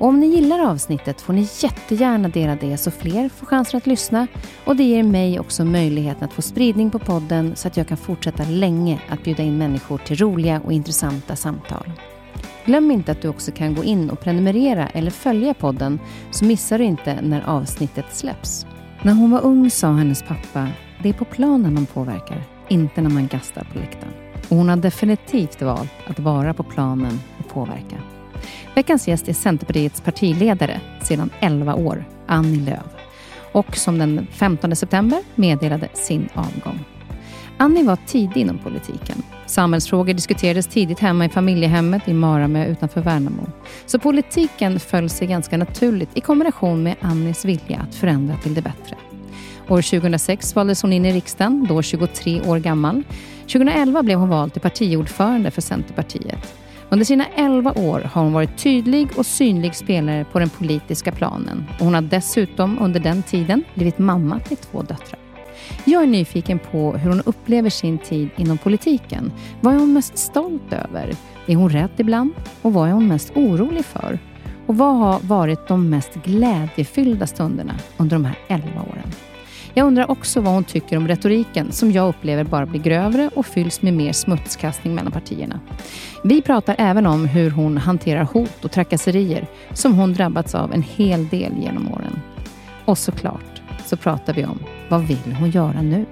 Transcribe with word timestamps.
Och 0.00 0.08
om 0.08 0.20
ni 0.20 0.26
gillar 0.26 0.58
avsnittet 0.58 1.20
får 1.20 1.32
ni 1.32 1.48
jättegärna 1.60 2.28
dela 2.28 2.56
det 2.56 2.76
så 2.76 2.90
fler 2.90 3.28
får 3.28 3.46
chansen 3.46 3.78
att 3.78 3.86
lyssna 3.86 4.26
och 4.64 4.76
det 4.76 4.84
ger 4.84 5.02
mig 5.02 5.40
också 5.40 5.64
möjligheten 5.64 6.24
att 6.24 6.32
få 6.32 6.42
spridning 6.42 6.90
på 6.90 6.98
podden 6.98 7.56
så 7.56 7.68
att 7.68 7.76
jag 7.76 7.88
kan 7.88 7.96
fortsätta 7.96 8.44
länge 8.44 9.02
att 9.08 9.24
bjuda 9.24 9.42
in 9.42 9.58
människor 9.58 9.98
till 9.98 10.16
roliga 10.16 10.60
och 10.64 10.72
intressanta 10.72 11.36
samtal. 11.36 11.92
Glöm 12.64 12.90
inte 12.90 13.12
att 13.12 13.22
du 13.22 13.28
också 13.28 13.52
kan 13.52 13.74
gå 13.74 13.84
in 13.84 14.10
och 14.10 14.20
prenumerera 14.20 14.88
eller 14.88 15.10
följa 15.10 15.54
podden 15.54 15.98
så 16.30 16.44
missar 16.44 16.78
du 16.78 16.84
inte 16.84 17.20
när 17.22 17.40
avsnittet 17.40 18.06
släpps. 18.12 18.66
När 19.02 19.12
hon 19.12 19.30
var 19.30 19.40
ung 19.40 19.70
sa 19.70 19.92
hennes 19.92 20.22
pappa, 20.22 20.68
det 21.02 21.08
är 21.08 21.12
på 21.12 21.24
planen 21.24 21.74
man 21.74 21.86
påverkar, 21.86 22.44
inte 22.68 23.02
när 23.02 23.10
man 23.10 23.26
gastar 23.26 23.66
på 23.72 23.78
läktaren. 23.78 24.14
Och 24.48 24.56
hon 24.56 24.68
har 24.68 24.76
definitivt 24.76 25.62
valt 25.62 25.92
att 26.06 26.18
vara 26.18 26.54
på 26.54 26.62
planen 26.62 27.20
och 27.38 27.48
påverka. 27.48 27.96
Veckans 28.80 29.08
gäst 29.08 29.28
är 29.28 29.32
Centerpartiets 29.32 30.00
partiledare 30.00 30.80
sedan 31.02 31.30
11 31.40 31.74
år, 31.74 32.04
Annie 32.26 32.60
Lööf. 32.60 32.86
Och 33.52 33.76
som 33.76 33.98
den 33.98 34.26
15 34.32 34.76
september 34.76 35.18
meddelade 35.34 35.88
sin 35.92 36.28
avgång. 36.34 36.84
Annie 37.56 37.84
var 37.84 37.98
tidig 38.06 38.36
inom 38.36 38.58
politiken. 38.58 39.22
Samhällsfrågor 39.46 40.12
diskuterades 40.14 40.66
tidigt 40.66 40.98
hemma 40.98 41.24
i 41.24 41.28
familjehemmet 41.28 42.08
i 42.08 42.12
Maramö 42.12 42.66
utanför 42.66 43.00
Värnamo. 43.00 43.46
Så 43.86 43.98
politiken 43.98 44.80
föll 44.80 45.10
sig 45.10 45.26
ganska 45.26 45.58
naturligt 45.58 46.10
i 46.14 46.20
kombination 46.20 46.82
med 46.82 46.96
Annies 47.00 47.44
vilja 47.44 47.86
att 47.88 47.94
förändra 47.94 48.36
till 48.36 48.54
det 48.54 48.62
bättre. 48.62 48.96
År 49.68 49.82
2006 49.82 50.56
valdes 50.56 50.82
hon 50.82 50.92
in 50.92 51.06
i 51.06 51.12
riksdagen, 51.12 51.66
då 51.68 51.82
23 51.82 52.40
år 52.40 52.58
gammal. 52.58 53.02
2011 53.40 54.02
blev 54.02 54.18
hon 54.18 54.28
vald 54.28 54.52
till 54.52 54.62
partiordförande 54.62 55.50
för 55.50 55.62
Centerpartiet. 55.62 56.54
Under 56.92 57.04
sina 57.04 57.26
11 57.26 57.72
år 57.72 58.00
har 58.00 58.22
hon 58.22 58.32
varit 58.32 58.58
tydlig 58.58 59.08
och 59.16 59.26
synlig 59.26 59.74
spelare 59.74 60.24
på 60.32 60.38
den 60.38 60.50
politiska 60.50 61.12
planen. 61.12 61.64
Och 61.78 61.84
hon 61.84 61.94
har 61.94 62.02
dessutom 62.02 62.78
under 62.80 63.00
den 63.00 63.22
tiden 63.22 63.64
blivit 63.74 63.98
mamma 63.98 64.40
till 64.40 64.56
två 64.56 64.82
döttrar. 64.82 65.20
Jag 65.84 66.02
är 66.02 66.06
nyfiken 66.06 66.58
på 66.58 66.92
hur 66.92 67.10
hon 67.10 67.20
upplever 67.20 67.70
sin 67.70 67.98
tid 67.98 68.28
inom 68.36 68.58
politiken. 68.58 69.32
Vad 69.60 69.74
är 69.74 69.78
hon 69.78 69.92
mest 69.92 70.18
stolt 70.18 70.72
över? 70.72 71.14
Är 71.46 71.54
hon 71.54 71.70
rädd 71.70 71.90
ibland? 71.96 72.32
Och 72.62 72.72
vad 72.72 72.88
är 72.88 72.92
hon 72.92 73.08
mest 73.08 73.32
orolig 73.36 73.84
för? 73.84 74.18
Och 74.66 74.76
vad 74.76 74.96
har 74.96 75.20
varit 75.20 75.68
de 75.68 75.90
mest 75.90 76.14
glädjefyllda 76.14 77.26
stunderna 77.26 77.74
under 77.96 78.16
de 78.16 78.24
här 78.24 78.38
11 78.48 78.66
åren? 78.80 79.12
Jag 79.74 79.86
undrar 79.86 80.10
också 80.10 80.40
vad 80.40 80.54
hon 80.54 80.64
tycker 80.64 80.96
om 80.96 81.08
retoriken 81.08 81.72
som 81.72 81.92
jag 81.92 82.08
upplever 82.08 82.44
bara 82.44 82.66
blir 82.66 82.80
grövre 82.80 83.30
och 83.34 83.46
fylls 83.46 83.82
med 83.82 83.94
mer 83.94 84.12
smutskastning 84.12 84.94
mellan 84.94 85.12
partierna. 85.12 85.60
Vi 86.22 86.42
pratar 86.42 86.74
även 86.78 87.06
om 87.06 87.24
hur 87.24 87.50
hon 87.50 87.76
hanterar 87.76 88.24
hot 88.24 88.64
och 88.64 88.72
trakasserier 88.72 89.46
som 89.74 89.94
hon 89.94 90.12
drabbats 90.12 90.54
av 90.54 90.72
en 90.72 90.82
hel 90.82 91.28
del 91.28 91.52
genom 91.62 91.92
åren. 91.92 92.20
Och 92.84 92.98
såklart 92.98 93.62
så 93.86 93.96
pratar 93.96 94.34
vi 94.34 94.44
om 94.44 94.58
vad 94.88 95.00
vill 95.00 95.32
hon 95.38 95.50
göra 95.50 95.82
nu? 95.82 96.06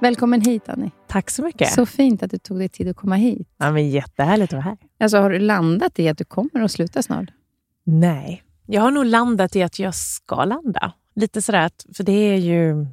Välkommen 0.00 0.40
hit 0.40 0.68
Annie. 0.68 0.90
Tack 1.08 1.30
så 1.30 1.42
mycket. 1.42 1.72
Så 1.72 1.86
fint 1.86 2.22
att 2.22 2.30
du 2.30 2.38
tog 2.38 2.58
dig 2.58 2.68
tid 2.68 2.88
att 2.88 2.96
komma 2.96 3.14
hit. 3.14 3.48
Ja, 3.58 3.72
men 3.72 3.90
jättehärligt 3.90 4.52
att 4.52 4.56
vara 4.56 4.62
här. 4.62 4.76
Alltså, 5.00 5.18
har 5.18 5.30
du 5.30 5.38
landat 5.38 5.98
i 5.98 6.08
att 6.08 6.18
du 6.18 6.24
kommer 6.24 6.62
att 6.62 6.70
sluta 6.70 7.02
snart? 7.02 7.28
Nej, 7.84 8.42
jag 8.66 8.82
har 8.82 8.90
nog 8.90 9.04
landat 9.04 9.56
i 9.56 9.62
att 9.62 9.78
jag 9.78 9.94
ska 9.94 10.44
landa. 10.44 10.92
Lite 11.14 11.42
sådär, 11.42 11.66
att, 11.66 11.86
för 11.96 12.04
det 12.04 12.12
är 12.12 12.36
ju... 12.36 12.86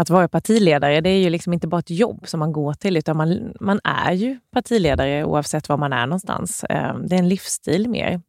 Att 0.00 0.10
vara 0.10 0.28
partiledare, 0.28 1.00
det 1.00 1.10
är 1.10 1.18
ju 1.18 1.30
liksom 1.30 1.52
inte 1.52 1.66
bara 1.66 1.78
ett 1.78 1.90
jobb 1.90 2.28
som 2.28 2.40
man 2.40 2.52
går 2.52 2.74
till, 2.74 2.96
utan 2.96 3.16
man, 3.16 3.52
man 3.60 3.80
är 3.84 4.12
ju 4.12 4.38
partiledare 4.52 5.24
oavsett 5.24 5.68
var 5.68 5.76
man 5.76 5.92
är 5.92 6.06
någonstans. 6.06 6.64
Eh, 6.64 6.98
det 6.98 7.14
är 7.14 7.18
en 7.18 7.28
livsstil 7.28 7.88
mer. 7.88 8.20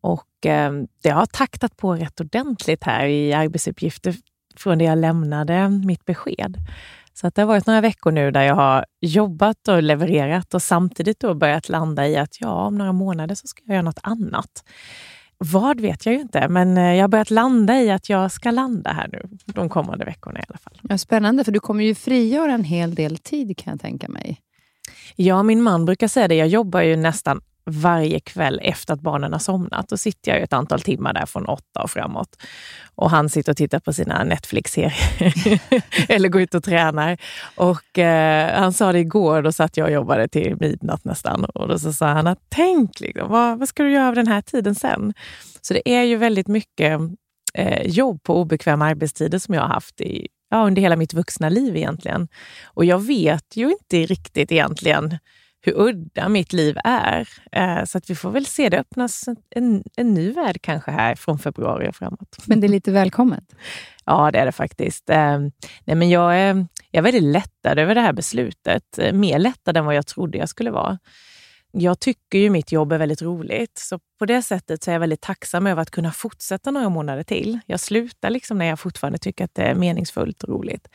Och 0.00 0.46
eh, 0.46 0.72
det 1.02 1.10
har 1.10 1.26
taktat 1.26 1.76
på 1.76 1.94
rätt 1.94 2.20
ordentligt 2.20 2.84
här 2.84 3.06
i 3.06 3.32
arbetsuppgifter 3.32 4.14
från 4.56 4.78
det 4.78 4.84
jag 4.84 4.98
lämnade 4.98 5.68
mitt 5.68 6.04
besked. 6.04 6.56
Så 7.14 7.26
att 7.26 7.34
det 7.34 7.42
har 7.42 7.46
varit 7.46 7.66
några 7.66 7.80
veckor 7.80 8.10
nu 8.10 8.30
där 8.30 8.42
jag 8.42 8.54
har 8.54 8.84
jobbat 9.00 9.68
och 9.68 9.82
levererat 9.82 10.54
och 10.54 10.62
samtidigt 10.62 11.20
då 11.20 11.34
börjat 11.34 11.68
landa 11.68 12.08
i 12.08 12.16
att 12.16 12.40
ja, 12.40 12.66
om 12.66 12.78
några 12.78 12.92
månader 12.92 13.34
så 13.34 13.46
ska 13.46 13.62
jag 13.64 13.74
göra 13.74 13.82
något 13.82 14.00
annat. 14.02 14.64
Vad 15.44 15.80
vet 15.80 16.06
jag 16.06 16.14
ju 16.14 16.20
inte, 16.20 16.48
men 16.48 16.78
eh, 16.78 16.94
jag 16.94 17.02
har 17.02 17.08
börjat 17.08 17.30
landa 17.30 17.80
i 17.80 17.90
att 17.90 18.08
jag 18.08 18.32
ska 18.32 18.50
landa 18.50 18.92
här 18.92 19.08
nu 19.12 19.22
de 19.46 19.68
kommande 19.68 20.04
veckorna 20.04 20.40
i 20.40 20.42
alla 20.48 20.58
fall. 20.58 20.80
Ja, 20.82 20.98
spännande, 20.98 21.44
för 21.44 21.52
du 21.52 21.60
kommer 21.60 21.84
ju 21.84 21.94
frigöra 21.94 22.52
en 22.52 22.64
hel 22.64 22.94
del 22.94 23.18
tid 23.18 23.56
kan 23.56 23.70
jag 23.70 23.80
tänka 23.80 24.08
mig. 24.08 24.40
Ja, 25.16 25.42
min 25.42 25.62
man 25.62 25.84
brukar 25.84 26.08
säga 26.08 26.28
det. 26.28 26.34
Jag 26.34 26.48
jobbar 26.48 26.80
ju 26.80 26.96
nästan 26.96 27.40
varje 27.68 28.20
kväll 28.20 28.60
efter 28.62 28.94
att 28.94 29.00
barnen 29.00 29.32
har 29.32 29.38
somnat. 29.38 29.88
Då 29.88 29.96
sitter 29.96 30.32
jag 30.32 30.42
ett 30.42 30.52
antal 30.52 30.80
timmar 30.80 31.12
där 31.12 31.26
från 31.26 31.46
åtta 31.46 31.82
och 31.82 31.90
framåt. 31.90 32.36
Och 32.94 33.10
han 33.10 33.28
sitter 33.28 33.52
och 33.52 33.56
tittar 33.56 33.78
på 33.78 33.92
sina 33.92 34.24
Netflix-serier 34.24 35.62
eller 36.08 36.28
går 36.28 36.40
ut 36.42 36.54
och 36.54 36.64
tränar. 36.64 37.18
Och 37.54 37.98
eh, 37.98 38.60
Han 38.60 38.72
sa 38.72 38.92
det 38.92 38.98
igår, 38.98 39.42
då 39.42 39.52
satt 39.52 39.76
jag 39.76 39.84
och 39.84 39.92
jobbade 39.92 40.28
till 40.28 40.56
midnatt 40.60 41.04
nästan. 41.04 41.44
Och 41.44 41.68
då 41.68 41.78
så 41.78 41.92
sa 41.92 42.06
han 42.06 42.26
att 42.26 42.38
tänk, 42.48 43.00
liksom, 43.00 43.30
vad, 43.30 43.58
vad 43.58 43.68
ska 43.68 43.82
du 43.82 43.92
göra 43.92 44.08
av 44.08 44.14
den 44.14 44.26
här 44.26 44.40
tiden 44.40 44.74
sen? 44.74 45.14
Så 45.60 45.74
det 45.74 45.88
är 45.88 46.02
ju 46.02 46.16
väldigt 46.16 46.48
mycket 46.48 47.00
eh, 47.54 47.86
jobb 47.86 48.22
på 48.22 48.40
obekväma 48.40 48.86
arbetstider 48.86 49.38
som 49.38 49.54
jag 49.54 49.62
har 49.62 49.68
haft 49.68 50.00
i, 50.00 50.28
ja, 50.50 50.66
under 50.66 50.82
hela 50.82 50.96
mitt 50.96 51.14
vuxna 51.14 51.48
liv 51.48 51.76
egentligen. 51.76 52.28
Och 52.64 52.84
jag 52.84 53.06
vet 53.06 53.56
ju 53.56 53.70
inte 53.70 54.06
riktigt 54.06 54.52
egentligen 54.52 55.18
hur 55.60 55.80
udda 55.80 56.28
mitt 56.28 56.52
liv 56.52 56.78
är. 56.84 57.28
Eh, 57.52 57.84
så 57.84 57.98
att 57.98 58.10
vi 58.10 58.14
får 58.14 58.30
väl 58.30 58.46
se, 58.46 58.68
det 58.68 58.78
öppnas 58.78 59.28
en, 59.50 59.84
en 59.96 60.14
ny 60.14 60.32
värld 60.32 60.58
kanske 60.62 60.90
här 60.90 61.14
från 61.14 61.38
februari 61.38 61.88
och 61.88 61.96
framåt. 61.96 62.36
Men 62.46 62.60
det 62.60 62.66
är 62.66 62.68
lite 62.68 62.92
välkommet? 62.92 63.44
Ja, 64.10 64.30
det 64.30 64.38
är 64.38 64.46
det 64.46 64.52
faktiskt. 64.52 65.10
Eh, 65.10 65.38
nej, 65.84 65.96
men 65.96 66.10
jag, 66.10 66.36
är, 66.36 66.66
jag 66.90 66.98
är 66.98 67.02
väldigt 67.02 67.22
lättad 67.22 67.78
över 67.78 67.94
det 67.94 68.00
här 68.00 68.12
beslutet. 68.12 68.98
Eh, 68.98 69.12
mer 69.12 69.38
lättad 69.38 69.76
än 69.76 69.84
vad 69.84 69.94
jag 69.94 70.06
trodde 70.06 70.38
jag 70.38 70.48
skulle 70.48 70.70
vara. 70.70 70.98
jag 71.72 72.00
tycker 72.00 72.38
ju 72.38 72.50
mitt 72.50 72.72
jobb 72.72 72.92
är 72.92 72.98
väldigt 72.98 73.22
roligt. 73.22 73.78
Så 73.78 73.98
på 74.18 74.26
det 74.26 74.42
sättet 74.42 74.82
så 74.82 74.90
är 74.90 74.92
jag 74.92 75.00
väldigt 75.00 75.20
tacksam 75.20 75.66
över 75.66 75.82
att 75.82 75.90
kunna 75.90 76.12
fortsätta 76.12 76.70
några 76.70 76.88
månader 76.88 77.22
till. 77.22 77.58
Jag 77.66 77.80
slutar 77.80 78.30
liksom 78.30 78.58
när 78.58 78.66
jag 78.66 78.80
fortfarande 78.80 79.18
tycker 79.18 79.44
att 79.44 79.54
det 79.54 79.62
är 79.62 79.74
meningsfullt 79.74 80.42
och 80.42 80.48
roligt. 80.48 80.88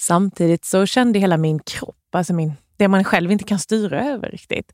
Samtidigt 0.00 0.64
så 0.64 0.86
kände 0.86 1.18
hela 1.18 1.36
min 1.36 1.58
kropp, 1.58 2.14
alltså 2.14 2.34
min, 2.34 2.52
det 2.80 2.88
man 2.88 3.04
själv 3.04 3.32
inte 3.32 3.44
kan 3.44 3.58
styra 3.58 4.04
över 4.04 4.28
riktigt. 4.28 4.72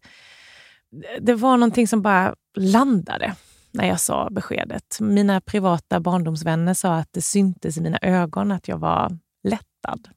Det 1.20 1.34
var 1.34 1.56
någonting 1.56 1.88
som 1.88 2.02
bara 2.02 2.34
landade 2.56 3.34
när 3.72 3.88
jag 3.88 4.00
sa 4.00 4.28
beskedet. 4.30 5.00
Mina 5.00 5.40
privata 5.40 6.00
barndomsvänner 6.00 6.74
sa 6.74 6.94
att 6.94 7.08
det 7.12 7.22
syntes 7.22 7.76
i 7.76 7.80
mina 7.80 7.98
ögon 8.02 8.52
att 8.52 8.68
jag 8.68 8.78
var 8.78 9.18
lättad. 9.48 10.08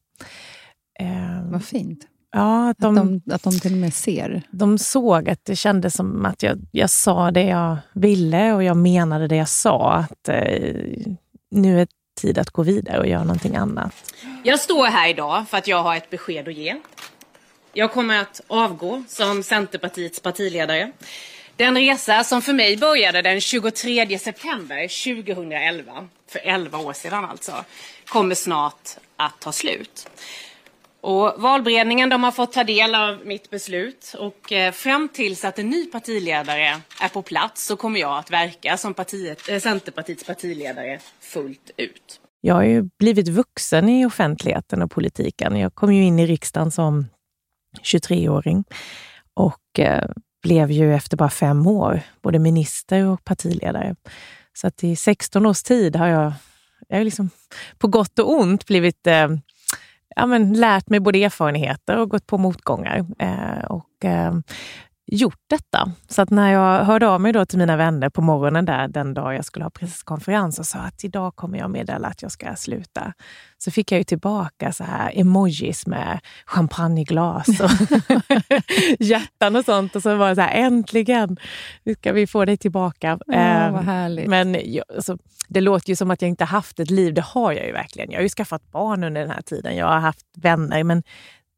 Vad 1.43 1.63
fint. 1.63 2.07
Ja, 2.31 2.69
att 2.69 2.77
de, 2.77 2.97
att, 2.97 3.25
de, 3.25 3.33
att 3.33 3.43
de 3.43 3.59
till 3.59 3.71
och 3.71 3.77
med 3.77 3.93
ser. 3.93 4.41
De 4.51 4.77
såg 4.77 5.29
att 5.29 5.45
det 5.45 5.55
kändes 5.55 5.93
som 5.93 6.25
att 6.25 6.43
jag, 6.43 6.59
jag 6.71 6.89
sa 6.89 7.31
det 7.31 7.43
jag 7.43 7.77
ville 7.93 8.53
och 8.53 8.63
jag 8.63 8.77
menade 8.77 9.27
det 9.27 9.35
jag 9.35 9.49
sa. 9.49 9.93
Att 9.93 10.29
eh, 10.29 11.15
nu 11.51 11.81
är 11.81 11.87
tid 12.21 12.37
att 12.37 12.49
gå 12.49 12.63
vidare 12.63 12.99
och 12.99 13.07
göra 13.07 13.23
någonting 13.23 13.55
annat. 13.55 13.93
Jag 14.43 14.59
står 14.59 14.85
här 14.85 15.09
idag 15.09 15.47
för 15.47 15.57
att 15.57 15.67
jag 15.67 15.83
har 15.83 15.95
ett 15.95 16.09
besked 16.09 16.47
att 16.47 16.53
ge. 16.53 16.75
Jag 17.73 17.91
kommer 17.91 18.21
att 18.21 18.41
avgå 18.47 19.03
som 19.07 19.43
Centerpartiets 19.43 20.19
partiledare. 20.19 20.91
Den 21.55 21.77
resa 21.77 22.23
som 22.23 22.41
för 22.41 22.53
mig 22.53 22.77
började 22.77 23.21
den 23.21 23.41
23 23.41 24.19
september 24.19 25.13
2011, 25.15 26.07
för 26.27 26.41
11 26.43 26.77
år 26.77 26.93
sedan 26.93 27.25
alltså, 27.25 27.65
kommer 28.07 28.35
snart 28.35 28.89
att 29.15 29.39
ta 29.39 29.51
slut. 29.51 30.09
Och 31.01 31.33
valberedningen 31.37 32.09
de 32.09 32.23
har 32.23 32.31
fått 32.31 32.53
ta 32.53 32.63
del 32.63 32.95
av 32.95 33.19
mitt 33.25 33.49
beslut 33.49 34.15
och 34.19 34.51
eh, 34.51 34.71
fram 34.71 35.09
tills 35.13 35.45
att 35.45 35.59
en 35.59 35.69
ny 35.69 35.85
partiledare 35.85 36.81
är 37.01 37.09
på 37.09 37.21
plats 37.21 37.65
så 37.65 37.75
kommer 37.75 37.99
jag 37.99 38.17
att 38.17 38.31
verka 38.31 38.77
som 38.77 38.93
partiet, 38.93 39.49
eh, 39.49 39.59
Centerpartiets 39.59 40.23
partiledare 40.23 40.99
fullt 41.19 41.71
ut. 41.77 42.19
Jag 42.41 42.55
har 42.55 42.63
ju 42.63 42.89
blivit 42.99 43.27
vuxen 43.27 43.89
i 43.89 44.05
offentligheten 44.05 44.81
och 44.81 44.91
politiken. 44.91 45.55
Jag 45.55 45.75
kom 45.75 45.93
ju 45.93 46.03
in 46.03 46.19
i 46.19 46.25
riksdagen 46.25 46.71
som 46.71 47.05
23-åring 47.83 48.63
och 49.33 49.79
eh, 49.79 50.09
blev 50.43 50.71
ju 50.71 50.95
efter 50.95 51.17
bara 51.17 51.29
fem 51.29 51.67
år 51.67 52.01
både 52.21 52.39
minister 52.39 53.05
och 53.05 53.23
partiledare. 53.23 53.95
Så 54.53 54.67
att 54.67 54.83
i 54.83 54.95
16 54.95 55.45
års 55.45 55.63
tid 55.63 55.95
har 55.95 56.07
jag, 56.07 56.33
jag 56.87 57.03
liksom 57.03 57.29
på 57.77 57.87
gott 57.87 58.19
och 58.19 58.31
ont 58.31 58.65
blivit 58.65 59.07
eh, 59.07 59.27
ja, 60.15 60.25
men, 60.25 60.53
lärt 60.53 60.89
mig 60.89 60.99
både 60.99 61.23
erfarenheter 61.23 61.97
och 61.97 62.09
gått 62.09 62.27
på 62.27 62.37
motgångar. 62.37 63.05
Eh, 63.19 63.65
och, 63.69 64.05
eh, 64.05 64.33
gjort 65.11 65.39
detta. 65.47 65.91
Så 66.07 66.21
att 66.21 66.29
när 66.29 66.51
jag 66.51 66.85
hörde 66.85 67.07
av 67.07 67.21
mig 67.21 67.33
då 67.33 67.45
till 67.45 67.57
mina 67.59 67.77
vänner 67.77 68.09
på 68.09 68.21
morgonen 68.21 68.65
där 68.65 68.87
den 68.87 69.13
dag 69.13 69.35
jag 69.35 69.45
skulle 69.45 69.65
ha 69.65 69.69
presskonferens 69.69 70.59
och 70.59 70.65
sa 70.65 70.79
att 70.79 71.03
idag 71.03 71.35
kommer 71.35 71.57
jag 71.57 71.69
meddela 71.69 72.07
att 72.07 72.21
jag 72.21 72.31
ska 72.31 72.55
sluta. 72.55 73.13
Så 73.57 73.71
fick 73.71 73.91
jag 73.91 73.97
ju 73.97 74.03
tillbaka 74.03 74.71
så 74.71 74.83
här 74.83 75.11
emojis 75.15 75.87
med 75.87 76.19
champagneglas 76.45 77.47
och 77.47 77.69
hjärtan 78.99 79.55
och 79.55 79.65
sånt. 79.65 79.95
Och 79.95 80.01
så 80.01 80.15
var 80.15 80.29
det 80.29 80.35
så 80.35 80.41
här, 80.41 80.53
äntligen 80.53 81.37
nu 81.83 81.95
ska 81.95 82.11
vi 82.11 82.27
få 82.27 82.45
dig 82.45 82.57
tillbaka. 82.57 83.19
Oh. 83.27 84.27
Men 84.27 84.73
jag, 84.73 84.85
alltså, 84.95 85.17
det 85.47 85.61
låter 85.61 85.89
ju 85.89 85.95
som 85.95 86.11
att 86.11 86.21
jag 86.21 86.29
inte 86.29 86.45
haft 86.45 86.79
ett 86.79 86.89
liv. 86.89 87.13
Det 87.13 87.21
har 87.21 87.51
jag 87.51 87.65
ju 87.65 87.71
verkligen. 87.71 88.11
Jag 88.11 88.17
har 88.17 88.23
ju 88.23 88.29
skaffat 88.29 88.71
barn 88.71 89.03
under 89.03 89.21
den 89.21 89.29
här 89.29 89.41
tiden. 89.41 89.75
Jag 89.75 89.85
har 89.85 89.99
haft 89.99 90.25
vänner. 90.37 90.83
Men 90.83 91.03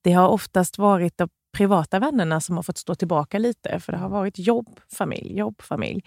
det 0.04 0.12
har 0.12 0.28
oftast 0.28 0.78
varit 0.78 1.18
de 1.18 1.30
privata 1.52 2.00
vännerna 2.00 2.42
som 2.42 2.56
har 2.56 2.64
fått 2.64 2.78
stå 2.78 2.96
tillbaka 2.96 3.40
lite. 3.40 3.80
För 3.80 3.92
det 3.92 3.98
har 3.98 4.10
varit 4.10 4.40
jobb, 4.40 4.80
familj, 4.98 5.38
jobb, 5.38 5.62
familj. 5.62 6.04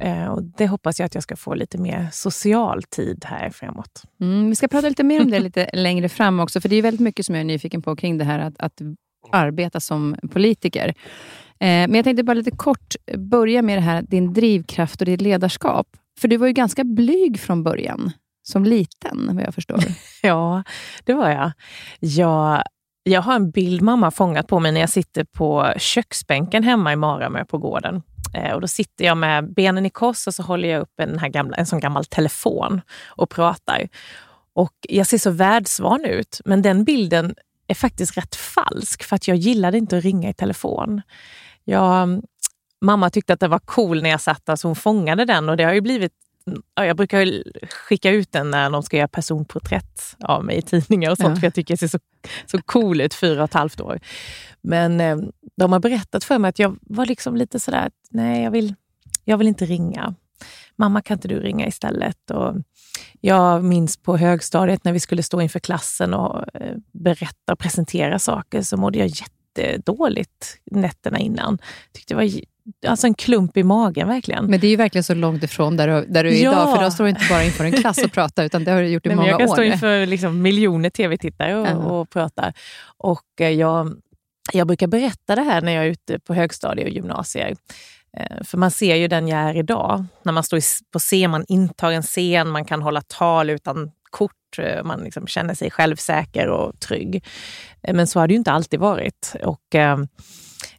Eh, 0.00 0.26
och 0.26 0.42
det 0.42 0.66
hoppas 0.66 0.98
jag 1.00 1.06
att 1.06 1.14
jag 1.14 1.22
ska 1.22 1.36
få 1.36 1.54
lite 1.54 1.78
mer 1.78 2.08
social 2.12 2.82
tid 2.82 3.24
här 3.24 3.50
framåt. 3.50 4.02
Mm, 4.20 4.48
vi 4.48 4.56
ska 4.56 4.68
prata 4.68 4.88
lite 4.88 5.04
mer 5.04 5.20
om 5.20 5.30
det 5.30 5.38
lite 5.38 5.70
längre 5.72 6.08
fram 6.08 6.40
också, 6.40 6.60
för 6.60 6.68
det 6.68 6.76
är 6.76 6.82
väldigt 6.82 7.00
mycket 7.00 7.26
som 7.26 7.34
jag 7.34 7.40
är 7.40 7.44
nyfiken 7.44 7.82
på 7.82 7.96
kring 7.96 8.18
det 8.18 8.24
här 8.24 8.38
att, 8.38 8.54
att 8.58 8.80
arbeta 9.32 9.80
som 9.80 10.16
politiker. 10.30 10.88
Eh, 10.88 11.66
men 11.66 11.94
jag 11.94 12.04
tänkte 12.04 12.22
bara 12.22 12.34
lite 12.34 12.50
kort 12.50 12.94
börja 13.16 13.62
med 13.62 13.78
det 13.78 13.82
här, 13.82 14.02
din 14.02 14.32
drivkraft 14.32 15.00
och 15.00 15.06
ditt 15.06 15.20
ledarskap. 15.20 15.86
För 16.20 16.28
du 16.28 16.36
var 16.36 16.46
ju 16.46 16.52
ganska 16.52 16.84
blyg 16.84 17.40
från 17.40 17.62
början, 17.62 18.12
som 18.42 18.64
liten 18.64 19.30
vad 19.32 19.44
jag 19.44 19.54
förstår. 19.54 19.80
ja, 20.22 20.62
det 21.04 21.14
var 21.14 21.30
jag. 21.30 21.52
Jag 22.00 22.62
jag 23.08 23.22
har 23.22 23.34
en 23.34 23.50
bild 23.50 23.82
mamma 23.82 24.10
fångat 24.10 24.46
på 24.48 24.60
mig 24.60 24.72
när 24.72 24.80
jag 24.80 24.90
sitter 24.90 25.24
på 25.24 25.72
köksbänken 25.76 26.62
hemma 26.62 26.92
i 26.92 26.96
Maramö 26.96 27.44
på 27.44 27.58
gården. 27.58 28.02
Eh, 28.34 28.54
och 28.54 28.60
då 28.60 28.68
sitter 28.68 29.04
jag 29.04 29.16
med 29.16 29.54
benen 29.54 29.86
i 29.86 29.90
kors 29.90 30.26
och 30.26 30.34
så 30.34 30.42
håller 30.42 30.68
jag 30.68 30.82
upp 30.82 31.00
en, 31.00 31.18
här 31.18 31.28
gamla, 31.28 31.56
en 31.56 31.66
sån 31.66 31.80
gammal 31.80 32.04
telefon 32.04 32.80
och 33.06 33.30
pratar. 33.30 33.88
Och 34.54 34.72
jag 34.80 35.06
ser 35.06 35.18
så 35.18 35.30
världsvan 35.30 36.04
ut, 36.04 36.40
men 36.44 36.62
den 36.62 36.84
bilden 36.84 37.34
är 37.66 37.74
faktiskt 37.74 38.16
rätt 38.16 38.36
falsk 38.36 39.02
för 39.02 39.16
att 39.16 39.28
jag 39.28 39.36
gillade 39.36 39.78
inte 39.78 39.98
att 39.98 40.04
ringa 40.04 40.30
i 40.30 40.34
telefon. 40.34 41.02
Jag, 41.64 42.22
mamma 42.80 43.10
tyckte 43.10 43.32
att 43.32 43.40
det 43.40 43.48
var 43.48 43.58
cool 43.58 44.02
när 44.02 44.10
jag 44.10 44.20
satt 44.20 44.46
där 44.46 44.56
så 44.56 44.68
hon 44.68 44.76
fångade 44.76 45.24
den 45.24 45.48
och 45.48 45.56
det 45.56 45.64
har 45.64 45.72
ju 45.72 45.80
blivit 45.80 46.12
jag 46.74 46.96
brukar 46.96 47.42
skicka 47.68 48.10
ut 48.10 48.32
den 48.32 48.50
när 48.50 48.70
de 48.70 48.82
ska 48.82 48.96
göra 48.96 49.08
personporträtt 49.08 50.16
av 50.20 50.44
mig 50.44 50.56
i 50.56 50.62
tidningar 50.62 51.10
och 51.10 51.16
sånt, 51.16 51.36
ja. 51.36 51.40
för 51.40 51.46
jag 51.46 51.54
tycker 51.54 51.72
jag 51.72 51.78
ser 51.78 51.88
så, 51.88 51.98
så 52.46 52.62
cool 52.62 53.00
ut, 53.00 53.14
fyra 53.14 53.42
och 53.42 53.48
ett 53.48 53.54
halvt 53.54 53.80
år. 53.80 54.00
Men 54.60 55.00
eh, 55.00 55.16
de 55.56 55.72
har 55.72 55.80
berättat 55.80 56.24
för 56.24 56.38
mig 56.38 56.48
att 56.48 56.58
jag 56.58 56.78
var 56.80 57.06
liksom 57.06 57.36
lite 57.36 57.60
sådär, 57.60 57.90
nej 58.10 58.42
jag 58.42 58.50
vill, 58.50 58.74
jag 59.24 59.38
vill 59.38 59.48
inte 59.48 59.64
ringa. 59.64 60.14
Mamma, 60.76 61.02
kan 61.02 61.16
inte 61.16 61.28
du 61.28 61.40
ringa 61.40 61.66
istället? 61.66 62.30
Och 62.30 62.54
jag 63.20 63.64
minns 63.64 63.96
på 63.96 64.16
högstadiet 64.16 64.84
när 64.84 64.92
vi 64.92 65.00
skulle 65.00 65.22
stå 65.22 65.40
inför 65.40 65.58
klassen 65.58 66.14
och 66.14 66.56
eh, 66.56 66.76
berätta 66.92 67.52
och 67.52 67.58
presentera 67.58 68.18
saker 68.18 68.62
så 68.62 68.76
mådde 68.76 68.98
jag 68.98 69.08
jättedåligt 69.08 70.58
nätterna 70.70 71.18
innan. 71.18 71.58
Tyckte 71.92 72.14
det 72.14 72.16
var 72.16 72.30
alltså 72.86 73.06
en 73.06 73.14
klump 73.14 73.56
i 73.56 73.62
magen 73.62 74.08
verkligen. 74.08 74.46
Men 74.46 74.60
det 74.60 74.66
är 74.66 74.70
ju 74.70 74.76
verkligen 74.76 75.04
så 75.04 75.14
långt 75.14 75.42
ifrån 75.42 75.76
där 75.76 75.88
du, 75.88 76.06
där 76.06 76.24
du 76.24 76.30
är 76.30 76.44
ja. 76.44 76.52
idag, 76.52 76.76
för 76.76 76.84
då 76.84 76.90
står 76.90 77.04
du 77.04 77.10
inte 77.10 77.26
bara 77.30 77.44
inför 77.44 77.64
en 77.64 77.72
klass 77.72 77.98
och 78.04 78.12
pratar, 78.12 78.44
utan 78.44 78.64
det 78.64 78.70
har 78.70 78.82
du 78.82 78.88
gjort 78.88 79.06
i 79.06 79.08
Nej, 79.08 79.16
många 79.16 79.26
år. 79.26 79.30
Jag 79.30 79.40
kan 79.40 79.48
år. 79.48 79.54
stå 79.54 79.62
inför 79.62 80.06
liksom 80.06 80.42
miljoner 80.42 80.90
tv-tittare 80.90 81.56
och, 81.56 81.66
uh 81.66 81.86
och 81.86 82.10
prata. 82.10 82.52
Och 82.98 83.40
eh, 83.40 83.50
jag, 83.50 83.96
jag 84.52 84.66
brukar 84.66 84.86
berätta 84.86 85.34
det 85.34 85.42
här 85.42 85.60
när 85.60 85.72
jag 85.72 85.84
är 85.84 85.88
ute 85.88 86.18
på 86.18 86.34
högstadiet 86.34 86.88
och 86.88 86.94
gymnasier. 86.94 87.56
Eh, 88.16 88.44
för 88.44 88.58
man 88.58 88.70
ser 88.70 88.96
ju 88.96 89.08
den 89.08 89.28
jag 89.28 89.40
är 89.40 89.56
idag. 89.56 90.04
När 90.22 90.32
man 90.32 90.44
står 90.44 90.60
på 90.92 90.98
scen, 90.98 91.30
man 91.30 91.44
intar 91.48 91.92
en 91.92 92.02
scen, 92.02 92.48
man 92.48 92.64
kan 92.64 92.82
hålla 92.82 93.00
tal 93.00 93.50
utan 93.50 93.90
kort, 94.10 94.58
eh, 94.58 94.84
man 94.84 95.00
liksom 95.00 95.26
känner 95.26 95.54
sig 95.54 95.70
självsäker 95.70 96.48
och 96.48 96.80
trygg. 96.80 97.24
Men 97.92 98.06
så 98.06 98.20
har 98.20 98.28
det 98.28 98.32
ju 98.32 98.38
inte 98.38 98.52
alltid 98.52 98.80
varit. 98.80 99.36
Och, 99.44 99.74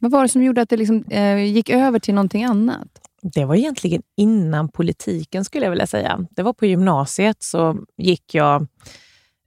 vad 0.00 0.10
var 0.10 0.22
det 0.22 0.28
som 0.28 0.42
gjorde 0.42 0.62
att 0.62 0.68
det 0.68 0.76
liksom, 0.76 1.04
eh, 1.10 1.44
gick 1.44 1.70
över 1.70 1.98
till 1.98 2.14
någonting 2.14 2.44
annat? 2.44 2.88
Det 3.22 3.44
var 3.44 3.54
egentligen 3.54 4.02
innan 4.16 4.68
politiken 4.68 5.44
skulle 5.44 5.66
jag 5.66 5.70
vilja 5.70 5.86
säga. 5.86 6.26
Det 6.30 6.42
var 6.42 6.52
på 6.52 6.66
gymnasiet 6.66 7.42
så 7.42 7.76
gick 7.96 8.34
jag 8.34 8.66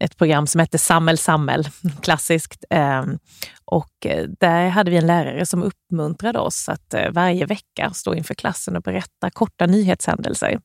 ett 0.03 0.17
program 0.17 0.47
som 0.47 0.59
hette 0.59 0.77
Sammel 0.77 1.17
Sammel, 1.17 1.67
klassiskt. 2.01 2.65
Ehm, 2.69 3.19
och 3.65 4.05
eh, 4.05 4.27
där 4.39 4.69
hade 4.69 4.91
vi 4.91 4.97
en 4.97 5.07
lärare 5.07 5.45
som 5.45 5.63
uppmuntrade 5.63 6.39
oss 6.39 6.69
att 6.69 6.93
eh, 6.93 7.11
varje 7.11 7.45
vecka 7.45 7.91
stå 7.93 8.15
inför 8.15 8.33
klassen 8.33 8.75
och 8.75 8.81
berätta 8.81 9.29
korta 9.29 9.65
nyhetshändelser. 9.65 10.59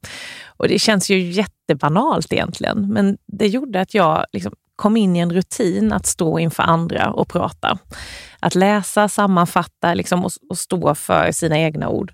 Och 0.46 0.68
det 0.68 0.78
känns 0.78 1.10
ju 1.10 1.18
jättebanalt 1.18 2.32
egentligen, 2.32 2.92
men 2.92 3.18
det 3.26 3.46
gjorde 3.46 3.80
att 3.80 3.94
jag 3.94 4.24
liksom 4.32 4.52
kom 4.76 4.96
in 4.96 5.16
i 5.16 5.18
en 5.18 5.32
rutin 5.32 5.92
att 5.92 6.06
stå 6.06 6.38
inför 6.38 6.62
andra 6.62 7.10
och 7.10 7.28
prata. 7.28 7.78
Att 8.40 8.54
läsa, 8.54 9.08
sammanfatta 9.08 9.94
liksom, 9.94 10.24
och, 10.24 10.30
och 10.48 10.58
stå 10.58 10.94
för 10.94 11.32
sina 11.32 11.58
egna 11.58 11.88
ord. 11.88 12.12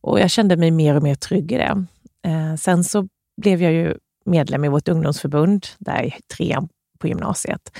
Och 0.00 0.20
jag 0.20 0.30
kände 0.30 0.56
mig 0.56 0.70
mer 0.70 0.96
och 0.96 1.02
mer 1.02 1.14
trygg 1.14 1.52
i 1.52 1.56
det. 1.56 1.84
Eh, 2.26 2.54
sen 2.56 2.84
så 2.84 3.08
blev 3.42 3.62
jag 3.62 3.72
ju 3.72 3.94
medlem 4.24 4.64
i 4.64 4.68
vårt 4.68 4.88
ungdomsförbund, 4.88 5.66
där 5.78 6.02
i 6.02 6.14
trean 6.36 6.68
på 6.98 7.08
gymnasiet. 7.08 7.72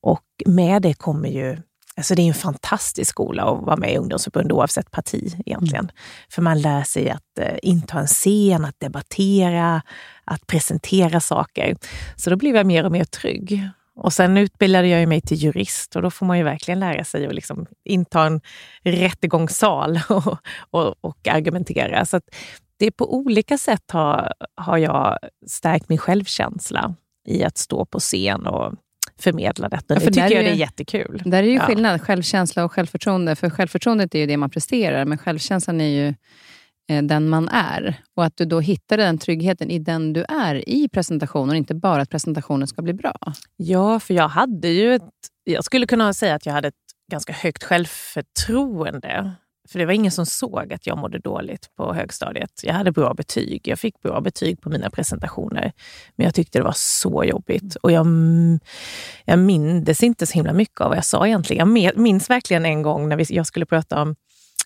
Och 0.00 0.24
med 0.46 0.82
det 0.82 0.94
kommer 0.94 1.28
ju 1.28 1.56
Alltså 2.00 2.14
det 2.14 2.22
är 2.22 2.26
en 2.28 2.34
fantastisk 2.34 3.10
skola 3.10 3.42
att 3.42 3.62
vara 3.62 3.76
med 3.76 3.92
i 3.92 3.96
ungdomsförbund 3.96 4.52
oavsett 4.52 4.90
parti 4.90 5.34
egentligen. 5.46 5.84
Mm. 5.84 5.94
För 6.30 6.42
man 6.42 6.60
lär 6.60 6.82
sig 6.82 7.10
att 7.10 7.38
eh, 7.40 7.58
inta 7.62 7.98
en 7.98 8.06
scen, 8.06 8.64
att 8.64 8.80
debattera, 8.80 9.82
att 10.24 10.46
presentera 10.46 11.20
saker. 11.20 11.76
Så 12.16 12.30
då 12.30 12.36
blev 12.36 12.56
jag 12.56 12.66
mer 12.66 12.84
och 12.84 12.92
mer 12.92 13.04
trygg. 13.04 13.68
Och 13.94 14.12
sen 14.12 14.36
utbildade 14.36 14.88
jag 14.88 15.08
mig 15.08 15.20
till 15.20 15.36
jurist 15.36 15.96
och 15.96 16.02
då 16.02 16.10
får 16.10 16.26
man 16.26 16.38
ju 16.38 16.44
verkligen 16.44 16.80
lära 16.80 17.04
sig 17.04 17.26
att 17.26 17.34
liksom 17.34 17.66
inta 17.84 18.26
en 18.26 18.40
rättegångssal 18.82 20.00
och, 20.08 20.38
och, 20.70 20.94
och 21.00 21.28
argumentera. 21.28 22.04
Så 22.04 22.20
det 22.76 22.86
är 22.86 22.90
på 22.90 23.14
olika 23.14 23.58
sätt 23.58 23.90
har, 23.90 24.32
har 24.54 24.78
jag 24.78 25.18
stärkt 25.46 25.88
min 25.88 25.98
självkänsla 25.98 26.94
i 27.26 27.44
att 27.44 27.58
stå 27.58 27.84
på 27.84 27.98
scen 27.98 28.46
och 28.46 28.74
förmedla 29.20 29.68
detta. 29.68 29.94
Ja, 29.94 30.00
för 30.00 30.06
tycker 30.06 30.20
där 30.28 30.34
jag 30.36 30.44
det 30.44 30.48
är 30.48 30.54
ju- 30.54 30.60
jättekul. 30.60 31.22
Där 31.24 31.38
är 31.42 31.46
ju 31.46 31.54
Ja. 31.54 31.62
skillnad, 31.66 32.00
självkänsla 32.02 32.64
och 32.64 32.72
självförtroende. 32.72 33.36
För 33.36 33.50
självförtroendet 33.50 34.14
är 34.14 34.18
ju 34.18 34.26
det 34.26 34.36
man 34.36 34.50
presterar, 34.50 35.04
men 35.04 35.18
självkänslan 35.18 35.80
är 35.80 35.88
ju 35.88 36.14
eh, 36.90 37.02
den 37.02 37.28
man 37.28 37.48
är. 37.48 38.00
Och 38.16 38.24
att 38.24 38.36
du 38.36 38.44
då 38.44 38.60
hittar 38.60 38.96
den 38.96 39.18
tryggheten 39.18 39.70
i 39.70 39.78
den 39.78 40.12
du 40.12 40.24
är 40.28 40.68
i 40.68 40.88
presentationen, 40.88 41.56
inte 41.56 41.74
bara 41.74 42.02
att 42.02 42.10
presentationen 42.10 42.68
ska 42.68 42.82
bli 42.82 42.92
bra. 42.92 43.16
Ja, 43.56 44.00
för 44.00 44.14
jag 44.14 44.28
hade 44.28 44.68
ju 44.68 44.94
ett... 44.94 45.02
Jag 45.44 45.64
skulle 45.64 45.86
kunna 45.86 46.14
säga 46.14 46.34
att 46.34 46.46
jag 46.46 46.52
hade 46.52 46.68
ett 46.68 46.74
ganska 47.12 47.32
högt 47.32 47.64
självförtroende. 47.64 49.32
För 49.70 49.78
det 49.78 49.86
var 49.86 49.92
ingen 49.92 50.12
som 50.12 50.26
såg 50.26 50.72
att 50.72 50.86
jag 50.86 50.98
mådde 50.98 51.18
dåligt 51.18 51.70
på 51.76 51.94
högstadiet. 51.94 52.60
Jag 52.62 52.74
hade 52.74 52.92
bra 52.92 53.14
betyg. 53.14 53.68
Jag 53.68 53.78
fick 53.78 54.02
bra 54.02 54.20
betyg 54.20 54.60
på 54.60 54.70
mina 54.70 54.90
presentationer. 54.90 55.72
Men 56.16 56.24
jag 56.24 56.34
tyckte 56.34 56.58
det 56.58 56.64
var 56.64 56.74
så 56.76 57.24
jobbigt. 57.24 57.76
Och 57.76 57.92
jag, 57.92 58.06
jag 59.24 59.38
mindes 59.38 60.02
inte 60.02 60.26
så 60.26 60.34
himla 60.34 60.52
mycket 60.52 60.80
av 60.80 60.88
vad 60.88 60.96
jag 60.96 61.04
sa 61.04 61.26
egentligen. 61.26 61.76
Jag 61.76 61.96
minns 61.96 62.30
verkligen 62.30 62.66
en 62.66 62.82
gång 62.82 63.08
när 63.08 63.16
vi, 63.16 63.24
jag 63.28 63.46
skulle 63.46 63.66
prata 63.66 64.02
om 64.02 64.16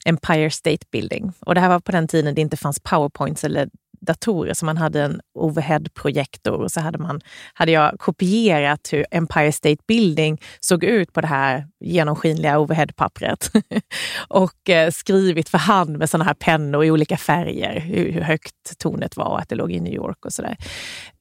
Empire 0.05 0.51
State 0.51 0.87
Building. 0.91 1.33
Och 1.41 1.55
det 1.55 1.61
här 1.61 1.69
var 1.69 1.81
på 1.81 1.93
den 1.93 2.09
tiden 2.09 2.35
det 2.35 2.41
inte 2.41 2.57
fanns 2.57 2.81
powerpoints 2.81 3.45
eller 3.45 3.69
datorer, 4.05 4.55
så 4.55 4.65
man 4.65 4.77
hade 4.77 5.03
en 5.03 5.21
overhead-projektor 5.35 6.53
och 6.53 6.73
så 6.73 6.81
hade, 6.81 6.99
man, 6.99 7.21
hade 7.55 7.73
jag 7.73 7.99
kopierat 7.99 8.89
hur 8.93 9.07
Empire 9.11 9.53
State 9.53 9.83
Building 9.89 10.41
såg 10.61 10.85
ut 10.85 11.13
på 11.13 11.21
det 11.21 11.27
här 11.27 11.67
genomskinliga 11.81 12.59
overhead-pappret 12.59 13.51
och 14.29 14.71
eh, 14.71 14.91
skrivit 14.91 15.49
för 15.49 15.59
hand 15.59 15.99
med 15.99 16.11
såna 16.11 16.25
här 16.25 16.35
pennor 16.35 16.85
i 16.85 16.91
olika 16.91 17.17
färger 17.17 17.81
hur, 17.81 18.13
hur 18.13 18.21
högt 18.21 18.79
tornet 18.79 19.17
var 19.17 19.29
och 19.29 19.41
att 19.41 19.49
det 19.49 19.55
låg 19.55 19.73
i 19.73 19.81
New 19.81 19.95
York 19.95 20.25
och 20.25 20.33
sådär. 20.33 20.57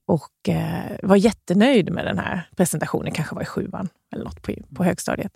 Och 0.06 0.48
eh, 0.48 0.96
var 1.02 1.16
jättenöjd 1.16 1.92
med 1.92 2.06
den 2.06 2.18
här 2.18 2.48
presentationen, 2.56 3.12
kanske 3.12 3.34
var 3.34 3.42
i 3.42 3.46
sjuan 3.46 3.88
eller 4.14 4.24
något 4.24 4.42
på, 4.42 4.52
på 4.76 4.84
högstadiet. 4.84 5.32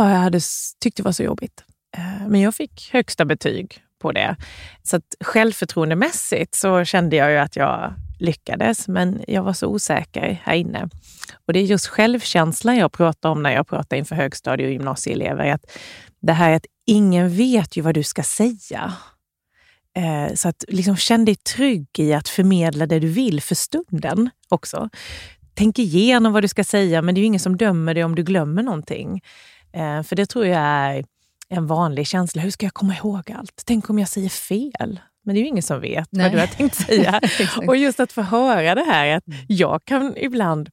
Och 0.00 0.06
jag 0.06 0.16
hade 0.16 0.40
tyckt 0.80 0.96
det 0.96 1.02
var 1.02 1.12
så 1.12 1.22
jobbigt. 1.22 1.64
Eh, 1.96 2.28
men 2.28 2.40
jag 2.40 2.54
fick 2.54 2.90
högsta 2.92 3.24
betyg 3.24 3.82
på 3.98 4.12
det. 4.12 4.36
Så 4.82 4.96
att 4.96 5.14
självförtroendemässigt 5.20 6.54
så 6.54 6.84
kände 6.84 7.16
jag 7.16 7.30
ju 7.30 7.36
att 7.36 7.56
jag 7.56 7.94
lyckades, 8.18 8.88
men 8.88 9.22
jag 9.28 9.42
var 9.42 9.52
så 9.52 9.66
osäker 9.66 10.40
här 10.44 10.54
inne. 10.54 10.88
Och 11.46 11.52
det 11.52 11.58
är 11.58 11.64
just 11.64 11.86
självkänslan 11.86 12.76
jag 12.76 12.92
pratar 12.92 13.30
om 13.30 13.42
när 13.42 13.52
jag 13.52 13.68
pratar 13.68 13.96
inför 13.96 14.14
högstadie 14.14 14.66
och 14.66 14.72
gymnasieelever. 14.72 15.52
Att 15.52 15.70
det 16.20 16.32
här 16.32 16.52
att 16.52 16.66
ingen 16.86 17.36
vet 17.36 17.76
ju 17.76 17.82
vad 17.82 17.94
du 17.94 18.02
ska 18.02 18.22
säga. 18.22 18.92
Eh, 19.96 20.34
så 20.34 20.48
att 20.48 20.64
liksom 20.68 20.96
känn 20.96 21.24
dig 21.24 21.34
trygg 21.34 21.88
i 21.98 22.14
att 22.14 22.28
förmedla 22.28 22.86
det 22.86 22.98
du 22.98 23.08
vill 23.08 23.42
för 23.42 23.54
stunden 23.54 24.30
också. 24.48 24.88
Tänk 25.54 25.78
igenom 25.78 26.32
vad 26.32 26.44
du 26.44 26.48
ska 26.48 26.64
säga, 26.64 27.02
men 27.02 27.14
det 27.14 27.18
är 27.18 27.22
ju 27.22 27.26
ingen 27.26 27.40
som 27.40 27.56
dömer 27.56 27.94
dig 27.94 28.04
om 28.04 28.14
du 28.14 28.22
glömmer 28.22 28.62
någonting. 28.62 29.22
Eh, 29.72 30.02
för 30.02 30.16
det 30.16 30.26
tror 30.26 30.46
jag 30.46 30.60
är 30.60 31.04
en 31.48 31.66
vanlig 31.66 32.06
känsla. 32.06 32.42
Hur 32.42 32.50
ska 32.50 32.66
jag 32.66 32.74
komma 32.74 32.94
ihåg 32.96 33.32
allt? 33.32 33.62
Tänk 33.64 33.90
om 33.90 33.98
jag 33.98 34.08
säger 34.08 34.28
fel? 34.28 35.00
Men 35.24 35.34
det 35.34 35.40
är 35.40 35.42
ju 35.42 35.48
ingen 35.48 35.62
som 35.62 35.80
vet 35.80 36.08
Nej. 36.10 36.24
vad 36.24 36.32
du 36.32 36.38
har 36.38 36.46
tänkt 36.46 36.74
säga. 36.74 37.20
Och 37.66 37.76
just 37.76 38.00
att 38.00 38.12
få 38.12 38.22
höra 38.22 38.74
det 38.74 38.84
här, 38.84 39.16
att 39.16 39.24
jag 39.46 39.84
kan 39.84 40.16
ibland, 40.16 40.70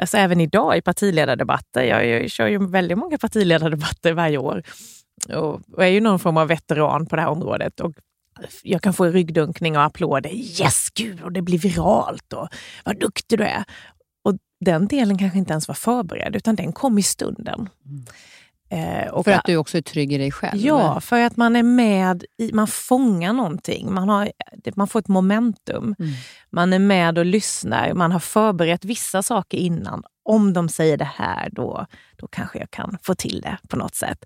alltså 0.00 0.16
även 0.16 0.40
idag 0.40 0.76
i 0.76 0.82
partiledardebatter, 0.82 1.82
jag, 1.82 2.06
jag 2.06 2.30
kör 2.30 2.46
ju 2.46 2.66
väldigt 2.66 2.98
många 2.98 3.18
partiledardebatter 3.18 4.12
varje 4.12 4.38
år 4.38 4.62
och, 5.28 5.60
och 5.72 5.84
är 5.84 5.88
ju 5.88 6.00
någon 6.00 6.18
form 6.18 6.36
av 6.36 6.48
veteran 6.48 7.06
på 7.06 7.16
det 7.16 7.22
här 7.22 7.28
området. 7.28 7.80
Och 7.80 7.92
jag 8.62 8.82
kan 8.82 8.92
få 8.94 9.04
ryggdunkning 9.04 9.76
och 9.76 9.82
applåder. 9.82 10.30
Yes, 10.30 10.88
gud, 10.94 11.22
och 11.22 11.32
det 11.32 11.42
blir 11.42 11.58
viralt 11.58 12.32
och 12.32 12.48
vad 12.84 13.00
duktig 13.00 13.38
du 13.38 13.44
är. 13.44 13.64
Och 14.24 14.36
den 14.60 14.86
delen 14.86 15.18
kanske 15.18 15.38
inte 15.38 15.52
ens 15.52 15.68
var 15.68 15.74
förberedd, 15.74 16.36
utan 16.36 16.56
den 16.56 16.72
kom 16.72 16.98
i 16.98 17.02
stunden. 17.02 17.60
Och 17.60 17.68
För 19.24 19.30
att 19.30 19.44
du 19.44 19.56
också 19.56 19.78
är 19.78 19.82
trygg 19.82 20.12
i 20.12 20.18
dig 20.18 20.32
själv. 20.32 20.60
Ja, 20.60 21.00
för 21.00 21.20
att 21.20 21.36
man 21.36 21.56
är 21.56 21.62
med, 21.62 22.24
i, 22.38 22.52
man 22.52 22.66
fångar 22.66 23.32
någonting. 23.32 23.94
Man, 23.94 24.08
har, 24.08 24.32
man 24.74 24.88
får 24.88 24.98
ett 24.98 25.08
momentum. 25.08 25.94
Mm. 25.98 26.12
Man 26.50 26.72
är 26.72 26.78
med 26.78 27.18
och 27.18 27.26
lyssnar. 27.26 27.94
Man 27.94 28.12
har 28.12 28.20
förberett 28.20 28.84
vissa 28.84 29.22
saker 29.22 29.58
innan. 29.58 30.02
Om 30.22 30.52
de 30.52 30.68
säger 30.68 30.96
det 30.96 31.10
här, 31.14 31.48
då, 31.52 31.86
då 32.16 32.26
kanske 32.26 32.58
jag 32.58 32.70
kan 32.70 32.98
få 33.02 33.14
till 33.14 33.40
det 33.40 33.58
på 33.68 33.76
något 33.76 33.94
sätt. 33.94 34.24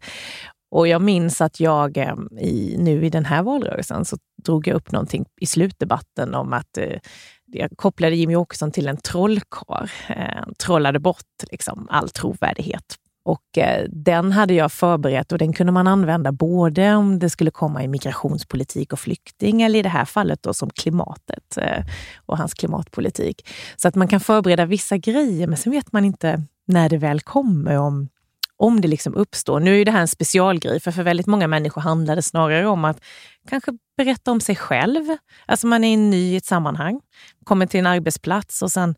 Och 0.70 0.88
jag 0.88 1.02
minns 1.02 1.40
att 1.40 1.60
jag 1.60 1.96
eh, 1.96 2.14
i, 2.40 2.76
nu 2.78 3.04
i 3.04 3.10
den 3.10 3.24
här 3.24 3.42
valrörelsen 3.42 4.04
så 4.04 4.16
drog 4.44 4.68
jag 4.68 4.76
upp 4.76 4.92
någonting 4.92 5.24
i 5.40 5.46
slutdebatten 5.46 6.34
om 6.34 6.52
att 6.52 6.78
eh, 6.78 6.98
jag 7.46 7.70
kopplade 7.76 8.16
Jimmy 8.16 8.36
Åkesson 8.36 8.72
till 8.72 8.88
en 8.88 8.96
trollkarl. 8.96 9.88
Eh, 10.08 10.46
trollade 10.58 10.98
bort 10.98 11.42
liksom, 11.50 11.86
all 11.90 12.08
trovärdighet 12.08 12.98
och 13.24 13.58
eh, 13.58 13.84
den 13.88 14.32
hade 14.32 14.54
jag 14.54 14.72
förberett 14.72 15.32
och 15.32 15.38
den 15.38 15.52
kunde 15.52 15.72
man 15.72 15.86
använda 15.86 16.32
både 16.32 16.94
om 16.94 17.18
det 17.18 17.30
skulle 17.30 17.50
komma 17.50 17.84
i 17.84 17.88
migrationspolitik 17.88 18.92
och 18.92 19.00
flykting 19.00 19.62
eller 19.62 19.78
i 19.78 19.82
det 19.82 19.88
här 19.88 20.04
fallet 20.04 20.42
då 20.42 20.54
som 20.54 20.70
klimatet 20.70 21.56
eh, 21.56 21.84
och 22.26 22.38
hans 22.38 22.54
klimatpolitik. 22.54 23.48
Så 23.76 23.88
att 23.88 23.94
man 23.94 24.08
kan 24.08 24.20
förbereda 24.20 24.66
vissa 24.66 24.96
grejer 24.96 25.46
men 25.46 25.56
sen 25.56 25.72
vet 25.72 25.92
man 25.92 26.04
inte 26.04 26.42
när 26.66 26.88
det 26.88 26.98
väl 26.98 27.20
kommer 27.20 27.78
om, 27.78 28.08
om 28.56 28.80
det 28.80 28.88
liksom 28.88 29.14
uppstår. 29.14 29.60
Nu 29.60 29.80
är 29.80 29.84
det 29.84 29.90
här 29.90 30.00
en 30.00 30.08
specialgrej 30.08 30.80
för 30.80 30.92
för 30.92 31.02
väldigt 31.02 31.26
många 31.26 31.48
människor 31.48 31.80
handlar 31.80 32.16
det 32.16 32.22
snarare 32.22 32.66
om 32.66 32.84
att 32.84 33.00
kanske 33.48 33.72
berätta 33.96 34.30
om 34.30 34.40
sig 34.40 34.56
själv. 34.56 35.02
Alltså 35.46 35.66
man 35.66 35.84
är 35.84 35.96
ny 35.96 36.32
i 36.32 36.36
ett 36.36 36.44
sammanhang, 36.44 37.00
kommer 37.44 37.66
till 37.66 37.80
en 37.80 37.86
arbetsplats 37.86 38.62
och 38.62 38.72
sen 38.72 38.94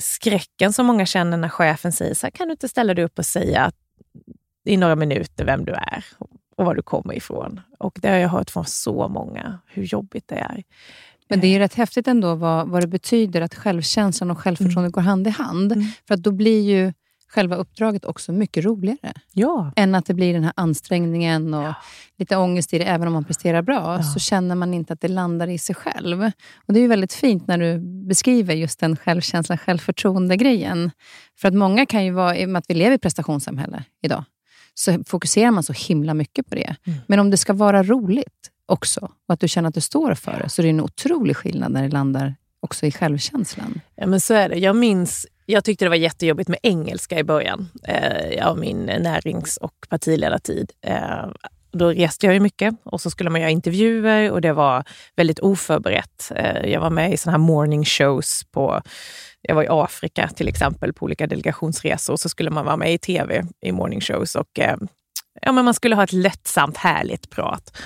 skräcken 0.00 0.72
som 0.72 0.86
många 0.86 1.06
känner 1.06 1.36
när 1.36 1.48
chefen 1.48 1.92
säger 1.92 2.14
så 2.14 2.26
här, 2.26 2.30
kan 2.30 2.48
du 2.48 2.52
inte 2.52 2.68
ställa 2.68 2.94
dig 2.94 3.04
upp 3.04 3.18
och 3.18 3.26
säga 3.26 3.72
i 4.64 4.76
några 4.76 4.96
minuter 4.96 5.44
vem 5.44 5.64
du 5.64 5.72
är 5.72 6.04
och 6.56 6.64
var 6.64 6.74
du 6.74 6.82
kommer 6.82 7.14
ifrån. 7.14 7.60
Och 7.78 7.98
det 8.02 8.08
har 8.08 8.16
jag 8.16 8.28
hört 8.28 8.50
från 8.50 8.64
så 8.64 9.08
många, 9.08 9.58
hur 9.66 9.82
jobbigt 9.82 10.28
det 10.28 10.34
är. 10.34 10.62
Men 11.28 11.40
det 11.40 11.46
är 11.46 11.58
rätt 11.58 11.74
häftigt 11.74 12.08
ändå 12.08 12.34
vad, 12.34 12.68
vad 12.68 12.82
det 12.82 12.86
betyder 12.86 13.40
att 13.40 13.54
självkänslan 13.54 14.30
och 14.30 14.38
självförtroendet 14.38 14.92
går 14.92 15.02
hand 15.02 15.26
i 15.26 15.30
hand. 15.30 15.72
Mm. 15.72 15.86
För 16.08 16.14
att 16.14 16.22
då 16.22 16.32
blir 16.32 16.60
ju 16.60 16.92
själva 17.34 17.56
uppdraget 17.56 18.04
också 18.04 18.32
mycket 18.32 18.64
roligare. 18.64 19.12
Ja, 19.32 19.72
Än 19.76 19.94
att 19.94 20.06
det 20.06 20.14
blir 20.14 20.32
den 20.32 20.44
här 20.44 20.52
ansträngningen 20.56 21.54
och 21.54 21.74
lite 22.18 22.36
ångest 22.36 22.74
i 22.74 22.78
det. 22.78 22.84
Även 22.84 23.06
om 23.06 23.12
man 23.12 23.24
presterar 23.24 23.62
bra 23.62 24.02
så 24.02 24.18
känner 24.18 24.54
man 24.54 24.74
inte 24.74 24.92
att 24.92 25.00
det 25.00 25.08
landar 25.08 25.48
i 25.48 25.58
sig 25.58 25.74
själv. 25.74 26.30
Och 26.66 26.74
Det 26.74 26.80
är 26.80 26.88
väldigt 26.88 27.12
fint 27.12 27.46
när 27.46 27.58
du 27.58 27.78
beskriver 28.06 28.54
just 28.54 28.80
den 28.80 28.96
självkänslan, 28.96 29.58
självförtroende-grejen. 29.58 30.90
För 31.38 31.48
att 31.48 31.54
många 31.54 31.86
kan 31.86 32.04
ju 32.04 32.10
vara, 32.10 32.36
i 32.36 32.44
och 32.44 32.48
med 32.48 32.58
att 32.58 32.70
vi 32.70 32.74
lever 32.74 32.94
i 32.96 32.98
prestationssamhälle 32.98 33.84
idag, 34.02 34.24
så 34.74 35.04
fokuserar 35.06 35.50
man 35.50 35.62
så 35.62 35.72
himla 35.72 36.14
mycket 36.14 36.46
på 36.48 36.54
det. 36.54 36.76
Mm. 36.86 36.98
Men 37.06 37.18
om 37.18 37.30
det 37.30 37.36
ska 37.36 37.52
vara 37.52 37.82
roligt 37.82 38.50
också 38.66 39.00
och 39.00 39.34
att 39.34 39.40
du 39.40 39.48
känner 39.48 39.68
att 39.68 39.74
du 39.74 39.80
står 39.80 40.14
för 40.14 40.40
det, 40.42 40.48
så 40.48 40.62
är 40.62 40.64
det 40.64 40.70
en 40.70 40.80
otrolig 40.80 41.36
skillnad 41.36 41.72
när 41.72 41.82
det 41.82 41.88
landar 41.88 42.34
också 42.60 42.86
i 42.86 42.92
självkänslan. 42.92 43.80
Ja, 43.94 44.06
men 44.06 44.20
så 44.20 44.34
är 44.34 44.48
det. 44.48 44.56
Jag 44.56 44.76
minns, 44.76 45.26
jag 45.46 45.64
tyckte 45.64 45.84
det 45.84 45.88
var 45.88 45.96
jättejobbigt 45.96 46.48
med 46.48 46.58
engelska 46.62 47.18
i 47.18 47.24
början 47.24 47.68
eh, 47.88 48.48
av 48.48 48.58
min 48.58 48.78
närings 48.78 49.56
och 49.56 49.74
partiledartid. 49.88 50.70
Eh, 50.86 51.26
då 51.72 51.88
reste 51.88 52.26
jag 52.26 52.34
ju 52.34 52.40
mycket 52.40 52.74
och 52.84 53.00
så 53.00 53.10
skulle 53.10 53.30
man 53.30 53.40
göra 53.40 53.50
intervjuer 53.50 54.30
och 54.30 54.40
det 54.40 54.52
var 54.52 54.84
väldigt 55.16 55.38
oförberett. 55.38 56.32
Eh, 56.34 56.70
jag 56.70 56.80
var 56.80 56.90
med 56.90 57.12
i 57.12 57.16
såna 57.16 57.30
här 57.32 57.38
morning 57.38 57.84
shows 57.84 58.44
på 58.50 58.82
jag 59.42 59.54
var 59.54 59.62
i 59.62 59.68
Afrika 59.70 60.28
till 60.28 60.48
exempel 60.48 60.92
på 60.92 61.04
olika 61.04 61.26
delegationsresor 61.26 62.12
och 62.12 62.20
så 62.20 62.28
skulle 62.28 62.50
man 62.50 62.64
vara 62.64 62.76
med 62.76 62.94
i 62.94 62.98
tv 62.98 63.44
i 63.60 63.72
morning 63.72 64.00
shows 64.00 64.34
och 64.34 64.58
eh, 64.58 64.76
ja, 65.42 65.52
men 65.52 65.64
man 65.64 65.74
skulle 65.74 65.94
ha 65.94 66.04
ett 66.04 66.12
lättsamt, 66.12 66.76
härligt 66.76 67.30
prat. 67.30 67.76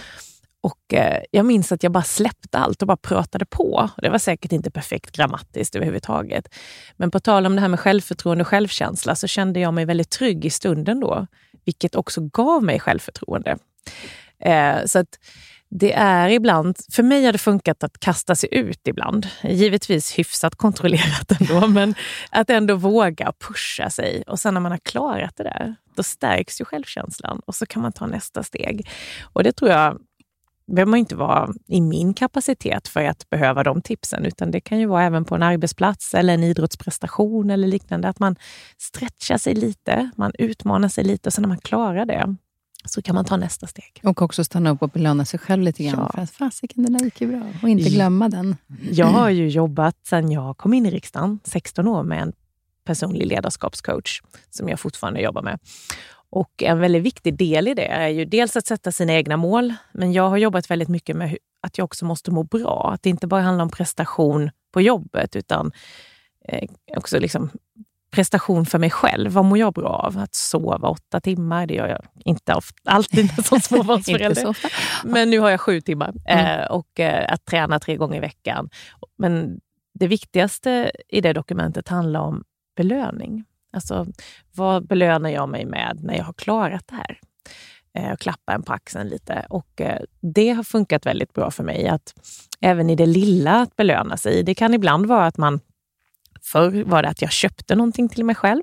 Och 0.66 0.94
eh, 0.94 1.22
jag 1.30 1.46
minns 1.46 1.72
att 1.72 1.82
jag 1.82 1.92
bara 1.92 2.02
släppte 2.02 2.58
allt 2.58 2.82
och 2.82 2.88
bara 2.88 2.96
pratade 2.96 3.44
på. 3.44 3.90
Det 3.96 4.08
var 4.08 4.18
säkert 4.18 4.52
inte 4.52 4.70
perfekt 4.70 5.16
grammatiskt 5.16 5.76
överhuvudtaget. 5.76 6.54
Men 6.96 7.10
på 7.10 7.20
tal 7.20 7.46
om 7.46 7.54
det 7.54 7.60
här 7.60 7.68
med 7.68 7.80
självförtroende 7.80 8.42
och 8.42 8.48
självkänsla 8.48 9.14
så 9.14 9.26
kände 9.26 9.60
jag 9.60 9.74
mig 9.74 9.84
väldigt 9.84 10.10
trygg 10.10 10.44
i 10.44 10.50
stunden 10.50 11.00
då, 11.00 11.26
vilket 11.64 11.94
också 11.94 12.20
gav 12.20 12.64
mig 12.64 12.80
självförtroende. 12.80 13.58
Eh, 14.38 14.84
så 14.86 14.98
att 14.98 15.18
det 15.68 15.92
är 15.92 16.28
ibland, 16.28 16.76
för 16.92 17.02
mig 17.02 17.24
har 17.24 17.32
det 17.32 17.38
funkat 17.38 17.84
att 17.84 17.98
kasta 18.00 18.34
sig 18.34 18.48
ut 18.52 18.88
ibland. 18.88 19.26
Givetvis 19.42 20.18
hyfsat 20.18 20.54
kontrollerat 20.54 21.40
ändå, 21.40 21.66
men 21.68 21.94
att 22.30 22.50
ändå 22.50 22.74
våga 22.74 23.32
pusha 23.48 23.90
sig. 23.90 24.22
Och 24.26 24.40
sen 24.40 24.54
när 24.54 24.60
man 24.60 24.72
har 24.72 24.78
klarat 24.78 25.36
det 25.36 25.42
där, 25.42 25.74
då 25.96 26.02
stärks 26.02 26.60
ju 26.60 26.64
självkänslan 26.64 27.40
och 27.46 27.54
så 27.54 27.66
kan 27.66 27.82
man 27.82 27.92
ta 27.92 28.06
nästa 28.06 28.42
steg. 28.42 28.88
Och 29.22 29.42
det 29.42 29.52
tror 29.52 29.70
jag 29.70 29.98
behöver 30.66 30.90
man 30.90 30.98
inte 30.98 31.16
vara 31.16 31.48
i 31.66 31.80
min 31.80 32.14
kapacitet 32.14 32.88
för 32.88 33.04
att 33.04 33.30
behöva 33.30 33.62
de 33.62 33.82
tipsen, 33.82 34.24
utan 34.24 34.50
det 34.50 34.60
kan 34.60 34.78
ju 34.78 34.86
vara 34.86 35.04
även 35.04 35.24
på 35.24 35.34
en 35.34 35.42
arbetsplats 35.42 36.14
eller 36.14 36.34
en 36.34 36.44
idrottsprestation 36.44 37.50
eller 37.50 37.68
liknande, 37.68 38.08
att 38.08 38.18
man 38.18 38.36
stretchar 38.78 39.38
sig 39.38 39.54
lite, 39.54 40.10
man 40.16 40.32
utmanar 40.38 40.88
sig 40.88 41.04
lite 41.04 41.28
och 41.28 41.32
sen 41.32 41.42
när 41.42 41.48
man 41.48 41.58
klarar 41.58 42.04
det 42.04 42.36
så 42.84 43.02
kan 43.02 43.14
man 43.14 43.24
ta 43.24 43.36
nästa 43.36 43.66
steg. 43.66 44.00
Och 44.02 44.22
också 44.22 44.44
stanna 44.44 44.70
upp 44.70 44.82
och 44.82 44.88
belöna 44.88 45.24
sig 45.24 45.40
själv 45.40 45.62
lite 45.62 45.84
grann. 45.84 45.98
Ja. 45.98 46.10
För 46.12 46.22
att 46.22 46.30
fasiken, 46.30 46.82
det 46.82 46.98
där 46.98 47.04
gick 47.04 47.20
ju 47.20 47.26
bra. 47.26 47.42
Och 47.62 47.68
inte 47.68 47.90
glömma 47.90 48.28
den. 48.28 48.56
Jag 48.90 49.06
har 49.06 49.30
ju 49.30 49.48
jobbat 49.48 50.06
sedan 50.06 50.30
jag 50.30 50.56
kom 50.56 50.74
in 50.74 50.86
i 50.86 50.90
riksdagen, 50.90 51.38
16 51.44 51.88
år, 51.88 52.02
med 52.02 52.22
en 52.22 52.32
personlig 52.84 53.26
ledarskapscoach 53.26 54.22
som 54.50 54.68
jag 54.68 54.80
fortfarande 54.80 55.20
jobbar 55.20 55.42
med. 55.42 55.58
Och 56.30 56.62
en 56.62 56.78
väldigt 56.78 57.02
viktig 57.02 57.36
del 57.36 57.68
i 57.68 57.74
det 57.74 57.86
är 57.86 58.08
ju 58.08 58.24
dels 58.24 58.56
att 58.56 58.66
sätta 58.66 58.92
sina 58.92 59.12
egna 59.12 59.36
mål, 59.36 59.74
men 59.92 60.12
jag 60.12 60.28
har 60.28 60.36
jobbat 60.36 60.70
väldigt 60.70 60.88
mycket 60.88 61.16
med 61.16 61.36
att 61.60 61.78
jag 61.78 61.84
också 61.84 62.04
måste 62.04 62.30
må 62.30 62.42
bra. 62.42 62.90
Att 62.94 63.02
det 63.02 63.10
inte 63.10 63.26
bara 63.26 63.42
handlar 63.42 63.62
om 63.62 63.70
prestation 63.70 64.50
på 64.72 64.80
jobbet, 64.80 65.36
utan 65.36 65.72
eh, 66.48 66.68
också 66.96 67.18
liksom 67.18 67.50
prestation 68.10 68.66
för 68.66 68.78
mig 68.78 68.90
själv. 68.90 69.32
Vad 69.32 69.44
mår 69.44 69.58
jag 69.58 69.72
bra 69.72 69.88
av? 69.88 70.18
Att 70.18 70.34
sova 70.34 70.88
åtta 70.88 71.20
timmar, 71.20 71.66
det 71.66 71.74
gör 71.74 71.88
jag 71.88 72.02
inte 72.24 72.60
alltid 72.84 73.44
som 73.44 73.60
småbarnsförälder. 73.60 74.56
Men 75.04 75.30
nu 75.30 75.38
har 75.38 75.50
jag 75.50 75.60
sju 75.60 75.80
timmar. 75.80 76.14
Mm. 76.26 76.60
Eh, 76.60 76.66
och 76.66 77.00
eh, 77.00 77.32
att 77.32 77.44
träna 77.44 77.78
tre 77.78 77.96
gånger 77.96 78.16
i 78.16 78.20
veckan. 78.20 78.70
Men 79.18 79.60
det 79.94 80.06
viktigaste 80.06 80.90
i 81.08 81.20
det 81.20 81.32
dokumentet 81.32 81.88
handlar 81.88 82.20
om 82.20 82.44
belöning. 82.76 83.44
Alltså, 83.76 84.06
vad 84.54 84.86
belönar 84.86 85.30
jag 85.30 85.48
mig 85.48 85.64
med 85.64 85.98
när 86.02 86.16
jag 86.16 86.24
har 86.24 86.32
klarat 86.32 86.84
det 86.88 86.94
här? 86.94 87.20
Eh, 87.94 88.12
och 88.12 88.20
klappa 88.20 88.52
en 88.52 88.62
på 88.62 88.72
axeln 88.72 89.08
lite. 89.08 89.46
Och 89.48 89.80
eh, 89.80 90.00
det 90.20 90.50
har 90.50 90.62
funkat 90.62 91.06
väldigt 91.06 91.32
bra 91.32 91.50
för 91.50 91.64
mig. 91.64 91.88
att 91.88 92.14
Även 92.60 92.90
i 92.90 92.96
det 92.96 93.06
lilla 93.06 93.60
att 93.60 93.76
belöna 93.76 94.16
sig. 94.16 94.42
Det 94.42 94.54
kan 94.54 94.74
ibland 94.74 95.06
vara 95.06 95.26
att 95.26 95.36
man 95.36 95.60
Förr 96.42 96.84
var 96.84 97.02
det 97.02 97.08
att 97.08 97.22
jag 97.22 97.32
köpte 97.32 97.74
någonting 97.74 98.08
till 98.08 98.24
mig 98.24 98.34
själv 98.34 98.62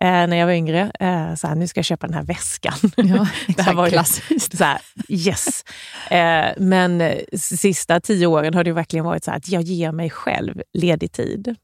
eh, 0.00 0.06
när 0.06 0.36
jag 0.36 0.46
var 0.46 0.52
yngre. 0.52 0.92
Eh, 1.00 1.34
så 1.34 1.46
här, 1.46 1.54
nu 1.54 1.68
ska 1.68 1.78
jag 1.78 1.84
köpa 1.84 2.06
den 2.06 2.14
här 2.14 2.22
väskan. 2.22 2.74
Ja, 2.96 3.28
det 3.56 3.62
här 3.62 3.74
var 3.74 3.88
klassiskt. 3.88 4.58
Så 4.58 4.64
här, 4.64 4.78
yes. 5.08 5.64
Eh, 6.10 6.46
men 6.58 6.98
de 6.98 7.38
sista 7.38 8.00
tio 8.00 8.26
åren 8.26 8.54
har 8.54 8.64
det 8.64 8.72
verkligen 8.72 9.04
varit 9.04 9.24
så 9.24 9.30
att 9.30 9.48
jag 9.48 9.62
ger 9.62 9.92
mig 9.92 10.10
själv 10.10 10.62
ledig 10.72 11.12
tid. 11.12 11.56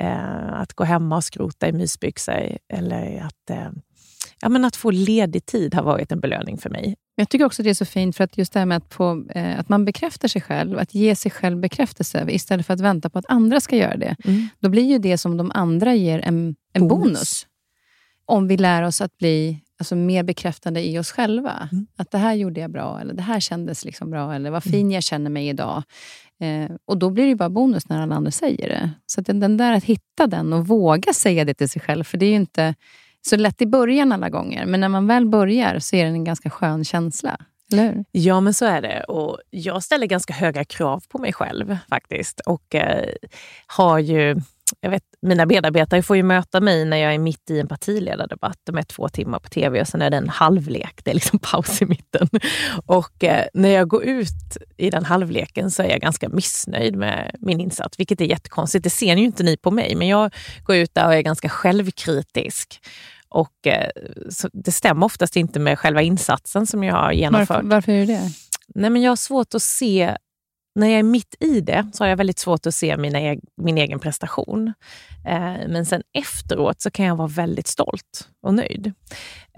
Eh, 0.00 0.52
att 0.52 0.72
gå 0.72 0.84
hemma 0.84 1.16
och 1.16 1.24
skrota 1.24 1.68
i 1.68 1.72
mysbyxor 1.72 2.58
eller 2.72 3.20
att, 3.22 3.50
eh, 3.50 3.68
ja, 4.40 4.48
men 4.48 4.64
att 4.64 4.76
få 4.76 4.90
ledig 4.90 5.46
tid 5.46 5.74
har 5.74 5.82
varit 5.82 6.12
en 6.12 6.20
belöning 6.20 6.58
för 6.58 6.70
mig. 6.70 6.96
Jag 7.14 7.28
tycker 7.28 7.44
också 7.44 7.62
det 7.62 7.70
är 7.70 7.74
så 7.74 7.84
fint, 7.84 8.16
för 8.16 8.24
att 8.24 8.38
just 8.38 8.52
det 8.52 8.58
här 8.58 8.66
med 8.66 8.76
att, 8.76 8.94
få, 8.94 9.26
eh, 9.30 9.60
att 9.60 9.68
man 9.68 9.84
bekräftar 9.84 10.28
sig 10.28 10.42
själv, 10.42 10.78
att 10.78 10.94
ge 10.94 11.16
sig 11.16 11.30
själv 11.30 11.58
bekräftelse 11.58 12.26
istället 12.28 12.66
för 12.66 12.74
att 12.74 12.80
vänta 12.80 13.10
på 13.10 13.18
att 13.18 13.24
andra 13.28 13.60
ska 13.60 13.76
göra 13.76 13.96
det. 13.96 14.16
Mm. 14.24 14.48
Då 14.58 14.68
blir 14.68 14.84
ju 14.84 14.98
det 14.98 15.18
som 15.18 15.36
de 15.36 15.50
andra 15.54 15.94
ger 15.94 16.18
en, 16.18 16.56
en 16.72 16.88
bonus. 16.88 17.04
bonus. 17.04 17.46
Om 18.24 18.48
vi 18.48 18.56
lär 18.56 18.82
oss 18.82 19.00
att 19.00 19.18
bli 19.18 19.60
alltså, 19.78 19.96
mer 19.96 20.22
bekräftande 20.22 20.82
i 20.82 20.98
oss 20.98 21.10
själva. 21.10 21.68
Mm. 21.72 21.86
Att 21.96 22.10
det 22.10 22.18
här 22.18 22.34
gjorde 22.34 22.60
jag 22.60 22.70
bra, 22.70 23.00
eller 23.00 23.14
det 23.14 23.22
här 23.22 23.40
kändes 23.40 23.84
liksom 23.84 24.10
bra, 24.10 24.34
eller 24.34 24.50
vad 24.50 24.66
mm. 24.66 24.72
fin 24.72 24.80
mm. 24.80 24.92
jag 24.92 25.02
känner 25.02 25.30
mig 25.30 25.48
idag. 25.48 25.82
Eh, 26.40 26.70
och 26.84 26.98
Då 26.98 27.10
blir 27.10 27.26
det 27.26 27.34
bara 27.36 27.50
bonus 27.50 27.88
när 27.88 28.02
alla 28.02 28.14
andra 28.14 28.30
säger 28.30 28.68
det. 28.68 28.90
Så 29.06 29.20
den, 29.20 29.40
den, 29.40 29.56
där 29.56 29.72
att 29.72 29.84
hitta 29.84 30.26
den 30.26 30.52
och 30.52 30.66
våga 30.66 31.12
säga 31.12 31.44
det 31.44 31.54
till 31.54 31.68
sig 31.68 31.82
själv, 31.82 32.04
för 32.04 32.18
det 32.18 32.26
är 32.26 32.30
ju 32.30 32.36
inte 32.36 32.74
så 33.26 33.36
lätt 33.36 33.62
i 33.62 33.66
början 33.66 34.12
alla 34.12 34.28
gånger, 34.28 34.66
men 34.66 34.80
när 34.80 34.88
man 34.88 35.06
väl 35.06 35.26
börjar 35.26 35.78
så 35.78 35.96
är 35.96 36.04
det 36.04 36.10
en 36.10 36.24
ganska 36.24 36.50
skön 36.50 36.84
känsla. 36.84 37.40
Eller? 37.72 38.04
Ja, 38.12 38.40
men 38.40 38.54
så 38.54 38.64
är 38.64 38.82
det. 38.82 39.04
Och 39.04 39.38
jag 39.50 39.82
ställer 39.82 40.06
ganska 40.06 40.32
höga 40.32 40.64
krav 40.64 41.04
på 41.08 41.18
mig 41.18 41.32
själv 41.32 41.78
faktiskt. 41.88 42.40
Och 42.40 42.74
eh, 42.74 43.08
har 43.66 43.98
ju 43.98 44.36
jag 44.80 44.90
vet, 44.90 45.02
mina 45.22 45.46
medarbetare 45.46 46.02
får 46.02 46.16
ju 46.16 46.22
möta 46.22 46.60
mig 46.60 46.84
när 46.84 46.96
jag 46.96 47.14
är 47.14 47.18
mitt 47.18 47.50
i 47.50 47.60
en 47.60 47.68
partiledardebatt. 47.68 48.58
De 48.64 48.78
är 48.78 48.82
två 48.82 49.08
timmar 49.08 49.38
på 49.38 49.48
tv 49.48 49.80
och 49.80 49.88
sen 49.88 50.02
är 50.02 50.10
det 50.10 50.16
en 50.16 50.28
halvlek. 50.28 51.00
Det 51.04 51.10
är 51.10 51.14
liksom 51.14 51.38
paus 51.38 51.82
i 51.82 51.86
mitten. 51.86 52.28
Och 52.86 53.24
eh, 53.24 53.46
när 53.54 53.68
jag 53.68 53.88
går 53.88 54.04
ut 54.04 54.56
i 54.76 54.90
den 54.90 55.04
halvleken 55.04 55.70
så 55.70 55.82
är 55.82 55.88
jag 55.88 56.00
ganska 56.00 56.28
missnöjd 56.28 56.96
med 56.96 57.36
min 57.38 57.60
insats, 57.60 57.98
vilket 57.98 58.20
är 58.20 58.24
jättekonstigt. 58.24 58.84
Det 58.84 58.90
ser 58.90 59.16
ju 59.16 59.24
inte 59.24 59.42
ni 59.42 59.56
på 59.56 59.70
mig, 59.70 59.94
men 59.94 60.08
jag 60.08 60.34
går 60.64 60.76
ut 60.76 60.94
där 60.94 61.06
och 61.06 61.14
är 61.14 61.22
ganska 61.22 61.48
självkritisk. 61.48 62.80
Och 63.28 63.66
eh, 63.66 63.90
det 64.52 64.72
stämmer 64.72 65.06
oftast 65.06 65.36
inte 65.36 65.58
med 65.60 65.78
själva 65.78 66.02
insatsen 66.02 66.66
som 66.66 66.84
jag 66.84 66.94
har 66.94 67.12
genomfört. 67.12 67.48
Varför, 67.48 67.68
varför 67.68 67.92
är 67.92 68.06
det 68.06 68.12
det? 68.12 68.30
Nej, 68.74 68.90
men 68.90 69.02
jag 69.02 69.10
har 69.10 69.16
svårt 69.16 69.54
att 69.54 69.62
se 69.62 70.16
när 70.74 70.86
jag 70.86 70.98
är 70.98 71.02
mitt 71.02 71.34
i 71.40 71.60
det 71.60 71.90
så 71.92 72.04
har 72.04 72.08
jag 72.08 72.16
väldigt 72.16 72.38
svårt 72.38 72.66
att 72.66 72.74
se 72.74 72.96
mina, 72.96 73.20
e-, 73.20 73.40
min 73.56 73.78
egen 73.78 73.98
prestation. 74.00 74.72
Eh, 75.26 75.68
men 75.68 75.86
sen 75.86 76.02
efteråt 76.18 76.80
så 76.80 76.90
kan 76.90 77.06
jag 77.06 77.16
vara 77.16 77.28
väldigt 77.28 77.66
stolt 77.66 78.28
och 78.42 78.54
nöjd. 78.54 78.92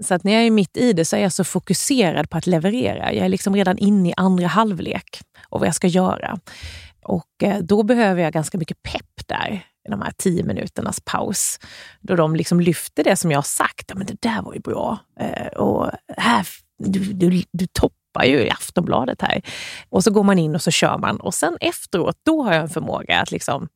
Så 0.01 0.13
att 0.13 0.23
när 0.23 0.31
jag 0.31 0.43
är 0.43 0.51
mitt 0.51 0.77
i 0.77 0.93
det 0.93 1.05
så 1.05 1.15
är 1.15 1.21
jag 1.21 1.33
så 1.33 1.43
fokuserad 1.43 2.29
på 2.29 2.37
att 2.37 2.47
leverera. 2.47 3.13
Jag 3.13 3.25
är 3.25 3.29
liksom 3.29 3.55
redan 3.55 3.77
inne 3.77 4.09
i 4.09 4.13
andra 4.17 4.47
halvlek 4.47 5.21
och 5.49 5.59
vad 5.59 5.67
jag 5.67 5.75
ska 5.75 5.87
göra. 5.87 6.39
Och 7.03 7.43
eh, 7.43 7.59
då 7.59 7.83
behöver 7.83 8.21
jag 8.21 8.33
ganska 8.33 8.57
mycket 8.57 8.83
pepp 8.83 9.27
där 9.27 9.65
i 9.87 9.91
de 9.91 10.01
här 10.01 10.13
tio 10.17 10.43
minuternas 10.43 11.01
paus. 11.05 11.59
Då 12.01 12.15
de 12.15 12.35
liksom 12.35 12.59
lyfter 12.59 13.03
det 13.03 13.15
som 13.15 13.31
jag 13.31 13.37
har 13.37 13.43
sagt. 13.43 13.85
Ja, 13.87 13.95
men 13.95 14.07
det 14.07 14.21
där 14.21 14.41
var 14.41 14.53
ju 14.53 14.59
bra. 14.59 14.97
Eh, 15.19 15.47
och 15.47 15.91
här, 16.17 16.47
du, 16.83 16.99
du, 16.99 17.43
du 17.51 17.67
topp 18.23 18.29
ju 18.29 18.45
i 18.45 18.49
Aftonbladet 18.49 19.21
här. 19.21 19.41
Och 19.89 20.03
så 20.03 20.11
går 20.11 20.23
man 20.23 20.39
in 20.39 20.55
och 20.55 20.61
så 20.61 20.71
kör 20.71 20.97
man. 20.97 21.17
Och 21.17 21.33
sen 21.33 21.57
efteråt, 21.61 22.17
då 22.25 22.43
har 22.43 22.53
jag 22.53 22.61
en 22.61 22.69
förmåga 22.69 23.21
att 23.21 23.31
liksom 23.31 23.67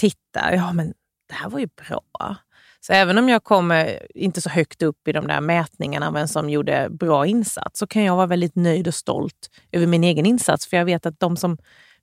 titta. 0.00 0.54
Ja, 0.54 0.72
men 0.72 0.92
det 1.28 1.34
här 1.34 1.50
var 1.50 1.58
ju 1.58 1.68
bra. 1.88 2.36
Så 2.80 2.92
även 2.92 3.18
om 3.18 3.28
jag 3.28 3.44
kommer 3.44 3.98
inte 4.14 4.40
så 4.40 4.50
högt 4.50 4.82
upp 4.82 5.08
i 5.08 5.12
de 5.12 5.26
där 5.26 5.40
mätningarna 5.40 6.10
vem 6.10 6.28
som 6.28 6.50
gjorde 6.50 6.88
bra 6.90 7.26
insats 7.26 7.78
så 7.78 7.86
kan 7.86 8.04
jag 8.04 8.16
vara 8.16 8.26
väldigt 8.26 8.56
nöjd 8.56 8.88
och 8.88 8.94
stolt 8.94 9.50
över 9.72 9.86
min 9.86 10.04
egen 10.04 10.26
insats. 10.26 10.66
För 10.66 10.76
jag 10.76 10.84
vet 10.84 11.06
att 11.06 11.20
de 11.20 11.36
som 11.36 11.58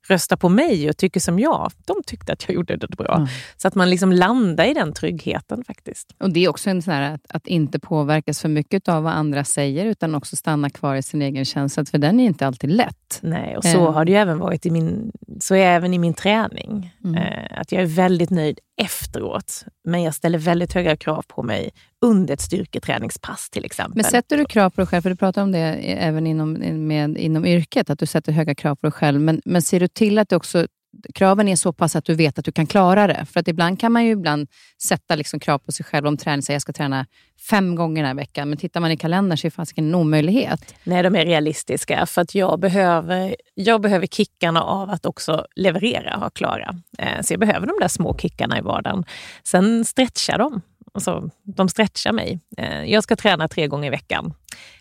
röstar 0.08 0.36
på 0.36 0.48
mig 0.48 0.90
och 0.90 0.96
tycker 0.96 1.20
som 1.20 1.38
jag, 1.38 1.72
de 1.84 1.96
tyckte 2.06 2.32
att 2.32 2.44
jag 2.48 2.54
gjorde 2.54 2.76
det 2.76 2.96
bra. 2.96 3.16
Mm. 3.16 3.28
Så 3.56 3.68
att 3.68 3.74
man 3.74 3.90
liksom 3.90 4.12
landar 4.12 4.64
i 4.64 4.74
den 4.74 4.92
tryggheten 4.92 5.64
faktiskt. 5.64 6.14
Och 6.18 6.30
Det 6.30 6.44
är 6.44 6.48
också 6.48 6.70
en 6.70 6.82
sån 6.82 6.94
här 6.94 7.14
att, 7.14 7.20
att 7.28 7.46
inte 7.46 7.78
påverkas 7.78 8.40
för 8.40 8.48
mycket 8.48 8.88
av 8.88 9.02
vad 9.02 9.12
andra 9.12 9.44
säger, 9.44 9.86
utan 9.86 10.14
också 10.14 10.36
stanna 10.36 10.70
kvar 10.70 10.94
i 10.94 11.02
sin 11.02 11.22
egen 11.22 11.44
känsla, 11.44 11.84
för 11.84 11.98
den 11.98 12.20
är 12.20 12.24
inte 12.24 12.46
alltid 12.46 12.70
lätt. 12.70 13.18
Nej, 13.20 13.56
och 13.56 13.64
så 13.64 13.80
mm. 13.80 13.94
har 13.94 14.04
det 14.04 14.12
ju 14.12 14.18
även 14.18 14.38
varit 14.38 14.66
i 14.66 14.70
min, 14.70 15.12
så 15.40 15.54
är 15.54 15.66
även 15.66 15.94
i 15.94 15.98
min 15.98 16.14
träning. 16.14 16.94
Mm. 17.04 17.14
Eh, 17.14 17.60
att 17.60 17.72
jag 17.72 17.82
är 17.82 17.86
väldigt 17.86 18.30
nöjd 18.30 18.58
efteråt, 18.82 19.64
men 19.84 20.02
jag 20.02 20.14
ställer 20.14 20.38
väldigt 20.38 20.72
höga 20.72 20.96
krav 20.96 21.24
på 21.28 21.42
mig 21.42 21.70
under 22.04 22.34
ett 22.34 22.40
styrketräningspass 22.40 23.50
till 23.50 23.64
exempel. 23.64 23.96
Men 23.96 24.04
sätter 24.04 24.38
du 24.38 24.44
krav 24.44 24.70
på 24.70 24.80
dig 24.80 24.86
själv, 24.86 25.02
för 25.02 25.10
du 25.10 25.16
pratar 25.16 25.42
om 25.42 25.52
det 25.52 25.58
även 25.58 26.26
inom, 26.26 26.52
med, 26.86 27.18
inom 27.18 27.46
yrket, 27.46 27.90
att 27.90 27.98
du 27.98 28.06
sätter 28.06 28.32
höga 28.32 28.54
krav 28.54 28.74
på 28.74 28.86
dig 28.86 28.92
själv, 28.92 29.20
men, 29.20 29.40
men 29.44 29.62
ser 29.62 29.80
du 29.80 29.88
till 29.88 30.18
att 30.18 30.28
det 30.28 30.36
också 30.36 30.66
kraven 31.14 31.48
är 31.48 31.56
så 31.56 31.72
pass 31.72 31.96
att 31.96 32.04
du 32.04 32.14
vet 32.14 32.38
att 32.38 32.44
du 32.44 32.52
kan 32.52 32.66
klara 32.66 33.06
det. 33.06 33.26
För 33.32 33.40
att 33.40 33.48
ibland 33.48 33.80
kan 33.80 33.92
man 33.92 34.04
ju 34.04 34.10
ibland 34.10 34.48
sätta 34.82 35.14
liksom 35.14 35.40
krav 35.40 35.58
på 35.58 35.72
sig 35.72 35.86
själv 35.86 36.06
om 36.06 36.16
träning. 36.16 36.42
Säga 36.42 36.54
jag 36.54 36.62
ska 36.62 36.72
träna 36.72 37.06
fem 37.50 37.74
gånger 37.74 38.02
den 38.02 38.06
här 38.06 38.14
veckan. 38.14 38.48
Men 38.48 38.58
tittar 38.58 38.80
man 38.80 38.90
i 38.90 38.96
kalendern 38.96 39.38
så 39.38 39.46
är 39.46 39.50
det 39.50 39.54
fasiken 39.54 39.88
en 39.88 39.94
omöjlighet. 39.94 40.74
Nej, 40.84 41.02
de 41.02 41.16
är 41.16 41.24
realistiska. 41.24 42.06
För 42.06 42.22
att 42.22 42.34
jag 42.34 42.60
behöver, 42.60 43.36
jag 43.54 43.80
behöver 43.80 44.06
kickarna 44.06 44.62
av 44.62 44.90
att 44.90 45.06
också 45.06 45.46
leverera 45.56 46.26
och 46.26 46.34
klara. 46.34 46.74
Eh, 46.98 47.20
så 47.22 47.32
jag 47.32 47.40
behöver 47.40 47.66
de 47.66 47.74
där 47.80 47.88
små 47.88 48.14
kickarna 48.18 48.58
i 48.58 48.60
vardagen. 48.60 49.04
Sen 49.44 49.84
stretchar 49.84 50.38
de. 50.38 50.60
Alltså, 50.94 51.30
de 51.42 51.68
stretchar 51.68 52.12
mig. 52.12 52.40
Eh, 52.56 52.84
jag 52.84 53.02
ska 53.02 53.16
träna 53.16 53.48
tre 53.48 53.66
gånger 53.66 53.86
i 53.86 53.90
veckan. 53.90 54.34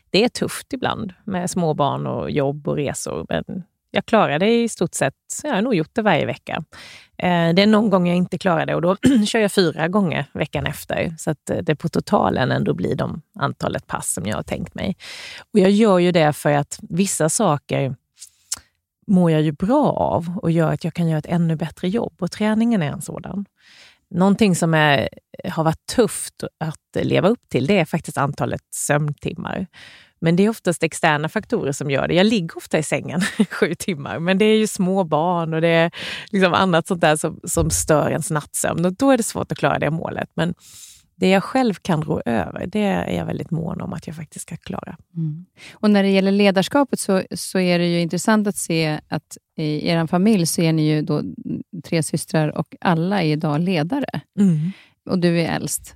Det 0.10 0.24
är 0.24 0.30
tufft 0.30 0.74
ibland 0.74 1.14
med 1.24 1.50
småbarn 1.50 2.08
och 2.08 2.32
jobb 2.32 2.68
och 2.68 2.76
resor. 2.76 3.26
Men 3.30 3.64
jag 3.96 4.06
klarar 4.06 4.40
det 4.40 4.64
i 4.64 4.70
stort 4.70 4.94
sett, 4.94 5.14
jag 5.44 5.54
har 5.54 5.62
nog 5.62 5.76
gjort 5.76 5.90
det 5.94 6.02
varje 6.02 6.26
vecka. 6.26 6.64
Eh, 7.18 7.54
det 7.54 7.62
är 7.62 7.68
någon 7.68 7.90
gång 7.90 8.08
jag 8.08 8.18
inte 8.18 8.38
klarar 8.38 8.66
det 8.66 8.76
och 8.76 8.82
då 8.82 8.96
kör 9.26 9.40
jag 9.40 9.52
fyra 9.52 9.88
gånger 9.88 10.26
veckan 10.34 10.66
efter. 10.66 11.16
Så 11.18 11.32
att 11.32 11.50
eh, 11.50 11.58
det 11.58 11.76
på 11.76 11.90
totalen 11.90 12.52
ändå 12.52 12.74
blir 12.74 12.96
de 12.96 13.22
antalet 13.40 13.88
pass 13.88 14.14
som 14.14 14.26
jag 14.26 14.36
har 14.36 14.44
tänkt 14.44 14.76
mig. 14.76 14.98
Och 15.54 15.60
jag 15.60 15.72
gör 15.72 16.00
ju 16.00 16.12
det 16.12 16.34
för 16.34 16.52
att 16.52 16.80
vissa 16.82 17.30
saker 17.30 17.96
mår 19.08 19.32
jag 19.32 19.42
ju 19.42 19.52
bra 19.52 19.92
av 19.92 20.40
och 20.42 20.52
gör 20.52 20.74
att 20.74 20.84
jag 20.84 20.94
kan 20.94 21.08
göra 21.08 21.20
ett 21.20 21.26
ännu 21.26 21.56
bättre 21.56 21.90
jobb. 21.90 22.14
Och 22.20 22.32
träningen 22.32 22.82
är 22.82 22.92
en 22.92 23.02
sådan. 23.02 23.46
Någonting 24.10 24.56
som 24.56 24.74
är, 24.74 25.10
har 25.50 25.64
varit 25.64 25.86
tufft 25.96 26.44
att 26.60 27.06
leva 27.06 27.28
upp 27.28 27.50
till, 27.50 27.68
det 27.68 27.80
är 27.80 27.86
faktiskt 27.86 28.18
antalet 28.18 28.62
sömntimmar. 28.74 29.68
Men 30.22 30.36
det 30.36 30.46
är 30.46 30.50
oftast 30.50 30.84
externa 30.84 31.30
faktorer 31.30 31.72
som 31.72 31.92
gör 31.92 32.08
det. 32.08 32.14
Jag 32.14 32.26
ligger 32.26 32.58
ofta 32.58 32.78
i 32.78 32.84
sängen 32.84 33.22
sju 33.50 33.74
timmar, 33.76 34.20
men 34.20 34.38
det 34.38 34.46
är 34.46 34.58
ju 34.58 34.68
små 34.68 35.04
barn 35.04 35.54
och 35.54 35.62
det 35.62 35.68
är 35.68 35.92
liksom 36.32 36.54
annat 36.54 36.88
sånt 36.88 37.02
där 37.02 37.16
som, 37.16 37.40
som 37.44 37.70
stör 37.70 38.10
ens 38.12 38.32
nattsömn. 38.32 38.86
Och 38.86 38.94
då 38.94 39.12
är 39.12 39.18
det 39.18 39.24
svårt 39.24 39.52
att 39.52 39.58
klara 39.58 39.80
det 39.80 39.92
målet. 39.92 40.30
Men 40.34 40.54
det 41.16 41.30
jag 41.30 41.44
själv 41.44 41.74
kan 41.74 42.04
rå 42.04 42.22
över, 42.26 42.68
det 42.68 42.80
är 42.80 43.18
jag 43.18 43.26
väldigt 43.26 43.52
mån 43.52 43.82
om 43.82 43.94
att 43.94 44.08
jag 44.08 44.16
faktiskt 44.16 44.48
ska 44.48 44.58
klara. 44.58 44.98
Mm. 45.16 45.46
Och 45.74 45.90
När 45.90 46.04
det 46.04 46.10
gäller 46.10 46.32
ledarskapet 46.32 47.00
så, 47.00 47.24
så 47.32 47.60
är 47.60 47.80
det 47.80 47.88
ju 47.88 48.02
intressant 48.02 48.48
att 48.48 48.58
se 48.58 49.00
att 49.08 49.38
i 49.58 49.90
er 49.90 50.08
familj 50.08 50.46
så 50.46 50.62
är 50.62 50.74
ni 50.74 50.88
ju 50.88 51.02
då 51.02 51.22
tre 51.84 52.04
systrar 52.04 52.58
och 52.58 52.76
alla 52.82 53.24
är 53.24 53.28
idag 53.28 53.62
ledare. 53.62 54.22
Mm. 54.40 54.72
Och 55.10 55.20
du 55.20 55.42
är 55.42 55.56
äldst. 55.56 55.96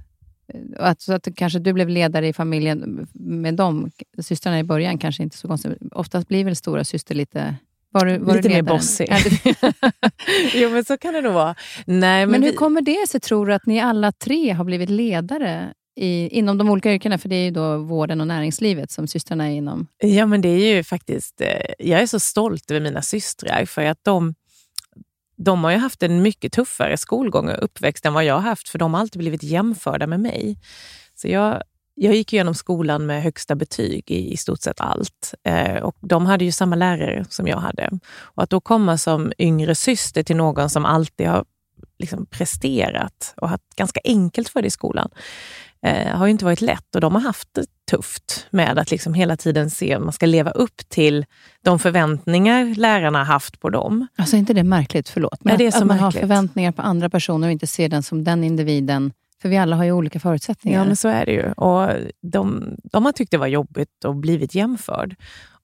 Att, 0.77 1.01
så 1.01 1.13
att 1.13 1.27
kanske 1.35 1.59
du 1.59 1.73
blev 1.73 1.89
ledare 1.89 2.27
i 2.27 2.33
familjen 2.33 3.07
med 3.13 3.55
dem 3.55 3.91
systrarna 4.21 4.59
i 4.59 4.63
början, 4.63 4.97
kanske 4.97 5.23
inte 5.23 5.37
så 5.37 5.47
konstigt. 5.47 5.73
Oftast 5.91 6.27
blir 6.27 6.45
väl 6.45 6.55
stora 6.55 6.83
syster 6.83 7.15
lite 7.15 7.55
Var 7.91 8.05
du, 8.05 8.17
var 8.17 8.35
Lite 8.35 8.47
du 8.47 8.53
mer 8.53 8.61
bossig. 8.61 9.07
Jo, 10.53 10.69
men 10.69 10.85
så 10.85 10.97
kan 10.97 11.13
det 11.13 11.21
nog 11.21 11.33
vara. 11.33 11.55
Nej, 11.85 12.25
men 12.25 12.31
Men 12.31 12.43
hur 12.43 12.51
vi- 12.51 12.55
kommer 12.57 12.81
det 12.81 13.07
sig, 13.09 13.19
tror 13.19 13.45
du, 13.47 13.53
att 13.53 13.65
ni 13.65 13.79
alla 13.79 14.11
tre 14.11 14.51
har 14.51 14.63
blivit 14.63 14.89
ledare 14.89 15.73
i, 15.99 16.27
inom 16.37 16.57
de 16.57 16.69
olika 16.69 16.93
yrkena? 16.93 17.17
För 17.17 17.29
det 17.29 17.35
är 17.35 17.43
ju 17.45 17.51
då 17.51 17.77
vården 17.77 18.21
och 18.21 18.27
näringslivet 18.27 18.91
som 18.91 19.07
systrarna 19.07 19.45
är 19.47 19.51
inom. 19.51 19.87
Ja, 19.97 20.25
men 20.25 20.41
det 20.41 20.49
är 20.49 20.75
ju 20.75 20.83
faktiskt... 20.83 21.41
eh, 21.41 21.47
Jag 21.79 22.01
är 22.01 22.05
så 22.07 22.19
stolt 22.19 22.71
över 22.71 22.81
mina 22.81 23.01
systrar 23.01 23.65
för 23.65 23.81
att 23.85 23.99
de, 24.03 24.33
de 25.43 25.63
har 25.63 25.71
ju 25.71 25.77
haft 25.77 26.03
en 26.03 26.21
mycket 26.21 26.53
tuffare 26.53 26.97
skolgång 26.97 27.49
och 27.49 27.63
uppväxt 27.63 28.05
än 28.05 28.13
vad 28.13 28.23
jag 28.23 28.33
har 28.33 28.41
haft, 28.41 28.69
för 28.69 28.79
de 28.79 28.93
har 28.93 29.01
alltid 29.01 29.19
blivit 29.19 29.43
jämförda 29.43 30.07
med 30.07 30.19
mig. 30.19 30.57
Så 31.15 31.27
jag, 31.27 31.63
jag 31.95 32.15
gick 32.15 32.33
igenom 32.33 32.55
skolan 32.55 33.05
med 33.05 33.23
högsta 33.23 33.55
betyg 33.55 34.11
i, 34.11 34.33
i 34.33 34.37
stort 34.37 34.61
sett 34.61 34.81
allt. 34.81 35.33
Eh, 35.43 35.75
och 35.75 35.95
de 35.99 36.25
hade 36.25 36.45
ju 36.45 36.51
samma 36.51 36.75
lärare 36.75 37.25
som 37.29 37.47
jag 37.47 37.57
hade. 37.57 37.99
Och 38.19 38.43
att 38.43 38.49
då 38.49 38.61
komma 38.61 38.97
som 38.97 39.31
yngre 39.37 39.75
syster 39.75 40.23
till 40.23 40.35
någon 40.35 40.69
som 40.69 40.85
alltid 40.85 41.27
har 41.27 41.45
liksom 41.99 42.25
presterat 42.25 43.33
och 43.37 43.49
haft 43.49 43.75
ganska 43.75 43.99
enkelt 44.03 44.49
för 44.49 44.61
det 44.61 44.67
i 44.67 44.71
skolan, 44.71 45.09
eh, 45.85 46.15
har 46.17 46.25
ju 46.25 46.31
inte 46.31 46.45
varit 46.45 46.61
lätt. 46.61 46.95
Och 46.95 47.01
de 47.01 47.15
har 47.15 47.21
haft 47.21 47.47
det 47.51 47.65
tufft 47.91 48.47
med 48.49 48.79
att 48.79 48.91
liksom 48.91 49.13
hela 49.13 49.37
tiden 49.37 49.69
se 49.69 49.95
om 49.95 50.03
man 50.03 50.13
ska 50.13 50.25
leva 50.25 50.51
upp 50.51 50.89
till 50.89 51.25
de 51.63 51.79
förväntningar 51.79 52.75
lärarna 52.75 53.17
har 53.17 53.25
haft 53.25 53.59
på 53.59 53.69
dem. 53.69 54.07
Alltså 54.17 54.35
är 54.35 54.39
inte 54.39 54.53
det 54.53 54.63
märkligt? 54.63 55.09
Förlåt. 55.09 55.43
Men 55.43 55.51
Ja, 55.51 55.57
det 55.57 55.63
är 55.63 55.67
att, 55.67 55.73
så 55.73 55.79
att 55.81 55.87
man 55.87 55.99
har 55.99 56.05
märkligt. 56.07 56.21
förväntningar 56.21 56.71
på 56.71 56.81
andra 56.81 57.09
personer 57.09 57.47
och 57.47 57.51
inte 57.51 57.67
ser 57.67 57.89
den 57.89 58.03
som 58.03 58.23
den 58.23 58.43
individen. 58.43 59.13
För 59.41 59.49
vi 59.49 59.57
alla 59.57 59.75
har 59.75 59.83
ju 59.83 59.91
olika 59.91 60.19
förutsättningar. 60.19 60.79
Ja, 60.79 60.85
men 60.85 60.95
så 60.95 61.07
är 61.07 61.25
det 61.25 61.31
ju. 61.31 61.51
Och 61.51 61.89
de, 62.21 62.75
de 62.83 63.05
har 63.05 63.11
tyckt 63.11 63.31
det 63.31 63.37
var 63.37 63.47
jobbigt 63.47 64.05
att 64.05 64.15
blivit 64.15 64.55
jämförd. 64.55 65.15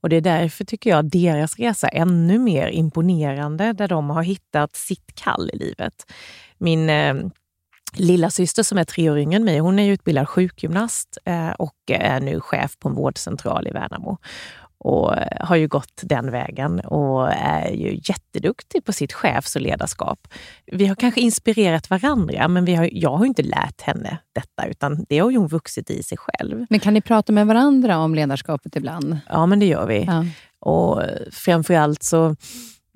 Och 0.01 0.09
det 0.09 0.15
är 0.15 0.21
därför 0.21 0.65
tycker 0.65 0.89
jag 0.89 1.05
deras 1.05 1.59
resa 1.59 1.87
är 1.87 2.01
ännu 2.01 2.39
mer 2.39 2.67
imponerande, 2.67 3.73
där 3.73 3.87
de 3.87 4.09
har 4.09 4.23
hittat 4.23 4.75
sitt 4.75 5.15
kall 5.15 5.49
i 5.53 5.57
livet. 5.57 5.93
Min 6.57 6.89
eh, 6.89 7.15
lilla 7.95 8.29
syster 8.29 8.63
som 8.63 8.77
är 8.77 8.83
tre 8.83 9.09
år 9.09 9.17
yngre 9.17 9.35
än 9.35 9.43
mig, 9.43 9.59
hon 9.59 9.79
är 9.79 9.91
utbildad 9.91 10.29
sjukgymnast 10.29 11.17
eh, 11.25 11.49
och 11.49 11.75
är 11.87 12.19
nu 12.19 12.39
chef 12.39 12.79
på 12.79 12.89
en 12.89 12.95
vårdcentral 12.95 13.67
i 13.67 13.71
Värnamo. 13.71 14.17
Och 14.77 15.17
eh, 15.17 15.45
har 15.45 15.55
ju 15.55 15.67
gått 15.67 16.01
den 16.03 16.31
vägen 16.31 16.79
och 16.79 17.31
är 17.31 17.71
ju 17.71 17.99
jätteduktig 18.03 18.85
på 18.85 18.93
sitt 18.93 19.13
chefs 19.13 19.55
och 19.55 19.61
ledarskap. 19.61 20.27
Vi 20.65 20.85
har 20.85 20.95
kanske 20.95 21.21
inspirerat 21.21 21.89
varandra, 21.89 22.47
men 22.47 22.65
vi 22.65 22.75
har, 22.75 22.89
jag 22.91 23.17
har 23.17 23.25
inte 23.25 23.43
lärt 23.43 23.81
henne 23.81 24.17
detta, 24.33 24.67
utan 24.67 25.05
det 25.09 25.19
har 25.19 25.31
hon 25.31 25.47
vuxit 25.47 25.89
i 25.89 26.03
sig 26.03 26.17
själv. 26.17 26.65
Men 26.69 26.79
kan 26.79 26.93
ni 26.93 27.01
prata 27.01 27.31
med 27.31 27.47
varandra 27.47 27.97
om 27.97 28.15
ledarskapet 28.15 28.75
ibland? 28.75 29.17
Ja, 29.29 29.45
men 29.45 29.59
det 29.59 29.65
gör 29.65 29.87
vi. 29.87 30.03
Ja. 30.03 30.25
Och 30.59 31.01
framförallt 31.31 32.03
så, 32.03 32.35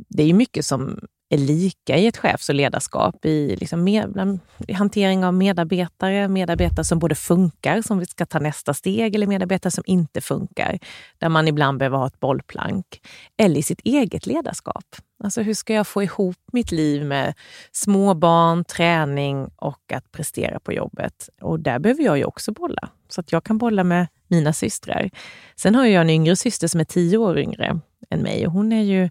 det 0.09 0.23
är 0.23 0.27
ju 0.27 0.33
mycket 0.33 0.65
som 0.65 0.99
är 1.29 1.37
lika 1.37 1.97
i 1.97 2.07
ett 2.07 2.17
chefs 2.17 2.49
och 2.49 2.55
ledarskap 2.55 3.25
i, 3.25 3.55
liksom 3.55 3.83
med, 3.83 4.11
bland- 4.11 4.39
i 4.67 4.73
hantering 4.73 5.25
av 5.25 5.33
medarbetare, 5.33 6.27
medarbetare 6.27 6.85
som 6.85 6.99
både 6.99 7.15
funkar, 7.15 7.81
som 7.81 7.99
vi 7.99 8.05
ska 8.05 8.25
ta 8.25 8.39
nästa 8.39 8.73
steg, 8.73 9.15
eller 9.15 9.27
medarbetare 9.27 9.71
som 9.71 9.83
inte 9.87 10.21
funkar, 10.21 10.79
där 11.17 11.29
man 11.29 11.47
ibland 11.47 11.79
behöver 11.79 11.97
ha 11.97 12.07
ett 12.07 12.19
bollplank. 12.19 13.01
Eller 13.37 13.59
i 13.59 13.63
sitt 13.63 13.81
eget 13.83 14.25
ledarskap. 14.25 14.85
Alltså 15.23 15.41
hur 15.41 15.53
ska 15.53 15.73
jag 15.73 15.87
få 15.87 16.03
ihop 16.03 16.37
mitt 16.51 16.71
liv 16.71 17.05
med 17.05 17.33
småbarn, 17.71 18.63
träning 18.63 19.49
och 19.55 19.91
att 19.93 20.11
prestera 20.11 20.59
på 20.59 20.73
jobbet? 20.73 21.29
Och 21.41 21.59
där 21.59 21.79
behöver 21.79 22.03
jag 22.03 22.17
ju 22.17 22.23
också 22.23 22.51
bolla, 22.51 22.89
så 23.09 23.21
att 23.21 23.31
jag 23.31 23.43
kan 23.43 23.57
bolla 23.57 23.83
med 23.83 24.07
mina 24.27 24.53
systrar. 24.53 25.09
Sen 25.55 25.75
har 25.75 25.85
jag 25.85 26.01
en 26.01 26.09
yngre 26.09 26.35
syster 26.35 26.67
som 26.67 26.79
är 26.79 26.85
tio 26.85 27.17
år 27.17 27.39
yngre 27.39 27.79
än 28.09 28.21
mig 28.21 28.47
och 28.47 28.53
hon 28.53 28.71
är 28.71 28.83
ju 28.83 29.09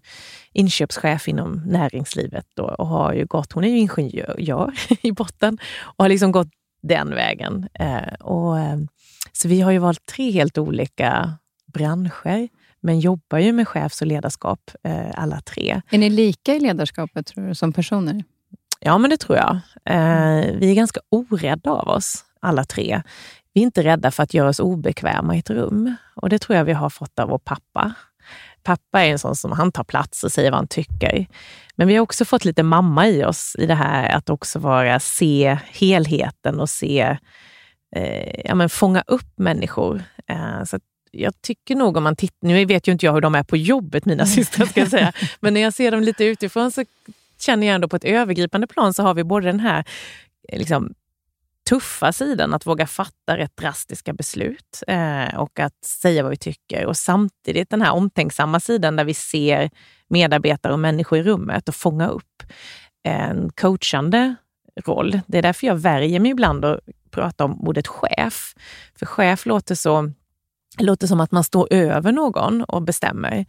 inköpschef 0.53 1.27
inom 1.27 1.61
näringslivet 1.65 2.45
då, 2.53 2.63
och 2.63 2.87
har 2.87 3.13
ju 3.13 3.25
gått, 3.25 3.53
hon 3.53 3.63
är 3.63 3.69
ju 3.69 3.77
ingenjör 3.77 4.73
i 5.01 5.11
botten 5.11 5.57
och 5.81 6.03
har 6.03 6.09
liksom 6.09 6.31
gått 6.31 6.49
den 6.81 7.09
vägen. 7.09 7.69
Eh, 7.73 8.13
och, 8.19 8.59
eh, 8.59 8.77
så 9.31 9.47
vi 9.47 9.61
har 9.61 9.71
ju 9.71 9.77
valt 9.77 10.05
tre 10.05 10.31
helt 10.31 10.57
olika 10.57 11.33
branscher, 11.73 12.49
men 12.81 12.99
jobbar 12.99 13.37
ju 13.37 13.51
med 13.51 13.67
chefs 13.67 14.01
och 14.01 14.07
ledarskap 14.07 14.71
eh, 14.83 15.11
alla 15.13 15.41
tre. 15.41 15.81
Är 15.89 15.97
ni 15.97 16.09
lika 16.09 16.55
i 16.55 16.59
ledarskapet 16.59 17.27
tror 17.27 17.47
du, 17.47 17.55
som 17.55 17.73
personer? 17.73 18.23
Ja, 18.79 18.97
men 18.97 19.09
det 19.09 19.17
tror 19.17 19.37
jag. 19.37 19.59
Vi 20.59 20.71
är 20.71 20.75
ganska 20.75 20.99
orädda 21.09 21.71
av 21.71 21.87
oss, 21.87 22.25
alla 22.39 22.63
tre. 22.63 23.01
Vi 23.53 23.61
är 23.61 23.65
inte 23.65 23.83
rädda 23.83 24.11
för 24.11 24.23
att 24.23 24.33
göra 24.33 24.49
oss 24.49 24.59
obekväma 24.59 25.35
i 25.35 25.39
ett 25.39 25.49
rum. 25.49 25.95
Och 26.15 26.29
det 26.29 26.39
tror 26.39 26.57
jag 26.57 26.65
vi 26.65 26.73
har 26.73 26.89
fått 26.89 27.19
av 27.19 27.29
vår 27.29 27.37
pappa. 27.37 27.93
Pappa 28.69 29.05
är 29.05 29.11
en 29.11 29.19
sån 29.19 29.35
som 29.35 29.51
han 29.51 29.71
tar 29.71 29.83
plats 29.83 30.23
och 30.23 30.31
säger 30.31 30.51
vad 30.51 30.57
han 30.57 30.67
tycker. 30.67 31.27
Men 31.75 31.87
vi 31.87 31.95
har 31.95 32.01
också 32.01 32.25
fått 32.25 32.45
lite 32.45 32.63
mamma 32.63 33.07
i 33.07 33.23
oss 33.25 33.55
i 33.59 33.65
det 33.65 33.75
här 33.75 34.09
att 34.09 34.29
också 34.29 34.59
vara, 34.59 34.99
se 34.99 35.57
helheten 35.71 36.59
och 36.59 36.69
se, 36.69 37.17
eh, 37.95 38.41
ja, 38.45 38.55
men 38.55 38.69
fånga 38.69 39.03
upp 39.07 39.33
människor. 39.37 40.03
Eh, 40.27 40.63
så 40.63 40.79
jag 41.11 41.41
tycker 41.41 41.75
nog 41.75 41.97
om 41.97 42.03
man 42.03 42.15
tittar, 42.15 42.47
nu 42.47 42.65
vet 42.65 42.87
ju 42.87 42.91
inte 42.91 43.05
jag 43.05 43.13
hur 43.13 43.21
de 43.21 43.35
är 43.35 43.43
på 43.43 43.57
jobbet, 43.57 44.05
mina 44.05 44.25
systrar, 44.25 44.65
ska 44.65 44.79
jag 44.79 44.89
säga, 44.89 45.13
men 45.39 45.53
när 45.53 45.61
jag 45.61 45.73
ser 45.73 45.91
dem 45.91 46.01
lite 46.01 46.23
utifrån 46.25 46.71
så 46.71 46.83
känner 47.39 47.67
jag 47.67 47.75
ändå 47.75 47.87
på 47.87 47.95
ett 47.95 48.03
övergripande 48.03 48.67
plan 48.67 48.93
så 48.93 49.03
har 49.03 49.13
vi 49.13 49.23
både 49.23 49.45
den 49.45 49.59
här 49.59 49.83
eh, 50.49 50.59
liksom, 50.59 50.93
tuffa 51.69 52.13
sidan, 52.13 52.53
att 52.53 52.65
våga 52.65 52.87
fatta 52.87 53.37
rätt 53.37 53.57
drastiska 53.57 54.13
beslut 54.13 54.83
eh, 54.87 55.39
och 55.39 55.59
att 55.59 55.85
säga 55.85 56.23
vad 56.23 56.29
vi 56.29 56.37
tycker. 56.37 56.85
Och 56.85 56.97
samtidigt 56.97 57.69
den 57.69 57.81
här 57.81 57.91
omtänksamma 57.91 58.59
sidan 58.59 58.95
där 58.95 59.03
vi 59.03 59.13
ser 59.13 59.69
medarbetare 60.07 60.73
och 60.73 60.79
människor 60.79 61.19
i 61.19 61.23
rummet 61.23 61.69
och 61.69 61.75
fånga 61.75 62.07
upp 62.07 62.43
en 63.03 63.51
coachande 63.51 64.35
roll. 64.85 65.19
Det 65.27 65.37
är 65.37 65.41
därför 65.41 65.67
jag 65.67 65.75
värjer 65.75 66.19
mig 66.19 66.31
ibland 66.31 66.65
att 66.65 66.79
prata 67.11 67.45
om 67.45 67.67
ordet 67.67 67.87
chef. 67.87 68.53
För 68.99 69.05
chef 69.05 69.45
låter, 69.45 69.75
så, 69.75 70.11
låter 70.79 71.07
som 71.07 71.19
att 71.19 71.31
man 71.31 71.43
står 71.43 71.73
över 71.73 72.11
någon 72.11 72.63
och 72.63 72.81
bestämmer. 72.81 73.45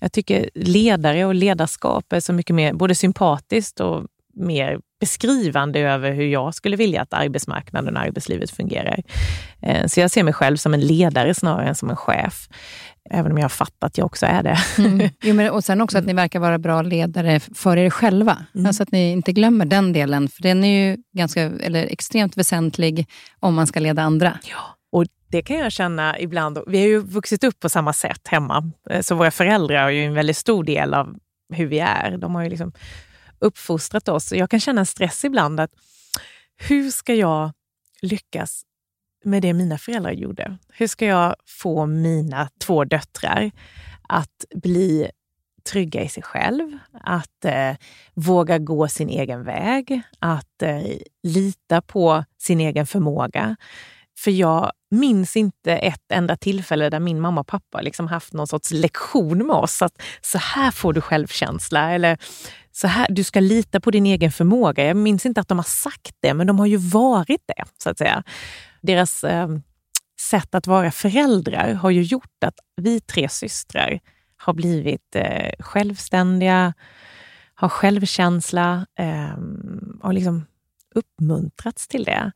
Jag 0.00 0.12
tycker 0.12 0.50
ledare 0.54 1.24
och 1.24 1.34
ledarskap 1.34 2.12
är 2.12 2.20
så 2.20 2.32
mycket 2.32 2.56
mer 2.56 2.72
både 2.72 2.94
sympatiskt 2.94 3.80
och 3.80 4.06
mer 4.34 4.78
beskrivande 5.04 5.80
över 5.80 6.12
hur 6.12 6.24
jag 6.26 6.54
skulle 6.54 6.76
vilja 6.76 7.02
att 7.02 7.12
arbetsmarknaden 7.12 7.96
och 7.96 8.02
arbetslivet 8.02 8.50
fungerar. 8.50 9.02
Eh, 9.62 9.86
Så 9.86 10.00
jag 10.00 10.10
ser 10.10 10.22
mig 10.22 10.32
själv 10.32 10.56
som 10.56 10.74
en 10.74 10.80
ledare 10.80 11.34
snarare 11.34 11.68
än 11.68 11.74
som 11.74 11.90
en 11.90 11.96
chef. 11.96 12.48
Även 13.10 13.32
om 13.32 13.38
jag 13.38 13.44
har 13.44 13.48
fattat 13.48 13.84
att 13.84 13.98
jag 13.98 14.06
också 14.06 14.26
är 14.26 14.42
det. 14.42 14.58
Mm. 14.78 15.08
Jo, 15.22 15.34
men, 15.34 15.50
och 15.50 15.64
sen 15.64 15.80
också 15.80 15.98
att 15.98 16.06
ni 16.06 16.12
verkar 16.14 16.40
vara 16.40 16.58
bra 16.58 16.82
ledare 16.82 17.40
för 17.40 17.76
er 17.76 17.90
själva. 17.90 18.44
Mm. 18.54 18.66
Alltså 18.66 18.82
att 18.82 18.92
ni 18.92 19.12
inte 19.12 19.32
glömmer 19.32 19.64
den 19.64 19.92
delen, 19.92 20.28
för 20.28 20.42
den 20.42 20.64
är 20.64 20.86
ju 20.88 20.96
ganska, 21.16 21.42
eller 21.42 21.86
extremt 21.86 22.36
väsentlig 22.36 23.06
om 23.40 23.54
man 23.54 23.66
ska 23.66 23.80
leda 23.80 24.02
andra. 24.02 24.38
Ja, 24.50 24.76
och 24.92 25.04
det 25.30 25.42
kan 25.42 25.56
jag 25.58 25.72
känna 25.72 26.18
ibland. 26.20 26.58
Vi 26.66 26.80
har 26.80 26.86
ju 26.86 26.98
vuxit 27.00 27.44
upp 27.44 27.60
på 27.60 27.68
samma 27.68 27.92
sätt 27.92 28.28
hemma, 28.28 28.70
Eh, 28.90 29.00
så 29.00 29.14
våra 29.14 29.30
föräldrar 29.30 29.82
har 29.82 29.90
ju 29.90 30.04
en 30.04 30.14
väldigt 30.14 30.36
stor 30.36 30.64
del 30.64 30.94
av 30.94 31.16
hur 31.54 31.66
vi 31.66 31.78
är. 31.78 32.16
De 32.18 32.34
har 32.34 32.42
ju 32.42 32.48
liksom 32.50 32.72
uppfostrat 33.44 34.08
oss. 34.08 34.32
Jag 34.32 34.50
kan 34.50 34.60
känna 34.60 34.80
en 34.80 34.86
stress 34.86 35.24
ibland 35.24 35.60
att 35.60 35.70
hur 36.56 36.90
ska 36.90 37.14
jag 37.14 37.52
lyckas 38.02 38.62
med 39.24 39.42
det 39.42 39.52
mina 39.52 39.78
föräldrar 39.78 40.12
gjorde? 40.12 40.58
Hur 40.68 40.86
ska 40.86 41.06
jag 41.06 41.34
få 41.46 41.86
mina 41.86 42.48
två 42.60 42.84
döttrar 42.84 43.50
att 44.08 44.44
bli 44.54 45.10
trygga 45.64 46.02
i 46.02 46.08
sig 46.08 46.22
själv, 46.22 46.78
att 46.92 47.44
eh, 47.44 47.72
våga 48.14 48.58
gå 48.58 48.88
sin 48.88 49.08
egen 49.08 49.44
väg, 49.44 50.02
att 50.18 50.62
eh, 50.62 50.82
lita 51.22 51.82
på 51.82 52.24
sin 52.38 52.60
egen 52.60 52.86
förmåga. 52.86 53.56
För 54.18 54.30
jag 54.30 54.72
minns 54.90 55.36
inte 55.36 55.72
ett 55.72 56.12
enda 56.12 56.36
tillfälle 56.36 56.90
där 56.90 57.00
min 57.00 57.20
mamma 57.20 57.40
och 57.40 57.46
pappa 57.46 57.80
liksom 57.80 58.06
haft 58.06 58.32
någon 58.32 58.46
sorts 58.46 58.70
lektion 58.70 59.46
med 59.46 59.56
oss. 59.56 59.82
Att 59.82 60.02
så 60.20 60.38
här 60.38 60.70
får 60.70 60.92
du 60.92 61.00
självkänsla 61.00 61.90
eller 61.90 62.18
så 62.72 62.86
här, 62.86 63.06
du 63.10 63.24
ska 63.24 63.40
lita 63.40 63.80
på 63.80 63.90
din 63.90 64.06
egen 64.06 64.32
förmåga. 64.32 64.84
Jag 64.84 64.96
minns 64.96 65.26
inte 65.26 65.40
att 65.40 65.48
de 65.48 65.58
har 65.58 65.64
sagt 65.64 66.16
det, 66.20 66.34
men 66.34 66.46
de 66.46 66.58
har 66.58 66.66
ju 66.66 66.76
varit 66.76 67.42
det. 67.46 67.64
så 67.78 67.90
att 67.90 67.98
säga. 67.98 68.22
Deras 68.80 69.24
eh, 69.24 69.48
sätt 70.20 70.54
att 70.54 70.66
vara 70.66 70.90
föräldrar 70.90 71.72
har 71.72 71.90
ju 71.90 72.02
gjort 72.02 72.44
att 72.44 72.54
vi 72.76 73.00
tre 73.00 73.28
systrar 73.28 74.00
har 74.36 74.52
blivit 74.52 75.16
eh, 75.16 75.52
självständiga, 75.58 76.74
har 77.54 77.68
självkänsla 77.68 78.86
eh, 78.98 79.38
och 80.02 80.14
liksom 80.14 80.46
uppmuntrats 80.94 81.88
till 81.88 82.04
det. 82.04 82.32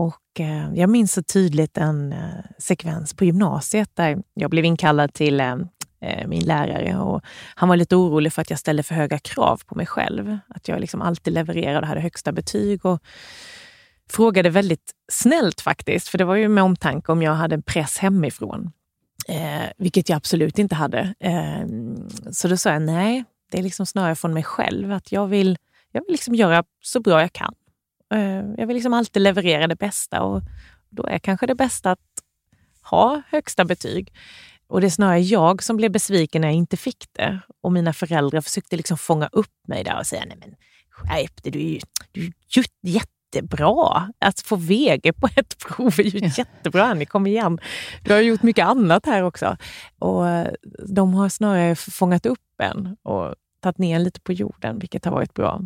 Och 0.00 0.40
eh, 0.40 0.74
jag 0.74 0.90
minns 0.90 1.12
så 1.12 1.22
tydligt 1.22 1.78
en 1.78 2.12
eh, 2.12 2.18
sekvens 2.58 3.14
på 3.14 3.24
gymnasiet 3.24 3.90
där 3.94 4.22
jag 4.34 4.50
blev 4.50 4.64
inkallad 4.64 5.12
till 5.12 5.40
eh, 5.40 5.56
eh, 6.00 6.26
min 6.26 6.44
lärare 6.44 6.98
och 6.98 7.20
han 7.54 7.68
var 7.68 7.76
lite 7.76 7.96
orolig 7.96 8.32
för 8.32 8.42
att 8.42 8.50
jag 8.50 8.58
ställde 8.58 8.82
för 8.82 8.94
höga 8.94 9.18
krav 9.18 9.60
på 9.66 9.74
mig 9.74 9.86
själv. 9.86 10.38
Att 10.48 10.68
jag 10.68 10.80
liksom 10.80 11.02
alltid 11.02 11.32
levererade 11.32 11.80
och 11.80 11.86
hade 11.86 12.00
högsta 12.00 12.32
betyg. 12.32 12.86
Och 12.86 13.02
frågade 14.10 14.50
väldigt 14.50 14.92
snällt 15.12 15.60
faktiskt, 15.60 16.08
för 16.08 16.18
det 16.18 16.24
var 16.24 16.34
ju 16.34 16.48
med 16.48 16.64
omtanke 16.64 17.12
om 17.12 17.22
jag 17.22 17.34
hade 17.34 17.54
en 17.54 17.62
press 17.62 17.98
hemifrån. 17.98 18.72
Eh, 19.28 19.68
vilket 19.78 20.08
jag 20.08 20.16
absolut 20.16 20.58
inte 20.58 20.74
hade. 20.74 21.14
Eh, 21.20 21.66
så 22.32 22.48
då 22.48 22.56
sa 22.56 22.72
jag 22.72 22.82
nej, 22.82 23.24
det 23.50 23.58
är 23.58 23.62
liksom 23.62 23.86
snarare 23.86 24.14
från 24.14 24.34
mig 24.34 24.42
själv. 24.42 24.92
Att 24.92 25.12
jag 25.12 25.26
vill, 25.26 25.58
jag 25.92 26.00
vill 26.00 26.12
liksom 26.12 26.34
göra 26.34 26.64
så 26.82 27.00
bra 27.00 27.20
jag 27.20 27.32
kan. 27.32 27.54
Eh, 28.14 28.44
jag 28.56 28.66
vill 28.66 28.74
liksom 28.74 28.94
alltid 28.94 29.22
leverera 29.22 29.66
det 29.66 29.76
bästa 29.76 30.22
och 30.22 30.42
då 30.88 31.06
är 31.06 31.18
kanske 31.18 31.46
det 31.46 31.54
bästa 31.54 31.90
att 31.90 31.98
ha 32.82 33.22
högsta 33.30 33.64
betyg. 33.64 34.12
Och 34.66 34.80
det 34.80 34.86
är 34.86 34.90
snarare 34.90 35.20
jag 35.20 35.62
som 35.62 35.76
blev 35.76 35.90
besviken 35.90 36.40
när 36.40 36.48
jag 36.48 36.54
inte 36.54 36.76
fick 36.76 37.06
det. 37.12 37.40
Och 37.62 37.72
mina 37.72 37.92
föräldrar 37.92 38.40
försökte 38.40 38.76
liksom 38.76 38.98
fånga 38.98 39.28
upp 39.32 39.68
mig 39.68 39.84
där 39.84 39.98
och 39.98 40.06
säga, 40.06 40.24
nej 40.26 40.36
men 40.40 40.54
skärp 40.90 41.42
dig, 41.42 41.52
du 41.52 41.58
är 41.58 41.64
ju 41.64 41.80
du 42.12 42.60
är 42.60 42.64
jättebra. 42.82 44.12
Att 44.18 44.40
få 44.40 44.56
VG 44.56 45.12
på 45.12 45.28
ett 45.36 45.58
prov 45.66 46.00
är 46.00 46.02
ju 46.02 46.30
jättebra, 46.36 46.84
Annie, 46.84 47.06
kom 47.06 47.26
igen. 47.26 47.58
Du 48.04 48.12
har 48.12 48.20
gjort 48.20 48.42
mycket 48.42 48.66
annat 48.66 49.06
här 49.06 49.22
också. 49.22 49.56
Och 49.98 50.24
de 50.88 51.14
har 51.14 51.28
snarare 51.28 51.74
fångat 51.76 52.26
upp 52.26 52.60
en 52.62 52.96
och 53.02 53.34
tagit 53.60 53.78
ner 53.78 53.98
lite 53.98 54.20
på 54.20 54.32
jorden, 54.32 54.78
vilket 54.78 55.04
har 55.04 55.12
varit 55.12 55.34
bra. 55.34 55.60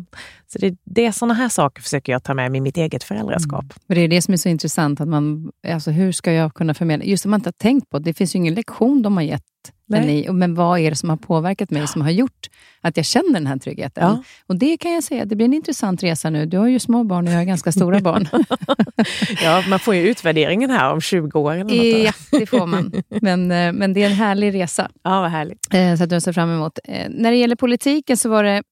Så 0.47 0.59
det, 0.59 0.77
det 0.83 1.05
är 1.05 1.11
sådana 1.11 1.33
här 1.33 1.49
saker 1.49 1.81
försöker 1.81 2.11
jag 2.11 2.23
ta 2.23 2.33
med 2.33 2.51
mig 2.51 2.57
i 2.57 2.61
mitt 2.61 2.77
eget 2.77 3.03
föräldraskap. 3.03 3.63
Mm. 3.63 3.75
det 3.87 4.01
är 4.01 4.07
det 4.07 4.21
som 4.21 4.33
är 4.33 4.37
så 4.37 4.49
intressant, 4.49 5.01
att 5.01 5.07
man, 5.07 5.51
alltså 5.67 5.91
hur 5.91 6.11
ska 6.11 6.31
jag 6.31 6.53
kunna 6.53 6.73
förmedla? 6.73 7.05
Just 7.05 7.23
det 7.23 7.29
man 7.29 7.39
inte 7.39 7.47
har 7.47 7.53
tänkt 7.59 7.89
på, 7.89 7.99
det 7.99 8.13
finns 8.13 8.35
ju 8.35 8.37
ingen 8.37 8.53
lektion 8.53 9.01
de 9.01 9.17
har 9.17 9.23
gett 9.23 9.43
ni, 9.87 10.31
men 10.31 10.55
vad 10.55 10.79
är 10.79 10.89
det 10.89 10.95
som 10.95 11.09
har 11.09 11.17
påverkat 11.17 11.69
mig, 11.71 11.87
som 11.87 12.01
har 12.01 12.11
gjort 12.11 12.47
att 12.81 12.97
jag 12.97 13.05
känner 13.05 13.33
den 13.33 13.47
här 13.47 13.57
tryggheten? 13.57 14.03
Ja. 14.03 14.23
Och 14.47 14.55
Det 14.55 14.77
kan 14.77 14.91
jag 14.91 15.03
säga, 15.03 15.25
det 15.25 15.35
blir 15.35 15.45
en 15.45 15.53
intressant 15.53 16.03
resa 16.03 16.29
nu. 16.29 16.45
Du 16.45 16.57
har 16.57 16.67
ju 16.67 16.79
små 16.79 17.03
barn 17.03 17.27
och 17.27 17.33
jag 17.33 17.37
har 17.37 17.45
ganska 17.45 17.71
stora 17.71 17.99
barn. 17.99 18.27
ja, 19.43 19.63
man 19.69 19.79
får 19.79 19.95
ju 19.95 20.09
utvärderingen 20.09 20.69
här 20.69 20.93
om 20.93 21.01
20 21.01 21.39
år. 21.39 21.53
Eller 21.53 21.63
något. 21.63 22.05
Ja, 22.31 22.39
det 22.39 22.45
får 22.45 22.65
man. 22.65 22.91
Men, 23.21 23.51
eh, 23.51 23.73
men 23.73 23.93
det 23.93 24.03
är 24.03 24.09
en 24.09 24.15
härlig 24.15 24.53
resa. 24.53 24.89
Ja, 25.03 25.21
vad 25.21 25.31
härligt. 25.31 25.73
Eh, 25.73 25.95
så 25.95 26.03
att 26.03 26.09
du 26.09 26.21
ser 26.21 26.33
fram 26.33 26.49
emot. 26.49 26.79
Eh, 26.83 27.09
när 27.09 27.31
det 27.31 27.37
gäller 27.37 27.55
politiken 27.55 28.17
så 28.17 28.29
var 28.29 28.43
det, 28.43 28.63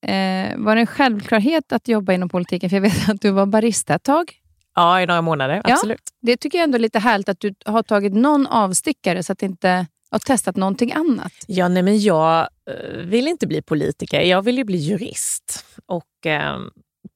var 0.58 0.76
det 0.76 0.82
en 0.82 0.88
självklarhet 0.88 1.74
att 1.74 1.88
jobba 1.88 2.14
inom 2.14 2.30
politiken, 2.30 2.70
för 2.70 2.78
jag 2.78 2.82
vet 2.82 3.10
att 3.10 3.22
du 3.22 3.32
var 3.32 3.46
barista 3.46 3.96
ett 3.96 4.04
tag. 4.04 4.32
Ja, 4.76 5.02
i 5.02 5.06
några 5.06 5.22
månader. 5.22 5.62
Absolut. 5.64 6.02
Ja, 6.06 6.18
det 6.22 6.38
tycker 6.38 6.58
jag 6.58 6.64
ändå 6.64 6.76
är 6.76 6.80
lite 6.80 7.00
härligt 7.00 7.30
att 7.30 7.40
du 7.40 7.54
har 7.66 7.84
tagit 7.84 8.14
någon 8.14 8.48
avstickare 8.48 9.24
så 9.24 9.34
att 9.34 9.44
inte 9.44 9.86
och 10.14 10.22
testat 10.22 10.56
någonting 10.56 10.92
annat? 10.92 11.34
Ja, 11.48 11.68
nej, 11.68 11.84
men 11.84 12.00
jag 12.00 12.50
eh, 12.70 12.98
vill 12.98 13.28
inte 13.28 13.48
bli 13.48 13.62
politiker. 13.62 14.22
Jag 14.22 14.42
vill 14.42 14.58
ju 14.58 14.64
bli 14.64 14.78
jurist. 14.78 15.66
Och, 15.86 16.26
eh, 16.26 16.60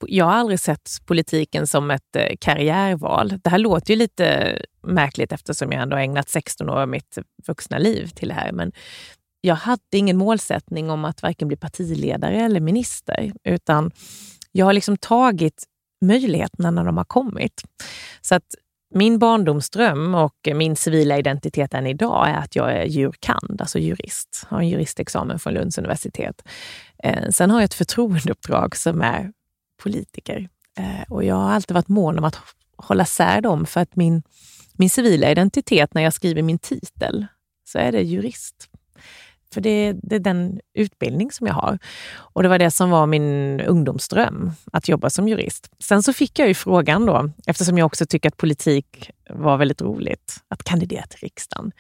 jag 0.08 0.26
har 0.26 0.34
aldrig 0.34 0.60
sett 0.60 0.90
politiken 1.06 1.68
som 1.68 1.92
ett 1.92 2.16
eh, 2.16 2.36
karriärval. 2.40 3.40
Det 3.44 3.50
här 3.50 3.58
låter 3.58 3.94
ju 3.94 4.00
lite 4.00 4.58
märkligt 4.84 5.32
eftersom 5.32 5.72
jag 5.72 5.82
ändå 5.82 5.96
har 5.96 6.02
ägnat 6.02 6.30
16 6.30 6.70
år 6.70 6.82
av 6.82 6.90
mitt 6.90 7.18
vuxna 7.48 7.78
liv 7.78 8.08
till 8.08 8.28
det 8.28 8.34
här. 8.34 8.52
Men 8.52 8.72
jag 9.42 9.56
hade 9.56 9.82
ingen 9.98 10.18
målsättning 10.18 10.90
om 10.90 11.06
att 11.06 11.22
varken 11.22 11.48
bli 11.48 11.58
partiledare 11.58 12.46
eller 12.46 12.60
minister, 12.60 13.34
utan 13.44 13.92
jag 14.52 14.66
har 14.66 14.74
liksom 14.74 14.98
tagit 14.98 15.64
möjligheterna 16.06 16.72
när 16.72 16.84
de 16.84 16.98
har 16.98 17.06
kommit. 17.06 17.62
Så 18.22 18.36
att 18.36 18.46
min 18.90 19.20
barndomsdröm 19.20 20.16
och 20.16 20.50
min 20.56 20.76
civila 20.76 21.18
identitet 21.18 21.74
än 21.74 21.88
idag 21.88 22.30
är 22.30 22.34
att 22.34 22.56
jag 22.56 22.72
är 22.72 22.86
jurkand, 22.86 23.62
alltså 23.62 23.80
jurist. 23.80 24.46
Jag 24.50 24.58
har 24.58 24.62
en 24.62 24.70
juristexamen 24.70 25.40
från 25.40 25.54
Lunds 25.54 25.78
universitet. 25.78 26.48
Eh, 27.04 27.30
sen 27.30 27.52
har 27.52 27.60
jag 27.60 27.66
ett 27.66 27.74
förtroendeuppdrag 27.74 28.76
som 28.76 29.02
är 29.02 29.32
politiker. 29.84 30.50
Eh, 30.80 31.04
och 31.10 31.24
jag 31.24 31.36
har 31.36 31.52
alltid 31.52 31.76
varit 31.76 31.88
mån 31.88 32.18
om 32.18 32.24
att 32.24 32.40
hålla 32.78 33.06
sär 33.06 33.42
dem 33.42 33.66
för 33.66 33.82
att 33.82 33.96
min, 33.96 34.24
min 34.74 34.90
civila 34.90 35.32
identitet 35.32 35.94
när 35.94 36.02
jag 36.02 36.14
skriver 36.14 36.42
min 36.42 36.60
titel 36.60 37.28
så 37.66 37.78
är 37.78 37.92
det 37.92 38.02
jurist. 38.02 38.70
För 39.54 39.62
det, 39.62 39.94
det, 40.04 40.16
är 40.16 40.20
den 40.20 40.60
utbildning 40.74 41.32
som 41.32 41.48
jag 41.48 41.54
har. 41.54 41.80
Och 42.16 42.44
det 42.44 42.50
var 42.50 42.60
det 42.60 42.72
som 42.72 42.90
var 42.90 43.08
min 43.08 43.62
ungdomsdröm, 43.62 44.52
att 44.72 44.88
jobba 44.88 45.10
som 45.10 45.28
jurist. 45.28 45.70
Sen 45.80 46.04
så 46.04 46.14
fick 46.14 46.40
jag 46.40 46.48
ju 46.48 46.54
frågan 46.54 47.06
då, 47.06 47.30
eftersom 47.46 47.78
jag 47.78 47.86
också 47.86 48.06
tycker 48.06 48.30
att 48.30 48.38
politik 48.38 49.12
var 49.30 49.58
väldigt 49.58 49.82
roligt, 49.82 50.38
att 50.48 50.64
kandidera 50.64 51.04
till 51.04 51.20
riksdagen. 51.20 51.72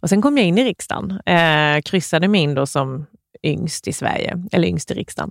Och 0.00 0.08
sen 0.08 0.22
kom 0.22 0.38
jag 0.38 0.46
in 0.46 0.58
i 0.58 0.64
riksdagen, 0.64 1.20
eh, 1.26 1.80
kryssade 1.84 2.28
mig 2.28 2.40
in 2.40 2.54
då 2.54 2.66
som 2.66 3.06
yngst 3.42 3.88
i 3.88 3.92
Sverige, 3.92 4.42
eller 4.52 4.68
yngst 4.68 4.90
i 4.90 4.94
riksdagen, 4.94 5.30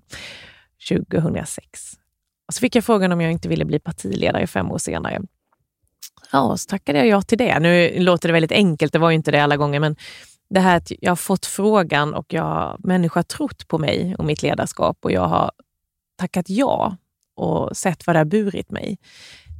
2006. 0.90 1.94
Och 2.48 2.54
så 2.54 2.60
fick 2.60 2.76
jag 2.76 2.84
frågan 2.84 3.12
om 3.12 3.22
jag 3.22 3.32
inte 3.32 3.50
ville 3.50 3.66
bli 3.66 3.80
partiledare 3.80 4.48
fem 4.48 4.72
år 4.72 4.78
senare. 4.78 5.22
Ja, 6.32 6.58
så 6.58 6.70
tackade 6.70 7.00
jag 7.00 7.08
ja 7.08 7.22
till 7.22 7.38
det. 7.38 7.60
Nu 7.60 8.00
låter 8.00 8.30
det 8.30 8.34
väldigt 8.34 8.52
enkelt, 8.52 8.94
det 8.94 9.00
var 9.00 9.10
ju 9.10 9.16
inte 9.16 9.32
det 9.32 9.44
alla 9.44 9.58
gånger, 9.58 9.80
men 9.80 9.96
det 10.50 10.60
här 10.60 10.78
att 10.78 10.92
jag 11.00 11.12
har 11.12 11.16
fått 11.16 11.46
frågan 11.46 12.14
och 12.14 12.34
jag, 12.34 12.78
människor 12.80 13.16
har 13.16 13.24
trott 13.24 13.68
på 13.68 13.78
mig 13.78 14.16
och 14.18 14.26
mitt 14.26 14.42
ledarskap 14.44 14.98
och 15.02 15.12
jag 15.12 15.28
har 15.28 15.52
tackat 16.18 16.50
ja 16.50 16.98
och 17.36 17.78
sett 17.78 18.08
vad 18.08 18.16
det 18.16 18.20
har 18.20 18.26
burit 18.26 18.72
mig. 18.72 18.98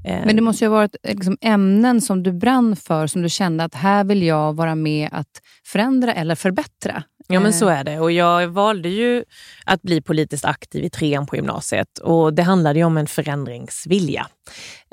Eh, 0.06 0.26
Men 0.26 0.36
det 0.36 0.42
måste 0.42 0.66
ju 0.66 0.70
ha 0.70 0.76
varit 0.76 0.96
liksom 1.04 1.38
ämnen 1.42 2.02
som 2.02 2.24
du 2.24 2.34
brann 2.34 2.76
för, 2.76 3.08
som 3.08 3.22
du 3.22 3.30
kände 3.30 3.64
att 3.64 3.76
här 3.76 4.04
vill 4.04 4.24
jag 4.24 4.54
vara 4.54 4.76
med 4.76 5.10
att 5.12 5.42
förändra 5.66 6.14
eller 6.14 6.36
förbättra. 6.36 7.04
Ja 7.28 7.40
men 7.40 7.54
så 7.54 7.70
eh. 7.70 7.80
är 7.80 7.84
det 7.84 8.00
och 8.00 8.12
jag 8.12 8.48
valde 8.48 8.90
ju 8.90 9.24
att 9.66 9.82
bli 9.82 10.02
politiskt 10.02 10.46
aktiv 10.46 10.84
i 10.84 10.90
trean 10.90 11.28
på 11.28 11.36
gymnasiet 11.36 11.98
och 11.98 12.34
det 12.34 12.44
handlade 12.44 12.84
om 12.84 12.98
en 12.98 13.08
förändringsvilja. 13.08 14.28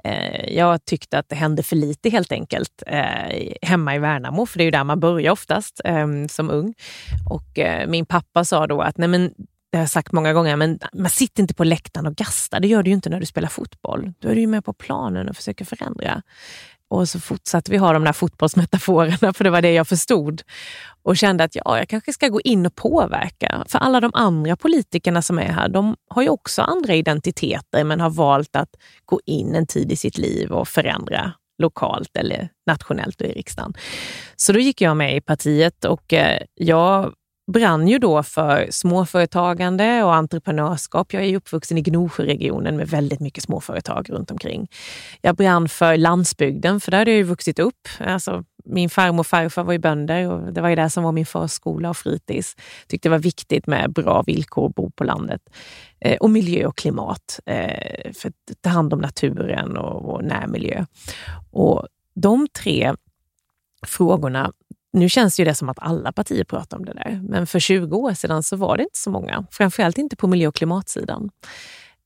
Eh, 0.04 0.54
jag 0.54 0.84
tyckte 0.84 1.18
att 1.18 1.28
det 1.28 1.36
hände 1.36 1.62
för 1.62 1.76
lite 1.76 2.10
helt 2.10 2.32
enkelt 2.32 2.82
eh, 2.86 3.52
hemma 3.62 3.94
i 3.94 3.98
Värnamo, 3.98 4.46
för 4.46 4.58
det 4.58 4.62
är 4.62 4.66
ju 4.66 4.70
där 4.70 4.84
man 4.84 5.00
börjar 5.00 5.32
oftast 5.32 5.80
ehm, 5.84 6.28
som 6.28 6.50
ung. 6.50 6.74
Och 7.30 7.58
eh, 7.58 7.88
min 7.88 8.06
pappa 8.06 8.44
sa 8.44 8.66
då 8.66 8.80
att 8.80 8.98
nej 8.98 9.08
men 9.08 9.34
det 9.74 9.78
har 9.78 9.82
jag 9.82 9.90
sagt 9.90 10.12
många 10.12 10.32
gånger, 10.32 10.56
men 10.56 10.78
man 10.92 11.10
sitter 11.10 11.42
inte 11.42 11.54
på 11.54 11.64
läktaren 11.64 12.06
och 12.06 12.16
gastar. 12.16 12.60
Det 12.60 12.68
gör 12.68 12.82
du 12.82 12.90
ju 12.90 12.94
inte 12.94 13.10
när 13.10 13.20
du 13.20 13.26
spelar 13.26 13.48
fotboll. 13.48 14.12
Då 14.18 14.28
är 14.28 14.34
du 14.34 14.40
ju 14.40 14.46
med 14.46 14.64
på 14.64 14.72
planen 14.72 15.28
och 15.28 15.36
försöker 15.36 15.64
förändra. 15.64 16.22
Och 16.94 17.08
så 17.08 17.20
fortsatte 17.20 17.70
vi 17.70 17.76
ha 17.76 17.92
de 17.92 18.04
där 18.04 18.12
fotbollsmetaforerna, 18.12 19.32
för 19.32 19.44
det 19.44 19.50
var 19.50 19.62
det 19.62 19.72
jag 19.72 19.88
förstod. 19.88 20.42
Och 21.02 21.16
kände 21.16 21.44
att 21.44 21.54
ja, 21.54 21.78
jag 21.78 21.88
kanske 21.88 22.12
ska 22.12 22.28
gå 22.28 22.40
in 22.40 22.66
och 22.66 22.74
påverka. 22.74 23.64
För 23.68 23.78
alla 23.78 24.00
de 24.00 24.10
andra 24.14 24.56
politikerna 24.56 25.22
som 25.22 25.38
är 25.38 25.52
här, 25.52 25.68
de 25.68 25.96
har 26.08 26.22
ju 26.22 26.28
också 26.28 26.62
andra 26.62 26.94
identiteter, 26.94 27.84
men 27.84 28.00
har 28.00 28.10
valt 28.10 28.56
att 28.56 28.68
gå 29.04 29.20
in 29.26 29.54
en 29.54 29.66
tid 29.66 29.92
i 29.92 29.96
sitt 29.96 30.18
liv 30.18 30.52
och 30.52 30.68
förändra 30.68 31.32
lokalt 31.58 32.16
eller 32.16 32.48
nationellt 32.66 33.20
och 33.20 33.26
i 33.26 33.32
riksdagen. 33.32 33.74
Så 34.36 34.52
då 34.52 34.58
gick 34.58 34.80
jag 34.80 34.96
med 34.96 35.16
i 35.16 35.20
partiet 35.20 35.84
och 35.84 36.12
eh, 36.12 36.42
jag 36.54 37.12
brann 37.46 37.88
ju 37.88 37.98
då 37.98 38.22
för 38.22 38.68
småföretagande 38.70 40.02
och 40.04 40.14
entreprenörskap. 40.14 41.12
Jag 41.12 41.24
är 41.24 41.36
uppvuxen 41.36 41.78
i 41.78 41.82
Gnosjöregionen 41.82 42.76
med 42.76 42.88
väldigt 42.88 43.20
mycket 43.20 43.44
småföretag 43.44 44.10
runt 44.10 44.30
omkring. 44.30 44.68
Jag 45.20 45.36
brann 45.36 45.68
för 45.68 45.96
landsbygden, 45.96 46.80
för 46.80 46.90
där 46.90 46.98
hade 46.98 47.10
jag 47.10 47.18
ju 47.18 47.22
vuxit 47.22 47.58
upp. 47.58 47.88
Alltså, 48.00 48.44
min 48.64 48.90
farmor 48.90 49.20
och 49.20 49.26
farfar 49.26 49.64
var 49.64 49.72
ju 49.72 49.78
bönder 49.78 50.30
och 50.30 50.52
det 50.52 50.60
var 50.60 50.68
ju 50.68 50.76
där 50.76 50.88
som 50.88 51.04
var 51.04 51.12
min 51.12 51.26
förskola 51.26 51.90
och 51.90 51.96
fritids. 51.96 52.56
Tyckte 52.86 53.08
det 53.08 53.10
var 53.10 53.18
viktigt 53.18 53.66
med 53.66 53.92
bra 53.92 54.22
villkor 54.22 54.66
att 54.66 54.74
bo 54.74 54.90
på 54.90 55.04
landet. 55.04 55.40
Eh, 56.00 56.16
och 56.16 56.30
miljö 56.30 56.66
och 56.66 56.76
klimat, 56.76 57.40
eh, 57.46 58.12
för 58.12 58.28
att 58.28 58.62
ta 58.62 58.70
hand 58.70 58.92
om 58.92 59.00
naturen 59.00 59.76
och, 59.76 60.14
och 60.14 60.24
närmiljö. 60.24 60.84
Och 61.50 61.86
de 62.14 62.48
tre 62.48 62.94
frågorna 63.86 64.52
nu 64.94 65.08
känns 65.08 65.40
ju 65.40 65.44
det 65.44 65.54
som 65.54 65.68
att 65.68 65.78
alla 65.80 66.12
partier 66.12 66.44
pratar 66.44 66.76
om 66.76 66.84
det 66.84 66.92
där, 66.92 67.20
men 67.28 67.46
för 67.46 67.58
20 67.58 67.96
år 67.96 68.14
sedan 68.14 68.42
så 68.42 68.56
var 68.56 68.76
det 68.76 68.82
inte 68.82 68.98
så 68.98 69.10
många. 69.10 69.46
Framförallt 69.50 69.98
inte 69.98 70.16
på 70.16 70.26
miljö 70.26 70.48
och 70.48 70.54
klimatsidan. 70.54 71.30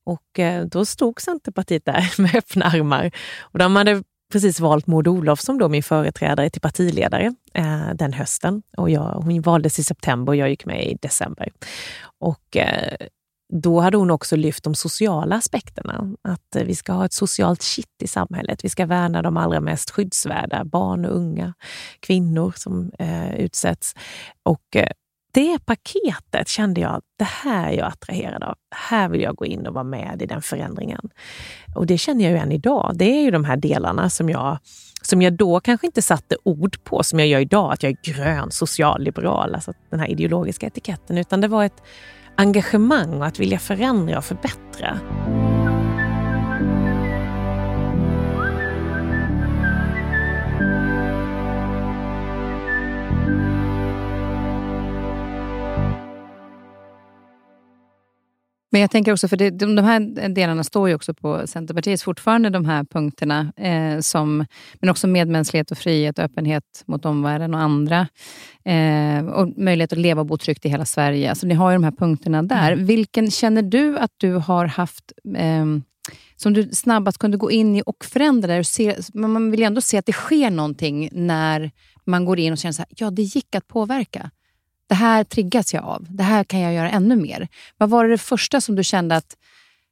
Och 0.05 0.39
eh, 0.39 0.65
då 0.65 0.85
stod 0.85 1.21
Centerpartiet 1.21 1.85
där 1.85 2.13
med 2.21 2.35
öppna 2.35 2.65
armar. 2.65 3.11
Och 3.39 3.59
de 3.59 3.75
hade 3.75 4.03
precis 4.31 4.59
valt 4.59 4.87
Maud 4.87 5.07
Olofsson, 5.07 5.57
då 5.57 5.69
min 5.69 5.83
företrädare, 5.83 6.49
till 6.49 6.61
partiledare 6.61 7.33
eh, 7.53 7.89
den 7.95 8.13
hösten. 8.13 8.61
Och 8.77 8.89
jag, 8.89 9.03
hon 9.03 9.41
valdes 9.41 9.79
i 9.79 9.83
september 9.83 10.31
och 10.31 10.35
jag 10.35 10.49
gick 10.49 10.65
med 10.65 10.83
i 10.83 10.97
december. 11.01 11.49
Och 12.19 12.57
eh, 12.57 13.07
då 13.53 13.79
hade 13.79 13.97
hon 13.97 14.11
också 14.11 14.35
lyft 14.35 14.63
de 14.63 14.75
sociala 14.75 15.35
aspekterna. 15.35 16.15
Att 16.21 16.55
eh, 16.55 16.63
vi 16.63 16.75
ska 16.75 16.93
ha 16.93 17.05
ett 17.05 17.13
socialt 17.13 17.61
kitt 17.61 18.03
i 18.03 18.07
samhället. 18.07 18.65
Vi 18.65 18.69
ska 18.69 18.85
värna 18.85 19.21
de 19.21 19.37
allra 19.37 19.61
mest 19.61 19.89
skyddsvärda, 19.91 20.63
barn 20.65 21.05
och 21.05 21.15
unga, 21.15 21.53
kvinnor 21.99 22.53
som 22.55 22.91
eh, 22.99 23.35
utsätts. 23.35 23.95
Och 24.43 24.75
eh, 24.75 24.89
det 25.33 25.65
paketet 25.65 26.47
kände 26.47 26.81
jag, 26.81 27.01
det 27.17 27.27
här 27.27 27.71
är 27.71 27.77
jag 27.77 27.87
attraherad 27.87 28.43
av. 28.43 28.55
Här 28.75 29.09
vill 29.09 29.21
jag 29.21 29.35
gå 29.35 29.45
in 29.45 29.67
och 29.67 29.73
vara 29.73 29.83
med 29.83 30.21
i 30.21 30.25
den 30.25 30.41
förändringen. 30.41 31.09
Och 31.75 31.85
det 31.85 31.97
känner 31.97 32.23
jag 32.23 32.31
ju 32.31 32.37
än 32.37 32.51
idag. 32.51 32.91
Det 32.95 33.05
är 33.05 33.21
ju 33.21 33.31
de 33.31 33.45
här 33.45 33.57
delarna 33.57 34.09
som 34.09 34.29
jag, 34.29 34.57
som 35.01 35.21
jag 35.21 35.33
då 35.33 35.59
kanske 35.59 35.87
inte 35.87 36.01
satte 36.01 36.35
ord 36.43 36.83
på 36.83 37.03
som 37.03 37.19
jag 37.19 37.27
gör 37.27 37.39
idag, 37.39 37.73
att 37.73 37.83
jag 37.83 37.91
är 37.91 38.13
grön, 38.13 38.51
socialliberal, 38.51 39.55
alltså 39.55 39.73
den 39.89 39.99
här 39.99 40.07
ideologiska 40.07 40.67
etiketten, 40.67 41.17
utan 41.17 41.41
det 41.41 41.47
var 41.47 41.63
ett 41.63 41.81
engagemang 42.39 43.13
och 43.21 43.25
att 43.25 43.39
vilja 43.39 43.59
förändra 43.59 44.17
och 44.17 44.25
förbättra. 44.25 44.99
Men 58.71 58.81
jag 58.81 58.91
tänker 58.91 59.13
också, 59.13 59.27
för 59.27 59.37
det, 59.37 59.49
de, 59.49 59.75
de 59.75 59.85
här 59.85 60.29
delarna 60.29 60.63
står 60.63 60.89
ju 60.89 60.95
också 60.95 61.13
på 61.13 61.47
Centerpartiets 61.47 62.03
fortfarande, 62.03 62.49
de 62.49 62.65
här 62.65 62.83
punkterna. 62.83 63.53
Eh, 63.57 63.99
som, 63.99 64.45
men 64.79 64.89
också 64.89 65.07
medmänsklighet 65.07 65.71
och 65.71 65.77
frihet 65.77 66.19
öppenhet 66.19 66.83
mot 66.85 67.05
omvärlden 67.05 67.53
och 67.53 67.59
andra. 67.59 68.07
Eh, 68.65 69.25
och 69.25 69.57
möjlighet 69.57 69.93
att 69.93 69.99
leva 69.99 70.21
och 70.21 70.27
bo 70.27 70.37
tryggt 70.37 70.65
i 70.65 70.69
hela 70.69 70.85
Sverige. 70.85 71.29
Alltså, 71.29 71.47
ni 71.47 71.53
har 71.53 71.71
ju 71.71 71.75
de 71.75 71.83
här 71.83 71.91
punkterna 71.91 72.43
där. 72.43 72.71
Mm. 72.71 72.85
Vilken 72.85 73.31
känner 73.31 73.61
du 73.61 73.97
att 73.97 74.11
du 74.17 74.33
har 74.33 74.65
haft 74.65 75.11
eh, 75.37 75.65
som 76.35 76.53
du 76.53 76.69
snabbast 76.71 77.17
kunde 77.17 77.37
gå 77.37 77.51
in 77.51 77.75
i 77.75 77.83
och 77.85 78.05
förändra? 78.05 78.57
Och 78.57 78.65
se, 78.65 78.95
man 79.13 79.51
vill 79.51 79.59
ju 79.59 79.65
ändå 79.65 79.81
se 79.81 79.97
att 79.97 80.05
det 80.05 80.13
sker 80.13 80.49
någonting 80.49 81.09
när 81.11 81.71
man 82.05 82.25
går 82.25 82.39
in 82.39 82.51
och 82.51 82.57
känner 82.57 82.81
att 82.81 83.01
ja, 83.01 83.11
det 83.11 83.21
gick 83.21 83.55
att 83.55 83.67
påverka. 83.67 84.31
Det 84.89 84.95
här 84.95 85.23
triggas 85.23 85.73
jag 85.73 85.83
av. 85.83 86.05
Det 86.09 86.23
här 86.23 86.43
kan 86.43 86.59
jag 86.59 86.73
göra 86.73 86.89
ännu 86.89 87.15
mer. 87.15 87.47
Vad 87.77 87.89
var 87.89 88.07
det 88.07 88.17
första 88.17 88.61
som 88.61 88.75
du 88.75 88.83
kände 88.83 89.15
att 89.15 89.37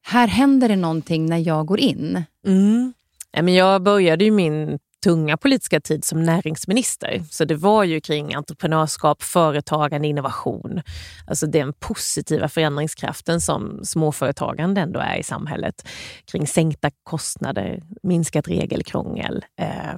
här 0.04 0.28
händer 0.28 0.70
det 0.70 0.76
någonting 0.76 1.26
när 1.26 1.38
jag 1.38 1.66
går 1.66 1.80
in? 1.80 2.24
Mm. 2.46 2.94
Jag 3.32 3.82
började 3.82 4.26
ju 4.26 4.32
min 4.32 4.80
tunga 5.04 5.38
politiska 5.38 5.80
tid 5.80 6.06
som 6.06 6.24
näringsminister. 6.24 7.24
Så 7.32 7.46
det 7.46 7.56
var 7.56 7.84
ju 7.84 8.02
kring 8.02 8.36
entreprenörskap, 8.36 9.24
företagande, 9.24 10.08
innovation. 10.08 10.82
Alltså 11.28 11.48
den 11.48 11.74
positiva 11.74 12.50
förändringskraften 12.50 13.42
som 13.42 13.80
småföretagande 13.84 14.82
ändå 14.82 15.00
är 15.00 15.18
i 15.18 15.24
samhället. 15.24 15.88
Kring 16.32 16.48
sänkta 16.48 16.92
kostnader, 17.04 17.84
minskat 18.04 18.48
regelkrångel, 18.48 19.46
eh, 19.60 19.98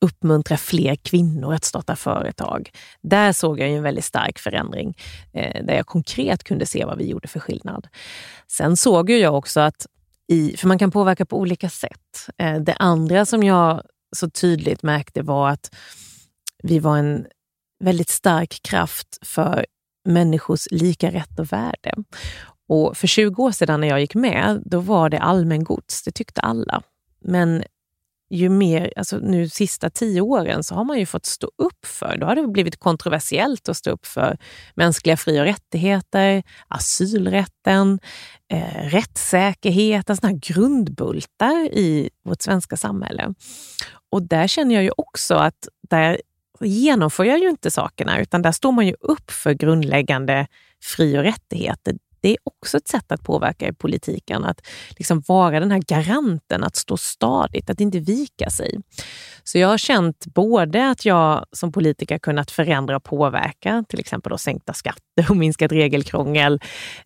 uppmuntra 0.00 0.56
fler 0.56 0.96
kvinnor 0.96 1.54
att 1.54 1.64
starta 1.64 1.96
företag. 1.96 2.70
Där 3.02 3.32
såg 3.32 3.60
jag 3.60 3.68
en 3.68 3.82
väldigt 3.82 4.04
stark 4.04 4.38
förändring 4.38 4.96
eh, 5.32 5.64
där 5.64 5.74
jag 5.74 5.86
konkret 5.86 6.44
kunde 6.44 6.66
se 6.66 6.84
vad 6.84 6.98
vi 6.98 7.08
gjorde 7.08 7.28
för 7.28 7.40
skillnad. 7.40 7.88
Sen 8.46 8.76
såg 8.76 9.10
jag 9.10 9.34
också 9.34 9.60
att 9.60 9.86
i, 10.28 10.56
för 10.56 10.68
man 10.68 10.78
kan 10.78 10.90
påverka 10.90 11.26
på 11.26 11.38
olika 11.38 11.68
sätt. 11.68 12.28
Eh, 12.38 12.54
det 12.54 12.74
andra 12.74 13.26
som 13.26 13.42
jag 13.42 13.82
så 14.16 14.30
tydligt 14.30 14.82
märkte 14.82 15.22
var 15.22 15.50
att 15.50 15.74
vi 16.62 16.78
var 16.78 16.98
en 16.98 17.26
väldigt 17.84 18.08
stark 18.08 18.62
kraft 18.62 19.18
för 19.22 19.66
människors 20.04 20.68
lika 20.70 21.10
rätt 21.10 21.38
och 21.38 21.52
värde. 21.52 21.94
Och 22.68 22.96
för 22.96 23.06
20 23.06 23.42
år 23.42 23.52
sedan 23.52 23.80
när 23.80 23.88
jag 23.88 24.00
gick 24.00 24.14
med, 24.14 24.62
då 24.64 24.80
var 24.80 25.10
det 25.10 25.18
allmängods. 25.18 26.02
Det 26.02 26.10
tyckte 26.10 26.40
alla. 26.40 26.82
Men 27.24 27.62
ju 28.30 28.48
mer, 28.48 28.92
alltså 28.96 29.18
nu 29.18 29.48
sista 29.48 29.90
tio 29.90 30.20
åren 30.20 30.64
så 30.64 30.74
har 30.74 30.84
man 30.84 30.98
ju 30.98 31.06
fått 31.06 31.26
stå 31.26 31.50
upp 31.58 31.86
för, 31.86 32.16
då 32.16 32.26
har 32.26 32.34
det 32.34 32.48
blivit 32.48 32.80
kontroversiellt 32.80 33.68
att 33.68 33.76
stå 33.76 33.90
upp 33.90 34.06
för 34.06 34.38
mänskliga 34.74 35.16
fri 35.16 35.40
och 35.40 35.44
rättigheter, 35.44 36.42
asylrätten, 36.68 38.00
eh, 38.52 38.88
rättssäkerhet, 38.88 40.10
alltså 40.10 40.20
sådana 40.20 40.34
här 40.34 40.54
grundbultar 40.54 41.64
i 41.72 42.10
vårt 42.24 42.42
svenska 42.42 42.76
samhälle. 42.76 43.34
Och 44.10 44.22
där 44.22 44.46
känner 44.46 44.74
jag 44.74 44.84
ju 44.84 44.90
också 44.96 45.34
att 45.34 45.68
där 45.90 46.20
genomför 46.60 47.24
jag 47.24 47.38
ju 47.38 47.48
inte 47.48 47.70
sakerna, 47.70 48.20
utan 48.20 48.42
där 48.42 48.52
står 48.52 48.72
man 48.72 48.86
ju 48.86 48.94
upp 49.00 49.30
för 49.30 49.52
grundläggande 49.52 50.46
fri 50.80 51.18
och 51.18 51.22
rättigheter 51.22 51.94
det 52.20 52.28
är 52.28 52.36
också 52.44 52.76
ett 52.76 52.88
sätt 52.88 53.12
att 53.12 53.22
påverka 53.22 53.68
i 53.68 53.72
politiken. 53.72 54.44
Att 54.44 54.66
liksom 54.90 55.22
vara 55.26 55.60
den 55.60 55.70
här 55.70 55.82
garanten, 55.86 56.64
att 56.64 56.76
stå 56.76 56.96
stadigt, 56.96 57.70
att 57.70 57.80
inte 57.80 57.98
vika 57.98 58.50
sig. 58.50 58.78
Så 59.44 59.58
jag 59.58 59.68
har 59.68 59.78
känt 59.78 60.26
både 60.26 60.90
att 60.90 61.04
jag 61.04 61.46
som 61.52 61.72
politiker 61.72 62.18
kunnat 62.18 62.50
förändra 62.50 62.96
och 62.96 63.04
påverka, 63.04 63.84
till 63.88 64.00
exempel 64.00 64.30
då 64.30 64.38
sänkta 64.38 64.72
skatter 64.72 65.26
och 65.30 65.36
minskat 65.36 65.72
regelkrångel, 65.72 66.60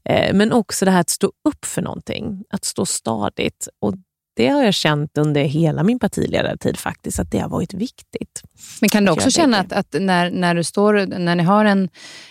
eh, 0.05 0.35
men 0.35 0.53
också 0.53 0.85
det 0.85 0.91
här 0.91 1.01
att 1.01 1.11
stå 1.11 1.27
upp 1.27 1.65
för 1.65 1.83
någonting, 1.83 2.45
att 2.51 2.65
stå 2.65 2.87
stadigt. 2.87 3.69
Och 3.81 3.95
det 4.35 4.49
har 4.49 4.65
jag 4.65 4.75
känt 4.75 5.19
under 5.19 5.43
hela 5.43 5.83
min 5.83 5.99
partiledartid 5.99 6.77
faktiskt, 6.77 7.21
att 7.21 7.31
det 7.31 7.39
har 7.39 7.49
varit 7.49 7.75
viktigt. 7.75 8.43
Men 8.81 8.89
kan 8.89 9.05
du 9.05 9.13
också 9.13 9.31
känna 9.31 9.59
att, 9.59 9.73
att, 9.73 9.97
när, 10.01 10.31
när, 10.31 10.55
du 10.55 10.65
står, 10.65 11.07
när 11.19 11.37
ni 11.37 11.43
har 11.43 11.65
en, 11.65 11.89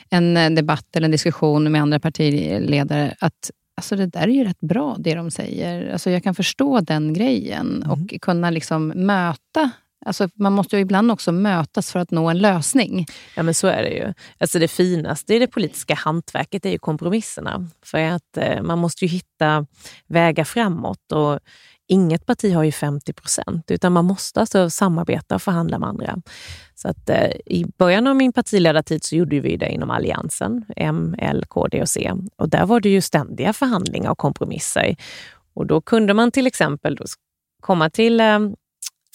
en 0.09 0.55
debatt 0.55 0.95
eller 0.95 1.05
en 1.05 1.11
diskussion 1.11 1.71
med 1.71 1.81
andra 1.81 1.99
partiledare, 1.99 3.15
att 3.19 3.51
alltså 3.75 3.95
det 3.95 4.05
där 4.05 4.21
är 4.21 4.27
ju 4.27 4.43
rätt 4.43 4.59
bra 4.59 4.95
det 4.99 5.15
de 5.15 5.31
säger. 5.31 5.91
Alltså 5.91 6.09
jag 6.09 6.23
kan 6.23 6.35
förstå 6.35 6.79
den 6.79 7.13
grejen 7.13 7.83
mm. 7.83 7.91
och 7.91 8.13
kunna 8.21 8.49
liksom 8.49 8.87
möta 8.87 9.71
Alltså, 10.05 10.29
man 10.33 10.53
måste 10.53 10.75
ju 10.75 10.81
ibland 10.81 11.11
också 11.11 11.31
mötas 11.31 11.91
för 11.91 11.99
att 11.99 12.11
nå 12.11 12.29
en 12.29 12.37
lösning. 12.39 13.05
Ja, 13.35 13.43
men 13.43 13.53
så 13.53 13.67
är 13.67 13.83
det 13.83 13.89
ju. 13.89 14.13
Alltså 14.39 14.59
det 14.59 14.67
finaste 14.67 15.35
i 15.35 15.39
det 15.39 15.47
politiska 15.47 15.95
hantverket 15.95 16.65
är 16.65 16.69
ju 16.69 16.77
kompromisserna. 16.77 17.67
För 17.85 17.97
att 17.97 18.37
eh, 18.37 18.61
man 18.61 18.79
måste 18.79 19.05
ju 19.05 19.11
hitta 19.11 19.65
vägar 20.07 20.43
framåt. 20.43 21.11
Och 21.11 21.39
inget 21.87 22.25
parti 22.25 22.53
har 22.53 22.63
ju 22.63 22.71
50 22.71 23.13
procent, 23.13 23.71
utan 23.71 23.93
man 23.93 24.05
måste 24.05 24.39
alltså 24.39 24.69
samarbeta 24.69 25.35
och 25.35 25.41
förhandla 25.41 25.79
med 25.79 25.89
andra. 25.89 26.17
Så 26.75 26.87
att, 26.87 27.09
eh, 27.09 27.31
I 27.45 27.65
början 27.77 28.07
av 28.07 28.15
min 28.15 28.33
partiledartid 28.33 29.03
så 29.03 29.15
gjorde 29.15 29.39
vi 29.39 29.57
det 29.57 29.69
inom 29.69 29.91
Alliansen, 29.91 30.65
M, 30.75 31.15
L, 31.17 31.45
KD 31.47 31.81
och 31.81 31.89
C. 31.89 32.13
Och 32.37 32.49
där 32.49 32.65
var 32.65 32.79
det 32.79 32.89
ju 32.89 33.01
ständiga 33.01 33.53
förhandlingar 33.53 34.11
och 34.11 34.17
kompromisser. 34.17 34.95
Och 35.53 35.67
då 35.67 35.81
kunde 35.81 36.13
man 36.13 36.31
till 36.31 36.47
exempel 36.47 36.97
komma 37.61 37.89
till 37.89 38.19
eh, 38.19 38.39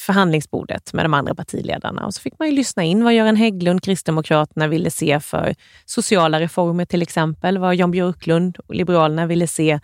förhandlingsbordet 0.01 0.93
med 0.93 1.05
de 1.05 1.15
andra 1.15 1.35
partiledarna 1.35 2.07
och 2.07 2.15
så 2.15 2.21
fick 2.21 2.39
man 2.39 2.49
ju 2.49 2.55
lyssna 2.55 2.85
in 2.85 3.05
vad 3.05 3.15
Göran 3.15 3.37
Hägglund, 3.37 3.83
Kristdemokraterna, 3.83 4.69
ville 4.69 4.91
se 4.91 5.21
för 5.21 5.55
sociala 5.85 6.41
reformer 6.41 6.85
till 6.85 7.03
exempel, 7.03 7.59
vad 7.59 7.75
Jan 7.75 7.91
Björklund 7.91 8.57
och 8.57 8.75
Liberalerna 8.75 9.27
ville 9.27 9.47
se 9.47 9.81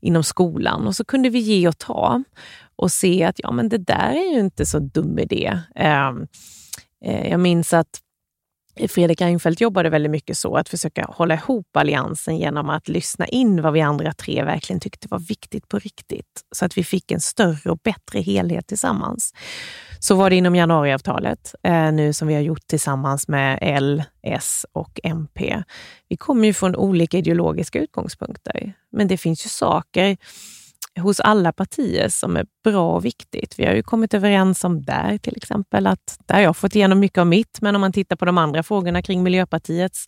inom 0.00 0.22
skolan 0.24 0.86
och 0.86 0.96
så 0.96 1.04
kunde 1.04 1.28
vi 1.28 1.38
ge 1.38 1.68
och 1.68 1.78
ta 1.78 2.22
och 2.76 2.92
se 2.92 3.24
att 3.24 3.36
ja, 3.38 3.52
men 3.52 3.68
det 3.68 3.78
där 3.78 4.10
är 4.10 4.32
ju 4.34 4.40
inte 4.40 4.66
så 4.66 4.78
dum 4.78 5.18
idé. 5.18 5.60
Ehm, 5.74 6.26
eh, 7.04 7.30
jag 7.30 7.40
minns 7.40 7.72
att 7.72 8.00
Fredrik 8.88 9.20
Reinfeldt 9.20 9.60
jobbade 9.60 9.90
väldigt 9.90 10.10
mycket 10.10 10.38
så, 10.38 10.56
att 10.56 10.68
försöka 10.68 11.04
hålla 11.08 11.34
ihop 11.34 11.76
Alliansen 11.76 12.38
genom 12.38 12.70
att 12.70 12.88
lyssna 12.88 13.26
in 13.26 13.62
vad 13.62 13.72
vi 13.72 13.80
andra 13.80 14.12
tre 14.12 14.44
verkligen 14.44 14.80
tyckte 14.80 15.08
var 15.10 15.18
viktigt 15.18 15.68
på 15.68 15.78
riktigt. 15.78 16.42
Så 16.54 16.64
att 16.64 16.78
vi 16.78 16.84
fick 16.84 17.10
en 17.10 17.20
större 17.20 17.70
och 17.70 17.78
bättre 17.78 18.20
helhet 18.20 18.66
tillsammans. 18.66 19.32
Så 19.98 20.14
var 20.14 20.30
det 20.30 20.36
inom 20.36 20.56
januariavtalet, 20.56 21.54
eh, 21.62 21.92
nu 21.92 22.12
som 22.12 22.28
vi 22.28 22.34
har 22.34 22.40
gjort 22.40 22.66
tillsammans 22.66 23.28
med 23.28 23.58
L, 23.62 24.04
S 24.22 24.66
och 24.72 25.00
MP. 25.02 25.62
Vi 26.08 26.16
kommer 26.16 26.46
ju 26.46 26.52
från 26.52 26.76
olika 26.76 27.18
ideologiska 27.18 27.78
utgångspunkter, 27.78 28.72
men 28.92 29.08
det 29.08 29.16
finns 29.16 29.46
ju 29.46 29.48
saker 29.48 30.16
hos 31.00 31.20
alla 31.20 31.52
partier 31.52 32.08
som 32.08 32.36
är 32.36 32.46
bra 32.64 32.92
och 32.92 33.04
viktigt. 33.04 33.54
Vi 33.58 33.66
har 33.66 33.74
ju 33.74 33.82
kommit 33.82 34.14
överens 34.14 34.64
om 34.64 34.82
där 34.82 35.18
till 35.18 35.36
exempel 35.36 35.86
att 35.86 36.18
där 36.26 36.34
har 36.34 36.42
jag 36.42 36.56
fått 36.56 36.74
igenom 36.74 36.98
mycket 37.00 37.18
av 37.18 37.26
mitt, 37.26 37.60
men 37.60 37.74
om 37.74 37.80
man 37.80 37.92
tittar 37.92 38.16
på 38.16 38.24
de 38.24 38.38
andra 38.38 38.62
frågorna 38.62 39.02
kring 39.02 39.22
Miljöpartiets 39.22 40.06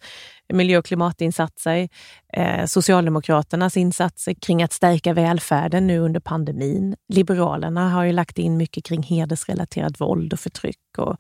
miljö 0.53 0.79
och 0.79 0.85
klimatinsatser, 0.85 1.89
eh, 2.33 2.67
Socialdemokraternas 2.67 3.77
insatser 3.77 4.35
kring 4.35 4.63
att 4.63 4.73
stärka 4.73 5.13
välfärden 5.13 5.87
nu 5.87 5.99
under 5.99 6.21
pandemin. 6.21 6.97
Liberalerna 7.09 7.91
har 7.91 8.05
ju 8.05 8.13
lagt 8.13 8.39
in 8.39 8.57
mycket 8.57 8.85
kring 8.85 9.03
hedersrelaterat 9.03 10.01
våld 10.01 10.33
och 10.33 10.41
förtryck. 10.41 10.99
Och, 10.99 11.17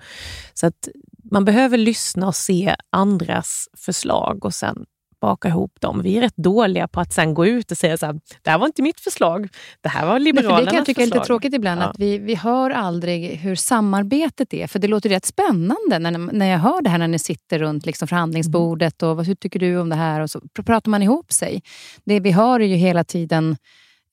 så 0.54 0.66
att 0.66 0.88
man 1.30 1.44
behöver 1.44 1.78
lyssna 1.78 2.26
och 2.26 2.36
se 2.36 2.76
andras 2.90 3.68
förslag 3.76 4.44
och 4.44 4.54
sen 4.54 4.84
baka 5.20 5.48
ihop 5.48 5.80
dem. 5.80 6.02
Vi 6.02 6.16
är 6.16 6.20
rätt 6.20 6.36
dåliga 6.36 6.88
på 6.88 7.00
att 7.00 7.12
sen 7.12 7.34
gå 7.34 7.46
ut 7.46 7.70
och 7.70 7.78
säga 7.78 7.96
så 7.96 8.06
här, 8.06 8.20
det 8.42 8.50
här 8.50 8.58
var 8.58 8.66
inte 8.66 8.82
mitt 8.82 9.00
förslag, 9.00 9.48
det 9.80 9.88
här 9.88 10.06
var 10.06 10.18
Liberalernas 10.18 10.56
förslag. 10.56 10.66
Det 10.66 10.70
kan 10.70 10.76
jag 10.76 10.86
tycka 10.86 11.02
är 11.02 11.06
lite 11.06 11.20
tråkigt 11.20 11.54
ibland, 11.54 11.80
ja. 11.80 11.84
att 11.84 11.98
vi, 11.98 12.18
vi 12.18 12.34
hör 12.34 12.70
aldrig 12.70 13.36
hur 13.36 13.54
samarbetet 13.54 14.54
är. 14.54 14.66
För 14.66 14.78
det 14.78 14.88
låter 14.88 15.08
rätt 15.08 15.24
spännande 15.24 15.98
när, 15.98 16.32
när 16.32 16.46
jag 16.46 16.58
hör 16.58 16.82
det 16.82 16.90
här 16.90 16.98
när 16.98 17.08
ni 17.08 17.18
sitter 17.18 17.58
runt 17.58 17.86
liksom 17.86 18.08
förhandlingsbordet 18.08 19.02
och 19.02 19.24
hur 19.24 19.34
tycker 19.34 19.60
du 19.60 19.78
om 19.78 19.88
det 19.88 19.96
här? 19.96 20.20
Och 20.20 20.30
så 20.30 20.40
pratar 20.64 20.90
man 20.90 21.02
ihop 21.02 21.32
sig. 21.32 21.62
Det 22.04 22.20
vi 22.20 22.30
hör 22.30 22.60
är 22.60 22.66
ju 22.66 22.74
hela 22.74 23.04
tiden 23.04 23.56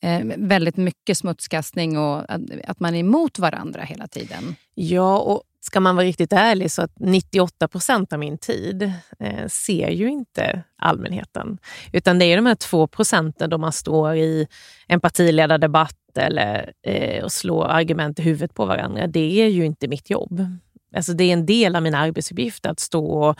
eh, 0.03 0.21
väldigt 0.37 0.77
mycket 0.77 1.17
smutskastning 1.17 1.97
och 1.97 2.31
att, 2.31 2.41
att 2.67 2.79
man 2.79 2.95
är 2.95 2.99
emot 2.99 3.39
varandra 3.39 3.81
hela 3.81 4.07
tiden. 4.07 4.55
Ja, 4.73 5.19
och 5.19 5.43
ska 5.65 5.79
man 5.79 5.95
vara 5.95 6.05
riktigt 6.05 6.33
ärlig 6.33 6.71
så 6.71 6.81
att 6.81 6.91
98 6.99 7.67
procent 7.67 8.13
av 8.13 8.19
min 8.19 8.37
tid 8.37 8.91
eh, 9.19 9.47
ser 9.47 9.89
ju 9.89 10.09
inte 10.09 10.63
allmänheten. 10.77 11.57
Utan 11.93 12.19
det 12.19 12.25
är 12.25 12.35
de 12.35 12.45
här 12.45 12.55
två 12.55 12.87
procenten 12.87 13.49
då 13.49 13.57
man 13.57 13.71
står 13.71 14.15
i 14.15 14.47
en 14.87 14.99
partiledardebatt 14.99 16.17
eller 16.17 16.73
eh, 16.83 17.23
och 17.23 17.31
slår 17.31 17.65
argument 17.65 18.19
i 18.19 18.21
huvudet 18.21 18.53
på 18.53 18.65
varandra. 18.65 19.07
Det 19.07 19.41
är 19.41 19.47
ju 19.47 19.65
inte 19.65 19.87
mitt 19.87 20.09
jobb. 20.09 20.47
Alltså 20.95 21.13
det 21.13 21.23
är 21.23 21.33
en 21.33 21.45
del 21.45 21.75
av 21.75 21.83
min 21.83 21.95
arbetsuppgift 21.95 22.65
att 22.65 22.79
stå 22.79 23.29
och 23.29 23.39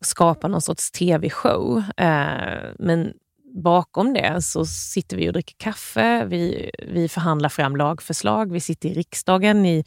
skapa 0.00 0.48
någon 0.48 0.62
sorts 0.62 0.90
tv-show. 0.90 1.82
Eh, 1.96 2.70
men 2.78 3.12
bakom 3.62 4.14
det 4.14 4.42
så 4.42 4.64
sitter 4.66 5.16
vi 5.16 5.28
och 5.28 5.32
dricker 5.32 5.54
kaffe, 5.58 6.24
vi, 6.24 6.70
vi 6.88 7.08
förhandlar 7.08 7.48
fram 7.48 7.76
lagförslag, 7.76 8.52
vi 8.52 8.60
sitter 8.60 8.88
i 8.88 8.94
riksdagen 8.94 9.66
i 9.66 9.84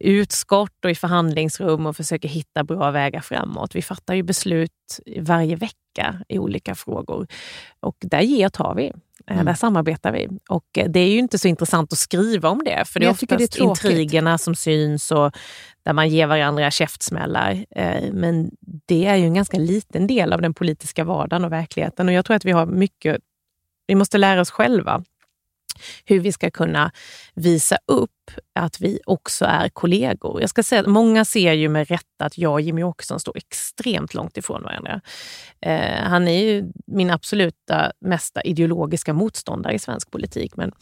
utskott 0.00 0.84
och 0.84 0.90
i 0.90 0.94
förhandlingsrum 0.94 1.86
och 1.86 1.96
försöker 1.96 2.28
hitta 2.28 2.64
bra 2.64 2.90
vägar 2.90 3.20
framåt. 3.20 3.74
Vi 3.74 3.82
fattar 3.82 4.14
ju 4.14 4.22
beslut 4.22 5.00
varje 5.20 5.56
vecka 5.56 6.22
i 6.28 6.38
olika 6.38 6.74
frågor 6.74 7.26
och 7.80 7.96
där 8.00 8.20
ger 8.20 8.48
tar 8.48 8.74
vi. 8.74 8.92
Mm. 9.26 9.44
Där 9.44 9.54
samarbetar 9.54 10.12
vi. 10.12 10.28
Och 10.48 10.64
det 10.88 11.00
är 11.00 11.08
ju 11.08 11.18
inte 11.18 11.38
så 11.38 11.48
intressant 11.48 11.92
att 11.92 11.98
skriva 11.98 12.48
om 12.48 12.64
det, 12.64 12.84
för 12.84 13.00
det 13.00 13.06
är 13.06 13.10
oftast 13.10 13.52
det 13.52 13.60
är 13.60 13.64
intrigerna 13.64 14.38
som 14.38 14.54
syns 14.54 15.10
och 15.10 15.32
där 15.82 15.92
man 15.92 16.08
ger 16.08 16.26
varandra 16.26 16.70
käftsmällar. 16.70 17.64
Men 18.12 18.50
det 18.60 19.06
är 19.06 19.16
ju 19.16 19.24
en 19.24 19.34
ganska 19.34 19.58
liten 19.58 20.06
del 20.06 20.32
av 20.32 20.42
den 20.42 20.54
politiska 20.54 21.04
vardagen 21.04 21.44
och 21.44 21.52
verkligheten. 21.52 22.08
Och 22.08 22.14
jag 22.14 22.24
tror 22.24 22.36
att 22.36 22.44
vi 22.44 22.52
har 22.52 22.66
mycket, 22.66 23.18
vi 23.86 23.94
måste 23.94 24.18
lära 24.18 24.40
oss 24.40 24.50
själva 24.50 25.04
hur 26.04 26.20
vi 26.20 26.32
ska 26.32 26.50
kunna 26.50 26.92
visa 27.34 27.78
upp 27.86 28.10
att 28.54 28.80
vi 28.80 29.00
också 29.06 29.44
är 29.44 29.68
kollegor. 29.68 30.40
Jag 30.40 30.50
ska 30.50 30.62
säga 30.62 30.80
att 30.80 30.86
många 30.86 31.24
ser 31.24 31.52
ju 31.52 31.68
med 31.68 31.88
rätta 31.88 32.24
att 32.24 32.38
jag 32.38 32.52
och 32.52 32.60
Jimmy 32.60 32.82
Åkesson 32.82 33.20
står 33.20 33.36
extremt 33.36 34.14
långt 34.14 34.36
ifrån 34.36 34.62
varandra. 34.62 35.00
Eh, 35.60 36.02
han 36.02 36.28
är 36.28 36.44
ju 36.44 36.64
min 36.86 37.10
absoluta 37.10 37.92
mesta 38.00 38.42
ideologiska 38.42 39.12
motståndare 39.12 39.74
i 39.74 39.78
svensk 39.78 40.10
politik. 40.10 40.56
Men 40.56 40.72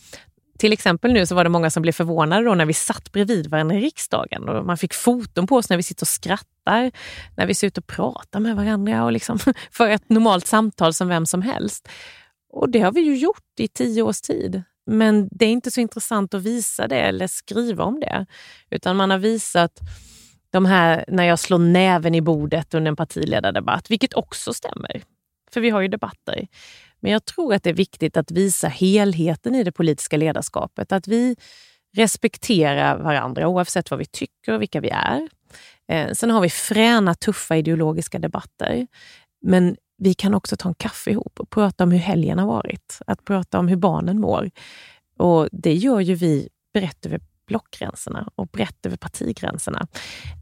till 0.59 0.73
exempel 0.73 1.13
nu 1.13 1.27
så 1.27 1.35
var 1.35 1.45
det 1.45 1.51
många 1.51 1.71
som 1.71 1.83
blev 1.83 1.93
förvånade 1.93 2.45
då 2.45 2.55
när 2.55 2.67
vi 2.67 2.75
satt 2.75 3.13
bredvid 3.13 3.47
varandra 3.47 3.77
i 3.77 3.81
riksdagen 3.81 4.49
och 4.49 4.67
man 4.67 4.79
fick 4.79 4.95
foton 4.95 5.47
på 5.47 5.57
oss 5.57 5.71
när 5.71 5.77
vi 5.77 5.83
sitter 5.83 6.05
och 6.05 6.09
skrattar, 6.09 6.91
när 7.37 7.47
vi 7.47 7.55
ser 7.55 7.67
ut 7.67 7.79
och 7.79 7.87
pratar 7.87 8.41
med 8.41 8.57
varandra 8.57 9.05
och 9.05 9.13
liksom 9.13 9.39
för 9.71 9.89
ett 9.89 10.09
normalt 10.09 10.47
samtal 10.47 10.95
som 10.95 11.09
vem 11.09 11.27
som 11.27 11.43
helst. 11.43 11.89
Och 12.51 12.71
det 12.71 12.81
har 12.81 12.93
vi 12.93 13.01
ju 13.01 13.17
gjort 13.17 13.61
i 13.61 13.69
tio 13.69 14.03
års 14.03 14.21
tid. 14.21 14.63
Men 14.91 15.29
det 15.31 15.45
är 15.45 15.51
inte 15.51 15.71
så 15.71 15.81
intressant 15.81 16.35
att 16.35 16.43
visa 16.43 16.89
det 16.89 17.01
eller 17.01 17.27
skriva 17.27 17.85
om 17.85 18.01
det. 18.01 18.27
Utan 18.71 18.97
man 18.97 19.11
har 19.11 19.19
visat 19.19 19.81
de 20.51 20.67
här 20.67 21.05
när 21.09 21.25
jag 21.25 21.39
slår 21.39 21.59
näven 21.59 22.15
i 22.15 22.21
bordet 22.21 22.75
under 22.75 22.89
en 22.89 22.97
partiledardebatt, 22.97 23.91
vilket 23.91 24.15
också 24.15 24.53
stämmer. 24.53 25.03
För 25.53 25.61
vi 25.61 25.71
har 25.71 25.81
ju 25.81 25.89
debatter. 25.89 26.49
Men 27.01 27.13
jag 27.13 27.25
tror 27.25 27.55
att 27.55 27.63
det 27.63 27.71
är 27.71 27.75
viktigt 27.75 28.17
att 28.17 28.31
visa 28.31 28.69
helheten 28.69 29.55
i 29.55 29.65
det 29.65 29.73
politiska 29.73 30.17
ledarskapet. 30.17 30.93
Att 30.93 31.09
vi 31.09 31.37
respekterar 31.97 32.99
varandra 32.99 33.49
oavsett 33.49 33.91
vad 33.91 33.99
vi 33.99 34.07
tycker 34.07 34.53
och 34.55 34.63
vilka 34.63 34.81
vi 34.81 34.91
är. 34.91 35.29
Eh, 35.89 36.13
sen 36.13 36.31
har 36.31 36.41
vi 36.41 36.51
fräna, 36.51 37.15
tuffa 37.15 37.57
ideologiska 37.57 38.19
debatter. 38.19 38.87
Men 39.43 39.77
vi 39.99 40.15
kan 40.15 40.35
också 40.35 40.57
ta 40.57 40.69
en 40.69 40.75
kaffe 40.75 41.11
ihop 41.11 41.41
och 41.41 41.51
prata 41.51 41.85
om 41.85 41.91
hur 41.91 41.99
helgen 41.99 42.39
har 42.39 42.47
varit. 42.47 42.99
Att 43.07 43.25
prata 43.25 43.59
om 43.59 43.69
hur 43.69 43.77
barnen 43.77 44.21
mår. 44.21 44.51
Och 45.19 45.49
det 45.53 45.75
gör 45.75 46.01
ju 46.01 46.15
vi 46.15 46.49
brett 46.75 47.07
över 47.07 47.21
blockgränserna 47.47 48.31
och 48.35 48.47
brett 48.47 48.87
över 48.87 48.97
partigränserna. 48.97 49.87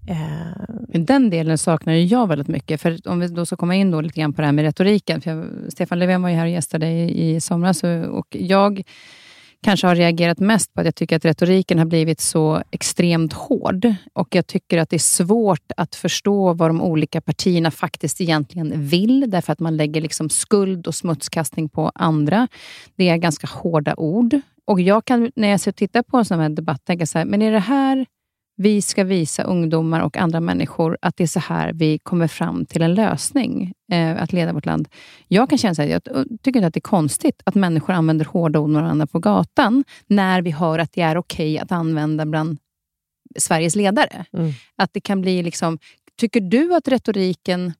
Eh. 0.09 1.01
Den 1.01 1.31
delen 1.31 1.59
saknar 1.59 1.93
ju 1.93 2.05
jag 2.05 2.27
väldigt 2.27 2.49
mycket. 2.49 2.81
För 2.81 3.09
Om 3.09 3.21
vi 3.21 3.29
då 3.29 3.47
ska 3.47 3.57
komma 3.57 3.75
in 3.75 3.91
då 3.91 4.01
lite 4.01 4.21
grann 4.21 4.33
på 4.33 4.41
det 4.41 4.47
här 4.47 4.53
med 4.53 4.65
retoriken. 4.65 5.21
För 5.21 5.31
jag, 5.31 5.73
Stefan 5.73 5.99
Löfven 5.99 6.23
var 6.23 6.29
ju 6.29 6.37
här 6.37 6.45
och 6.45 6.51
gästade 6.51 6.87
i, 6.87 7.35
i 7.35 7.41
somras 7.41 7.83
och 8.11 8.27
jag 8.31 8.83
kanske 9.67 9.87
har 9.87 9.95
reagerat 9.95 10.39
mest 10.39 10.75
på 10.75 10.81
att 10.81 10.85
jag 10.85 10.95
tycker 10.95 11.17
att 11.17 11.25
retoriken 11.25 11.79
har 11.79 11.87
blivit 11.87 12.21
så 12.21 12.62
extremt 12.71 13.33
hård. 13.33 13.95
Och 14.12 14.35
jag 14.35 14.47
tycker 14.47 14.79
att 14.79 14.91
det 14.91 14.97
är 14.97 14.99
svårt 14.99 15.73
att 15.77 15.95
förstå 15.95 16.53
vad 16.53 16.71
de 16.71 16.83
olika 16.83 17.21
partierna 17.21 17.71
faktiskt 17.71 18.21
egentligen 18.21 18.89
vill, 18.89 19.31
därför 19.31 19.53
att 19.53 19.61
man 19.61 19.77
lägger 19.77 20.01
liksom 20.01 20.31
skuld 20.31 20.87
och 20.87 20.95
smutskastning 20.95 21.69
på 21.69 21.93
andra. 21.95 22.49
Det 22.97 23.09
är 23.09 23.17
ganska 23.17 23.47
hårda 23.47 23.95
ord. 23.97 24.41
Och 24.64 24.81
jag 24.81 25.05
kan, 25.05 25.33
när 25.37 25.49
jag 25.49 25.77
tittar 25.77 26.03
på 26.03 26.17
en 26.17 26.25
sån 26.25 26.41
här 26.41 26.49
debatt, 26.49 26.85
tänka 26.85 27.07
så 27.07 27.19
här, 27.19 27.25
men 27.25 27.43
är 27.43 27.53
det 27.53 27.59
här 27.59 28.07
vi 28.57 28.83
ska 28.83 29.05
visa 29.05 29.43
ungdomar 29.43 30.01
och 30.01 30.17
andra 30.17 30.41
människor 30.41 30.99
att 31.03 31.17
det 31.17 31.23
är 31.23 31.29
så 31.29 31.41
här 31.41 31.73
vi 31.73 31.99
kommer 31.99 32.29
fram 32.29 32.67
till 32.67 32.83
en 32.83 32.95
lösning 32.95 33.73
eh, 33.93 34.23
att 34.23 34.33
leda 34.33 34.53
vårt 34.53 34.67
land. 34.67 34.89
Jag 35.29 35.49
kan 35.49 35.59
känna 35.59 35.75
så 35.75 35.83
här, 35.83 35.89
jag 35.89 36.03
tycker 36.43 36.59
inte 36.59 36.67
att 36.67 36.75
det 36.75 36.79
är 36.79 36.81
konstigt 36.81 37.43
att 37.45 37.55
människor 37.55 37.93
använder 37.93 38.25
hårda 38.25 38.59
ord 38.59 38.71
med 38.71 38.83
varandra 38.83 39.07
på 39.07 39.19
gatan, 39.19 39.85
när 40.07 40.43
vi 40.43 40.51
hör 40.51 40.79
att 40.79 40.93
det 40.93 41.01
är 41.01 41.17
okej 41.17 41.55
okay 41.55 41.59
att 41.59 41.73
använda 41.73 42.27
bland 42.27 42.59
Sveriges 43.39 43.77
ledare. 43.77 44.25
Mm. 44.33 44.53
Att 44.77 44.93
det 44.93 45.01
kan 45.01 45.21
bli 45.21 45.43
liksom... 45.43 45.79
Tycker 46.19 46.41
du 46.41 46.75
att 46.75 46.89
retoriken 46.89 47.73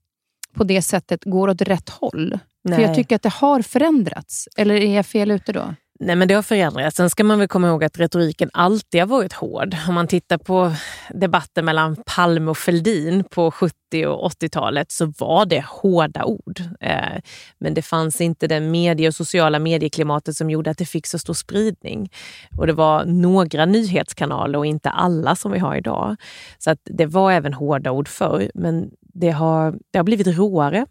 på 0.55 0.65
det 0.65 0.83
sättet 0.83 1.25
går 1.25 1.49
åt 1.49 1.63
rätt 1.63 1.89
håll? 1.89 2.39
Nej. 2.65 2.77
För 2.77 2.83
jag 2.83 2.95
tycker 2.95 3.17
att 3.17 3.23
det 3.23 3.33
har 3.33 3.63
förändrats. 3.63 4.49
Eller 4.57 4.75
är 4.75 4.97
jag 4.97 5.07
fel 5.07 5.31
ute 5.31 5.53
då? 5.53 5.75
Nej, 6.01 6.17
men 6.17 6.29
det 6.29 6.35
har 6.35 6.43
förändrats. 6.43 6.97
Sen 6.97 7.11
ska 7.11 7.25
man 7.25 7.39
väl 7.39 7.49
komma 7.49 7.69
ihåg 7.69 7.85
att 7.85 7.99
retoriken 7.99 8.51
alltid 8.53 9.01
har 9.01 9.07
varit 9.07 9.33
hård. 9.33 9.77
Om 9.89 9.95
man 9.95 10.07
tittar 10.07 10.39
på 10.39 10.73
debatten 11.11 11.65
mellan 11.65 11.97
Palme 12.07 12.51
och 12.51 12.59
Feldin 12.59 13.25
på 13.25 13.51
70 13.51 14.07
och 14.07 14.31
80-talet 14.33 14.93
så 14.93 15.13
var 15.19 15.47
det 15.47 15.65
hårda 15.69 16.25
ord. 16.25 16.61
Eh, 16.81 17.21
men 17.59 17.75
det 17.75 17.83
fanns 17.83 18.21
inte 18.21 18.47
det 18.47 18.61
medie 18.61 19.09
och 19.09 19.15
sociala 19.15 19.59
medieklimatet 19.59 20.37
som 20.37 20.51
gjorde 20.51 20.71
att 20.71 20.79
det 20.79 20.87
fick 20.87 21.07
så 21.07 21.19
stor 21.19 21.35
spridning. 21.35 22.11
Och 22.57 22.67
det 22.67 22.73
var 22.73 23.05
några 23.05 23.67
nyhetskanaler 23.67 24.59
och 24.59 24.67
inte 24.67 24.91
alla 24.91 25.37
som 25.37 25.53
vi 25.53 25.59
har 25.59 25.77
idag. 25.77 26.17
Så 26.59 26.71
att 26.71 26.81
det 26.85 27.07
var 27.07 27.33
även 27.33 27.55
hårda 27.55 27.91
ord 27.91 28.09
förr, 28.09 28.51
men 28.55 28.91
det 29.01 29.31
har, 29.31 29.75
det 29.91 29.99
har 29.99 30.05
blivit 30.05 30.27
råare. 30.27 30.87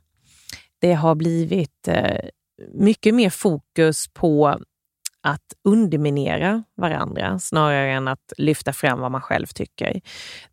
Det 0.79 0.93
har 0.93 1.15
blivit 1.15 1.87
eh, 1.87 2.29
mycket 2.73 3.15
mer 3.15 3.29
fokus 3.29 4.05
på 4.13 4.59
att 5.25 5.41
underminera 5.63 6.63
varandra 6.77 7.39
snarare 7.39 7.91
än 7.91 8.07
att 8.07 8.33
lyfta 8.37 8.73
fram 8.73 8.99
vad 8.99 9.11
man 9.11 9.21
själv 9.21 9.45
tycker. 9.45 10.01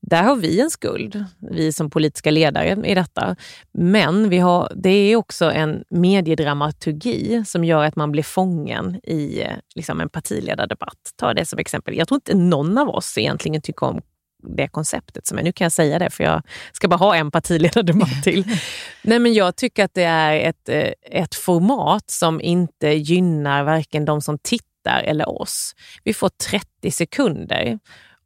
Där 0.00 0.22
har 0.22 0.36
vi 0.36 0.60
en 0.60 0.70
skuld, 0.70 1.24
vi 1.50 1.72
som 1.72 1.90
politiska 1.90 2.30
ledare 2.30 2.88
i 2.88 2.94
detta. 2.94 3.36
Men 3.72 4.28
vi 4.28 4.38
har, 4.38 4.72
det 4.76 4.90
är 4.90 5.16
också 5.16 5.52
en 5.52 5.84
mediedramaturgi 5.90 7.44
som 7.46 7.64
gör 7.64 7.84
att 7.84 7.96
man 7.96 8.12
blir 8.12 8.22
fången 8.22 9.00
i 9.02 9.42
eh, 9.42 9.52
liksom 9.74 10.00
en 10.00 10.08
partiledardebatt. 10.08 10.98
Ta 11.16 11.34
det 11.34 11.44
som 11.44 11.58
exempel. 11.58 11.96
Jag 11.96 12.08
tror 12.08 12.16
inte 12.16 12.36
någon 12.36 12.78
av 12.78 12.88
oss 12.88 13.18
egentligen 13.18 13.62
tycker 13.62 13.86
om 13.86 14.00
det 14.42 14.68
konceptet 14.68 15.26
som 15.26 15.38
är. 15.38 15.42
Nu 15.42 15.52
kan 15.52 15.64
jag 15.64 15.72
säga 15.72 15.98
det 15.98 16.10
för 16.10 16.24
jag 16.24 16.42
ska 16.72 16.88
bara 16.88 16.96
ha 16.96 17.16
en 17.16 17.30
partiledardebatt 17.30 18.22
till. 18.22 18.44
Nej, 19.02 19.18
men 19.18 19.34
jag 19.34 19.56
tycker 19.56 19.84
att 19.84 19.94
det 19.94 20.04
är 20.04 20.40
ett, 20.40 20.68
eh, 20.68 21.20
ett 21.20 21.34
format 21.34 22.10
som 22.10 22.40
inte 22.40 22.88
gynnar 22.88 23.62
varken 23.62 24.04
de 24.04 24.22
som 24.22 24.38
tittar 24.38 25.02
eller 25.02 25.42
oss. 25.42 25.74
Vi 26.04 26.14
får 26.14 26.28
30 26.28 26.90
sekunder 26.90 27.78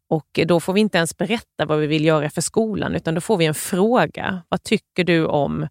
och 0.09 0.41
då 0.47 0.61
får 0.61 0.73
vi 0.73 0.81
inte 0.81 0.99
ens 0.99 1.17
berätta 1.17 1.65
vad 1.67 1.79
vi 1.79 1.87
vill 1.87 2.05
göra 2.05 2.31
för 2.31 2.41
skolan, 2.41 2.95
utan 2.95 3.15
då 3.15 3.21
får 3.21 3.37
vi 3.37 3.47
en 3.47 3.55
fråga. 3.55 4.43
Vad 4.49 4.63
tycker 4.63 5.05
du 5.05 5.27
om 5.27 5.69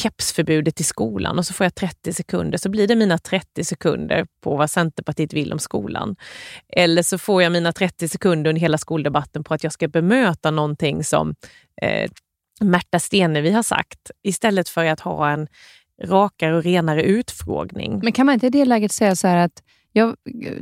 kepsförbudet 0.00 0.80
i 0.80 0.84
skolan? 0.84 1.38
Och 1.38 1.46
så 1.46 1.54
får 1.54 1.64
jag 1.64 1.74
30 1.74 2.12
sekunder, 2.12 2.58
så 2.58 2.68
blir 2.68 2.88
det 2.88 2.96
mina 2.96 3.18
30 3.18 3.64
sekunder 3.64 4.26
på 4.42 4.56
vad 4.56 4.70
Centerpartiet 4.70 5.32
vill 5.32 5.52
om 5.52 5.58
skolan. 5.58 6.16
Eller 6.76 7.02
så 7.02 7.18
får 7.18 7.42
jag 7.42 7.52
mina 7.52 7.72
30 7.72 8.08
sekunder 8.08 8.50
under 8.50 8.60
hela 8.60 8.78
skoldebatten 8.78 9.44
på 9.44 9.54
att 9.54 9.64
jag 9.64 9.72
ska 9.72 9.88
bemöta 9.88 10.50
någonting 10.50 11.04
som 11.04 11.34
eh, 11.82 12.10
Märta 12.60 12.98
Stenevi 12.98 13.50
har 13.50 13.62
sagt, 13.62 14.10
istället 14.22 14.68
för 14.68 14.84
att 14.84 15.00
ha 15.00 15.30
en 15.30 15.48
rakare 16.02 16.56
och 16.56 16.62
renare 16.62 17.02
utfrågning. 17.02 18.00
Men 18.02 18.12
kan 18.12 18.26
man 18.26 18.34
inte 18.34 18.46
i 18.46 18.50
det 18.50 18.64
läget 18.64 18.92
säga 18.92 19.16
så 19.16 19.28
här 19.28 19.36
att 19.36 19.62
jag 19.92 20.16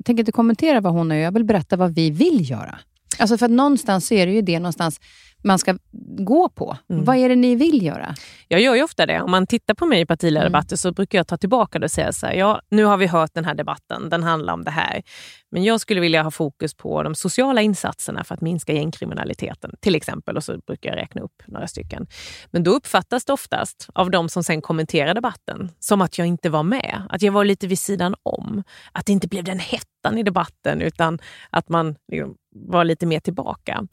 tänker 0.05 0.19
inte 0.19 0.33
kommentera 0.33 0.81
vad 0.81 0.93
hon 0.93 1.11
gör, 1.11 1.17
jag 1.17 1.33
vill 1.33 1.45
berätta 1.45 1.77
vad 1.77 1.95
vi 1.95 2.11
vill 2.11 2.51
göra. 2.51 2.79
Alltså 3.19 3.39
för 3.39 3.47
att 3.47 3.53
någonstans 3.53 4.13
är 4.13 4.27
det 4.27 4.33
ju 4.33 4.43
det 4.43 4.59
någonstans 4.59 5.01
man 5.43 5.59
ska 5.59 5.79
gå 6.19 6.49
på. 6.49 6.77
Mm. 6.91 7.05
Vad 7.05 7.17
är 7.17 7.29
det 7.29 7.37
ni 7.37 7.55
vill 7.55 7.83
göra? 7.83 8.15
Jag 8.49 8.61
gör 8.61 8.75
ju 8.75 8.83
ofta 8.83 9.07
det. 9.07 9.21
Om 9.21 9.31
man 9.31 9.47
tittar 9.47 9.75
på 9.75 9.87
mig 9.87 10.01
i 10.01 10.07
partiledardebatter 10.07 10.73
mm. 10.73 10.77
så 10.79 10.93
brukar 10.93 11.19
jag 11.19 11.27
ta 11.27 11.37
tillbaka 11.37 11.79
det 11.79 11.85
och 11.85 11.91
säga 11.91 12.13
så 12.13 12.27
här, 12.27 12.35
ja, 12.35 12.61
nu 12.71 12.85
har 12.85 12.97
vi 12.97 13.07
hört 13.07 13.31
den 13.35 13.45
här 13.45 13.55
debatten, 13.55 14.09
den 14.09 14.23
handlar 14.23 14.53
om 14.53 14.65
det 14.65 14.71
här. 14.71 15.03
Men 15.51 15.65
jag 15.65 15.81
skulle 15.81 16.01
vilja 16.01 16.23
ha 16.23 16.31
fokus 16.31 16.75
på 16.75 17.03
de 17.03 17.15
sociala 17.15 17.63
insatserna 17.63 18.25
för 18.25 18.35
att 18.35 18.41
minska 18.41 18.73
gängkriminaliteten, 18.73 19.71
till 19.81 19.95
exempel. 19.95 20.37
Och 20.37 20.45
så 20.45 20.59
brukar 20.67 20.91
jag 20.91 20.97
räkna 20.97 21.23
upp 21.23 21.43
några 21.47 21.67
stycken. 21.67 22.07
Men 22.51 22.63
då 22.63 22.71
uppfattas 22.71 23.25
det 23.25 23.33
oftast 23.33 23.89
av 23.95 24.11
de 24.11 24.29
som 24.29 24.45
sen 24.45 24.63
kommenterar 24.63 25.15
debatten 25.15 25.71
som 25.79 26.01
att 26.01 26.19
jag 26.19 26.27
inte 26.27 26.51
var 26.51 26.63
med, 26.63 27.03
att 27.09 27.23
jag 27.23 27.33
var 27.33 27.45
lite 27.45 27.67
vid 27.67 27.79
sidan 27.79 28.15
om. 28.23 28.63
Att 28.93 29.07
det 29.07 29.13
inte 29.13 29.29
blev 29.29 29.45
den 29.45 29.59
hettan 29.59 30.19
i 30.19 30.23
debatten 30.23 30.83
utan 30.83 31.19
att 31.51 31.69
man 31.69 31.97
liksom 32.13 32.35
var 32.55 32.85
lite 32.85 33.07
mer 33.07 33.21
tillbaka. 33.21 33.87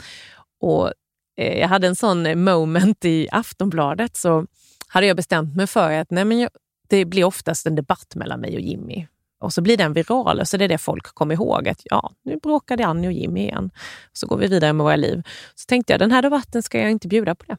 Och 0.62 0.94
Eh, 1.38 1.60
jag 1.60 1.68
hade 1.68 1.88
en 1.88 1.96
sån 1.96 2.26
eh, 2.26 2.36
moment 2.36 3.06
i 3.06 3.28
Aftonbladet 3.32 4.18
så 4.18 4.46
hade 4.88 5.08
jag 5.08 5.18
bestämt 5.18 5.56
mig 5.56 5.68
för 5.68 5.92
att 5.92 6.12
nej 6.12 6.26
men 6.26 6.40
jag, 6.40 6.50
det 6.88 7.06
blir 7.06 7.24
oftast 7.24 7.66
en 7.66 7.76
debatt 7.76 8.16
mellan 8.16 8.40
mig 8.40 8.56
och 8.56 8.62
Jimmy. 8.62 9.08
Och 9.40 9.54
så 9.54 9.62
blir 9.62 9.78
den 9.78 9.94
viral 9.94 10.40
och 10.40 10.48
så 10.48 10.58
det 10.58 10.64
är 10.64 10.70
det 10.70 10.78
folk 10.78 11.04
kommer 11.04 11.36
ihåg. 11.36 11.68
Att 11.68 11.82
ja, 11.84 12.12
nu 12.24 12.38
bråkade 12.38 12.86
Annie 12.86 13.08
och 13.08 13.14
Jimmy 13.14 13.42
igen. 13.42 13.72
Så 14.14 14.28
går 14.28 14.38
vi 14.38 14.48
vidare 14.48 14.74
med 14.74 14.84
våra 14.84 14.96
liv. 14.96 15.24
Så 15.56 15.66
tänkte 15.66 15.94
jag, 15.94 16.00
den 16.00 16.12
här 16.12 16.22
debatten 16.22 16.64
ska 16.64 16.80
jag 16.80 16.92
inte 16.92 17.08
bjuda 17.08 17.36
på 17.36 17.46
det. 17.48 17.58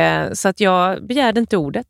Eh, 0.00 0.32
så 0.32 0.48
att 0.48 0.60
jag 0.60 1.06
begärde 1.06 1.40
inte 1.40 1.56
ordet. 1.56 1.88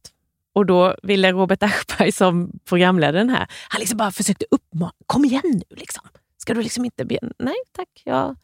Och 0.52 0.66
då 0.66 0.96
ville 1.02 1.32
Robert 1.32 1.62
Aschberg 1.62 2.12
som 2.12 2.58
programledare 2.64 3.18
den 3.18 3.30
här, 3.30 3.46
han 3.68 3.78
liksom 3.78 3.98
bara 3.98 4.10
försökte 4.10 4.44
uppmana, 4.50 4.92
kom 5.06 5.24
igen 5.24 5.42
nu 5.44 5.76
liksom. 5.76 6.08
Ska 6.38 6.54
du 6.54 6.62
liksom 6.62 6.84
inte... 6.84 7.04
Be 7.04 7.18
Nej 7.38 7.54
tack, 7.72 7.88
jag, 8.04 8.36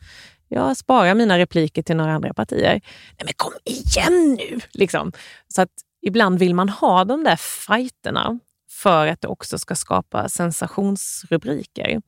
jag 0.54 0.76
sparar 0.76 1.14
mina 1.14 1.38
repliker 1.38 1.82
till 1.82 1.96
några 1.96 2.12
andra 2.12 2.34
partier. 2.34 2.80
Nej 3.18 3.24
men 3.24 3.34
kom 3.36 3.52
igen 3.64 4.38
nu! 4.38 4.60
Liksom. 4.72 5.12
Så 5.48 5.62
att 5.62 5.70
ibland 6.06 6.38
vill 6.38 6.54
man 6.54 6.68
ha 6.68 7.04
de 7.04 7.24
där 7.24 7.36
fighterna 7.36 8.38
för 8.70 9.06
att 9.06 9.20
det 9.20 9.28
också 9.28 9.58
ska 9.58 9.74
skapa 9.74 10.28
sensationsrubriker. 10.28 12.00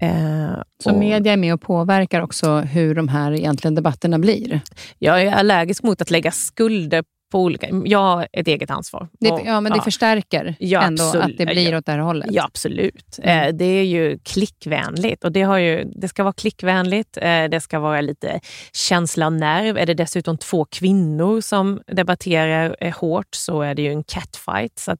Eh, 0.00 0.62
så 0.82 0.90
och, 0.90 0.98
media 0.98 1.32
är 1.32 1.36
med 1.36 1.54
och 1.54 1.60
påverkar 1.60 2.20
också 2.20 2.56
hur 2.58 2.94
de 2.94 3.08
här 3.08 3.32
egentligen 3.32 3.74
debatterna 3.74 4.18
blir? 4.18 4.60
Jag 4.98 5.22
är 5.22 5.32
allergisk 5.32 5.82
mot 5.82 6.02
att 6.02 6.10
lägga 6.10 6.30
skulder 6.30 7.04
på 7.30 7.42
olika... 7.42 7.68
Jag 7.84 7.98
har 7.98 8.28
ett 8.32 8.48
eget 8.48 8.70
ansvar. 8.70 9.08
Det, 9.20 9.30
och, 9.30 9.40
ja, 9.44 9.60
men 9.60 9.72
det 9.72 9.78
ja. 9.78 9.82
förstärker 9.82 10.56
ja, 10.58 10.82
ändå 10.82 11.04
absolut. 11.04 11.24
att 11.24 11.38
det 11.38 11.46
blir 11.46 11.76
åt 11.76 11.86
det 11.86 11.92
här 11.92 11.98
hållet? 11.98 12.28
Ja, 12.30 12.44
absolut. 12.44 13.18
Mm. 13.22 13.48
Eh, 13.48 13.54
det 13.54 13.64
är 13.64 13.84
ju 13.84 14.18
klickvänligt 14.18 15.24
och 15.24 15.32
det, 15.32 15.42
har 15.42 15.58
ju, 15.58 15.84
det 15.84 16.08
ska 16.08 16.22
vara 16.22 16.32
klickvänligt. 16.32 17.16
Eh, 17.16 17.44
det 17.44 17.60
ska 17.60 17.78
vara 17.78 18.00
lite 18.00 18.40
känsla 18.72 19.26
och 19.26 19.32
nerv. 19.32 19.78
Är 19.78 19.86
det 19.86 19.94
dessutom 19.94 20.38
två 20.38 20.64
kvinnor 20.64 21.40
som 21.40 21.80
debatterar 21.86 22.76
eh, 22.80 22.96
hårt 22.96 23.34
så 23.34 23.62
är 23.62 23.74
det 23.74 23.82
ju 23.82 23.92
en 23.92 24.04
catfight. 24.04 24.78
Så 24.78 24.96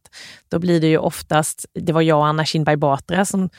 då 0.49 0.59
blir 0.59 0.81
det 0.81 0.89
ju 0.89 0.99
oftast... 0.99 1.67
Det 1.75 1.93
var 1.93 2.03
jag 2.03 2.19
och 2.19 2.27
Anna 2.27 2.45
Kinberg 2.45 2.77
Batra 2.77 3.25
som 3.25 3.51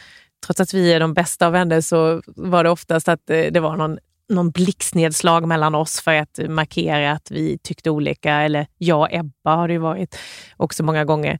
trots 0.45 0.59
att 0.59 0.73
vi 0.73 0.93
är 0.93 0.99
de 0.99 1.13
bästa 1.13 1.47
av 1.47 1.51
vänner 1.51 1.81
så 1.81 2.21
var 2.25 2.63
det 2.63 2.69
oftast 2.69 3.07
att 3.07 3.25
det 3.27 3.59
var 3.59 3.77
någon 3.77 3.97
någon 4.29 4.51
blixtnedslag 4.51 5.47
mellan 5.47 5.75
oss 5.75 6.01
för 6.01 6.13
att 6.13 6.39
markera 6.49 7.11
att 7.11 7.31
vi 7.31 7.57
tyckte 7.63 7.89
olika. 7.89 8.33
Eller 8.33 8.67
jag 8.77 8.99
och 8.99 9.13
Ebba 9.13 9.55
har 9.55 9.67
det 9.67 9.73
ju 9.73 9.79
varit 9.79 10.17
också 10.57 10.83
många 10.83 11.05
gånger. 11.05 11.39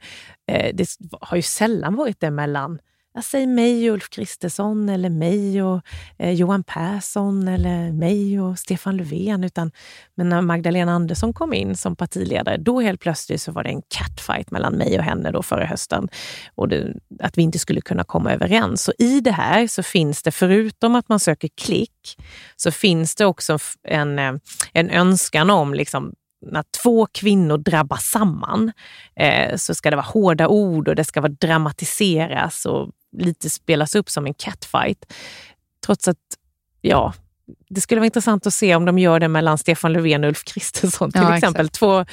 Eh, 0.52 0.76
det 0.76 0.88
har 1.22 1.38
ju 1.38 1.44
sällan 1.44 1.96
varit 1.96 2.20
det 2.20 2.32
mellan 2.32 2.80
jag 3.20 3.24
säger 3.24 3.48
mig 3.48 3.90
och 3.90 3.94
Ulf 3.94 4.10
Kristersson 4.10 4.90
eller 4.90 5.10
mig 5.10 5.64
och 5.64 5.82
eh, 6.18 6.32
Johan 6.32 6.64
Persson 6.64 7.48
eller 7.48 7.92
mig 7.92 8.40
och 8.40 8.60
Stefan 8.60 8.98
Löfven. 8.98 9.44
Utan, 9.44 9.72
men 10.16 10.30
när 10.30 10.42
Magdalena 10.42 10.92
Andersson 10.92 11.34
kom 11.34 11.54
in 11.54 11.76
som 11.76 11.96
partiledare, 11.96 12.58
då 12.58 12.82
helt 12.82 13.02
plötsligt 13.02 13.42
så 13.42 13.52
var 13.52 13.64
det 13.64 13.70
en 13.70 13.82
catfight 13.88 14.52
mellan 14.52 14.74
mig 14.74 14.98
och 14.98 15.04
henne 15.04 15.32
då 15.32 15.44
förra 15.44 15.66
hösten. 15.66 16.08
Och 16.56 16.68
det, 16.68 16.94
att 17.20 17.38
vi 17.38 17.42
inte 17.42 17.60
skulle 17.60 17.82
kunna 17.82 18.04
komma 18.04 18.34
överens. 18.34 18.84
Så 18.84 18.94
i 18.98 19.22
det 19.22 19.32
här 19.32 19.68
så 19.68 19.84
finns 19.84 20.24
det, 20.24 20.32
förutom 20.32 20.96
att 20.96 21.10
man 21.10 21.20
söker 21.20 21.50
klick, 21.62 22.18
så 22.56 22.72
finns 22.72 23.16
det 23.16 23.26
också 23.26 23.58
en, 23.88 24.20
eh, 24.20 24.34
en 24.74 24.90
önskan 24.90 25.50
om 25.50 25.74
liksom, 25.74 26.14
när 26.42 26.64
två 26.84 27.06
kvinnor 27.06 27.58
drabbas 27.58 28.04
samman 28.06 28.72
eh, 29.16 29.56
så 29.56 29.76
ska 29.76 29.90
det 29.90 29.96
vara 29.96 30.06
hårda 30.06 30.48
ord 30.48 30.88
och 30.88 30.96
det 30.96 31.04
ska 31.04 31.22
vara 31.22 31.32
dramatiseras 31.32 32.66
och 32.66 32.92
lite 33.18 33.50
spelas 33.50 33.96
upp 33.96 34.10
som 34.10 34.26
en 34.26 34.34
catfight. 34.34 35.14
Trots 35.86 36.08
att, 36.08 36.18
ja, 36.82 37.14
det 37.70 37.82
skulle 37.82 38.00
vara 38.00 38.06
intressant 38.06 38.48
att 38.48 38.54
se 38.54 38.76
om 38.76 38.86
de 38.86 39.00
gör 39.00 39.20
det 39.20 39.28
mellan 39.28 39.58
Stefan 39.58 39.94
Löfven 39.94 40.24
och 40.24 40.28
Ulf 40.28 40.44
Kristersson 40.44 41.12
till 41.12 41.22
ja, 41.22 41.36
exempel. 41.36 41.66
Exakt. 41.66 41.80
Två, 41.80 42.06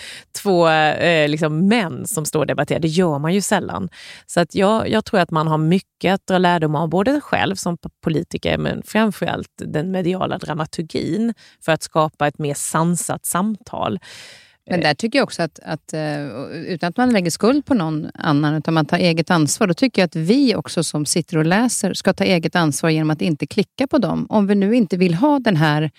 två 0.42 0.68
eh, 0.68 1.28
liksom 1.28 1.68
män 1.68 2.07
som 2.07 2.24
står 2.24 2.40
och 2.40 2.46
debatterar. 2.46 2.80
Det 2.80 2.88
gör 2.88 3.18
man 3.18 3.34
ju 3.34 3.40
sällan. 3.40 3.88
Så 4.26 4.40
att 4.40 4.54
jag, 4.54 4.88
jag 4.88 5.04
tror 5.04 5.20
att 5.20 5.30
man 5.30 5.48
har 5.48 5.59
mycket 5.59 6.14
att 6.14 6.26
dra 6.26 6.38
lärdom 6.38 6.74
av, 6.74 6.88
både 6.88 7.20
själv 7.20 7.54
som 7.54 7.78
politiker 8.04 8.59
men 8.59 8.82
framförallt 8.82 9.52
den 9.57 9.90
mediala 9.90 10.38
dramaturgin 10.38 11.34
för 11.64 11.72
att 11.72 11.82
skapa 11.82 12.26
ett 12.26 12.38
mer 12.38 12.54
sansat 12.54 13.26
samtal. 13.26 13.98
Men 14.70 14.80
där 14.80 14.94
tycker 14.94 15.18
jag 15.18 15.24
också 15.24 15.42
att, 15.42 15.58
att, 15.62 15.92
eh, 15.92 16.26
utan 16.50 16.88
att 16.88 16.96
man 16.96 17.12
lägger 17.12 17.30
skuld 17.30 17.66
på 17.66 17.74
någon 17.74 18.10
annan, 18.14 18.54
utan 18.54 18.74
man 18.74 18.86
tar 18.86 18.98
eget 18.98 19.30
ansvar, 19.30 19.66
då 19.66 19.74
tycker 19.74 20.02
jag 20.02 20.06
att 20.06 20.16
vi 20.16 20.54
också 20.54 20.84
som 20.84 21.06
sitter 21.06 21.38
och 21.38 21.46
läser 21.46 21.94
ska 21.94 22.12
ta 22.12 22.24
eget 22.24 22.56
ansvar 22.56 22.90
genom 22.90 23.10
att 23.10 23.22
inte 23.22 23.46
klicka 23.46 23.86
på 23.86 23.98
dem. 23.98 24.26
Om 24.28 24.46
vi 24.46 24.54
nu 24.54 24.74
inte 24.74 24.96
vill 24.96 25.14
ha 25.14 25.38
den 25.38 25.56
här 25.56 25.90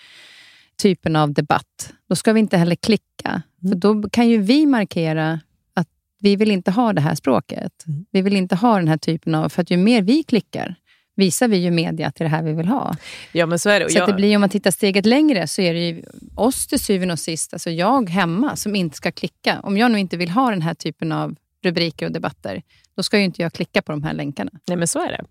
typen 0.82 1.16
av 1.16 1.32
debatt, 1.32 1.92
då 2.08 2.16
ska 2.16 2.32
vi 2.32 2.40
inte 2.40 2.56
heller 2.56 2.76
klicka. 2.76 3.42
Mm. 3.62 3.72
För 3.72 3.78
då 3.78 4.08
kan 4.08 4.28
ju 4.28 4.38
vi 4.38 4.66
markera 4.66 5.40
att 5.74 5.88
vi 6.20 6.36
vill 6.36 6.50
inte 6.50 6.70
ha 6.70 6.92
det 6.92 7.00
här 7.00 7.14
språket. 7.14 7.72
Mm. 7.86 8.06
Vi 8.10 8.22
vill 8.22 8.36
inte 8.36 8.56
ha 8.56 8.76
den 8.78 8.88
här 8.88 8.96
typen 8.96 9.34
av... 9.34 9.48
För 9.48 9.62
att 9.62 9.70
ju 9.70 9.76
mer 9.76 10.02
vi 10.02 10.22
klickar, 10.22 10.74
visar 11.18 11.48
vi 11.48 11.56
ju 11.56 11.70
media 11.70 12.06
att 12.06 12.14
det 12.14 12.24
är 12.24 12.28
det 12.28 12.36
här 12.36 12.42
vi 12.42 12.52
vill 12.52 12.68
ha. 12.68 12.96
Ja, 13.32 13.46
men 13.46 13.58
så 13.58 13.70
är 13.70 13.80
det. 13.80 13.90
Så 13.90 13.98
jag... 13.98 14.08
det 14.08 14.14
blir, 14.14 14.36
om 14.36 14.40
man 14.40 14.50
tittar 14.50 14.70
steget 14.70 15.06
längre 15.06 15.46
så 15.46 15.62
är 15.62 15.74
det 15.74 15.88
ju 15.88 16.02
oss 16.34 16.66
till 16.66 16.80
syvende 16.80 17.12
och 17.12 17.18
sist, 17.18 17.52
alltså 17.52 17.70
jag 17.70 18.10
hemma, 18.10 18.56
som 18.56 18.76
inte 18.76 18.96
ska 18.96 19.12
klicka. 19.12 19.60
Om 19.62 19.76
jag 19.76 19.90
nu 19.90 19.98
inte 19.98 20.16
vill 20.16 20.30
ha 20.30 20.50
den 20.50 20.62
här 20.62 20.74
typen 20.74 21.12
av 21.12 21.34
rubriker 21.64 22.06
och 22.06 22.12
debatter, 22.12 22.62
då 22.96 23.02
ska 23.02 23.18
ju 23.18 23.24
inte 23.24 23.42
jag 23.42 23.52
klicka 23.52 23.82
på 23.82 23.92
de 23.92 24.02
här 24.02 24.14
länkarna. 24.14 24.50
Nej, 24.66 24.76
men 24.76 24.88
så 24.88 24.98
är 24.98 25.08
det. 25.08 25.24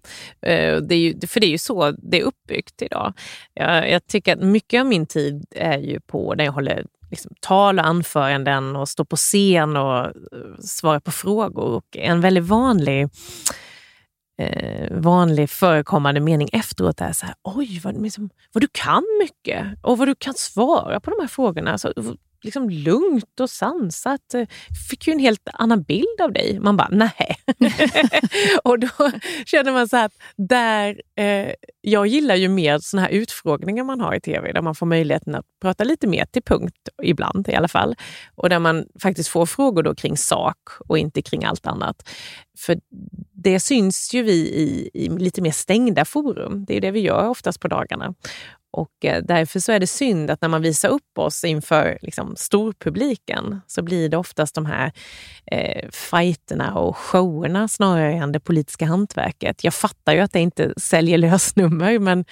Eh, 0.51 0.81
det 0.81 0.95
är 0.95 0.99
ju, 0.99 1.19
för 1.27 1.39
det 1.39 1.47
är 1.47 1.51
ju 1.51 1.57
så 1.57 1.91
det 1.91 2.19
är 2.19 2.23
uppbyggt 2.23 2.81
idag. 2.81 3.13
Jag, 3.53 3.91
jag 3.91 4.07
tycker 4.07 4.33
att 4.33 4.43
mycket 4.43 4.79
av 4.79 4.85
min 4.85 5.05
tid 5.05 5.45
är 5.55 5.77
ju 5.77 5.99
på 5.99 6.33
när 6.37 6.45
jag 6.45 6.51
håller 6.51 6.85
liksom, 7.11 7.31
tal 7.39 7.79
och 7.79 7.85
anföranden 7.85 8.75
och 8.75 8.89
står 8.89 9.03
på 9.03 9.15
scen 9.15 9.77
och 9.77 10.05
eh, 10.05 10.11
svarar 10.59 10.99
på 10.99 11.11
frågor. 11.11 11.63
Och 11.63 11.97
en 11.97 12.21
väldigt 12.21 12.43
vanlig 12.43 13.09
eh, 14.37 14.87
vanlig 14.91 15.49
förekommande 15.49 16.19
mening 16.21 16.49
efteråt 16.53 17.01
är 17.01 17.11
så 17.11 17.25
här, 17.25 17.35
oj 17.43 17.81
vad, 17.83 18.01
liksom, 18.03 18.29
vad 18.53 18.63
du 18.63 18.67
kan 18.71 19.03
mycket 19.21 19.65
och 19.81 19.97
vad 19.97 20.07
du 20.07 20.15
kan 20.15 20.33
svara 20.33 20.99
på 20.99 21.09
de 21.09 21.17
här 21.19 21.27
frågorna. 21.27 21.71
Alltså, 21.71 21.93
liksom 22.41 22.69
lugnt 22.69 23.39
och 23.39 23.49
sansat. 23.49 24.33
Eh, 24.33 24.47
fick 24.89 25.07
ju 25.07 25.13
en 25.13 25.19
helt 25.19 25.47
annan 25.53 25.83
bild 25.83 26.21
av 26.21 26.33
dig. 26.33 26.59
Man 26.59 26.77
bara, 26.77 26.89
nej. 26.91 27.37
och 28.63 28.79
då 28.79 28.87
känner 29.45 29.71
man 29.71 29.87
så 29.87 29.97
att 29.97 30.13
där, 30.37 31.01
eh, 31.15 31.51
jag 31.81 32.07
gillar 32.07 32.35
ju 32.35 32.47
mer 32.47 32.79
såna 32.79 33.01
här 33.01 33.09
utfrågningar 33.09 33.83
man 33.83 34.01
har 34.01 34.15
i 34.15 34.21
tv, 34.21 34.51
där 34.51 34.61
man 34.61 34.75
får 34.75 34.85
möjligheten 34.85 35.35
att 35.35 35.45
prata 35.61 35.83
lite 35.83 36.07
mer 36.07 36.25
till 36.25 36.43
punkt, 36.43 36.89
ibland 37.03 37.49
i 37.49 37.55
alla 37.55 37.67
fall. 37.67 37.95
Och 38.35 38.49
där 38.49 38.59
man 38.59 38.85
faktiskt 39.01 39.29
får 39.29 39.45
frågor 39.45 39.83
då 39.83 39.95
kring 39.95 40.17
sak 40.17 40.57
och 40.87 40.97
inte 40.97 41.21
kring 41.21 41.43
allt 41.43 41.67
annat. 41.67 42.09
För 42.57 42.79
det 43.33 43.59
syns 43.59 44.13
ju 44.13 44.23
vi 44.23 44.33
i, 44.33 44.89
i 44.93 45.09
lite 45.09 45.41
mer 45.41 45.51
stängda 45.51 46.05
forum. 46.05 46.65
Det 46.67 46.77
är 46.77 46.81
det 46.81 46.91
vi 46.91 46.99
gör 46.99 47.29
oftast 47.29 47.59
på 47.59 47.67
dagarna. 47.67 48.13
Och 48.71 49.05
eh, 49.05 49.23
därför 49.23 49.59
så 49.59 49.71
är 49.71 49.79
det 49.79 49.87
synd 49.87 50.31
att 50.31 50.41
när 50.41 50.49
man 50.49 50.61
visar 50.61 50.89
upp 50.89 51.17
oss 51.17 51.43
inför 51.43 51.97
liksom, 52.01 52.35
storpubliken 52.35 53.61
så 53.67 53.81
blir 53.81 54.09
det 54.09 54.17
oftast 54.17 54.55
de 54.55 54.65
här 54.65 54.91
eh, 55.51 55.89
fighterna 55.91 56.75
och 56.75 56.97
showerna 56.97 57.67
snarare 57.67 58.13
än 58.13 58.31
det 58.31 58.39
politiska 58.39 58.85
hantverket. 58.85 59.63
Jag 59.63 59.73
fattar 59.73 60.13
ju 60.13 60.19
att 60.19 60.33
det 60.33 60.39
inte 60.39 60.73
säljer 60.77 61.17
lösnummer 61.27 61.99
men 61.99 62.25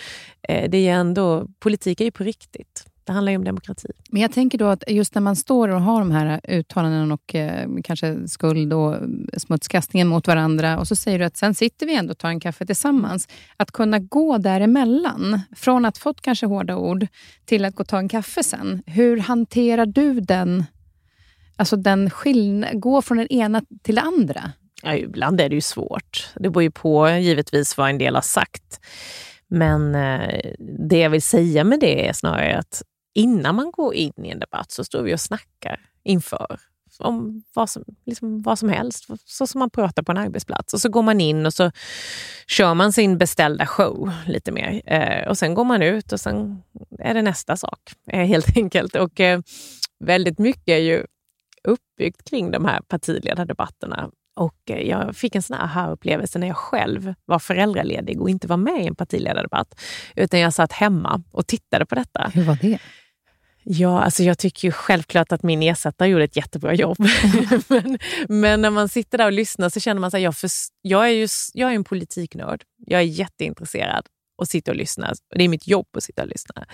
eh, 0.48 0.70
det 0.70 0.88
är 0.88 0.94
ändå, 0.94 1.48
politik 1.60 2.02
är 2.02 2.06
ju 2.06 2.12
på 2.12 2.24
riktigt. 2.24 2.86
Det 3.06 3.14
handlar 3.14 3.32
ju 3.32 3.38
om 3.38 3.44
demokrati. 3.44 3.88
Men 4.10 4.22
jag 4.22 4.32
tänker 4.32 4.58
då 4.58 4.68
att 4.68 4.84
just 4.88 5.16
när 5.16 5.22
man 5.22 5.36
står 5.36 5.70
och 5.70 5.82
har 5.82 6.00
de 6.00 6.12
här 6.12 6.42
uttalanden 6.44 7.12
och 7.12 7.36
eh, 7.36 7.70
kanske 7.84 8.28
skuld 8.28 8.74
och 8.74 8.96
smutskastningen 9.38 10.08
mot 10.08 10.28
varandra 10.28 10.80
och 10.80 10.88
så 10.88 10.96
säger 10.96 11.20
du 11.20 11.26
att 11.26 11.38
sen 11.38 11.56
sitter 11.56 11.86
vi 11.86 11.96
ändå 11.96 12.12
och 12.12 12.18
tar 12.18 12.30
en 12.30 12.40
kaffe 12.40 12.66
tillsammans. 12.66 13.28
Att 13.58 13.72
kunna 13.72 14.00
gå 14.00 14.38
däremellan, 14.38 15.42
från 15.56 15.86
att 15.86 15.98
fått 15.98 16.22
kanske 16.22 16.46
hårda 16.46 16.76
ord 16.76 17.08
till 17.46 17.66
att 17.66 17.76
gå 17.76 17.82
och 17.82 17.88
ta 17.88 17.98
en 17.98 18.10
kaffe 18.10 18.44
sen. 18.44 18.84
Hur 18.86 19.18
hanterar 19.18 19.86
du 19.86 20.20
den, 20.20 20.64
alltså 21.56 21.76
den 21.76 22.10
skillnad, 22.10 22.82
gå 22.82 23.02
från 23.02 23.18
den 23.18 23.28
ena 23.28 23.62
till 23.84 23.96
det 23.96 24.02
andra? 24.02 24.52
Ja, 24.84 24.96
ibland 24.96 25.42
är 25.42 25.50
det 25.50 25.56
ju 25.56 25.62
svårt. 25.62 26.30
Det 26.36 26.50
beror 26.50 26.64
ju 26.64 26.72
på 26.72 27.10
givetvis 27.10 27.78
vad 27.78 27.90
en 27.90 27.98
del 27.98 28.16
har 28.16 28.22
sagt. 28.22 28.80
Men 29.48 29.96
eh, 29.96 30.52
det 30.90 30.98
jag 30.98 31.10
vill 31.10 31.22
säga 31.22 31.64
med 31.64 31.80
det 31.80 32.08
är 32.08 32.14
snarare 32.14 32.58
att 32.58 32.82
innan 33.16 33.56
man 33.56 33.72
går 33.72 33.94
in 33.94 34.26
i 34.26 34.30
en 34.30 34.40
debatt 34.40 34.72
så 34.72 34.84
står 34.84 35.02
vi 35.02 35.16
och 35.16 35.20
snackar 35.20 35.80
inför 36.04 36.60
om 37.00 37.44
vad 37.54 37.70
som, 37.70 37.84
liksom 38.06 38.42
vad 38.42 38.60
som 38.60 38.70
helst, 38.70 39.06
så 39.26 39.48
som 39.48 39.60
man 39.60 39.70
pratar 39.70 40.04
på 40.04 40.12
en 40.12 40.18
arbetsplats. 40.18 40.74
Och 40.74 40.82
så 40.82 40.90
går 40.90 41.02
man 41.02 41.22
in 41.22 41.46
och 41.46 41.54
så 41.54 41.72
kör 42.48 42.74
man 42.74 42.94
sin 42.94 43.18
beställda 43.18 43.66
show 43.66 44.12
lite 44.28 44.52
mer. 44.52 44.82
Eh, 44.86 45.28
och 45.30 45.38
sen 45.38 45.54
går 45.54 45.64
man 45.64 45.82
ut 45.82 46.12
och 46.12 46.20
sen 46.20 46.64
är 47.00 47.14
det 47.14 47.22
nästa 47.22 47.58
sak, 47.58 47.80
eh, 48.12 48.26
helt 48.26 48.58
enkelt. 48.58 48.96
Och 48.96 49.20
eh, 49.20 49.42
väldigt 50.00 50.40
mycket 50.40 50.70
är 50.70 50.82
ju 50.82 51.06
uppbyggt 51.64 52.30
kring 52.30 52.52
de 52.52 52.66
här 52.66 52.82
partiledardebatterna. 52.82 54.10
Och 54.36 54.72
eh, 54.72 54.90
jag 54.90 55.16
fick 55.16 55.36
en 55.36 55.42
sån 55.42 55.58
här 55.58 55.64
aha-upplevelse 55.64 56.40
när 56.40 56.48
jag 56.48 56.58
själv 56.58 57.14
var 57.26 57.40
föräldraledig 57.40 58.22
och 58.22 58.30
inte 58.30 58.48
var 58.48 58.58
med 58.58 58.84
i 58.84 58.88
en 58.88 58.96
partiledardebatt. 58.96 59.82
Utan 60.16 60.40
jag 60.40 60.54
satt 60.54 60.72
hemma 60.72 61.24
och 61.32 61.48
tittade 61.48 61.86
på 61.86 61.96
detta. 61.96 62.32
Hur 62.34 62.44
var 62.44 62.58
det? 62.62 62.80
Ja, 63.68 64.02
alltså 64.02 64.24
jag 64.24 64.38
tycker 64.38 64.68
ju 64.68 64.72
självklart 64.72 65.32
att 65.32 65.44
min 65.44 65.64
ersättare 65.64 66.10
gjorde 66.10 66.24
ett 66.24 66.36
jättebra 66.36 66.74
jobb. 66.74 66.98
men, 67.68 67.98
men, 68.30 68.62
när 68.62 68.70
man 68.70 68.90
sitter 68.90 69.18
där 69.18 69.26
och 69.26 69.32
lyssnar 69.32 69.70
så 69.70 69.80
känner 69.80 70.02
man 70.02 70.08
att 70.08 70.22
jag, 70.22 70.38
för, 70.38 70.50
jag, 70.82 71.06
är 71.06 71.12
ju, 71.12 71.28
jag 71.54 71.72
är 71.72 71.76
en 71.76 71.84
politiknörd. 71.84 72.64
Jag 72.86 73.02
är 73.02 73.06
jätteintresserad 73.06 74.06
och 74.38 74.48
sitter 74.48 74.72
och 74.72 74.78
lyssnar. 74.78 75.14
Det 75.36 75.44
är 75.44 75.50
mitt 75.50 75.68
jobb 75.68 75.88
att 75.98 76.04
sitta 76.04 76.22
och 76.22 76.28
lyssna. 76.28 76.66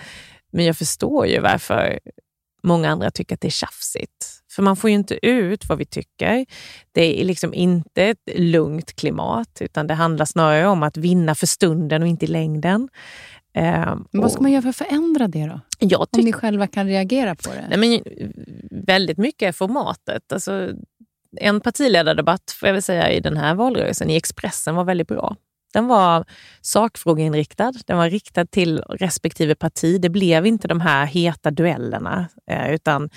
Men 0.52 0.64
jag 0.64 0.76
förstår 0.76 1.26
ju 1.26 1.40
varför 1.40 2.00
många 2.62 2.90
andra 2.90 3.10
tycker 3.10 3.34
att 3.34 3.40
det 3.40 3.48
är 3.48 3.50
tjafsigt. 3.50 4.42
För 4.52 4.62
man 4.62 4.76
får 4.76 4.90
ju 4.90 4.96
inte 4.96 5.26
ut 5.26 5.68
vad 5.68 5.78
vi 5.78 5.84
tycker. 5.84 6.46
Det 6.92 7.20
är 7.20 7.24
liksom 7.24 7.54
inte 7.54 8.04
ett 8.04 8.28
lugnt 8.34 8.96
klimat, 8.96 9.58
utan 9.60 9.86
det 9.86 9.94
handlar 9.94 10.24
snarare 10.24 10.66
om 10.66 10.82
att 10.82 10.96
vinna 10.96 11.34
för 11.34 11.46
stunden 11.46 12.02
och 12.02 12.08
inte 12.08 12.24
i 12.24 12.28
längden. 12.28 12.88
Eh, 13.54 13.96
vad 14.10 14.32
ska 14.32 14.42
man 14.42 14.52
göra 14.52 14.62
för 14.62 14.68
att 14.68 14.76
förändra 14.76 15.28
det 15.28 15.46
då? 15.46 15.60
Jag 15.82 16.00
om 16.00 16.24
ni 16.24 16.32
själva 16.32 16.66
kan 16.66 16.86
reagera 16.86 17.34
på 17.34 17.50
det? 17.50 17.76
Nej, 17.76 17.78
men 17.78 18.02
väldigt 18.86 19.18
mycket 19.18 19.48
är 19.48 19.52
formatet. 19.52 20.32
Alltså, 20.32 20.70
en 21.40 21.60
partiledardebatt, 21.60 22.56
får 22.60 22.68
jag 22.68 22.72
väl 22.72 22.82
säga, 22.82 23.10
i 23.10 23.20
den 23.20 23.36
här 23.36 23.54
valrörelsen 23.54 24.10
i 24.10 24.16
Expressen 24.16 24.74
var 24.74 24.84
väldigt 24.84 25.08
bra. 25.08 25.36
Den 25.72 25.86
var 25.86 26.24
sakfrågeinriktad, 26.60 27.72
den 27.86 27.96
var 27.96 28.10
riktad 28.10 28.46
till 28.46 28.78
respektive 28.78 29.54
parti. 29.54 30.00
Det 30.00 30.08
blev 30.08 30.46
inte 30.46 30.68
de 30.68 30.80
här 30.80 31.06
heta 31.06 31.50
duellerna, 31.50 32.28
eh, 32.50 32.74
utan 32.74 33.10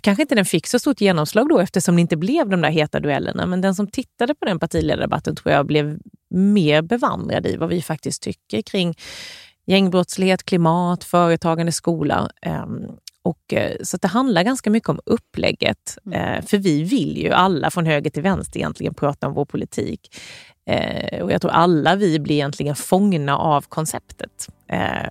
kanske 0.00 0.22
inte 0.22 0.34
den 0.34 0.44
fick 0.44 0.66
så 0.66 0.78
stort 0.78 1.00
genomslag 1.00 1.48
då 1.48 1.58
eftersom 1.58 1.94
det 1.94 2.00
inte 2.00 2.16
blev 2.16 2.48
de 2.48 2.60
där 2.60 2.70
heta 2.70 3.00
duellerna. 3.00 3.46
Men 3.46 3.60
den 3.60 3.74
som 3.74 3.86
tittade 3.86 4.34
på 4.34 4.44
den 4.44 4.58
partiledardebatten 4.58 5.36
tror 5.36 5.52
jag 5.52 5.66
blev 5.66 5.98
mer 6.30 6.82
bevandrad 6.82 7.46
i 7.46 7.56
vad 7.56 7.68
vi 7.68 7.82
faktiskt 7.82 8.22
tycker 8.22 8.62
kring 8.62 8.94
gängbrottslighet, 9.66 10.42
klimat, 10.42 11.04
företagande, 11.04 11.72
skola. 11.72 12.30
Ehm, 12.42 12.86
och, 13.22 13.52
eh, 13.52 13.76
så 13.82 13.96
det 13.96 14.08
handlar 14.08 14.42
ganska 14.42 14.70
mycket 14.70 14.88
om 14.88 15.00
upplägget. 15.06 15.98
Mm. 16.06 16.18
Eh, 16.18 16.44
för 16.44 16.58
vi 16.58 16.82
vill 16.82 17.18
ju 17.18 17.30
alla 17.30 17.70
från 17.70 17.86
höger 17.86 18.10
till 18.10 18.22
vänster 18.22 18.58
egentligen 18.60 18.94
prata 18.94 19.26
om 19.26 19.34
vår 19.34 19.44
politik. 19.44 20.16
Eh, 20.66 21.22
och 21.22 21.32
jag 21.32 21.40
tror 21.40 21.50
alla 21.50 21.96
vi 21.96 22.20
blir 22.20 22.34
egentligen 22.34 22.76
fångna 22.76 23.38
av 23.38 23.62
konceptet. 23.68 24.48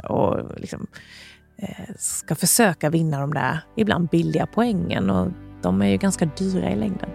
och 0.03 0.59
liksom, 0.59 0.87
ska 1.97 2.35
försöka 2.35 2.89
vinna 2.89 3.19
de 3.19 3.33
där 3.33 3.59
ibland 3.77 4.09
billiga 4.09 4.47
poängen. 4.53 5.09
Och 5.09 5.27
de 5.61 5.81
är 5.81 5.87
ju 5.87 5.97
ganska 5.97 6.25
dyra 6.25 6.71
i 6.71 6.75
längden. 6.75 7.09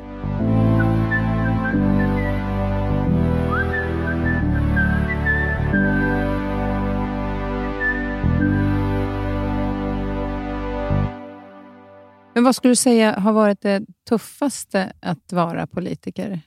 Men 12.36 12.44
vad 12.44 12.56
skulle 12.56 12.72
du 12.72 12.76
säga 12.76 13.18
har 13.18 13.32
varit 13.32 13.60
det 13.60 13.82
tuffaste 14.08 14.92
att 15.00 15.32
vara 15.32 15.66
politiker? 15.66 16.40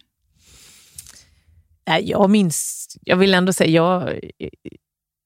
Jag 2.02 2.30
minns, 2.30 2.88
jag 3.02 3.18
vill 3.18 3.34
ändå 3.34 3.54
säga, 3.54 3.70
jag, 3.70 4.20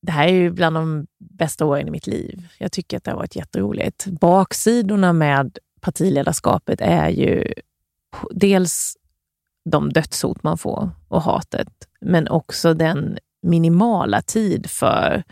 det 0.01 0.11
här 0.11 0.28
är 0.28 0.32
ju 0.32 0.51
bland 0.51 0.76
de 0.76 1.07
bästa 1.20 1.66
åren 1.66 1.88
i 1.88 1.91
mitt 1.91 2.07
liv. 2.07 2.47
Jag 2.59 2.72
tycker 2.72 2.97
att 2.97 3.03
det 3.03 3.11
har 3.11 3.18
varit 3.18 3.36
jätteroligt. 3.36 4.05
Baksidorna 4.05 5.14
med 5.14 5.57
partiledarskapet 5.82 6.82
är 6.82 7.09
ju 7.09 7.53
dels 8.32 8.97
de 9.70 9.93
dödshot 9.93 10.43
man 10.43 10.57
får 10.57 10.89
och 11.07 11.22
hatet, 11.22 11.88
men 12.01 12.28
också 12.28 12.74
den 12.74 13.18
minimala 13.41 14.22
tid 14.22 14.70
för 14.70 15.24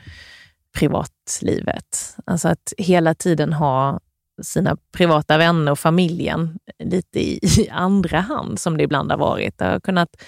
privatlivet. 0.77 2.15
Alltså 2.25 2.47
att 2.47 2.73
hela 2.77 3.13
tiden 3.13 3.53
ha 3.53 3.99
sina 4.43 4.77
privata 4.91 5.37
vänner 5.37 5.71
och 5.71 5.79
familjen 5.79 6.59
lite 6.83 7.19
i, 7.19 7.39
i 7.57 7.69
andra 7.69 8.19
hand, 8.19 8.59
som 8.59 8.77
det 8.77 8.83
ibland 8.83 9.11
har 9.11 9.17
varit. 9.17 9.55
Jag 9.57 9.67
har 9.67 9.79
kunnat 9.79 10.23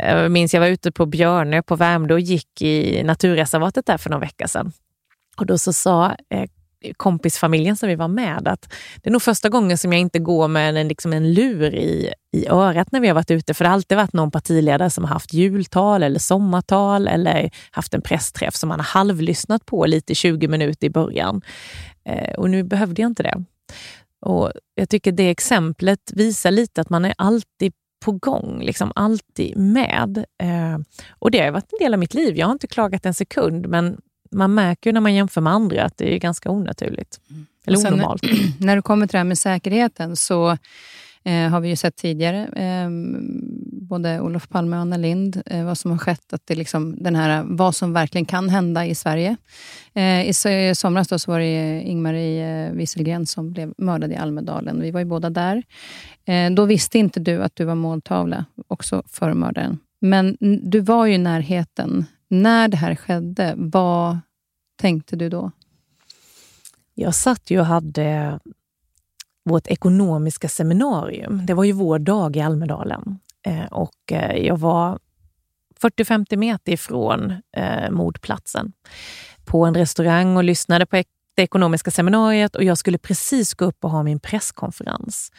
eh, 0.00 0.16
jag 0.16 0.30
minns 0.30 0.54
jag 0.54 0.60
var 0.60 0.68
ute 0.68 0.92
på 0.92 1.06
Björnö 1.06 1.62
på 1.62 1.76
Värmdö 1.76 2.14
och 2.14 2.20
gick 2.20 2.62
i 2.62 3.02
naturreservatet 3.02 3.86
där 3.86 3.98
för 3.98 4.10
någon 4.10 4.20
vecka 4.20 4.48
sedan. 4.48 4.72
Och 5.36 5.46
då 5.46 5.58
så 5.58 5.72
sa 5.72 6.16
eh, 6.30 6.48
kompisfamiljen 6.96 7.76
som 7.76 7.88
vi 7.88 7.94
var 7.94 8.08
med 8.08 8.48
att 8.48 8.72
det 9.02 9.08
är 9.08 9.12
nog 9.12 9.22
första 9.22 9.48
gången 9.48 9.78
som 9.78 9.92
jag 9.92 10.00
inte 10.00 10.18
går 10.18 10.48
med 10.48 10.76
en, 10.76 10.88
liksom 10.88 11.12
en 11.12 11.34
lur 11.34 11.74
i, 11.74 12.12
i 12.32 12.48
örat 12.48 12.92
när 12.92 13.00
vi 13.00 13.08
har 13.08 13.14
varit 13.14 13.30
ute. 13.30 13.54
För 13.54 13.64
det 13.64 13.68
har 13.68 13.74
alltid 13.74 13.96
varit 13.96 14.12
någon 14.12 14.30
partiledare 14.30 14.90
som 14.90 15.04
har 15.04 15.10
haft 15.10 15.32
jultal 15.32 16.02
eller 16.02 16.18
sommartal 16.18 17.08
eller 17.08 17.50
haft 17.70 17.94
en 17.94 18.02
pressträff 18.02 18.54
som 18.54 18.68
man 18.68 18.80
har 18.80 18.86
halvlyssnat 18.86 19.66
på 19.66 19.86
lite 19.86 20.14
20 20.14 20.48
minuter 20.48 20.86
i 20.86 20.90
början. 20.90 21.42
Eh, 22.04 22.34
och 22.34 22.50
nu 22.50 22.62
behövde 22.62 23.02
jag 23.02 23.10
inte 23.10 23.22
det. 23.22 23.44
Och 24.20 24.52
Jag 24.74 24.88
tycker 24.88 25.12
det 25.12 25.30
exemplet 25.30 26.10
visar 26.14 26.50
lite 26.50 26.80
att 26.80 26.90
man 26.90 27.04
är 27.04 27.14
alltid 27.18 27.72
på 28.04 28.12
gång, 28.12 28.62
liksom 28.62 28.92
alltid 28.94 29.56
med. 29.56 30.24
Eh, 30.42 30.78
och 31.18 31.30
det 31.30 31.44
har 31.44 31.50
varit 31.50 31.72
en 31.72 31.78
del 31.78 31.94
av 31.94 32.00
mitt 32.00 32.14
liv. 32.14 32.36
Jag 32.36 32.46
har 32.46 32.52
inte 32.52 32.66
klagat 32.66 33.06
en 33.06 33.14
sekund, 33.14 33.68
men 33.68 33.96
man 34.34 34.54
märker 34.54 34.92
när 34.92 35.00
man 35.00 35.14
jämför 35.14 35.40
med 35.40 35.52
andra 35.52 35.84
att 35.84 35.96
det 35.96 36.14
är 36.14 36.18
ganska 36.18 36.50
onaturligt. 36.50 37.20
Mm. 37.30 37.46
Eller 37.66 37.78
sen, 37.78 37.94
onormalt. 37.94 38.22
När 38.60 38.76
du 38.76 38.82
kommer 38.82 39.06
till 39.06 39.12
det 39.12 39.18
här 39.18 39.24
med 39.24 39.38
säkerheten 39.38 40.16
så 40.16 40.50
eh, 41.24 41.48
har 41.48 41.60
vi 41.60 41.68
ju 41.68 41.76
sett 41.76 41.96
tidigare, 41.96 42.46
eh, 42.46 42.88
både 43.88 44.20
Olof 44.20 44.48
Palme 44.48 44.76
och 44.76 44.82
Anna 44.82 44.96
Lind, 44.96 45.42
eh, 45.46 45.64
vad 45.64 45.78
som 45.78 45.90
har 45.90 45.98
skett, 45.98 46.32
att 46.32 46.46
det 46.46 46.54
liksom, 46.54 46.96
den 47.02 47.16
här, 47.16 47.44
vad 47.46 47.74
som 47.74 47.92
verkligen 47.92 48.24
kan 48.24 48.48
hända 48.48 48.86
i 48.86 48.94
Sverige. 48.94 49.36
Eh, 49.94 50.28
I 50.28 50.72
somras 50.74 51.08
då 51.08 51.18
så 51.18 51.30
var 51.30 51.40
det 51.40 51.82
Ingmarie 51.82 52.72
Wieselgren 52.72 53.26
som 53.26 53.52
blev 53.52 53.74
mördad 53.78 54.12
i 54.12 54.16
Almedalen. 54.16 54.80
Vi 54.80 54.90
var 54.90 55.00
ju 55.00 55.06
båda 55.06 55.30
där. 55.30 55.62
Eh, 56.24 56.50
då 56.50 56.64
visste 56.64 56.98
inte 56.98 57.20
du 57.20 57.42
att 57.42 57.56
du 57.56 57.64
var 57.64 57.74
måltavla, 57.74 58.44
också 58.68 59.02
för 59.06 59.32
mördaren. 59.32 59.78
Men 60.00 60.36
du 60.62 60.80
var 60.80 61.06
ju 61.06 61.14
i 61.14 61.18
närheten. 61.18 62.06
När 62.28 62.68
det 62.68 62.76
här 62.76 62.94
skedde, 62.94 63.54
vad 63.56 64.18
tänkte 64.76 65.16
du 65.16 65.28
då? 65.28 65.50
Jag 66.94 67.14
satt 67.14 67.50
ju 67.50 67.60
och 67.60 67.66
hade 67.66 68.40
vårt 69.44 69.66
ekonomiska 69.66 70.48
seminarium. 70.48 71.46
Det 71.46 71.54
var 71.54 71.64
ju 71.64 71.72
vår 71.72 71.98
dag 71.98 72.36
i 72.36 72.40
Almedalen. 72.40 73.18
Eh, 73.46 73.64
och 73.64 74.12
eh, 74.12 74.36
jag 74.36 74.56
var 74.56 74.98
40-50 75.82 76.36
meter 76.36 76.72
ifrån 76.72 77.34
eh, 77.56 77.90
mordplatsen 77.90 78.72
på 79.44 79.64
en 79.64 79.74
restaurang 79.74 80.36
och 80.36 80.44
lyssnade 80.44 80.86
på 80.86 81.02
det 81.34 81.42
ekonomiska 81.42 81.90
seminariet 81.90 82.56
och 82.56 82.64
jag 82.64 82.78
skulle 82.78 82.98
precis 82.98 83.54
gå 83.54 83.64
upp 83.64 83.84
och 83.84 83.90
ha 83.90 84.02
min 84.02 84.20
presskonferens. 84.20 85.32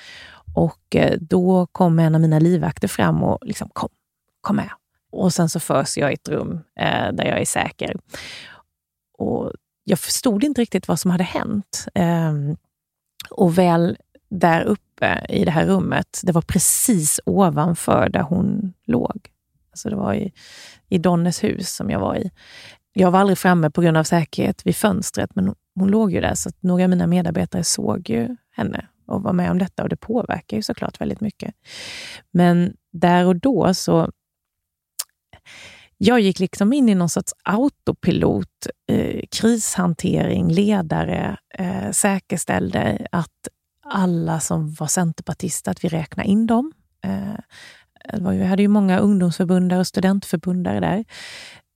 Och 0.54 0.96
då 1.20 1.68
kom 1.72 2.00
en 2.00 2.16
av 2.16 2.22
mina 2.22 2.40
livvakter 2.40 2.88
fram 2.88 3.24
och 3.24 3.40
liksom 3.42 3.70
kom, 3.74 3.90
kom 4.42 4.56
med. 4.56 4.70
Och 5.16 5.34
sen 5.34 5.50
så 5.50 5.60
förs 5.60 5.98
jag 5.98 6.12
i 6.12 6.14
ett 6.14 6.30
rum 6.30 6.60
eh, 6.80 7.12
där 7.14 7.26
jag 7.26 7.42
är 7.42 7.46
säker. 7.46 7.96
Och 9.18 9.52
jag 9.84 10.00
förstod 10.00 10.44
inte 10.44 10.62
riktigt 10.62 10.88
vad 10.88 11.00
som 11.00 11.12
hade 11.12 11.24
hänt. 11.24 11.88
Eh, 11.96 12.34
och 13.30 13.58
väl 13.58 13.98
där 14.30 14.62
uppe 14.64 15.26
i 15.30 15.46
det 15.46 15.52
här 15.52 15.66
rummet, 15.66 16.22
det 16.24 16.32
var 16.32 16.42
precis 16.42 17.20
ovanför 17.26 18.10
där 18.10 18.22
hon 18.22 18.74
låg. 18.86 19.30
Alltså 19.72 19.90
det 19.90 19.96
var 19.96 20.14
i, 20.14 20.34
i 20.90 20.98
Donnes 20.98 21.44
hus 21.44 21.76
som 21.76 21.90
jag 21.90 22.00
var 22.00 22.16
i. 22.16 22.32
Jag 22.94 23.12
var 23.12 23.20
aldrig 23.20 23.38
framme 23.38 23.70
på 23.70 23.82
grund 23.82 23.98
av 23.98 24.04
säkerhet 24.04 24.66
vid 24.66 24.76
fönstret, 24.76 25.36
men 25.36 25.46
hon, 25.46 25.56
hon 25.76 25.90
låg 25.90 26.12
ju 26.12 26.22
där, 26.22 26.36
så 26.36 26.50
att 26.50 26.64
några 26.64 26.84
av 26.84 26.90
mina 26.90 27.08
medarbetare 27.08 27.64
såg 27.64 28.10
ju 28.10 28.36
henne 28.52 28.88
och 29.08 29.24
var 29.24 29.34
med 29.34 29.52
om 29.52 29.58
detta 29.58 29.84
och 29.84 29.90
det 29.90 29.96
påverkar 29.96 30.58
ju 30.58 30.64
såklart 30.64 31.02
väldigt 31.02 31.22
mycket. 31.22 31.56
Men 32.32 32.74
där 32.92 33.26
och 33.26 33.36
då 33.36 33.74
så 33.74 34.12
jag 35.98 36.20
gick 36.20 36.40
liksom 36.40 36.74
in 36.74 36.90
i 36.90 36.96
någon 36.96 37.10
sorts 37.10 37.34
autopilot, 37.44 38.68
eh, 38.88 39.22
krishantering, 39.32 40.52
ledare, 40.52 41.38
eh, 41.58 41.92
säkerställde 41.92 43.08
att 43.12 43.48
alla 43.86 44.40
som 44.40 44.74
var 44.74 44.88
centerpartister, 44.88 45.72
att 45.72 45.84
vi 45.84 45.90
räknade 45.90 46.30
in 46.30 46.48
dem. 46.48 46.72
Eh, 47.04 47.40
vi 48.20 48.44
hade 48.44 48.62
ju 48.62 48.68
många 48.68 49.00
ungdomsförbundare 49.00 49.80
och 49.80 49.88
studentförbundare 49.88 50.80
där. 50.80 51.06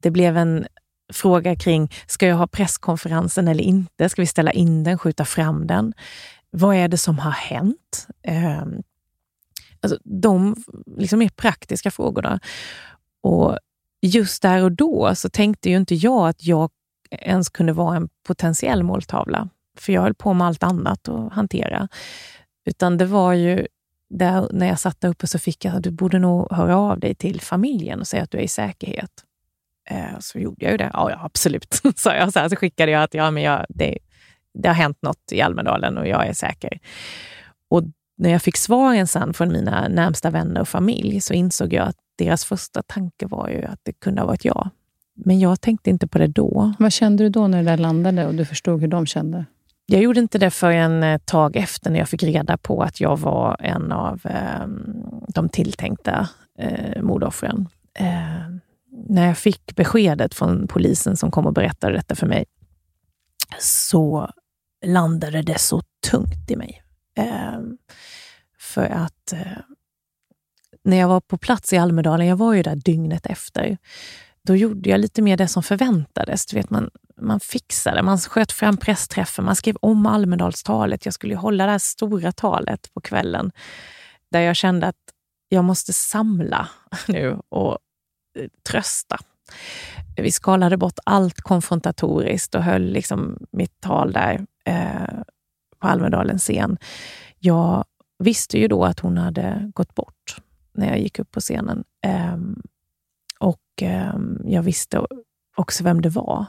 Det 0.01 0.11
blev 0.11 0.37
en 0.37 0.67
fråga 1.13 1.55
kring, 1.55 1.91
ska 2.07 2.27
jag 2.27 2.35
ha 2.35 2.47
presskonferensen 2.47 3.47
eller 3.47 3.63
inte? 3.63 4.09
Ska 4.09 4.21
vi 4.21 4.25
ställa 4.25 4.51
in 4.51 4.83
den, 4.83 4.97
skjuta 4.97 5.25
fram 5.25 5.67
den? 5.67 5.93
Vad 6.51 6.75
är 6.75 6.87
det 6.87 6.97
som 6.97 7.19
har 7.19 7.31
hänt? 7.31 8.07
Eh, 8.23 8.63
alltså 9.81 9.99
de 10.03 10.55
liksom 10.97 11.19
mer 11.19 11.29
praktiska 11.29 11.91
frågorna. 11.91 12.39
Och 13.21 13.57
just 14.01 14.41
där 14.41 14.63
och 14.63 14.71
då 14.71 15.15
så 15.15 15.29
tänkte 15.29 15.69
ju 15.69 15.77
inte 15.77 15.95
jag 15.95 16.29
att 16.29 16.45
jag 16.45 16.69
ens 17.11 17.49
kunde 17.49 17.73
vara 17.73 17.95
en 17.95 18.09
potentiell 18.27 18.83
måltavla. 18.83 19.49
För 19.79 19.93
jag 19.93 20.01
höll 20.01 20.13
på 20.13 20.33
med 20.33 20.47
allt 20.47 20.63
annat 20.63 21.09
att 21.09 21.33
hantera. 21.33 21.87
Utan 22.65 22.97
det 22.97 23.05
var 23.05 23.33
ju 23.33 23.67
där, 24.09 24.47
när 24.51 24.67
jag 24.67 24.79
satt 24.79 25.01
där 25.01 25.09
uppe 25.09 25.27
så 25.27 25.39
fick 25.39 25.65
jag 25.65 25.75
att 25.75 25.83
du 25.83 25.91
borde 25.91 26.19
nog 26.19 26.51
höra 26.51 26.77
av 26.77 26.99
dig 26.99 27.15
till 27.15 27.41
familjen 27.41 27.99
och 27.99 28.07
säga 28.07 28.23
att 28.23 28.31
du 28.31 28.37
är 28.37 28.41
i 28.41 28.47
säkerhet. 28.47 29.11
Eh, 29.89 30.19
så 30.19 30.39
gjorde 30.39 30.65
jag 30.65 30.71
ju 30.71 30.77
det. 30.77 30.89
Ja, 30.93 31.11
ja 31.11 31.19
absolut, 31.23 31.81
sa 31.95 32.15
jag. 32.15 32.33
Så, 32.33 32.39
här, 32.39 32.49
så 32.49 32.55
skickade 32.55 32.91
jag 32.91 33.03
att 33.03 33.13
ja, 33.13 33.31
men 33.31 33.43
jag, 33.43 33.65
det, 33.69 33.97
det 34.53 34.67
har 34.67 34.75
hänt 34.75 34.97
något 35.01 35.31
i 35.31 35.41
Almedalen 35.41 35.97
och 35.97 36.07
jag 36.07 36.27
är 36.27 36.33
säker. 36.33 36.79
Och 37.69 37.83
när 38.17 38.29
jag 38.29 38.41
fick 38.41 38.57
svaren 38.57 39.07
sen 39.07 39.33
från 39.33 39.51
mina 39.51 39.87
närmsta 39.87 40.29
vänner 40.29 40.61
och 40.61 40.67
familj 40.67 41.21
så 41.21 41.33
insåg 41.33 41.73
jag 41.73 41.87
att 41.87 41.97
deras 42.19 42.45
första 42.45 42.83
tanke 42.83 43.27
var 43.27 43.49
ju 43.49 43.63
att 43.63 43.79
det 43.83 43.93
kunde 43.93 44.21
ha 44.21 44.27
varit 44.27 44.45
jag. 44.45 44.69
Men 45.15 45.39
jag 45.39 45.61
tänkte 45.61 45.89
inte 45.89 46.07
på 46.07 46.17
det 46.17 46.27
då. 46.27 46.73
Vad 46.79 46.93
kände 46.93 47.23
du 47.23 47.29
då 47.29 47.47
när 47.47 47.57
det 47.57 47.69
där 47.69 47.77
landade 47.77 48.25
och 48.25 48.35
du 48.35 48.45
förstod 48.45 48.81
hur 48.81 48.87
de 48.87 49.05
kände? 49.05 49.45
Jag 49.85 50.01
gjorde 50.01 50.19
inte 50.19 50.37
det 50.37 50.51
förrän 50.51 51.03
ett 51.03 51.25
tag 51.25 51.55
efter 51.55 51.89
när 51.89 51.99
jag 51.99 52.09
fick 52.09 52.23
reda 52.23 52.57
på 52.57 52.81
att 52.81 53.01
jag 53.01 53.17
var 53.17 53.57
en 53.59 53.91
av 53.91 54.21
eh, 54.25 54.67
de 55.27 55.49
tilltänkta 55.49 56.29
eh, 56.59 57.01
mordoffren. 57.01 57.67
Eh, 57.93 58.49
när 59.07 59.27
jag 59.27 59.37
fick 59.37 59.75
beskedet 59.75 60.35
från 60.35 60.67
polisen 60.67 61.17
som 61.17 61.31
kom 61.31 61.45
och 61.45 61.53
berättade 61.53 61.93
detta 61.93 62.15
för 62.15 62.27
mig, 62.27 62.45
så 63.59 64.29
landade 64.85 65.41
det 65.41 65.59
så 65.59 65.81
tungt 66.09 66.51
i 66.51 66.55
mig. 66.55 66.81
Eh, 67.17 67.59
för 68.59 68.85
att 68.85 69.33
eh, 69.33 69.57
när 70.83 70.97
jag 70.97 71.07
var 71.07 71.21
på 71.21 71.37
plats 71.37 71.73
i 71.73 71.77
Almedalen, 71.77 72.27
jag 72.27 72.35
var 72.35 72.53
ju 72.53 72.63
där 72.63 72.75
dygnet 72.75 73.25
efter, 73.25 73.77
då 74.43 74.55
gjorde 74.55 74.89
jag 74.89 74.99
lite 74.99 75.21
mer 75.21 75.37
det 75.37 75.47
som 75.47 75.63
förväntades. 75.63 76.45
Du 76.45 76.55
vet, 76.55 76.69
man, 76.69 76.89
man 77.21 77.39
fixade, 77.39 78.03
man 78.03 78.17
sköt 78.17 78.51
fram 78.51 78.77
pressträffen, 78.77 79.45
man 79.45 79.55
skrev 79.55 79.75
om 79.81 80.05
Almedalstalet. 80.05 81.05
Jag 81.05 81.13
skulle 81.13 81.35
hålla 81.35 81.65
det 81.65 81.71
här 81.71 81.79
stora 81.79 82.31
talet 82.31 82.93
på 82.93 83.01
kvällen 83.01 83.51
där 84.31 84.41
jag 84.41 84.55
kände 84.55 84.87
att 84.87 84.95
jag 85.49 85.63
måste 85.63 85.93
samla 85.93 86.69
nu 87.07 87.39
och 87.49 87.77
eh, 88.39 88.47
trösta. 88.69 89.17
Vi 90.15 90.31
skalade 90.31 90.77
bort 90.77 90.99
allt 91.05 91.41
konfrontatoriskt 91.41 92.55
och 92.55 92.63
höll 92.63 92.83
liksom 92.83 93.37
mitt 93.51 93.81
tal 93.81 94.11
där 94.11 94.45
eh, 94.65 95.19
på 95.79 95.87
Almedalens 95.87 96.43
scen. 96.43 96.77
Jag 97.39 97.85
visste 98.19 98.59
ju 98.59 98.67
då 98.67 98.85
att 98.85 98.99
hon 98.99 99.17
hade 99.17 99.71
gått 99.73 99.95
bort 99.95 100.18
när 100.79 100.87
jag 100.87 100.99
gick 100.99 101.19
upp 101.19 101.31
på 101.31 101.39
scenen. 101.39 101.83
Eh, 102.05 102.37
och 103.39 103.81
eh, 103.81 104.13
jag 104.43 104.63
visste 104.63 105.05
också 105.57 105.83
vem 105.83 106.01
det 106.01 106.09
var. 106.09 106.45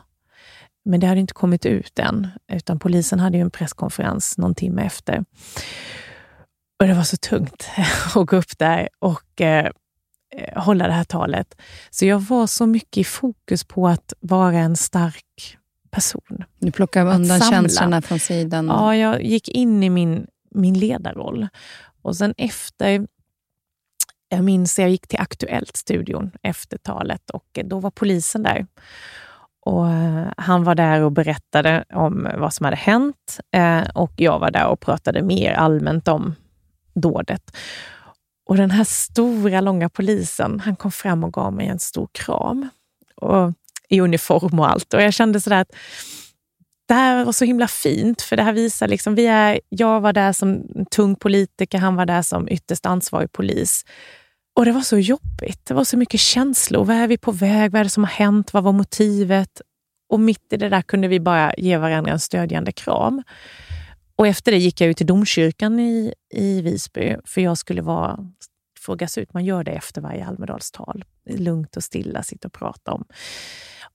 Men 0.85 1.01
det 1.01 1.07
hade 1.07 1.21
inte 1.21 1.35
kommit 1.35 1.67
ut 1.67 1.99
än, 1.99 2.29
utan 2.53 2.79
polisen 2.79 3.21
hade 3.21 3.37
ju 3.37 3.43
en 3.43 3.51
presskonferens 3.51 4.39
någon 4.39 4.55
timme 4.55 4.83
efter. 4.83 5.25
Och 6.81 6.87
det 6.87 6.95
var 6.95 7.03
så 7.03 7.17
tungt 7.17 7.69
att 8.15 8.27
gå 8.27 8.37
upp 8.37 8.59
där 8.59 8.89
och 8.99 9.41
eh, 9.41 9.71
hålla 10.57 10.87
det 10.87 10.93
här 10.93 11.05
talet. 11.05 11.61
Så 11.91 12.07
jag 12.07 12.21
var 12.21 12.47
så 12.47 12.67
mycket 12.67 12.97
i 12.97 13.05
fokus 13.05 13.65
på 13.65 13.89
att 13.89 14.13
vara 14.21 14.59
en 14.59 14.77
stark 14.77 15.59
person. 15.91 16.45
Du 16.59 16.73
plockade 16.73 17.11
undan 17.11 17.41
känslorna 17.41 18.03
från 18.03 18.19
sidan? 18.19 18.67
Ja, 18.67 18.97
jag 18.97 19.23
gick 19.23 19.49
in 19.49 19.83
i 19.83 19.91
min, 19.91 20.27
min 20.51 20.79
ledarroll. 20.79 21.49
Och 22.03 22.17
sen 22.17 22.35
efter 22.37 23.07
jag 24.31 24.45
minns 24.45 24.79
att 24.79 24.83
jag 24.83 24.91
gick 24.91 25.07
till 25.09 25.21
Aktuellt-studion 25.21 26.31
efter 26.43 26.79
talet 26.79 27.31
och 27.31 27.47
eh, 27.55 27.67
då 27.67 27.81
var 27.81 27.91
polisen 27.91 28.43
där. 28.43 28.67
Och 29.61 29.89
eh, 29.89 30.27
han 30.37 30.65
var 30.65 30.75
där 30.75 31.01
och 31.01 31.13
berättade 31.13 31.85
om 31.95 32.29
vad 32.39 32.55
som 32.55 32.65
hade 32.65 32.77
hänt 32.77 33.41
eh, 33.55 33.89
och 33.95 34.13
jag 34.17 34.39
var 34.39 34.51
där 34.51 34.67
och 34.67 34.81
pratade 34.81 35.23
mer 35.23 35.53
allmänt 35.53 36.09
om 36.09 36.35
dådet. 36.95 37.57
Och 38.47 38.57
den 38.57 38.71
här 38.71 38.85
stora, 38.85 39.61
långa 39.61 39.89
polisen, 39.89 40.61
han 40.61 40.77
kom 40.77 40.93
fram 40.93 41.25
och 41.25 41.33
gav 41.33 41.53
mig 41.53 41.67
en 41.67 41.79
stor 41.79 42.09
kram. 42.13 42.69
Och, 43.17 43.53
I 43.89 44.01
uniform 44.01 44.61
och 44.61 44.71
allt. 44.71 44.95
Och 44.95 45.03
jag 45.03 45.15
kände 45.15 45.41
sådär 45.41 45.61
att 45.61 45.73
det 46.89 46.95
här 46.95 47.25
var 47.25 47.33
så 47.33 47.45
himla 47.45 47.69
fint, 47.69 48.23
för 48.23 48.37
det 48.37 48.43
här 48.43 48.53
visar 48.53 48.89
liksom, 48.89 49.15
vi 49.15 49.27
är, 49.27 49.61
jag 49.69 50.01
var 50.01 50.13
där 50.13 50.33
som 50.33 50.63
tung 50.91 51.17
politiker, 51.17 51.79
han 51.79 51.97
var 51.97 52.07
där 52.07 52.23
som 52.23 52.49
ytterst 52.49 52.87
ansvarig 52.87 53.33
polis. 53.33 53.85
Och 54.57 54.65
det 54.65 54.73
var 54.73 54.81
så 54.81 54.99
jobbigt. 54.99 55.67
Det 55.67 55.75
var 55.75 55.85
så 55.85 55.97
mycket 55.97 56.21
känslor. 56.21 56.85
Vad 56.85 56.97
är 56.97 57.09
vi 57.09 57.19
på 57.19 57.33
väg? 57.33 57.73
Vad 57.73 57.81
är 57.81 57.85
det 57.85 57.91
som 57.91 58.05
har 58.05 58.11
hänt? 58.11 58.53
Vad 58.53 58.65
var 58.65 58.73
motivet? 58.73 59.61
Och 60.09 60.21
mitt 60.21 60.53
i 60.53 60.57
det 60.57 60.69
där 60.69 60.83
kunde 60.83 61.09
vi 61.09 61.21
bara 61.21 61.55
ge 61.55 61.77
varandra 61.77 62.13
en 62.13 62.21
stödjande 62.21 62.73
kram. 62.73 63.23
Och 64.17 64.27
efter 64.27 64.53
det 64.53 64.59
gick 64.59 64.81
jag 64.81 64.91
ut 64.91 64.97
till 64.97 65.07
domkyrkan 65.07 65.81
i, 65.81 66.15
i 66.35 66.63
Visby, 66.63 67.17
för 67.25 67.41
jag 67.41 67.59
skulle 67.59 67.83
vara, 67.83 68.19
frågas 68.81 69.19
ut. 69.19 69.35
Man 69.35 69.45
gör 69.45 69.65
det 69.65 69.71
efter 69.71 70.01
varje 70.01 70.27
Almedalstal. 70.27 71.05
Lugnt 71.31 71.77
och 71.77 71.85
stilla, 71.85 72.23
sitta 72.23 72.49
och 72.49 72.53
prata 72.53 72.93
om, 72.93 73.05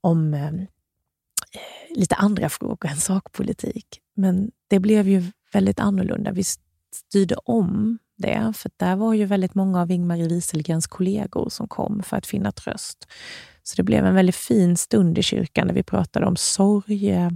om 0.01 0.33
eh, 0.33 0.47
eh, 0.47 1.95
lite 1.95 2.15
andra 2.15 2.49
frågor 2.49 2.89
än 2.89 2.97
sakpolitik. 2.97 3.99
Men 4.15 4.51
det 4.67 4.79
blev 4.79 5.07
ju 5.07 5.23
väldigt 5.53 5.79
annorlunda. 5.79 6.31
Vi 6.31 6.43
styrde 6.93 7.35
om 7.35 7.97
det, 8.17 8.53
för 8.55 8.71
där 8.77 8.95
var 8.95 9.13
ju 9.13 9.25
väldigt 9.25 9.55
många 9.55 9.81
av 9.81 9.91
Ingmarie 9.91 10.27
Wieselgrens 10.27 10.87
kollegor 10.87 11.49
som 11.49 11.67
kom 11.67 12.03
för 12.03 12.17
att 12.17 12.25
finna 12.25 12.51
tröst. 12.51 13.07
Så 13.63 13.75
det 13.75 13.83
blev 13.83 14.05
en 14.05 14.15
väldigt 14.15 14.35
fin 14.35 14.77
stund 14.77 15.17
i 15.17 15.23
kyrkan 15.23 15.67
där 15.67 15.73
vi 15.73 15.83
pratade 15.83 16.25
om 16.25 16.35
sorg, 16.35 17.11
eh, 17.11 17.29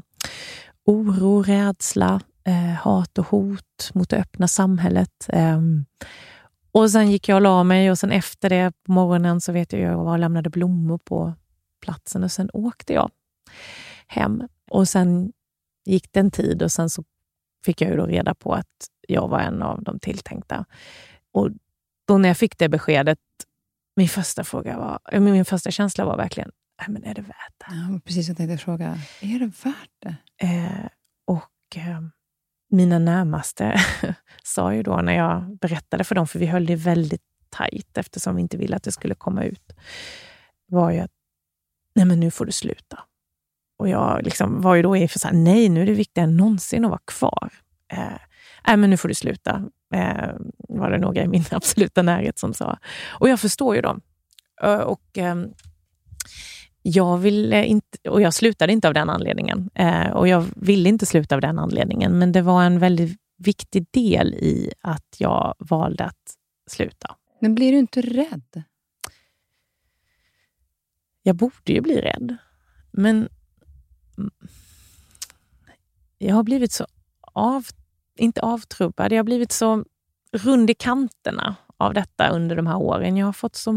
oro, 0.86 1.44
rädsla, 1.44 2.22
eh, 2.44 2.74
hat 2.74 3.18
och 3.18 3.28
hot 3.28 3.92
mot 3.94 4.10
det 4.10 4.18
öppna 4.18 4.48
samhället. 4.48 5.26
Eh, 5.28 5.60
och 6.72 6.92
Sen 6.92 7.12
gick 7.12 7.30
jag 7.30 7.36
och 7.36 7.42
la 7.42 7.64
mig 7.64 7.92
och 7.92 8.00
sen 8.00 8.12
efter 8.12 8.50
det 8.50 8.72
på 8.86 8.92
morgonen 8.92 9.42
så 9.42 9.52
vet 9.52 9.74
jag 9.74 9.82
jag 9.82 9.98
var 9.98 10.12
och 10.12 10.20
lämnade 10.20 10.50
blommor 10.50 10.98
på 10.98 11.34
platsen 11.82 12.24
och 12.24 12.32
sen 12.32 12.50
åkte 12.54 12.94
jag 12.94 13.12
hem. 14.08 14.44
Och 14.72 14.88
Sen 14.88 15.32
gick 15.86 16.14
det 16.14 16.20
en 16.20 16.32
tid 16.32 16.64
och 16.64 16.72
sen 16.72 16.90
så 16.90 17.04
fick 17.70 17.82
jag 17.82 17.92
ju 17.92 17.98
då 17.98 18.06
reda 18.06 18.36
på 18.36 18.54
att 18.54 18.88
jag 19.08 19.28
var 19.28 19.40
en 19.40 19.62
av 19.62 19.84
de 19.84 20.00
tilltänkta. 20.00 20.66
Och 21.32 21.50
då 22.08 22.18
när 22.18 22.30
jag 22.30 22.38
fick 22.38 22.58
det 22.58 22.70
beskedet, 22.70 23.20
min 23.96 24.10
första 24.10 24.44
fråga 24.44 24.78
var, 24.78 25.20
min 25.20 25.46
första 25.46 25.72
känsla 25.72 26.06
var 26.06 26.18
verkligen, 26.18 26.52
men 26.88 27.04
är 27.04 27.14
det 27.14 27.22
värt 27.22 27.54
det? 27.58 27.66
Ja, 27.76 28.00
precis, 28.06 28.28
jag 28.28 28.38
tänkte 28.38 28.58
fråga, 28.58 28.98
är 29.22 29.40
det 29.40 29.46
värt 29.46 29.90
det? 30.00 30.16
Eh, 30.48 30.90
och 31.28 31.78
eh, 31.78 32.02
mina 32.70 33.00
närmaste 33.00 33.80
sa 34.44 34.74
ju 34.74 34.84
då 34.84 35.02
när 35.02 35.14
jag 35.14 35.58
berättade 35.58 36.04
för 36.04 36.16
dem, 36.16 36.28
för 36.28 36.40
vi 36.40 36.46
höll 36.46 36.66
det 36.66 36.76
väldigt 36.76 37.24
tajt 37.50 37.98
eftersom 37.98 38.36
vi 38.36 38.42
inte 38.42 38.58
ville 38.58 38.76
att 38.76 38.84
det 38.84 38.92
skulle 38.92 39.16
komma 39.16 39.44
ut, 39.44 39.74
var 40.66 40.92
ju 40.92 41.00
att 41.00 41.12
nej 41.96 42.06
men 42.06 42.20
nu 42.20 42.32
får 42.32 42.46
du 42.46 42.52
sluta. 42.52 43.00
Och 43.80 43.90
jag 43.90 44.24
liksom 44.24 44.62
var 44.62 44.76
ju 44.76 44.82
då 44.82 44.98
i 44.98 45.08
för 45.08 45.20
så 45.20 45.28
här, 45.28 45.36
nej 45.36 45.70
nu 45.70 45.82
är 45.82 45.86
det 45.86 45.92
viktigare 45.92 46.28
än 46.30 46.38
någonsin 46.38 46.86
att 46.86 46.92
vara 46.92 47.02
kvar. 47.06 47.50
Eh, 47.92 48.20
nej 48.68 48.78
men 48.78 48.90
nu 48.90 48.98
får 48.98 49.10
du 49.10 49.16
sluta, 49.16 49.64
eh, 49.94 50.30
var 50.70 50.92
det 50.92 50.98
några 50.98 51.24
i 51.24 51.28
min 51.28 51.44
absoluta 51.52 52.02
närhet 52.02 52.40
som 52.40 52.54
sa. 52.54 52.78
Och 53.08 53.30
jag 53.30 53.40
förstår 53.40 53.76
ju 53.76 53.82
dem. 53.82 54.02
Och 54.86 55.18
eh, 55.18 55.36
jag 56.82 57.18
ville 57.18 57.66
inte, 57.66 58.10
och 58.10 58.22
jag 58.22 58.34
slutade 58.34 58.74
inte 58.74 58.88
av 58.88 58.94
den 58.94 59.10
anledningen. 59.10 59.70
Eh, 59.76 60.10
och 60.10 60.28
jag 60.28 60.46
ville 60.56 60.90
inte 60.90 61.06
sluta 61.06 61.36
av 61.36 61.42
den 61.42 61.60
anledningen, 61.60 62.20
men 62.20 62.32
det 62.32 62.42
var 62.42 62.64
en 62.64 62.80
väldigt 62.80 63.20
viktig 63.38 63.86
del 63.92 64.34
i 64.34 64.72
att 64.82 65.16
jag 65.18 65.56
valde 65.60 66.06
att 66.06 66.36
sluta. 66.70 67.16
Men 67.42 67.56
blir 67.56 67.72
du 67.72 67.78
inte 67.78 68.02
rädd? 68.02 68.64
Jag 71.24 71.36
borde 71.36 71.74
ju 71.74 71.82
bli 71.82 72.02
rädd, 72.02 72.38
men 72.92 73.30
jag 76.18 76.36
har 76.36 76.44
blivit 76.44 76.72
så 76.72 76.88
av, 77.22 77.66
inte 78.16 78.42
avtrubbad, 78.42 79.12
jag 79.12 79.18
har 79.18 79.24
blivit 79.24 79.52
så 79.52 79.86
rund 80.32 80.70
i 80.70 80.74
kanterna 80.74 81.56
av 81.78 81.94
detta 81.94 82.30
under 82.30 82.56
de 82.56 82.68
här 82.68 82.78
åren. 82.78 83.18
Jag 83.18 83.26
har 83.26 83.34
fått 83.34 83.56
så 83.56 83.74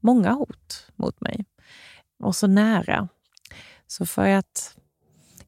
många 0.00 0.32
hot 0.32 0.86
mot 0.96 1.20
mig 1.20 1.44
och 2.18 2.36
så 2.36 2.46
nära. 2.46 3.08
Så 3.86 4.06
för 4.06 4.28
att 4.28 4.76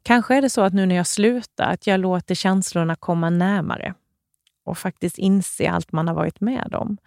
kanske 0.02 0.36
är 0.36 0.42
det 0.42 0.50
så 0.50 0.60
att 0.60 0.72
nu 0.72 0.86
när 0.86 0.94
jag 0.94 1.06
slutar, 1.06 1.72
att 1.72 1.86
jag 1.86 2.00
låter 2.00 2.34
känslorna 2.34 2.96
komma 2.96 3.30
närmare 3.30 3.94
och 4.64 4.78
faktiskt 4.78 5.18
inse 5.18 5.70
allt 5.70 5.92
man 5.92 6.08
har 6.08 6.14
varit 6.14 6.40
med 6.40 6.74
om. 6.74 6.98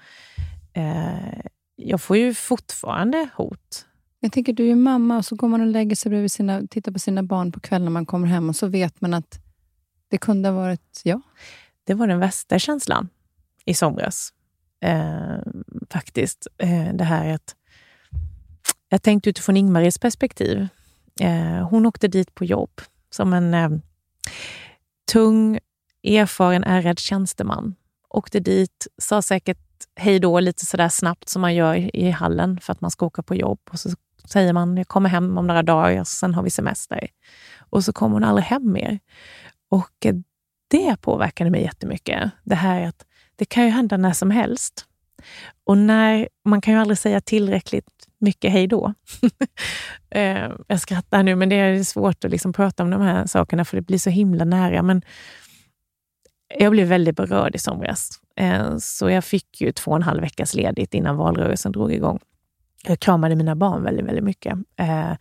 Eh, 0.74 1.45
jag 1.76 2.01
får 2.01 2.17
ju 2.17 2.34
fortfarande 2.34 3.30
hot. 3.36 3.86
Jag 4.20 4.32
tänker, 4.32 4.53
du 4.53 4.72
är 4.72 4.76
mamma 4.76 5.17
och 5.17 5.26
så 5.26 5.36
går 5.36 5.47
man 5.47 5.61
och 5.61 5.67
lägger 5.67 5.95
sig 5.95 6.09
bredvid 6.09 6.32
sina, 6.32 6.67
tittar 6.67 6.91
på 6.91 6.99
sina 6.99 7.24
barn 7.24 7.51
på 7.51 7.59
kvällen 7.59 7.86
när 7.86 7.91
man 7.91 8.05
kommer 8.05 8.28
hem 8.28 8.49
och 8.49 8.55
så 8.55 8.67
vet 8.67 9.01
man 9.01 9.13
att 9.13 9.39
det 10.07 10.17
kunde 10.17 10.49
ha 10.49 10.55
varit 10.55 11.01
jag. 11.03 11.22
Det 11.84 11.93
var 11.93 12.07
den 12.07 12.20
värsta 12.20 12.59
känslan 12.59 13.09
i 13.65 13.74
somras. 13.74 14.34
Eh, 14.82 15.38
faktiskt. 15.89 16.47
Eh, 16.57 16.93
det 16.93 17.03
här 17.03 17.34
att 17.34 17.55
jag 18.89 19.01
tänkte 19.01 19.30
utifrån 19.30 19.57
Ingmaris 19.57 19.97
perspektiv. 19.97 20.67
Eh, 21.22 21.70
hon 21.70 21.86
åkte 21.86 22.07
dit 22.07 22.36
på 22.36 22.45
jobb 22.45 22.82
som 23.09 23.34
en 23.34 23.53
eh, 23.53 23.70
tung, 25.11 25.59
erfaren, 26.03 26.63
ärrad 26.63 26.99
tjänsteman. 26.99 27.76
Åkte 28.09 28.39
dit, 28.39 28.88
sa 28.97 29.22
säkert 29.22 29.57
hej 29.95 30.20
då 30.20 30.39
lite 30.39 30.65
sådär 30.65 30.89
snabbt 30.89 31.30
som 31.30 31.41
man 31.41 31.55
gör 31.55 31.95
i 31.95 32.11
hallen 32.11 32.59
för 32.59 32.74
att 32.74 32.82
man 32.82 32.91
ska 32.91 33.05
åka 33.05 33.24
på 33.24 33.36
jobb. 33.36 33.59
Och 33.72 33.80
så 33.80 33.89
säger 34.26 34.53
man, 34.53 34.78
jag 34.78 34.88
kommer 34.88 35.09
hem 35.09 35.38
om 35.38 35.47
några 35.47 35.63
dagar, 35.63 36.03
sen 36.03 36.34
har 36.34 36.43
vi 36.43 36.49
semester. 36.49 37.07
Och 37.59 37.84
så 37.84 37.93
kommer 37.93 38.13
hon 38.13 38.24
aldrig 38.24 38.45
hem 38.45 38.72
mer. 38.72 38.99
Och 39.70 40.05
eh, 40.05 40.15
det 40.67 41.01
påverkade 41.01 41.49
mig 41.49 41.61
jättemycket. 41.61 42.32
Det 42.43 42.55
här 42.55 42.88
att 42.88 43.05
det 43.36 43.45
kan 43.45 43.63
ju 43.63 43.70
hända 43.70 43.97
när 43.97 44.13
som 44.13 44.32
helst. 44.32 44.86
Och 45.63 45.78
när, 45.78 46.30
man 46.45 46.61
kan 46.61 46.74
ju 46.74 46.80
aldrig 46.80 46.97
säga 46.97 47.22
tillräckligt 47.22 48.07
mycket 48.20 48.51
hej 48.51 48.67
då. 48.67 48.93
Eh, 50.11 50.51
jag 50.67 50.80
skrattar 50.80 51.24
nu, 51.24 51.36
men 51.36 51.49
det 51.49 51.55
är 51.55 51.84
svårt 51.84 52.26
att 52.26 52.32
liksom 52.32 52.53
prata 52.53 52.84
om 52.84 52.89
de 52.89 53.01
här 53.01 53.26
sakerna 53.26 53.65
för 53.65 53.78
det 53.78 53.82
blir 53.82 53.97
så 53.97 54.09
himla 54.09 54.45
nära. 54.45 54.84
Men 54.84 55.01
jag 56.57 56.72
blev 56.72 56.88
väldigt 56.88 57.15
berörd 57.15 57.55
i 57.55 57.59
somras, 57.59 58.09
eh, 58.36 58.78
så 58.78 59.09
jag 59.09 59.24
fick 59.24 59.61
ju 59.61 59.72
två 59.72 59.91
och 59.91 59.97
en 59.97 60.03
halv 60.03 60.22
veckas 60.22 60.53
ledigt 60.53 60.93
innan 60.93 61.17
valrörelsen 61.17 61.72
drog 61.72 61.93
igång. 61.93 62.20
Jag 62.84 63.00
kramade 63.00 63.36
mina 63.36 63.56
barn 63.56 63.84
väldigt, 63.84 64.06
väldigt 64.06 64.24
mycket. 64.24 64.58
Eh, 64.76 65.14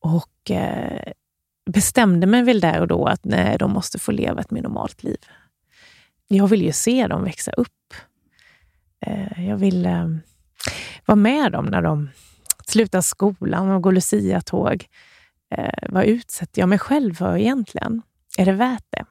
och 0.00 0.50
eh, 0.50 1.12
bestämde 1.70 2.26
mig 2.26 2.42
väl 2.42 2.60
där 2.60 2.80
och 2.80 2.88
då 2.88 3.06
att 3.06 3.24
nej, 3.24 3.58
de 3.58 3.72
måste 3.72 3.98
få 3.98 4.12
leva 4.12 4.40
ett 4.40 4.50
mer 4.50 4.62
normalt 4.62 5.02
liv. 5.02 5.18
Jag 6.28 6.48
vill 6.48 6.62
ju 6.62 6.72
se 6.72 7.06
dem 7.06 7.24
växa 7.24 7.52
upp 7.52 7.72
Eh, 9.00 9.48
jag 9.48 9.56
vill 9.56 9.86
eh, 9.86 10.08
vara 11.06 11.16
med 11.16 11.52
dem 11.52 11.64
när 11.64 11.82
de 11.82 12.10
slutar 12.66 13.00
skolan 13.00 13.70
och 13.70 13.82
går 13.82 13.92
Lucia-tåg. 13.92 14.86
Eh, 15.50 15.88
vad 15.88 16.04
utsätter 16.04 16.62
jag 16.62 16.68
mig 16.68 16.78
själv 16.78 17.14
för 17.14 17.36
egentligen? 17.36 18.02
Är 18.38 18.44
det 18.44 18.52
värt 18.52 18.84
det? 18.90 19.04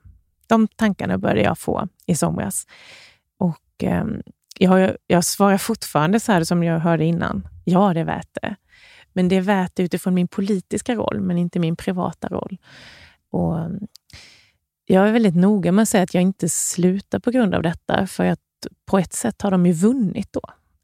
De 0.48 0.68
tankarna 0.68 1.18
började 1.18 1.42
jag 1.42 1.60
få 1.60 1.88
i 2.06 2.16
somras. 2.16 2.68
Och 3.38 3.84
eh, 3.84 4.06
jag, 4.60 4.96
jag 5.08 5.26
svarar 5.26 5.58
fortfarande 5.58 6.20
så 6.20 6.32
här 6.32 6.44
som 6.44 6.64
jag 6.64 6.80
hörde 6.80 7.06
innan. 7.06 7.48
Ja, 7.64 7.94
det 7.94 8.00
är 8.00 8.06
värt 8.06 8.38
det. 8.42 8.56
Men 9.14 9.30
det 9.30 9.36
är 9.36 9.42
värt 9.42 9.72
det 9.76 9.84
utifrån 9.84 10.14
min 10.14 10.28
politiska 10.28 10.96
roll, 10.96 11.22
men 11.22 11.38
inte 11.38 11.60
min 11.60 11.76
privata 11.76 12.28
roll. 12.28 12.58
Och 13.32 13.60
mm, 13.60 13.88
jag 14.86 15.08
är 15.08 15.12
väldigt 15.12 15.36
noga 15.36 15.72
med 15.72 15.84
att 15.84 15.90
säga 15.90 16.04
att 16.04 16.14
jag 16.14 16.24
inte 16.24 16.50
slutar 16.50 17.20
på 17.20 17.32
grund 17.32 17.56
av 17.56 17.64
detta, 17.64 18.08
för 18.08 18.26
att 18.26 18.40
på 18.86 18.98
ett 18.98 19.14
sätt 19.14 19.42
har 19.42 19.52
de 19.52 19.66
ju 19.66 19.74
vunnit 19.74 20.34
då. 20.34 20.42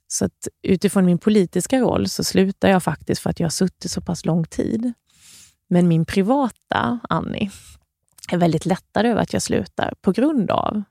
Så 0.08 0.26
att 0.26 0.48
utifrån 0.62 1.06
min 1.06 1.18
politiska 1.18 1.80
roll 1.80 2.10
så 2.10 2.24
slutar 2.24 2.70
jag 2.70 2.84
faktiskt 2.84 3.22
för 3.22 3.30
att 3.30 3.40
jag 3.40 3.46
har 3.46 3.52
suttit 3.52 3.92
så 3.92 4.02
pass 4.02 4.26
lång 4.26 4.46
tid. 4.46 4.94
Men 5.68 5.88
min 5.88 6.06
privata 6.06 7.00
Annie 7.10 7.52
är 8.32 8.38
väldigt 8.38 8.66
lättad 8.66 9.06
över 9.06 9.22
att 9.22 9.34
jag 9.34 9.42
slutar 9.42 9.94
på 10.02 10.12
grund 10.12 10.52
av 10.52 10.84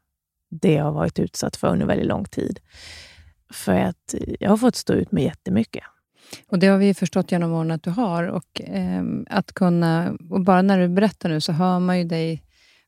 det 0.52 0.72
jag 0.72 0.84
har 0.84 0.92
varit 0.92 1.18
utsatt 1.18 1.56
för 1.56 1.68
under 1.68 1.86
väldigt 1.86 2.06
lång 2.06 2.24
tid. 2.24 2.60
För 3.52 3.74
att 3.74 4.14
jag 4.40 4.50
har 4.50 4.56
fått 4.56 4.76
stå 4.76 4.92
ut 4.92 5.12
med 5.12 5.24
jättemycket. 5.24 5.84
Och 6.48 6.58
Det 6.58 6.66
har 6.66 6.78
vi 6.78 6.94
förstått 6.94 7.32
genom 7.32 7.52
åren 7.52 7.70
att 7.70 7.82
du 7.82 7.90
har. 7.90 8.24
Och, 8.24 8.60
eh, 8.60 9.02
att 9.30 9.52
kunna, 9.52 10.16
och 10.30 10.40
bara 10.40 10.62
när 10.62 10.78
du 10.78 10.88
berättar 10.88 11.28
nu 11.28 11.40
så 11.40 11.52
hör 11.52 11.78
man 11.78 11.98
ju 11.98 12.04
dig 12.04 12.42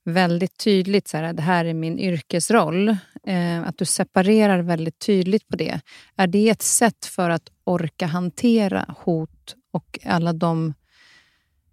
väldigt 0.05 0.59
tydligt, 0.59 1.09
så 1.09 1.17
här, 1.17 1.33
det 1.33 1.43
här 1.43 1.65
är 1.65 1.75
min 1.75 1.99
yrkesroll. 1.99 2.89
Eh, 3.27 3.63
att 3.63 3.79
du 3.79 3.85
separerar 3.85 4.59
väldigt 4.59 4.99
tydligt 4.99 5.49
på 5.49 5.57
det. 5.57 5.81
Är 6.17 6.27
det 6.27 6.49
ett 6.49 6.63
sätt 6.63 7.07
för 7.07 7.31
att 7.31 7.51
orka 7.65 8.07
hantera 8.07 8.95
hot 8.99 9.55
och 9.73 9.99
alla 10.05 10.33
de 10.33 10.75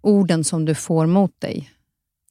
orden 0.00 0.44
som 0.44 0.64
du 0.64 0.74
får 0.74 1.06
mot 1.06 1.40
dig? 1.40 1.70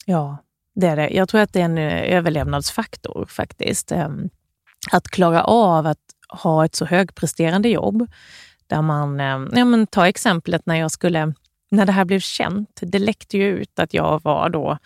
Ja, 0.06 0.38
det 0.76 0.88
är 0.88 0.96
det. 0.96 1.10
Jag 1.10 1.30
tror 1.30 1.42
att 1.42 1.54
det 1.54 1.62
är 1.62 1.66
en 1.66 1.78
eh, 1.78 2.18
överlevnadsfaktor 2.18 3.26
faktiskt. 3.30 3.92
Ehm, 3.92 4.30
att 4.92 5.08
klara 5.08 5.44
av 5.44 5.88
att 5.88 5.98
ha 6.30 6.66
ett 6.66 6.76
så 6.76 6.86
högpresterande 6.86 7.70
jobb 7.70 8.08
där 8.68 8.82
man, 8.82 9.20
ehm, 9.20 9.50
ja 9.56 9.66
men 9.66 9.88
ta 9.88 10.08
exemplet 10.08 10.66
när 10.66 10.76
jag 10.76 10.92
skulle, 10.92 11.34
när 11.72 11.86
det 11.86 11.92
här 11.92 12.06
blev 12.06 12.20
känt. 12.20 12.80
Det 12.82 13.00
läckte 13.00 13.38
ju 13.38 13.48
ut 13.48 13.80
att 13.80 13.94
jag 13.94 14.24
var 14.24 14.50
då 14.50 14.78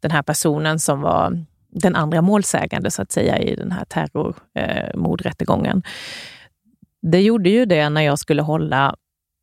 den 0.00 0.10
här 0.10 0.22
personen 0.22 0.78
som 0.78 1.00
var 1.00 1.44
den 1.70 1.96
andra 1.96 2.22
målsägande 2.22 2.90
så 2.90 3.02
att 3.02 3.12
säga 3.12 3.38
i 3.38 3.54
den 3.54 3.72
här 3.72 3.84
terrormordrättegången. 3.84 5.76
Eh, 5.76 5.90
det 7.02 7.20
gjorde 7.20 7.50
ju 7.50 7.64
det 7.64 7.88
när 7.88 8.00
jag 8.00 8.18
skulle 8.18 8.42
hålla 8.42 8.96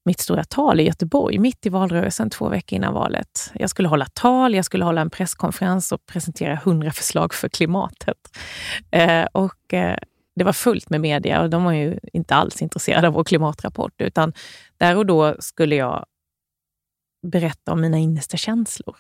mitt 0.06 0.20
stora 0.20 0.44
tal 0.44 0.80
i 0.80 0.84
Göteborg, 0.84 1.40
mitt 1.40 1.66
i 1.66 1.70
valrörelsen, 1.70 2.30
två 2.30 2.50
veckor 2.50 2.76
innan 2.76 2.94
valet. 2.94 3.52
Jag 3.54 3.70
skulle 3.70 3.88
hålla 3.88 4.06
tal, 4.06 4.56
jag 4.56 4.66
skulle 4.66 4.86
hålla 4.86 5.02
en 5.02 5.10
presskonferens 5.10 5.92
och 5.92 6.06
presentera 6.06 6.56
hundra 6.56 6.92
förslag 6.92 7.34
för 7.34 7.50
klimatet. 7.50 8.18
Eh, 8.92 9.26
och 9.32 9.74
eh, 9.74 9.98
det 10.36 10.44
var 10.44 10.54
fullt 10.54 10.90
med 10.90 11.02
media 11.02 11.42
och 11.42 11.50
de 11.50 11.64
var 11.64 11.72
ju 11.72 12.00
inte 12.14 12.36
alls 12.36 12.62
intresserade 12.62 13.08
av 13.08 13.14
vår 13.14 13.24
klimatrapport, 13.24 13.94
utan 13.98 14.34
där 14.78 14.98
och 14.98 15.06
då 15.06 15.36
skulle 15.40 15.76
jag 15.76 16.06
berätta 17.28 17.72
om 17.72 17.82
mina 17.82 17.98
innersta 17.98 18.38
känslor 18.38 18.96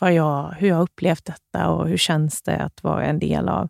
vad 0.00 0.12
jag, 0.14 0.54
hur 0.58 0.68
jag 0.68 0.82
upplevt 0.82 1.24
detta 1.24 1.68
och 1.68 1.88
hur 1.88 1.96
känns 1.96 2.42
det 2.42 2.56
att 2.56 2.82
vara 2.82 3.04
en 3.04 3.18
del 3.18 3.48
av, 3.48 3.68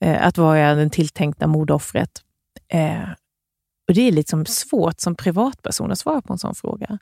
eh, 0.00 0.26
att 0.26 0.38
vara 0.38 0.74
den 0.74 0.90
tilltänkta 0.90 1.46
mordoffret. 1.46 2.10
Eh, 2.68 3.08
och 3.88 3.94
det 3.94 4.00
är 4.00 4.12
liksom 4.12 4.46
svårt 4.46 5.00
som 5.00 5.14
privatperson 5.14 5.92
att 5.92 5.98
svara 5.98 6.22
på 6.22 6.32
en 6.32 6.38
sån 6.38 6.54
fråga. 6.54 6.98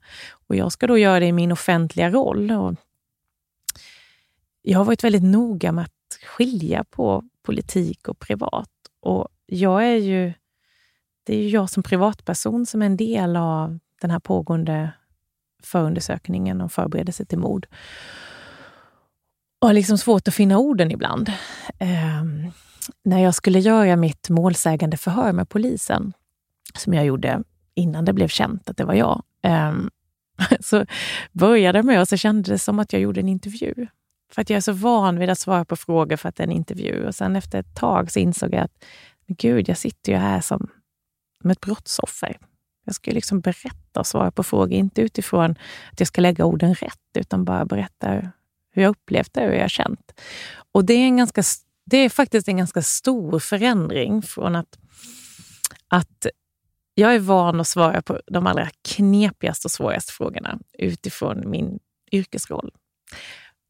Och 0.49 0.57
jag 0.57 0.73
ska 0.73 0.87
då 0.87 0.99
göra 0.99 1.21
det 1.21 1.27
i 1.27 1.33
min 1.33 1.53
offentliga 1.53 2.11
roll. 2.11 2.51
Och 2.51 2.75
jag 4.63 4.79
har 4.79 4.85
varit 4.85 5.05
väldigt 5.05 5.23
noga 5.23 5.73
med 5.73 5.85
att 5.85 6.19
skilja 6.37 6.85
på 6.85 7.25
politik 7.43 8.09
och 8.09 8.19
privat. 8.19 8.71
Och 9.01 9.29
jag 9.47 9.85
är 9.85 9.97
ju, 9.97 10.33
det 11.25 11.37
är 11.37 11.43
ju 11.43 11.49
jag 11.49 11.71
som 11.71 11.83
privatperson 11.83 12.67
som 12.67 12.83
är 12.83 12.87
en 12.87 12.97
del 12.97 13.37
av 13.37 13.79
den 14.01 14.11
här 14.11 14.21
pågående 14.21 14.93
förundersökningen 15.63 16.61
om 16.61 16.71
förberedelse 16.71 17.25
till 17.25 17.39
mord 17.39 17.67
och 19.63 19.69
har 19.69 19.75
liksom 19.75 19.99
svårt 19.99 20.29
att 20.29 20.35
finna 20.35 20.59
orden 20.59 20.91
ibland. 20.91 21.29
Eh, 21.79 22.25
när 23.03 23.19
jag 23.19 23.35
skulle 23.35 23.59
göra 23.59 23.97
mitt 23.97 24.31
målsägande 24.31 24.97
förhör 24.97 25.33
med 25.33 25.49
polisen, 25.49 26.13
som 26.79 26.95
jag 26.95 27.05
gjorde 27.05 27.43
innan 27.75 28.05
det 28.05 28.13
blev 28.13 28.29
känt 28.29 28.71
att 28.71 28.77
det 28.77 28.85
var 28.85 28.95
jag, 28.95 29.23
ehm, 29.43 29.91
så 30.61 30.87
började 31.33 31.83
med 31.83 32.01
och 32.01 32.09
så 32.09 32.17
kändes 32.17 32.49
det 32.49 32.59
som 32.59 32.79
att 32.79 32.93
jag 32.93 33.03
gjorde 33.03 33.21
en 33.21 33.29
intervju. 33.29 33.87
För 34.33 34.43
att 34.43 34.51
jag 34.51 34.57
är 34.57 34.61
så 34.61 34.73
van 34.73 35.19
vid 35.19 35.31
att 35.31 35.39
svara 35.39 35.65
på 35.65 35.77
frågor 35.77 36.17
för 36.17 36.29
att 36.29 36.37
det 36.37 36.43
är 36.43 36.47
en 36.47 36.53
intervju. 36.53 37.07
Och 37.07 37.15
sen 37.15 37.37
efter 37.37 37.59
ett 37.59 37.75
tag 37.75 38.11
så 38.11 38.19
insåg 38.19 38.55
jag 38.55 38.63
att, 38.63 38.85
men 39.27 39.37
gud, 39.39 39.69
jag 39.69 39.79
sitter 39.79 40.13
ju 40.13 40.19
här 40.19 40.41
som, 40.41 40.69
som 41.41 41.51
ett 41.51 41.61
brottsoffer. 41.61 42.39
Jag 42.85 42.95
ska 42.95 43.11
liksom 43.11 43.41
berätta 43.41 44.01
och 44.01 44.07
svara 44.07 44.31
på 44.31 44.43
frågor, 44.43 44.73
inte 44.73 45.03
utifrån 45.03 45.51
att 45.93 46.01
jag 46.01 46.07
ska 46.07 46.21
lägga 46.21 46.45
orden 46.45 46.75
rätt, 46.75 47.01
utan 47.15 47.45
bara 47.45 47.65
berätta 47.65 48.09
hur 48.73 48.83
jag 48.83 48.91
upplevt 48.91 49.33
det 49.33 49.45
och 49.45 49.53
hur 49.53 49.59
jag 49.59 49.71
känt. 49.71 50.21
Och 50.73 50.85
det 50.85 50.95
är, 50.95 51.05
en 51.05 51.17
ganska, 51.17 51.43
det 51.85 51.97
är 51.97 52.09
faktiskt 52.09 52.49
en 52.49 52.57
ganska 52.57 52.83
stor 52.83 53.39
förändring 53.39 54.23
från 54.23 54.57
att, 54.57 54.79
att 55.89 56.27
jag 56.95 57.15
är 57.15 57.19
van 57.19 57.61
att 57.61 57.69
svara 57.69 58.03
på 58.03 58.21
de 58.27 58.47
allra 58.47 58.69
knepigaste 58.83 59.67
och 59.67 59.71
svåraste 59.71 60.13
frågorna 60.13 60.59
utifrån 60.73 61.51
min 61.51 61.79
yrkesroll. 62.13 62.71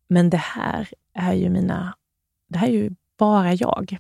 Men 0.09 0.31
det 0.31 0.37
här 0.37 0.89
är 1.15 1.33
ju 1.33 1.51
mina... 1.51 1.97
Det 2.49 2.59
här 2.59 2.69
är 2.69 2.73
ju 2.73 2.91
bara 3.19 3.55
jag. 3.55 3.99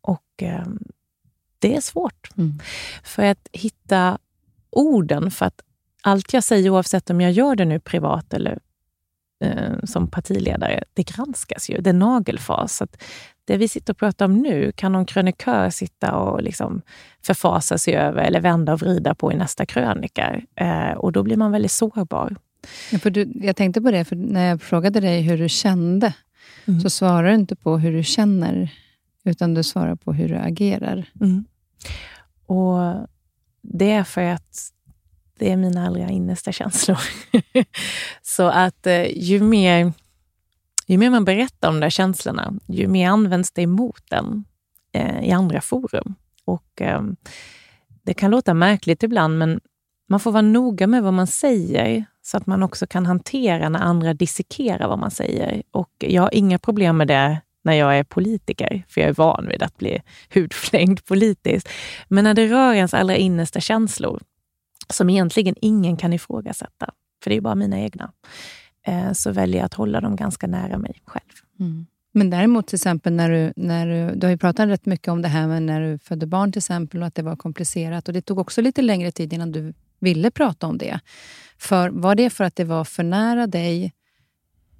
Och 0.00 0.42
eh, 0.42 0.66
det 1.58 1.76
är 1.76 1.80
svårt. 1.80 2.30
Mm. 2.36 2.58
För 3.04 3.24
att 3.24 3.48
hitta 3.52 4.18
orden 4.70 5.30
för 5.30 5.46
att 5.46 5.62
allt 6.02 6.32
jag 6.32 6.44
säger, 6.44 6.70
oavsett 6.70 7.10
om 7.10 7.20
jag 7.20 7.32
gör 7.32 7.56
det 7.56 7.64
nu 7.64 7.80
privat 7.80 8.34
eller 8.34 8.58
eh, 9.44 9.84
som 9.84 10.10
partiledare, 10.10 10.84
det 10.94 11.02
granskas 11.02 11.70
ju. 11.70 11.80
Det 11.80 11.90
är 11.90 11.94
nagelfas. 11.94 12.76
Så 12.76 12.86
det 13.50 13.56
vi 13.56 13.68
sitter 13.68 13.92
och 13.92 13.98
pratar 13.98 14.24
om 14.24 14.38
nu 14.38 14.72
kan 14.72 14.92
någon 14.92 15.06
krönikör 15.06 15.70
sitta 15.70 16.14
och 16.14 16.42
liksom 16.42 16.82
förfasa 17.22 17.78
sig 17.78 17.94
över 17.94 18.22
eller 18.22 18.40
vända 18.40 18.72
och 18.72 18.80
vrida 18.80 19.14
på 19.14 19.32
i 19.32 19.36
nästa 19.36 19.66
krönika. 19.66 20.40
Eh, 20.54 20.90
och 20.90 21.12
då 21.12 21.22
blir 21.22 21.36
man 21.36 21.52
väldigt 21.52 21.72
sårbar. 21.72 22.36
Ja, 22.90 22.98
för 22.98 23.10
du, 23.10 23.32
jag 23.34 23.56
tänkte 23.56 23.80
på 23.80 23.90
det, 23.90 24.04
för 24.04 24.16
när 24.16 24.48
jag 24.48 24.62
frågade 24.62 25.00
dig 25.00 25.22
hur 25.22 25.38
du 25.38 25.48
kände, 25.48 26.14
mm. 26.66 26.80
så 26.80 26.90
svarar 26.90 27.28
du 27.28 27.34
inte 27.34 27.56
på 27.56 27.78
hur 27.78 27.92
du 27.92 28.02
känner, 28.02 28.72
utan 29.24 29.54
du 29.54 29.62
svarar 29.62 29.94
på 29.94 30.12
hur 30.12 30.28
du 30.28 30.36
agerar. 30.36 31.04
Mm. 31.20 31.44
Och 32.46 33.08
Det 33.62 33.90
är 33.90 34.04
för 34.04 34.24
att 34.24 34.72
det 35.38 35.52
är 35.52 35.56
mina 35.56 35.86
allra 35.86 36.10
innersta 36.10 36.52
känslor. 36.52 36.98
så 38.22 38.48
att 38.48 38.86
eh, 38.86 39.18
ju 39.18 39.40
mer, 39.40 39.92
ju 40.92 40.98
mer 40.98 41.10
man 41.10 41.24
berättar 41.24 41.68
om 41.68 41.74
de 41.74 41.80
där 41.80 41.90
känslorna, 41.90 42.54
ju 42.66 42.88
mer 42.88 43.08
används 43.08 43.52
det 43.52 43.62
emot 43.62 44.02
den 44.10 44.44
eh, 44.92 45.24
i 45.24 45.30
andra 45.30 45.60
forum. 45.60 46.14
Och 46.44 46.82
eh, 46.82 47.02
Det 48.02 48.14
kan 48.14 48.30
låta 48.30 48.54
märkligt 48.54 49.02
ibland, 49.02 49.38
men 49.38 49.60
man 50.08 50.20
får 50.20 50.32
vara 50.32 50.42
noga 50.42 50.86
med 50.86 51.02
vad 51.02 51.14
man 51.14 51.26
säger 51.26 52.04
så 52.22 52.36
att 52.36 52.46
man 52.46 52.62
också 52.62 52.86
kan 52.86 53.06
hantera 53.06 53.68
när 53.68 53.80
andra 53.80 54.14
dissekerar 54.14 54.88
vad 54.88 54.98
man 54.98 55.10
säger. 55.10 55.62
Och 55.70 55.90
Jag 55.98 56.22
har 56.22 56.34
inga 56.34 56.58
problem 56.58 56.96
med 56.96 57.08
det 57.08 57.40
när 57.62 57.74
jag 57.74 57.98
är 57.98 58.04
politiker, 58.04 58.84
för 58.88 59.00
jag 59.00 59.10
är 59.10 59.14
van 59.14 59.48
vid 59.48 59.62
att 59.62 59.78
bli 59.78 60.02
hudflängd 60.34 61.04
politiskt. 61.04 61.68
Men 62.08 62.24
när 62.24 62.34
det 62.34 62.46
rör 62.46 62.74
ens 62.74 62.94
allra 62.94 63.16
innersta 63.16 63.60
känslor, 63.60 64.22
som 64.88 65.10
egentligen 65.10 65.54
ingen 65.60 65.96
kan 65.96 66.12
ifrågasätta, 66.12 66.90
för 67.22 67.30
det 67.30 67.36
är 67.36 67.40
bara 67.40 67.54
mina 67.54 67.80
egna, 67.80 68.04
eh, 68.04 68.10
så 69.12 69.30
väljer 69.32 69.56
jag 69.56 69.66
att 69.66 69.74
hålla 69.74 70.00
dem 70.00 70.16
ganska 70.16 70.46
nära 70.46 70.78
mig 70.78 71.00
själv. 71.04 71.32
Mm. 71.60 71.86
Men 72.12 72.30
däremot 72.30 72.66
till 72.66 72.76
exempel 72.76 73.12
när 73.12 73.30
du, 73.30 73.52
när 73.56 73.86
du, 73.86 74.14
du 74.14 74.26
har 74.26 74.30
ju 74.30 74.38
pratat 74.38 74.68
rätt 74.68 74.86
mycket 74.86 75.08
om 75.08 75.22
det 75.22 75.28
här 75.28 75.46
med 75.46 75.62
när 75.62 75.80
du 75.80 75.98
födde 75.98 76.26
barn 76.26 76.52
till 76.52 76.58
exempel 76.58 77.00
och 77.00 77.06
att 77.06 77.14
det 77.14 77.22
var 77.22 77.36
komplicerat. 77.36 78.08
Och 78.08 78.14
Det 78.14 78.22
tog 78.22 78.38
också 78.38 78.62
lite 78.62 78.82
längre 78.82 79.10
tid 79.12 79.32
innan 79.32 79.52
du 79.52 79.74
ville 80.00 80.30
prata 80.30 80.66
om 80.66 80.78
det. 80.78 81.00
För 81.58 81.88
Var 81.88 82.14
det 82.14 82.30
för 82.30 82.44
att 82.44 82.56
det 82.56 82.64
var 82.64 82.84
för 82.84 83.02
nära 83.02 83.46
dig 83.46 83.92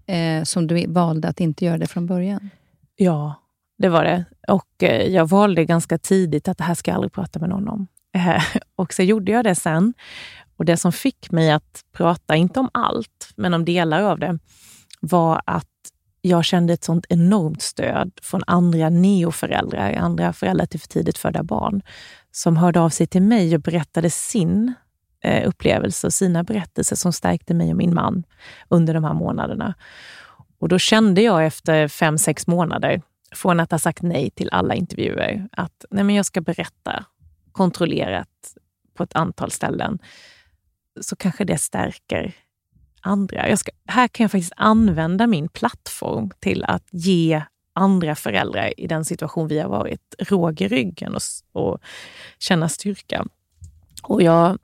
eh, 0.07 0.43
som 0.43 0.67
du 0.67 0.87
valde 0.87 1.29
att 1.29 1.41
inte 1.41 1.65
göra 1.65 1.79
det 1.79 1.87
från 1.87 2.07
början? 2.07 2.51
Ja, 2.97 3.35
det 3.79 3.89
var 3.89 4.05
det. 4.05 4.25
Och 4.49 4.83
eh, 4.83 5.07
jag 5.07 5.29
valde 5.29 5.65
ganska 5.65 5.99
tidigt 5.99 6.49
att 6.49 6.59
det 6.59 6.65
här 6.65 6.75
ska 6.75 6.91
jag 6.91 6.97
aldrig 6.97 7.13
prata 7.13 7.39
med 7.39 7.49
någon 7.49 7.69
om. 7.69 7.87
Eh, 8.15 8.43
och 8.77 8.95
så 8.95 9.03
gjorde 9.03 9.33
jag 9.33 9.45
det 9.45 9.55
sen. 9.55 9.95
Och 10.61 10.67
det 10.67 10.77
som 10.77 10.93
fick 10.93 11.31
mig 11.31 11.51
att 11.51 11.85
prata, 11.93 12.37
inte 12.37 12.61
om 12.61 12.71
allt, 12.73 13.33
men 13.37 13.55
om 13.55 13.65
delar 13.65 14.03
av 14.03 14.19
det, 14.19 14.39
var 15.01 15.43
att 15.47 15.67
jag 16.21 16.45
kände 16.45 16.73
ett 16.73 16.85
sånt 16.85 17.07
enormt 17.09 17.63
stöd 17.63 18.13
från 18.23 18.43
andra 18.47 18.89
neoföräldrar, 18.89 19.93
andra 19.93 20.33
föräldrar 20.33 20.67
till 20.67 20.81
för 20.81 20.89
tidigt 20.89 21.19
födda 21.19 21.43
barn, 21.43 21.83
som 22.31 22.57
hörde 22.57 22.81
av 22.81 22.89
sig 22.91 23.07
till 23.07 23.23
mig 23.23 23.55
och 23.55 23.61
berättade 23.61 24.11
sin 24.11 24.75
eh, 25.25 25.49
upplevelse 25.49 26.07
och 26.07 26.13
sina 26.13 26.45
berättelser 26.45 26.97
som 26.97 27.13
stärkte 27.13 27.55
mig 27.55 27.71
och 27.71 27.77
min 27.77 27.95
man 27.95 28.25
under 28.69 28.95
de 28.95 29.05
här 29.05 29.15
månaderna. 29.15 29.75
Och 30.59 30.69
då 30.69 30.79
kände 30.79 31.23
jag 31.23 31.47
efter 31.47 31.89
fem, 31.89 32.19
sex 32.19 32.47
månader, 32.47 33.03
från 33.35 33.61
att 33.61 33.71
ha 33.71 33.79
sagt 33.79 34.03
nej 34.03 34.31
till 34.31 34.49
alla 34.53 34.75
intervjuer, 34.75 35.49
att 35.53 35.85
nej 35.91 36.05
men 36.05 36.15
jag 36.15 36.27
ska 36.27 36.41
berätta 36.41 37.05
kontrollerat 37.53 38.29
på 38.95 39.03
ett 39.03 39.17
antal 39.17 39.51
ställen, 39.51 39.99
så 41.01 41.17
kanske 41.17 41.45
det 41.45 41.59
stärker 41.59 42.35
andra. 43.01 43.57
Ska, 43.57 43.71
här 43.87 44.09
kan 44.09 44.25
jag 44.25 44.31
faktiskt 44.31 44.53
använda 44.57 45.27
min 45.27 45.49
plattform 45.49 46.31
till 46.41 46.65
att 46.65 46.87
ge 46.91 47.43
andra 47.73 48.15
föräldrar 48.15 48.81
i 48.81 48.87
den 48.87 49.05
situation 49.05 49.49
vi 49.49 49.59
har 49.59 49.69
varit 49.69 50.15
råg 50.19 50.61
i 50.61 50.69
ryggen 50.69 51.15
och, 51.15 51.23
och 51.53 51.81
känna 52.39 52.69
styrka. 52.69 53.27
Och 54.03 54.23
jag, 54.23 54.59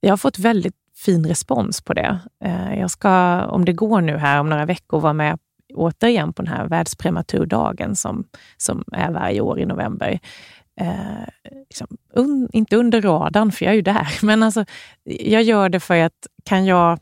jag 0.00 0.10
har 0.12 0.16
fått 0.16 0.38
väldigt 0.38 0.76
fin 0.96 1.26
respons 1.26 1.80
på 1.80 1.94
det. 1.94 2.18
Eh, 2.44 2.74
jag 2.74 2.90
ska, 2.90 3.44
om 3.44 3.64
det 3.64 3.72
går 3.72 4.00
nu 4.00 4.16
här 4.16 4.40
om 4.40 4.48
några 4.48 4.66
veckor, 4.66 5.00
vara 5.00 5.12
med 5.12 5.38
återigen 5.74 6.32
på 6.32 6.42
den 6.42 6.52
här 6.52 6.68
världsprematurdagen 6.68 7.96
som, 7.96 8.24
som 8.56 8.84
är 8.92 9.10
varje 9.10 9.40
år 9.40 9.60
i 9.60 9.66
november. 9.66 10.20
Eh, 10.80 11.50
liksom, 11.68 11.86
un, 12.12 12.48
inte 12.52 12.76
under 12.76 13.02
radarn, 13.02 13.52
för 13.52 13.64
jag 13.64 13.72
är 13.72 13.76
ju 13.76 13.82
där, 13.82 14.08
men 14.22 14.42
alltså, 14.42 14.64
jag 15.04 15.42
gör 15.42 15.68
det 15.68 15.80
för 15.80 15.96
att 15.96 16.26
kan 16.44 16.64
jag 16.64 16.98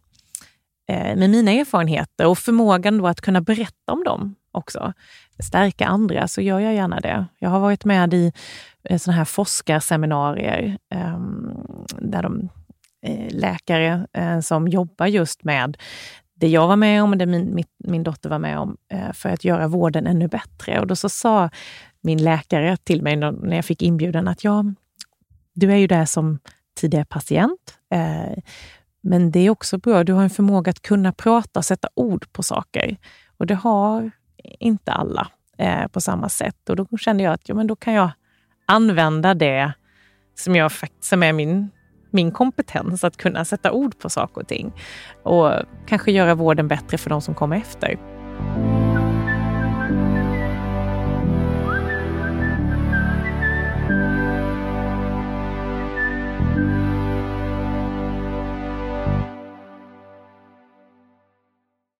eh, 0.88 1.16
med 1.16 1.30
mina 1.30 1.50
erfarenheter 1.50 2.26
och 2.26 2.38
förmågan 2.38 2.98
då 2.98 3.06
att 3.06 3.20
kunna 3.20 3.40
berätta 3.40 3.92
om 3.92 4.04
dem 4.04 4.34
också, 4.52 4.92
stärka 5.42 5.86
andra, 5.86 6.28
så 6.28 6.40
gör 6.40 6.60
jag 6.60 6.74
gärna 6.74 7.00
det. 7.00 7.26
Jag 7.38 7.50
har 7.50 7.60
varit 7.60 7.84
med 7.84 8.14
i 8.14 8.32
eh, 8.84 8.98
såna 8.98 9.16
här 9.16 9.24
forskarseminarier 9.24 10.78
eh, 10.94 11.18
där 11.98 12.22
de 12.22 12.48
eh, 13.06 13.26
läkare 13.30 14.06
eh, 14.12 14.40
som 14.40 14.68
jobbar 14.68 15.06
just 15.06 15.44
med 15.44 15.76
det 16.34 16.48
jag 16.48 16.68
var 16.68 16.76
med 16.76 17.02
om 17.02 17.10
och 17.10 17.16
det 17.16 17.26
min, 17.26 17.54
min, 17.54 17.64
min 17.78 18.02
dotter 18.02 18.28
var 18.28 18.38
med 18.38 18.58
om 18.58 18.76
eh, 18.92 19.12
för 19.12 19.28
att 19.28 19.44
göra 19.44 19.68
vården 19.68 20.06
ännu 20.06 20.28
bättre. 20.28 20.80
Och 20.80 20.86
då 20.86 20.96
så 20.96 21.08
sa 21.08 21.50
min 22.02 22.24
läkare 22.24 22.76
till 22.76 23.02
mig 23.02 23.16
när 23.16 23.56
jag 23.56 23.64
fick 23.64 23.82
inbjudan 23.82 24.28
att 24.28 24.44
ja, 24.44 24.64
du 25.52 25.72
är 25.72 25.76
ju 25.76 25.86
där 25.86 26.04
som 26.04 26.38
tidigare 26.80 27.04
patient. 27.04 27.78
Eh, 27.90 28.42
men 29.00 29.30
det 29.30 29.40
är 29.40 29.50
också 29.50 29.78
bra, 29.78 30.04
du 30.04 30.12
har 30.12 30.22
en 30.22 30.30
förmåga 30.30 30.70
att 30.70 30.82
kunna 30.82 31.12
prata 31.12 31.60
och 31.60 31.64
sätta 31.64 31.88
ord 31.94 32.32
på 32.32 32.42
saker. 32.42 32.96
Och 33.36 33.46
det 33.46 33.54
har 33.54 34.10
inte 34.58 34.92
alla 34.92 35.28
eh, 35.58 35.86
på 35.86 36.00
samma 36.00 36.28
sätt. 36.28 36.68
Och 36.68 36.76
då 36.76 36.86
kände 36.98 37.22
jag 37.22 37.32
att 37.32 37.48
ja, 37.48 37.54
men 37.54 37.66
då 37.66 37.76
kan 37.76 37.94
jag 37.94 38.10
använda 38.66 39.34
det 39.34 39.72
som, 40.34 40.56
jag, 40.56 40.72
som 41.00 41.22
är 41.22 41.32
min, 41.32 41.70
min 42.10 42.32
kompetens, 42.32 43.04
att 43.04 43.16
kunna 43.16 43.44
sätta 43.44 43.72
ord 43.72 43.98
på 43.98 44.10
saker 44.10 44.40
och 44.40 44.48
ting. 44.48 44.72
Och 45.22 45.52
kanske 45.86 46.12
göra 46.12 46.34
vården 46.34 46.68
bättre 46.68 46.98
för 46.98 47.10
de 47.10 47.20
som 47.20 47.34
kommer 47.34 47.56
efter. 47.56 47.98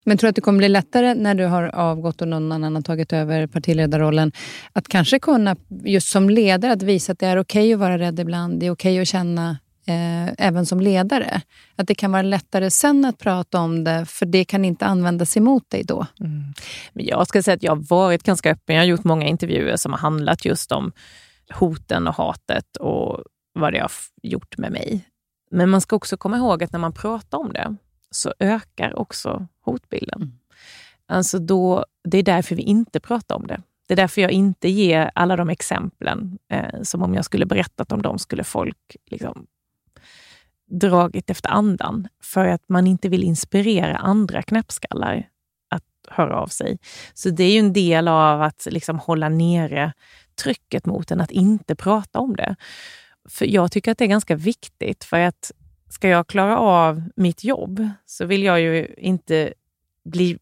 Men 0.05 0.19
tror 0.19 0.29
du 0.29 0.31
att 0.31 0.37
det 0.37 0.43
kommer 0.43 0.59
bli 0.59 0.69
lättare 0.69 1.15
när 1.15 1.35
du 1.35 1.45
har 1.45 1.63
avgått 1.63 2.23
och 2.23 2.29
någon 2.29 2.53
annan 2.53 2.75
har 2.75 2.83
tagit 2.83 3.13
över 3.13 3.47
partiledarrollen 3.47 4.33
att 4.73 4.89
kanske 4.89 5.19
kunna, 5.19 5.57
just 5.85 6.09
som 6.09 6.31
ledare, 6.31 6.73
att 6.73 6.83
visa 6.83 7.13
att 7.13 7.19
det 7.19 7.27
är 7.27 7.39
okej 7.39 7.63
okay 7.63 7.73
att 7.73 7.81
vara 7.81 7.99
rädd 7.99 8.21
ibland, 8.21 8.61
det 8.61 8.67
är 8.67 8.71
okej 8.71 8.93
okay 8.93 9.03
att 9.03 9.09
känna 9.09 9.51
eh, 9.87 10.47
även 10.47 10.67
som 10.67 10.81
ledare. 10.81 11.41
Att 11.77 11.87
det 11.87 11.95
kan 11.95 12.13
vara 12.13 12.23
lättare 12.23 12.71
sen 12.71 13.05
att 13.05 13.19
prata 13.19 13.61
om 13.61 13.85
det, 13.85 14.07
för 14.07 14.27
det 14.27 14.45
kan 14.45 14.65
inte 14.65 14.87
användas 14.87 15.37
emot 15.37 15.71
dig 15.71 15.85
då. 15.85 16.07
Mm. 16.21 16.43
Men 16.93 17.07
jag 17.07 17.27
ska 17.27 17.43
säga 17.43 17.55
att 17.55 17.63
jag 17.63 17.73
har 17.73 17.85
varit 17.89 18.23
ganska 18.23 18.51
öppen. 18.51 18.77
Jag 18.77 18.83
har 18.83 18.87
gjort 18.87 19.05
många 19.05 19.27
intervjuer 19.27 19.77
som 19.77 19.93
har 19.93 19.99
handlat 19.99 20.45
just 20.45 20.73
om 20.73 20.93
hoten 21.51 22.09
och 22.09 22.15
hatet 22.15 22.77
och 22.77 23.21
vad 23.53 23.73
det 23.73 23.79
har 23.79 23.91
gjort 24.23 24.59
med 24.59 24.73
mig. 24.73 25.05
Men 25.51 25.71
man 25.71 25.81
ska 25.81 25.97
också 25.97 26.17
komma 26.17 26.37
ihåg 26.37 26.63
att 26.63 26.73
när 26.73 26.81
man 26.81 26.93
pratar 26.93 27.39
om 27.39 27.53
det 27.53 27.77
så 28.15 28.35
ökar 28.39 28.99
också 28.99 29.47
hotbilden. 29.61 30.23
Mm. 30.23 30.39
Alltså 31.07 31.39
då, 31.39 31.85
det 32.05 32.19
är 32.19 32.23
därför 32.23 32.55
vi 32.57 32.63
inte 32.63 33.01
pratar 33.01 33.37
om 33.37 33.47
det. 33.47 33.63
Det 33.89 33.95
är 33.95 33.97
därför 33.97 34.21
jag 34.21 34.31
inte 34.31 34.69
ger 34.69 35.11
alla 35.15 35.37
de 35.37 35.51
exemplen. 35.51 36.39
Eh, 36.49 36.83
som 36.83 37.03
om 37.03 37.15
jag 37.15 37.25
skulle 37.25 37.47
berättat 37.47 37.93
om 37.93 38.03
dem 38.03 38.19
skulle 38.19 38.45
folk 38.45 38.97
liksom 39.07 39.47
dragit 40.71 41.31
efter 41.31 41.51
andan. 41.51 42.09
För 42.23 42.47
att 42.47 42.69
man 42.69 42.87
inte 42.87 43.09
vill 43.09 43.23
inspirera 43.23 43.97
andra 43.97 44.43
knäppskallar 44.43 45.29
att 45.71 45.85
höra 46.09 46.41
av 46.41 46.47
sig. 46.47 46.79
Så 47.15 47.31
det 47.31 47.45
är 47.45 47.53
ju 47.53 47.59
en 47.59 47.73
del 47.73 48.09
av 48.09 48.43
att 48.43 48.67
liksom 48.71 48.99
hålla 48.99 49.29
nere 49.29 49.93
trycket 50.43 50.87
mot 50.87 51.11
en 51.11 51.21
att 51.21 51.31
inte 51.31 51.75
prata 51.77 52.19
om 52.19 52.37
det. 52.37 52.57
För 53.29 53.47
Jag 53.47 53.73
tycker 53.73 53.93
att 53.93 53.99
det 53.99 54.05
är 54.05 54.09
ganska 54.09 54.37
viktigt 54.37 55.05
för 55.05 55.21
att 55.21 55.53
ska 55.93 56.09
jag 56.09 56.27
klara 56.27 56.59
av 56.59 57.03
mitt 57.17 57.45
jobb 57.45 57.89
så 58.07 58.25
vill 58.25 58.43
jag 58.43 58.61
ju 58.61 58.95
inte 58.97 59.53
bli 60.05 60.39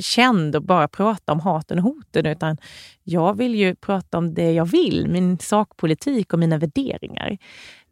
känd 0.00 0.56
och 0.56 0.62
bara 0.62 0.88
prata 0.88 1.32
om 1.32 1.40
haten 1.40 1.78
och 1.78 1.84
hoten, 1.84 2.26
utan 2.26 2.56
jag 3.02 3.36
vill 3.36 3.54
ju 3.54 3.74
prata 3.74 4.18
om 4.18 4.34
det 4.34 4.52
jag 4.52 4.64
vill, 4.64 5.08
min 5.08 5.38
sakpolitik 5.38 6.32
och 6.32 6.38
mina 6.38 6.58
värderingar. 6.58 7.38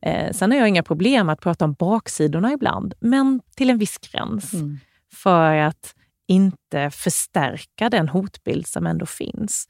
Eh, 0.03 0.33
sen 0.33 0.51
har 0.51 0.59
jag 0.59 0.69
inga 0.69 0.83
problem 0.83 1.29
att 1.29 1.41
prata 1.41 1.65
om 1.65 1.73
baksidorna 1.73 2.53
ibland, 2.53 2.95
men 3.01 3.41
till 3.57 3.71
en 3.71 3.79
viss 3.79 3.99
gräns. 3.99 4.53
Mm. 4.55 4.79
För 5.13 5.57
att 5.57 5.95
inte 6.29 6.91
förstärka 6.91 7.91
den 7.91 8.09
hotbild 8.09 8.67
som 8.67 8.87
ändå 8.87 9.07
finns. 9.07 9.67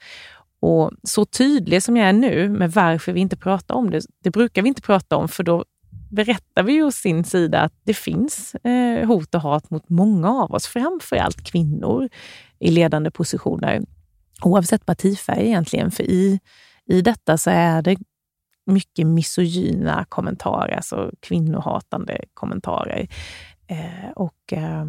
Och 0.60 0.90
så 1.02 1.24
tydlig 1.24 1.82
som 1.82 1.96
jag 1.96 2.08
är 2.08 2.12
nu 2.12 2.48
med 2.48 2.72
varför 2.72 3.12
vi 3.12 3.20
inte 3.20 3.36
pratar 3.36 3.74
om 3.74 3.90
det, 3.90 4.00
det 4.24 4.30
brukar 4.30 4.62
vi 4.62 4.68
inte 4.68 4.82
prata 4.82 5.16
om 5.16 5.28
för 5.28 5.42
då 5.42 5.64
berättar 6.10 6.62
vi 6.62 6.82
å 6.82 6.90
sin 6.90 7.24
sida 7.24 7.60
att 7.60 7.74
det 7.84 7.94
finns 7.94 8.54
eh, 8.54 9.06
hot 9.06 9.34
och 9.34 9.40
hat 9.40 9.70
mot 9.70 9.88
många 9.88 10.30
av 10.30 10.54
oss, 10.54 10.66
framför 10.66 11.16
allt 11.16 11.44
kvinnor 11.44 12.08
i 12.58 12.70
ledande 12.70 13.10
positioner, 13.10 13.82
oavsett 14.42 14.86
partifärg 14.86 15.46
egentligen. 15.46 15.90
För 15.90 16.04
i, 16.04 16.40
i 16.86 17.00
detta 17.00 17.38
så 17.38 17.50
är 17.50 17.82
det 17.82 17.96
mycket 18.66 19.06
misogyna 19.06 20.04
kommentarer, 20.08 20.76
alltså 20.76 21.10
kvinnohatande 21.20 22.20
kommentarer. 22.34 23.08
Eh, 23.66 24.10
och 24.16 24.52
eh, 24.52 24.84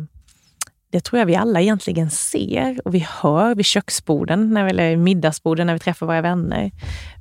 det 0.92 1.02
tror 1.02 1.20
jag 1.20 1.26
vi 1.26 1.36
alla 1.36 1.62
egentligen 1.62 2.10
ser 2.10 2.88
och 2.88 2.96
vi 2.96 3.08
hör 3.10 3.56
vid 3.56 3.66
köksborden, 3.66 4.54
när 4.54 4.64
vi, 4.64 4.70
eller 4.70 4.98
middagsborden 4.98 5.68
när 5.68 5.74
vi 5.74 5.80
träffar 5.80 6.06
våra 6.06 6.22
vänner. 6.22 6.72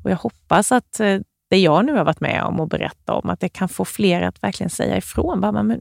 Och 0.05 0.11
jag 0.11 0.17
hoppas 0.17 0.73
att 0.73 1.01
eh, 1.01 1.21
det 1.51 1.59
jag 1.59 1.85
nu 1.85 1.93
har 1.93 2.05
varit 2.05 2.21
med 2.21 2.43
om 2.43 2.61
och 2.61 2.69
berättat 2.69 3.25
om, 3.25 3.31
att 3.31 3.41
det 3.41 3.49
kan 3.49 3.69
få 3.69 3.85
fler 3.85 4.23
att 4.23 4.43
verkligen 4.43 4.71
säga 4.71 4.97
ifrån. 4.97 5.41
Bara, 5.41 5.63
men, 5.63 5.81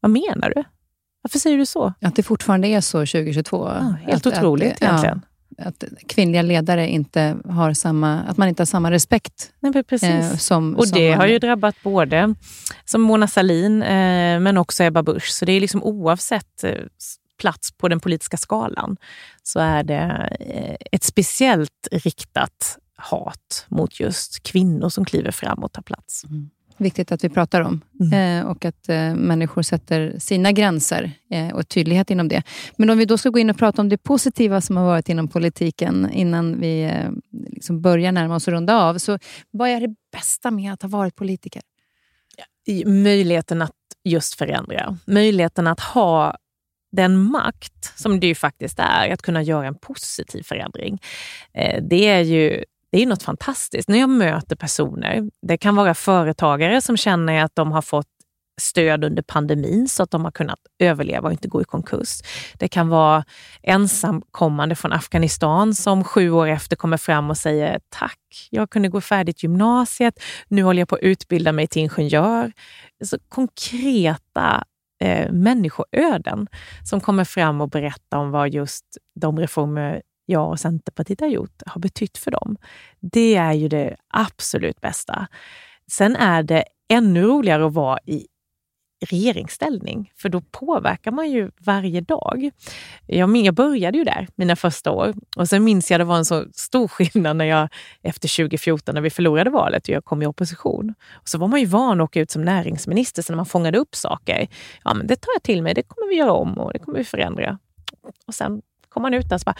vad 0.00 0.10
menar 0.10 0.52
du? 0.56 0.64
Varför 1.22 1.38
säger 1.38 1.58
du 1.58 1.66
så? 1.66 1.92
Att 2.00 2.16
det 2.16 2.22
fortfarande 2.22 2.68
är 2.68 2.80
så 2.80 2.98
2022. 2.98 3.68
Ja, 3.68 3.96
helt 4.02 4.26
att, 4.26 4.36
otroligt 4.36 4.72
att, 4.72 4.82
egentligen. 4.82 5.20
Ja, 5.56 5.64
att 5.64 5.84
kvinnliga 6.06 6.42
ledare 6.42 6.88
inte 6.88 7.36
har 7.44 7.72
samma, 7.72 8.20
att 8.20 8.36
man 8.36 8.48
inte 8.48 8.60
har 8.60 8.66
samma 8.66 8.90
respekt. 8.90 9.52
Nej, 9.60 9.82
precis. 9.82 10.10
Eh, 10.10 10.36
som, 10.36 10.76
och 10.76 10.88
det 10.92 11.12
har 11.12 11.26
ju 11.26 11.38
drabbat 11.38 11.74
både 11.82 12.34
som 12.84 13.02
Mona 13.02 13.28
Salin 13.28 13.82
eh, 13.82 14.40
men 14.40 14.58
också 14.58 14.84
Ebba 14.84 15.02
Busch. 15.02 15.28
Så 15.28 15.44
det 15.44 15.52
är 15.52 15.60
liksom 15.60 15.82
oavsett 15.82 16.64
eh, 16.64 16.72
plats 17.38 17.72
på 17.72 17.88
den 17.88 18.00
politiska 18.00 18.36
skalan 18.36 18.96
så 19.42 19.60
är 19.60 19.82
det 19.82 20.28
eh, 20.40 20.76
ett 20.92 21.04
speciellt 21.04 21.88
riktat 21.92 22.78
hat 22.98 23.66
mot 23.68 24.00
just 24.00 24.42
kvinnor 24.42 24.88
som 24.88 25.04
kliver 25.04 25.30
fram 25.30 25.64
och 25.64 25.72
tar 25.72 25.82
plats. 25.82 26.24
Mm. 26.24 26.50
Viktigt 26.80 27.12
att 27.12 27.24
vi 27.24 27.28
pratar 27.28 27.60
om 27.60 27.80
mm. 28.00 28.40
eh, 28.40 28.50
och 28.50 28.64
att 28.64 28.88
eh, 28.88 29.14
människor 29.14 29.62
sätter 29.62 30.18
sina 30.18 30.52
gränser 30.52 31.12
eh, 31.30 31.48
och 31.48 31.68
tydlighet 31.68 32.10
inom 32.10 32.28
det. 32.28 32.42
Men 32.76 32.90
om 32.90 32.98
vi 32.98 33.04
då 33.04 33.18
ska 33.18 33.28
gå 33.28 33.38
in 33.38 33.50
och 33.50 33.58
prata 33.58 33.82
om 33.82 33.88
det 33.88 33.98
positiva 33.98 34.60
som 34.60 34.76
har 34.76 34.84
varit 34.84 35.08
inom 35.08 35.28
politiken 35.28 36.10
innan 36.12 36.60
vi 36.60 36.82
eh, 36.82 37.10
liksom 37.30 37.80
börjar 37.80 38.12
närma 38.12 38.34
oss 38.34 38.48
och 38.48 38.52
runda 38.52 38.76
av. 38.76 38.98
Så 38.98 39.18
vad 39.50 39.68
är 39.68 39.80
det 39.80 39.94
bästa 40.12 40.50
med 40.50 40.72
att 40.72 40.82
ha 40.82 40.88
varit 40.88 41.14
politiker? 41.14 41.62
Möjligheten 42.86 43.62
att 43.62 43.72
just 44.04 44.34
förändra. 44.34 44.98
Möjligheten 45.06 45.66
att 45.66 45.80
ha 45.80 46.36
den 46.92 47.16
makt 47.16 47.98
som 48.00 48.20
det 48.20 48.26
ju 48.26 48.34
faktiskt 48.34 48.78
är, 48.78 49.10
att 49.10 49.22
kunna 49.22 49.42
göra 49.42 49.66
en 49.66 49.78
positiv 49.78 50.42
förändring. 50.42 50.98
Eh, 51.54 51.82
det 51.82 52.08
är 52.08 52.20
ju 52.20 52.64
det 52.92 53.02
är 53.02 53.06
något 53.06 53.22
fantastiskt. 53.22 53.88
När 53.88 53.98
jag 53.98 54.10
möter 54.10 54.56
personer, 54.56 55.30
det 55.42 55.56
kan 55.56 55.76
vara 55.76 55.94
företagare 55.94 56.80
som 56.80 56.96
känner 56.96 57.44
att 57.44 57.54
de 57.54 57.72
har 57.72 57.82
fått 57.82 58.06
stöd 58.60 59.04
under 59.04 59.22
pandemin 59.22 59.88
så 59.88 60.02
att 60.02 60.10
de 60.10 60.24
har 60.24 60.30
kunnat 60.30 60.58
överleva 60.78 61.26
och 61.26 61.32
inte 61.32 61.48
gå 61.48 61.62
i 61.62 61.64
konkurs. 61.64 62.20
Det 62.58 62.68
kan 62.68 62.88
vara 62.88 63.24
ensamkommande 63.62 64.74
från 64.74 64.92
Afghanistan 64.92 65.74
som 65.74 66.04
sju 66.04 66.30
år 66.30 66.46
efter 66.46 66.76
kommer 66.76 66.96
fram 66.96 67.30
och 67.30 67.36
säger 67.36 67.80
tack, 67.88 68.48
jag 68.50 68.70
kunde 68.70 68.88
gå 68.88 69.00
färdigt 69.00 69.42
gymnasiet, 69.42 70.14
nu 70.48 70.62
håller 70.62 70.80
jag 70.80 70.88
på 70.88 70.94
att 70.94 71.02
utbilda 71.02 71.52
mig 71.52 71.66
till 71.66 71.82
ingenjör. 71.82 72.52
Så 73.04 73.18
konkreta 73.28 74.64
eh, 75.00 75.32
människoöden 75.32 76.46
som 76.84 77.00
kommer 77.00 77.24
fram 77.24 77.60
och 77.60 77.70
berättar 77.70 78.18
om 78.18 78.30
vad 78.30 78.48
just 78.48 78.84
de 79.20 79.38
reformer 79.38 80.02
jag 80.28 80.50
och 80.50 80.60
Centerpartiet 80.60 81.20
har 81.20 81.28
gjort 81.28 81.62
har 81.66 81.80
betytt 81.80 82.18
för 82.18 82.30
dem. 82.30 82.56
Det 83.00 83.34
är 83.34 83.52
ju 83.52 83.68
det 83.68 83.96
absolut 84.08 84.80
bästa. 84.80 85.26
Sen 85.90 86.16
är 86.16 86.42
det 86.42 86.64
ännu 86.88 87.22
roligare 87.22 87.66
att 87.66 87.72
vara 87.72 87.98
i 88.06 88.26
regeringsställning, 89.06 90.12
för 90.16 90.28
då 90.28 90.40
påverkar 90.40 91.10
man 91.10 91.30
ju 91.30 91.50
varje 91.60 92.00
dag. 92.00 92.50
Jag, 93.06 93.36
jag 93.36 93.54
började 93.54 93.98
ju 93.98 94.04
där 94.04 94.28
mina 94.34 94.56
första 94.56 94.90
år 94.90 95.14
och 95.36 95.48
sen 95.48 95.64
minns 95.64 95.90
jag 95.90 96.00
det 96.00 96.04
var 96.04 96.16
en 96.16 96.24
så 96.24 96.44
stor 96.52 96.88
skillnad 96.88 97.36
när 97.36 97.44
jag 97.44 97.68
efter 98.02 98.36
2014 98.36 98.94
när 98.94 99.02
vi 99.02 99.10
förlorade 99.10 99.50
valet 99.50 99.82
och 99.82 99.88
jag 99.88 100.04
kom 100.04 100.22
i 100.22 100.26
opposition. 100.26 100.94
Och 101.12 101.28
så 101.28 101.38
var 101.38 101.48
man 101.48 101.60
ju 101.60 101.66
van 101.66 102.00
att 102.00 102.04
åka 102.04 102.20
ut 102.20 102.30
som 102.30 102.42
näringsminister, 102.42 103.22
så 103.22 103.32
när 103.32 103.36
man 103.36 103.46
fångade 103.46 103.78
upp 103.78 103.94
saker, 103.94 104.48
ja 104.84 104.94
men 104.94 105.06
det 105.06 105.16
tar 105.16 105.32
jag 105.34 105.42
till 105.42 105.62
mig, 105.62 105.74
det 105.74 105.82
kommer 105.82 106.08
vi 106.08 106.14
göra 106.14 106.32
om 106.32 106.58
och 106.58 106.72
det 106.72 106.78
kommer 106.78 106.98
vi 106.98 107.04
förändra. 107.04 107.58
Och 108.26 108.34
sen 108.34 108.62
kom 108.88 109.02
man 109.02 109.14
ut 109.14 109.28
där 109.28 109.36
och 109.36 109.40
så 109.40 109.44
bara, 109.44 109.56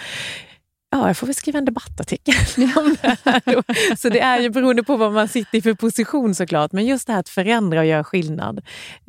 Ja, 0.90 1.06
jag 1.06 1.16
får 1.16 1.26
väl 1.26 1.34
skriva 1.34 1.58
en 1.58 1.64
debattartikel 1.64 2.34
om 2.76 2.96
det 3.02 3.16
här. 3.24 3.96
Så 3.96 4.08
det 4.08 4.20
är 4.20 4.40
ju 4.40 4.50
beroende 4.50 4.82
på 4.82 4.96
vad 4.96 5.12
man 5.12 5.28
sitter 5.28 5.58
i 5.58 5.62
för 5.62 5.74
position 5.74 6.34
såklart. 6.34 6.72
Men 6.72 6.86
just 6.86 7.06
det 7.06 7.12
här 7.12 7.20
att 7.20 7.28
förändra 7.28 7.80
och 7.80 7.86
göra 7.86 8.04
skillnad, 8.04 8.60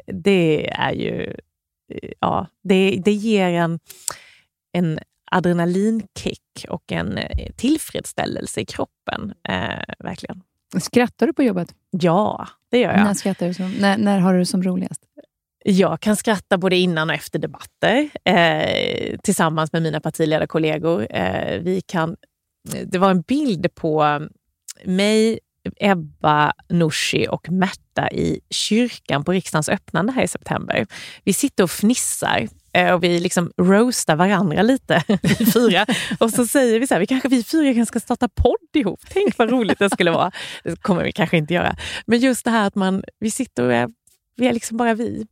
det 0.08 0.70
är 0.70 0.92
ju... 0.92 1.36
Ja, 2.20 2.48
det, 2.64 3.02
det 3.06 3.12
ger 3.12 3.50
en, 3.50 3.80
en 4.74 5.00
adrenalinkick 5.32 6.66
och 6.70 6.92
en 6.92 7.20
tillfredsställelse 7.56 8.62
i 8.62 8.66
kroppen. 8.66 9.34
Eh, 9.50 9.94
verkligen. 10.00 10.42
Skrattar 10.78 11.28
du 11.28 11.34
på 11.34 11.44
jobbet? 11.44 11.76
Ja, 11.90 12.48
det 12.72 12.80
gör 12.80 12.92
jag. 12.92 13.04
När, 13.04 13.14
skrattar 13.14 13.48
du 13.48 13.54
som, 13.54 13.72
när, 13.72 13.98
när 13.98 14.20
har 14.20 14.34
du 14.34 14.40
det 14.40 14.46
som 14.46 14.64
roligast? 14.64 15.02
Jag 15.64 16.00
kan 16.00 16.16
skratta 16.16 16.58
både 16.58 16.76
innan 16.76 17.10
och 17.10 17.16
efter 17.16 17.40
debatter 17.40 18.10
eh, 18.24 19.18
tillsammans 19.24 19.74
med 19.74 19.82
mina 19.82 20.00
partiledarkollegor. 20.00 21.08
Eh, 21.10 21.60
vi 21.60 21.82
kan, 21.82 22.16
eh, 22.74 22.88
det 22.88 22.98
var 22.98 23.12
en 23.12 23.22
bild 23.22 23.76
på 23.76 24.02
mm, 24.02 24.30
mig, 24.86 25.40
Ebba, 25.80 26.54
Nooshi 26.70 27.28
och 27.30 27.50
Märta 27.50 28.10
i 28.12 28.40
kyrkan 28.50 29.24
på 29.24 29.32
riksdagens 29.32 29.70
öppnande 29.70 30.12
här 30.12 30.24
i 30.24 30.28
september. 30.28 30.88
Vi 31.24 31.34
sitter 31.34 31.64
och 31.64 31.72
fnissar 31.72 32.48
eh, 32.74 32.94
och 32.94 33.04
vi 33.04 33.20
liksom 33.20 33.52
roastar 33.62 34.16
varandra 34.16 34.62
lite, 34.62 35.04
vi 35.22 35.46
fyra. 35.46 35.86
Och 36.20 36.32
så 36.32 36.48
säger 36.48 36.80
vi 36.80 36.88
så 36.88 36.94
här, 36.94 37.00
vi 37.00 37.08
kanske 37.08 37.30
vi 37.30 37.44
fyra 37.44 37.74
kanske 37.74 37.92
ska 37.92 38.00
starta 38.00 38.30
podd 38.30 38.76
ihop. 38.76 39.00
Tänk 39.10 39.38
vad 39.38 39.50
roligt 39.50 39.80
det 39.80 39.90
skulle 39.90 40.12
vara. 40.12 40.32
Det 40.64 40.82
kommer 40.82 41.04
vi 41.04 41.12
kanske 41.12 41.38
inte 41.38 41.54
göra. 41.54 41.76
Men 42.06 42.20
just 42.20 42.46
det 42.46 42.52
här 42.52 42.68
att 42.68 42.76
man, 42.76 43.04
vi 43.20 43.32
sitter 43.32 43.64
och 43.64 43.74
är 43.74 43.90
vi 44.40 44.48
är 44.48 44.54
liksom 44.54 44.78
bara 44.78 44.94
vi 44.94 45.28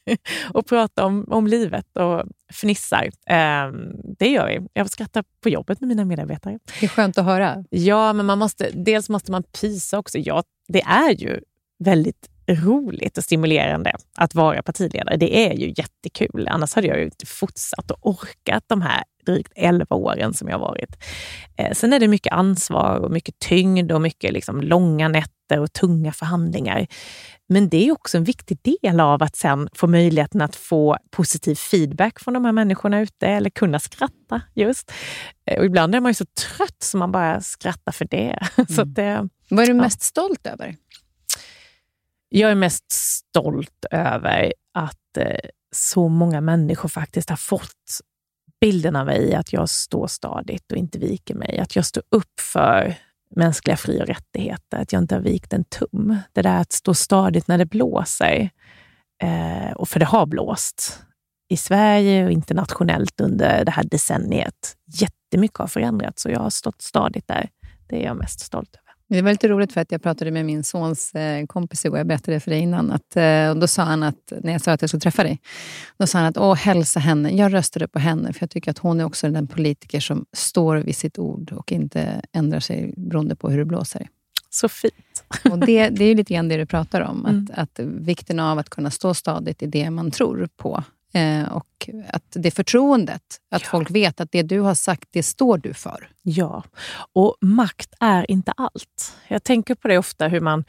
och 0.54 0.66
pratar 0.66 1.04
om, 1.04 1.26
om 1.28 1.46
livet 1.46 1.96
och 1.96 2.24
fnissar. 2.52 3.04
Eh, 3.26 3.72
det 4.18 4.28
gör 4.28 4.46
vi. 4.46 4.68
Jag 4.72 4.90
skrattar 4.90 5.24
på 5.40 5.48
jobbet 5.48 5.80
med 5.80 5.88
mina 5.88 6.04
medarbetare. 6.04 6.58
Det 6.80 6.86
är 6.86 6.88
skönt 6.88 7.18
att 7.18 7.24
höra. 7.24 7.64
Ja, 7.70 8.12
men 8.12 8.26
man 8.26 8.38
måste, 8.38 8.70
dels 8.70 9.08
måste 9.08 9.32
man 9.32 9.42
pysa 9.42 9.98
också. 9.98 10.18
Ja, 10.18 10.42
det 10.68 10.82
är 10.82 11.10
ju 11.10 11.40
väldigt 11.78 12.31
roligt 12.48 13.18
och 13.18 13.24
stimulerande 13.24 13.92
att 14.16 14.34
vara 14.34 14.62
partiledare. 14.62 15.16
Det 15.16 15.46
är 15.46 15.54
ju 15.54 15.74
jättekul. 15.76 16.48
Annars 16.50 16.74
hade 16.74 16.86
jag 16.86 16.98
ju 16.98 17.04
inte 17.04 17.26
fortsatt 17.26 17.90
och 17.90 17.98
orkat 18.02 18.64
de 18.66 18.82
här 18.82 19.02
drygt 19.26 19.52
11 19.56 19.86
åren 19.96 20.34
som 20.34 20.48
jag 20.48 20.58
varit. 20.58 20.96
Eh, 21.56 21.72
sen 21.72 21.92
är 21.92 22.00
det 22.00 22.08
mycket 22.08 22.32
ansvar 22.32 22.98
och 22.98 23.10
mycket 23.10 23.38
tyngd 23.38 23.92
och 23.92 24.00
mycket 24.00 24.32
liksom 24.32 24.60
långa 24.60 25.08
nätter 25.08 25.60
och 25.60 25.72
tunga 25.72 26.12
förhandlingar. 26.12 26.86
Men 27.48 27.68
det 27.68 27.88
är 27.88 27.92
också 27.92 28.16
en 28.16 28.24
viktig 28.24 28.58
del 28.62 29.00
av 29.00 29.22
att 29.22 29.36
sen 29.36 29.68
få 29.74 29.86
möjligheten 29.86 30.40
att 30.40 30.56
få 30.56 30.96
positiv 31.10 31.54
feedback 31.54 32.20
från 32.20 32.34
de 32.34 32.44
här 32.44 32.52
människorna 32.52 33.00
ute 33.00 33.26
eller 33.26 33.50
kunna 33.50 33.78
skratta 33.78 34.42
just. 34.54 34.92
Eh, 35.46 35.58
och 35.58 35.64
ibland 35.64 35.94
är 35.94 36.00
man 36.00 36.10
ju 36.10 36.14
så 36.14 36.24
trött 36.24 36.82
så 36.82 36.96
man 36.96 37.12
bara 37.12 37.40
skrattar 37.40 37.92
för 37.92 38.04
det. 38.04 38.38
Mm. 38.56 38.66
så 38.66 38.84
det 38.84 39.28
Vad 39.48 39.64
är 39.64 39.66
du 39.66 39.74
mest 39.74 40.02
stolt 40.02 40.46
över? 40.46 40.76
Jag 42.34 42.50
är 42.50 42.54
mest 42.54 42.92
stolt 42.92 43.84
över 43.90 44.52
att 44.74 45.16
eh, 45.18 45.50
så 45.74 46.08
många 46.08 46.40
människor 46.40 46.88
faktiskt 46.88 47.30
har 47.30 47.36
fått 47.36 48.00
bilden 48.60 48.96
av 48.96 49.06
mig 49.06 49.34
att 49.34 49.52
jag 49.52 49.68
står 49.68 50.06
stadigt 50.06 50.72
och 50.72 50.78
inte 50.78 50.98
viker 50.98 51.34
mig. 51.34 51.58
Att 51.58 51.76
jag 51.76 51.86
står 51.86 52.02
upp 52.10 52.40
för 52.40 52.94
mänskliga 53.36 53.76
fri 53.76 54.02
och 54.02 54.06
rättigheter, 54.06 54.78
att 54.78 54.92
jag 54.92 55.02
inte 55.02 55.14
har 55.14 55.22
vikt 55.22 55.52
en 55.52 55.64
tum. 55.64 56.16
Det 56.32 56.42
där 56.42 56.60
att 56.60 56.72
stå 56.72 56.94
stadigt 56.94 57.48
när 57.48 57.58
det 57.58 57.66
blåser, 57.66 58.50
eh, 59.22 59.72
och 59.72 59.88
för 59.88 60.00
det 60.00 60.06
har 60.06 60.26
blåst 60.26 61.02
i 61.48 61.56
Sverige 61.56 62.24
och 62.24 62.30
internationellt 62.30 63.20
under 63.20 63.64
det 63.64 63.70
här 63.70 63.84
decenniet. 63.84 64.76
Jättemycket 64.86 65.58
har 65.58 65.66
förändrats 65.66 66.24
och 66.24 66.32
jag 66.32 66.40
har 66.40 66.50
stått 66.50 66.82
stadigt 66.82 67.28
där. 67.28 67.48
Det 67.88 68.02
är 68.02 68.06
jag 68.06 68.16
mest 68.16 68.40
stolt 68.40 68.74
över. 68.74 68.81
Det 69.12 69.22
var 69.22 69.30
lite 69.30 69.48
roligt 69.48 69.72
för 69.72 69.80
att 69.80 69.92
jag 69.92 70.02
pratade 70.02 70.30
med 70.30 70.46
min 70.46 70.64
sons 70.64 71.14
eh, 71.14 71.46
kompis 71.46 71.84
igår. 71.84 71.98
Jag 71.98 72.06
berättade 72.06 72.40
för 72.40 72.50
dig 72.50 72.60
innan. 72.60 72.90
Att, 72.90 73.16
eh, 73.16 73.50
och 73.50 73.56
då 73.56 73.66
sa 73.66 73.82
han 73.82 74.02
att, 74.02 74.32
när 74.42 74.52
jag 74.52 74.60
sa 74.60 74.72
att 74.72 74.80
jag 74.80 74.90
skulle 74.90 75.00
träffa 75.00 75.22
dig, 75.22 75.40
då 75.98 76.06
sa 76.06 76.18
han 76.18 76.26
att 76.26 76.36
Åh, 76.36 76.54
hälsa 76.54 77.00
henne. 77.00 77.30
Jag 77.30 77.54
röstade 77.54 77.88
på 77.88 77.98
henne, 77.98 78.32
för 78.32 78.42
jag 78.42 78.50
tycker 78.50 78.70
att 78.70 78.78
hon 78.78 79.00
är 79.00 79.04
också 79.04 79.28
den 79.28 79.46
politiker 79.46 80.00
som 80.00 80.24
står 80.32 80.76
vid 80.76 80.96
sitt 80.96 81.18
ord 81.18 81.52
och 81.52 81.72
inte 81.72 82.22
ändrar 82.32 82.60
sig 82.60 82.94
beroende 82.96 83.36
på 83.36 83.50
hur 83.50 83.58
det 83.58 83.64
blåser. 83.64 84.08
Så 84.50 84.68
fint. 84.68 85.24
Och 85.50 85.58
det, 85.58 85.88
det 85.88 86.04
är 86.04 86.14
lite 86.14 86.34
grann 86.34 86.48
det 86.48 86.56
du 86.56 86.66
pratar 86.66 87.00
om. 87.00 87.26
Mm. 87.26 87.48
Att, 87.54 87.78
att 87.78 87.86
vikten 87.86 88.40
av 88.40 88.58
att 88.58 88.70
kunna 88.70 88.90
stå 88.90 89.14
stadigt 89.14 89.62
i 89.62 89.66
det 89.66 89.90
man 89.90 90.10
tror 90.10 90.48
på. 90.56 90.84
Eh, 91.12 91.52
och 91.52 91.90
att 92.08 92.24
det 92.30 92.50
förtroendet, 92.50 93.22
att 93.50 93.62
ja. 93.62 93.68
folk 93.70 93.90
vet 93.90 94.20
att 94.20 94.32
det 94.32 94.42
du 94.42 94.60
har 94.60 94.74
sagt, 94.74 95.08
det 95.10 95.22
står 95.22 95.58
du 95.58 95.74
för. 95.74 96.08
Ja, 96.22 96.64
och 97.12 97.36
makt 97.40 97.94
är 98.00 98.30
inte 98.30 98.52
allt. 98.52 99.16
Jag 99.28 99.44
tänker 99.44 99.74
på 99.74 99.88
det 99.88 99.98
ofta 99.98 100.28
hur 100.28 100.40
man... 100.40 100.64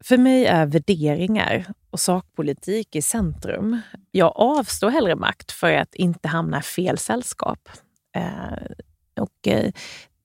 För 0.00 0.18
mig 0.18 0.46
är 0.46 0.66
värderingar 0.66 1.64
och 1.90 2.00
sakpolitik 2.00 2.96
i 2.96 3.02
centrum. 3.02 3.80
Jag 4.10 4.32
avstår 4.36 4.90
hellre 4.90 5.16
makt 5.16 5.52
för 5.52 5.72
att 5.72 5.94
inte 5.94 6.28
hamna 6.28 6.58
i 6.58 6.62
fel 6.62 6.98
sällskap. 6.98 7.68
Eh, 8.16 8.72
och, 9.20 9.48
eh, 9.48 9.72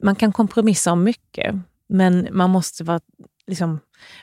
man 0.03 0.15
kan 0.15 0.31
kompromissa 0.31 0.91
om 0.91 1.03
mycket, 1.03 1.55
men 1.87 2.27
man 2.31 2.49
måste 2.49 2.83
vara, 2.83 2.99
liksom, 3.47 3.79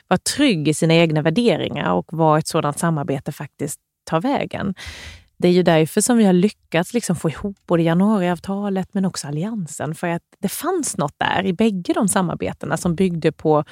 vara 0.07 0.17
trygg 0.17 0.67
i 0.67 0.73
sina 0.73 0.93
egna 0.93 1.21
värderingar 1.21 1.93
och 1.93 2.07
vad 2.11 2.39
ett 2.39 2.47
sådant 2.47 2.79
samarbete 2.79 3.31
faktiskt 3.31 3.79
ta 4.03 4.19
vägen. 4.19 4.75
Det 5.37 5.47
är 5.47 5.51
ju 5.51 5.63
därför 5.63 6.01
som 6.01 6.17
vi 6.17 6.23
har 6.25 6.33
lyckats 6.33 6.93
liksom 6.93 7.15
få 7.15 7.29
ihop 7.29 7.57
både 7.65 7.83
januariavtalet 7.83 8.93
men 8.93 9.05
också 9.05 9.27
alliansen. 9.27 9.95
För 9.95 10.07
att 10.07 10.21
det 10.39 10.49
fanns 10.49 10.97
något 10.97 11.15
där 11.17 11.45
i 11.45 11.53
bägge 11.53 11.93
de 11.93 12.07
samarbetena 12.07 12.77
som 12.77 12.95
byggde 12.95 13.31
på 13.31 13.63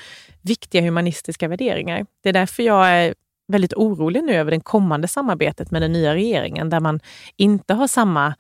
viktiga 0.41 0.81
humanistiska 0.81 1.47
värderingar. 1.47 2.06
Det 2.23 2.30
är 2.30 2.34
därför 2.34 2.64
jag 2.64 2.88
är 2.88 3.14
väldigt 3.47 3.73
orolig 3.73 4.23
nu 4.23 4.34
över 4.34 4.51
det 4.51 4.60
kommande 4.60 5.07
samarbetet 5.07 5.72
med 5.72 5.81
den 5.81 5.91
nya 5.91 6.14
regeringen 6.14 6.69
där 6.69 6.80
man 6.80 6.99
inte 7.35 7.73
har 7.73 7.88
samma 7.88 8.35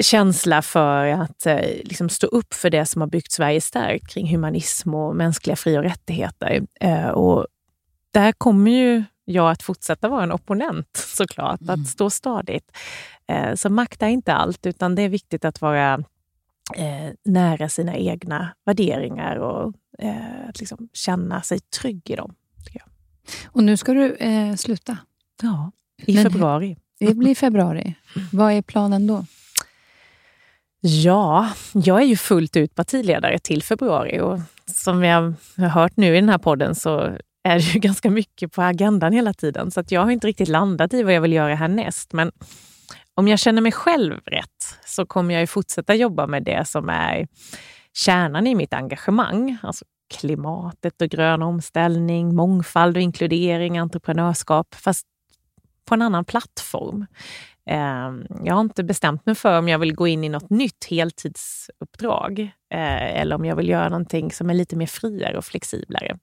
känsla 0.00 0.62
för 0.62 1.06
att 1.06 1.46
eh, 1.46 1.60
liksom 1.84 2.08
stå 2.08 2.26
upp 2.26 2.54
för 2.54 2.70
det 2.70 2.86
som 2.86 3.00
har 3.00 3.08
byggt 3.08 3.32
Sverige 3.32 3.60
starkt 3.60 4.08
kring 4.08 4.30
humanism 4.30 4.94
och 4.94 5.16
mänskliga 5.16 5.56
fri 5.56 5.78
och 5.78 5.82
rättigheter. 5.82 6.66
Eh, 6.80 7.08
och 7.08 7.46
där 8.12 8.32
kommer 8.32 8.70
ju 8.70 9.04
jag 9.28 9.50
att 9.50 9.62
fortsätta 9.62 10.08
vara 10.08 10.22
en 10.22 10.32
opponent 10.32 10.88
såklart, 10.96 11.60
mm. 11.60 11.74
att 11.74 11.88
stå 11.88 12.10
stadigt. 12.10 12.76
Eh, 13.26 13.54
så 13.54 13.70
makt 13.70 14.02
är 14.02 14.08
inte 14.08 14.34
allt, 14.34 14.66
utan 14.66 14.94
det 14.94 15.02
är 15.02 15.08
viktigt 15.08 15.44
att 15.44 15.60
vara 15.60 15.94
eh, 16.76 17.10
nära 17.24 17.68
sina 17.68 17.96
egna 17.96 18.54
värderingar 18.64 19.36
och 19.36 19.74
eh, 19.98 20.48
att 20.48 20.60
liksom 20.60 20.88
känna 20.92 21.42
sig 21.42 21.60
trygg 21.60 22.10
i 22.10 22.16
dem. 22.16 22.34
Och 23.46 23.64
nu 23.64 23.76
ska 23.76 23.92
du 23.92 24.14
eh, 24.14 24.54
sluta? 24.54 24.98
Ja, 25.42 25.72
i 26.06 26.14
Men 26.14 26.24
februari. 26.24 26.76
Det 26.98 27.14
blir 27.14 27.34
februari. 27.34 27.94
Vad 28.32 28.52
är 28.52 28.62
planen 28.62 29.06
då? 29.06 29.26
Ja, 30.80 31.52
jag 31.72 32.02
är 32.02 32.06
ju 32.06 32.16
fullt 32.16 32.56
ut 32.56 32.74
partiledare 32.74 33.38
till 33.38 33.62
februari 33.62 34.20
och 34.20 34.40
som 34.66 35.00
vi 35.00 35.08
har 35.08 35.34
hört 35.68 35.96
nu 35.96 36.16
i 36.16 36.20
den 36.20 36.28
här 36.28 36.38
podden 36.38 36.74
så 36.74 37.16
är 37.42 37.54
det 37.54 37.64
ju 37.64 37.80
ganska 37.80 38.10
mycket 38.10 38.52
på 38.52 38.62
agendan 38.62 39.12
hela 39.12 39.34
tiden. 39.34 39.70
Så 39.70 39.80
att 39.80 39.92
jag 39.92 40.00
har 40.00 40.10
inte 40.10 40.26
riktigt 40.26 40.48
landat 40.48 40.94
i 40.94 41.02
vad 41.02 41.14
jag 41.14 41.20
vill 41.20 41.32
göra 41.32 41.54
härnäst. 41.54 42.12
Men 42.12 42.32
om 43.14 43.28
jag 43.28 43.38
känner 43.38 43.62
mig 43.62 43.72
själv 43.72 44.20
rätt 44.26 44.78
så 44.86 45.06
kommer 45.06 45.34
jag 45.34 45.40
ju 45.40 45.46
fortsätta 45.46 45.94
jobba 45.94 46.26
med 46.26 46.42
det 46.42 46.68
som 46.68 46.88
är 46.88 47.28
kärnan 47.92 48.46
i 48.46 48.54
mitt 48.54 48.74
engagemang. 48.74 49.56
Alltså 49.62 49.84
klimatet 50.14 51.02
och 51.02 51.08
grön 51.08 51.42
omställning, 51.42 52.34
mångfald 52.34 52.96
och 52.96 53.02
inkludering, 53.02 53.78
entreprenörskap, 53.78 54.74
fast 54.74 55.06
på 55.84 55.94
en 55.94 56.02
annan 56.02 56.24
plattform. 56.24 57.06
Ehm, 57.70 58.26
jag 58.44 58.54
har 58.54 58.60
inte 58.60 58.84
bestämt 58.84 59.26
mig 59.26 59.34
för 59.34 59.58
om 59.58 59.68
jag 59.68 59.78
vill 59.78 59.94
gå 59.94 60.06
in 60.08 60.24
i 60.24 60.28
något 60.28 60.50
nytt 60.50 60.86
heltidsuppdrag 60.90 62.40
eh, 62.74 63.20
eller 63.20 63.36
om 63.36 63.44
jag 63.44 63.56
vill 63.56 63.68
göra 63.68 63.88
någonting 63.88 64.32
som 64.32 64.50
är 64.50 64.54
lite 64.54 64.76
mer 64.76 64.86
friare 64.86 65.38
och 65.38 65.44
flexiblare. 65.44 66.18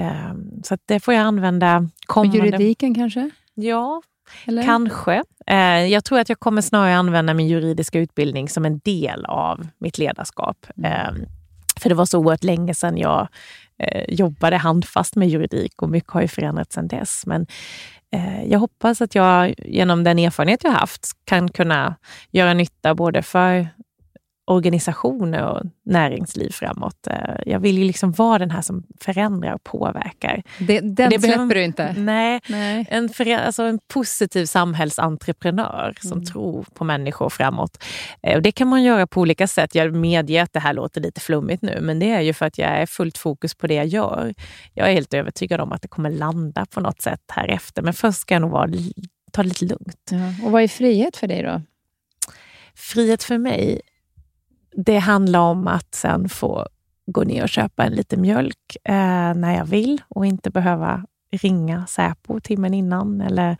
Ehm, 0.00 0.62
så 0.62 0.76
det 0.86 1.00
får 1.00 1.14
jag 1.14 1.22
använda 1.22 1.88
kommande... 2.06 2.38
juridiken 2.38 2.94
kanske? 2.94 3.30
Ja, 3.54 4.02
eller? 4.44 4.62
Kanske. 4.62 5.22
Eh, 5.46 5.86
jag 5.86 6.04
tror 6.04 6.18
att 6.18 6.28
jag 6.28 6.40
kommer 6.40 6.62
snarare 6.62 6.96
använda 6.96 7.34
min 7.34 7.48
juridiska 7.48 7.98
utbildning 7.98 8.48
som 8.48 8.64
en 8.64 8.78
del 8.78 9.24
av 9.24 9.66
mitt 9.78 9.98
ledarskap. 9.98 10.66
Mm. 10.76 10.92
Ehm, 10.92 11.26
för 11.80 11.88
det 11.88 11.94
var 11.94 12.06
så 12.06 12.18
oerhört 12.18 12.44
länge 12.44 12.74
sedan 12.74 12.98
jag 12.98 13.28
eh, 13.78 14.14
jobbade 14.14 14.56
handfast 14.56 15.16
med 15.16 15.28
juridik 15.28 15.82
och 15.82 15.90
mycket 15.90 16.10
har 16.10 16.20
ju 16.20 16.28
förändrats 16.28 16.74
sedan 16.74 16.88
dess. 16.88 17.26
Men 17.26 17.46
eh, 18.12 18.44
jag 18.44 18.58
hoppas 18.58 19.00
att 19.00 19.14
jag 19.14 19.54
genom 19.58 20.04
den 20.04 20.18
erfarenhet 20.18 20.64
jag 20.64 20.72
haft 20.72 21.06
kan 21.24 21.50
kunna 21.50 21.94
göra 22.30 22.54
nytta 22.54 22.94
både 22.94 23.22
för 23.22 23.68
organisationer 24.50 25.46
och 25.46 25.62
näringsliv 25.84 26.50
framåt. 26.50 27.06
Eh, 27.06 27.34
jag 27.46 27.60
vill 27.60 27.78
ju 27.78 27.84
liksom 27.84 28.12
vara 28.12 28.38
den 28.38 28.50
här 28.50 28.62
som 28.62 28.84
förändrar 29.00 29.54
och 29.54 29.64
påverkar. 29.64 30.42
Det, 30.58 30.80
den 30.80 31.10
det 31.10 31.20
släpper 31.20 31.54
du 31.54 31.64
inte? 31.64 31.94
Nej, 31.96 32.40
nej. 32.48 32.86
En, 32.90 33.08
för, 33.08 33.36
alltså 33.36 33.62
en 33.62 33.78
positiv 33.88 34.46
samhällsentreprenör 34.46 35.94
som 36.00 36.12
mm. 36.12 36.24
tror 36.24 36.64
på 36.74 36.84
människor 36.84 37.28
framåt. 37.28 37.84
Eh, 38.22 38.36
och 38.36 38.42
det 38.42 38.52
kan 38.52 38.68
man 38.68 38.82
göra 38.82 39.06
på 39.06 39.20
olika 39.20 39.46
sätt. 39.46 39.74
Jag 39.74 39.94
medger 39.94 40.42
att 40.42 40.52
det 40.52 40.60
här 40.60 40.72
låter 40.72 41.00
lite 41.00 41.20
flummigt 41.20 41.62
nu, 41.62 41.78
men 41.80 41.98
det 41.98 42.10
är 42.10 42.20
ju 42.20 42.32
för 42.32 42.46
att 42.46 42.58
jag 42.58 42.70
är 42.70 42.86
fullt 42.86 43.18
fokus 43.18 43.54
på 43.54 43.66
det 43.66 43.74
jag 43.74 43.86
gör. 43.86 44.34
Jag 44.74 44.88
är 44.88 44.92
helt 44.92 45.14
övertygad 45.14 45.60
om 45.60 45.72
att 45.72 45.82
det 45.82 45.88
kommer 45.88 46.10
landa 46.10 46.66
på 46.66 46.80
något 46.80 47.02
sätt 47.02 47.22
här 47.32 47.48
efter. 47.48 47.82
men 47.82 47.94
först 47.94 48.20
ska 48.20 48.34
jag 48.34 48.42
nog 48.42 48.50
vara, 48.50 48.70
ta 49.32 49.42
det 49.42 49.48
lite 49.48 49.64
lugnt. 49.64 50.10
Ja. 50.10 50.46
Och 50.46 50.52
vad 50.52 50.62
är 50.62 50.68
frihet 50.68 51.16
för 51.16 51.26
dig 51.26 51.42
då? 51.42 51.62
Frihet 52.74 53.22
för 53.22 53.38
mig 53.38 53.80
det 54.72 54.98
handlar 54.98 55.40
om 55.40 55.68
att 55.68 55.94
sen 55.94 56.28
få 56.28 56.66
gå 57.06 57.24
ner 57.24 57.42
och 57.42 57.48
köpa 57.48 57.84
en 57.84 57.92
liten 57.92 58.20
mjölk 58.20 58.76
eh, 58.84 59.34
när 59.34 59.56
jag 59.56 59.64
vill 59.64 60.02
och 60.08 60.26
inte 60.26 60.50
behöva 60.50 61.04
ringa 61.32 61.86
Säpo 61.86 62.40
timmen 62.40 62.74
innan 62.74 63.20
eller 63.20 63.56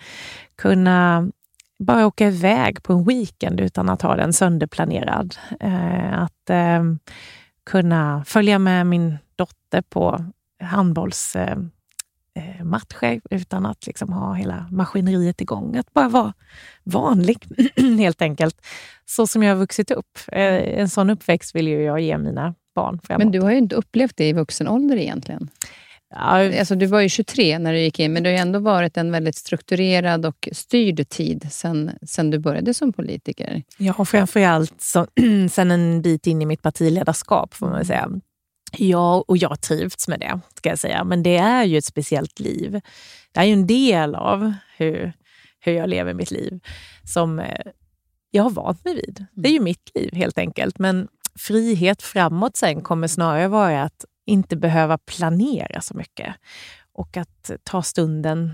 kunna 0.57 1.31
bara 1.79 2.07
åka 2.07 2.29
iväg 2.29 2.83
på 2.83 2.93
en 2.93 3.05
weekend 3.05 3.61
utan 3.61 3.89
att 3.89 4.03
ha 4.03 4.17
den 4.17 4.33
sönderplanerad. 4.33 5.37
Eh, 5.61 6.23
att 6.23 6.51
eh, 6.51 6.83
kunna 7.65 8.25
följa 8.27 8.59
med 8.59 8.87
min 8.87 9.19
dotter 9.37 9.83
på 9.83 10.25
handbolls 10.63 11.37
eh, 11.37 11.57
eh, 12.41 12.65
matcher 12.65 13.21
utan 13.31 13.67
att 13.67 13.87
liksom 13.87 14.13
ha 14.13 14.35
hela 14.35 14.69
maskineriet 14.71 15.41
igång. 15.41 15.77
Att 15.77 15.93
bara 15.93 16.09
vara 16.09 16.33
vanlig, 16.85 17.39
helt 17.99 18.23
enkelt. 18.23 18.67
Så 19.07 19.27
som 19.27 19.43
jag 19.43 19.55
har 19.55 19.59
vuxit 19.59 19.91
upp. 19.91 20.19
Eh, 20.33 20.81
en 20.81 20.89
sån 20.89 21.11
uppväxt 21.11 21.55
vill 21.55 21.69
ju 21.69 21.83
jag 21.83 22.01
ge 22.01 22.19
mina 22.19 22.55
barn 22.75 23.01
framåt. 23.03 23.19
Men 23.19 23.33
du 23.33 23.41
har 23.41 23.51
ju 23.51 23.59
inte 23.59 23.77
upplevt 23.77 24.17
det 24.17 24.29
i 24.29 24.33
vuxen 24.33 24.69
ålder 24.69 24.97
egentligen. 24.97 25.49
Ja. 26.15 26.59
Alltså, 26.59 26.75
du 26.75 26.87
var 26.87 27.01
ju 27.01 27.09
23 27.09 27.59
när 27.59 27.73
du 27.73 27.79
gick 27.79 27.99
in, 27.99 28.13
men 28.13 28.23
det 28.23 28.29
har 28.29 28.35
ju 28.35 28.41
ändå 28.41 28.59
varit 28.59 28.97
en 28.97 29.13
väldigt 29.13 29.37
strukturerad 29.37 30.27
och 30.27 30.49
styrd 30.53 31.09
tid 31.09 31.49
sen, 31.51 31.91
sen 32.03 32.31
du 32.31 32.39
började 32.39 32.75
som 32.75 32.93
politiker. 32.93 33.63
Ja, 33.79 34.05
framförallt 34.05 34.81
så, 34.81 35.07
sen 35.51 35.71
en 35.71 36.03
bit 36.03 36.27
in 36.27 36.43
i 36.43 36.47
mitt 36.47 36.63
partiledarskap, 36.63 37.55
får 37.55 37.67
man 37.67 37.85
säga. 37.85 38.11
Ja, 38.77 39.25
och 39.29 39.37
jag 39.37 39.61
trivts 39.61 40.09
med 40.09 40.21
det, 40.21 40.41
ska 40.55 40.69
jag 40.69 40.79
säga. 40.79 41.05
Men 41.05 41.23
det 41.23 41.37
är 41.37 41.65
ju 41.65 41.79
ett 41.79 41.85
speciellt 41.85 42.41
liv. 42.41 42.81
Det 43.33 43.41
är 43.41 43.45
ju 43.45 43.53
en 43.53 43.67
del 43.67 44.15
av 44.15 44.53
hur, 44.77 45.13
hur 45.61 45.73
jag 45.73 45.89
lever 45.89 46.15
mitt 46.15 46.31
liv 46.31 46.61
som 47.05 47.39
eh, 47.39 47.61
jag 48.31 48.43
har 48.43 48.51
vant 48.51 48.85
mig 48.85 48.95
vid. 48.95 49.27
Det 49.33 49.49
är 49.49 49.53
ju 49.53 49.61
mitt 49.61 49.91
liv 49.95 50.15
helt 50.15 50.39
enkelt. 50.39 50.79
Men 50.79 51.09
frihet 51.39 52.03
framåt 52.03 52.57
sen 52.57 52.81
kommer 52.81 53.09
snarare 53.09 53.49
vara 53.49 53.83
att 53.83 54.05
inte 54.27 54.57
behöva 54.57 54.99
planera 54.99 55.81
så 55.81 55.97
mycket 55.97 56.35
och 56.93 57.17
att 57.17 57.51
ta 57.63 57.83
stunden 57.83 58.53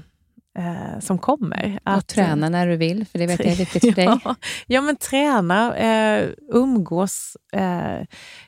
eh, 0.59 1.01
som 1.01 1.19
kommer. 1.19 1.79
Och 1.85 1.93
att, 1.93 2.07
träna 2.07 2.49
när 2.49 2.67
du 2.67 2.77
vill, 2.77 3.07
för 3.07 3.19
det 3.19 3.27
vet 3.27 3.45
jag 3.45 3.53
är 3.53 3.57
viktigt 3.57 3.83
för 3.85 3.93
dig. 4.03 4.05
Ja, 4.05 4.35
ja 4.67 4.81
men 4.81 4.97
träna, 4.97 5.77
eh, 5.77 6.29
umgås, 6.53 7.37
eh, 7.53 8.07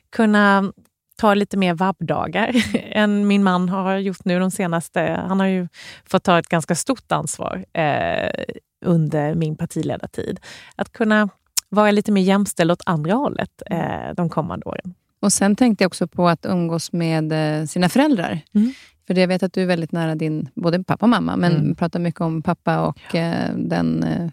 kunna 0.09 0.73
ta 1.19 1.33
lite 1.33 1.57
mer 1.57 1.73
vabbdagar 1.73 2.55
än 2.91 3.27
min 3.27 3.43
man 3.43 3.69
har 3.69 3.97
gjort 3.97 4.25
nu 4.25 4.39
de 4.39 4.51
senaste... 4.51 5.23
Han 5.27 5.39
har 5.39 5.47
ju 5.47 5.67
fått 6.05 6.23
ta 6.23 6.39
ett 6.39 6.49
ganska 6.49 6.75
stort 6.75 7.11
ansvar 7.11 7.65
eh, 7.73 8.43
under 8.85 9.35
min 9.35 9.55
partiledartid. 9.55 10.39
Att 10.75 10.91
kunna 10.91 11.29
vara 11.69 11.91
lite 11.91 12.11
mer 12.11 12.21
jämställd 12.21 12.71
åt 12.71 12.81
andra 12.85 13.13
hållet 13.13 13.61
eh, 13.65 14.13
de 14.15 14.29
kommande 14.29 14.65
åren. 14.65 14.93
Och 15.21 15.33
Sen 15.33 15.55
tänkte 15.55 15.83
jag 15.83 15.89
också 15.89 16.07
på 16.07 16.29
att 16.29 16.45
umgås 16.45 16.91
med 16.91 17.59
eh, 17.61 17.65
sina 17.65 17.89
föräldrar. 17.89 18.41
Mm. 18.53 18.73
För 19.07 19.19
jag 19.19 19.27
vet 19.27 19.43
att 19.43 19.53
du 19.53 19.61
är 19.61 19.65
väldigt 19.65 19.91
nära 19.91 20.15
din 20.15 20.49
både 20.55 20.83
pappa 20.83 21.05
och 21.05 21.09
mamma, 21.09 21.35
men 21.35 21.55
mm. 21.55 21.75
pratar 21.75 21.99
mycket 21.99 22.21
om 22.21 22.41
pappa 22.41 22.81
och 22.81 22.99
ja. 23.11 23.19
eh, 23.19 23.55
den... 23.55 24.03
Eh, 24.03 24.25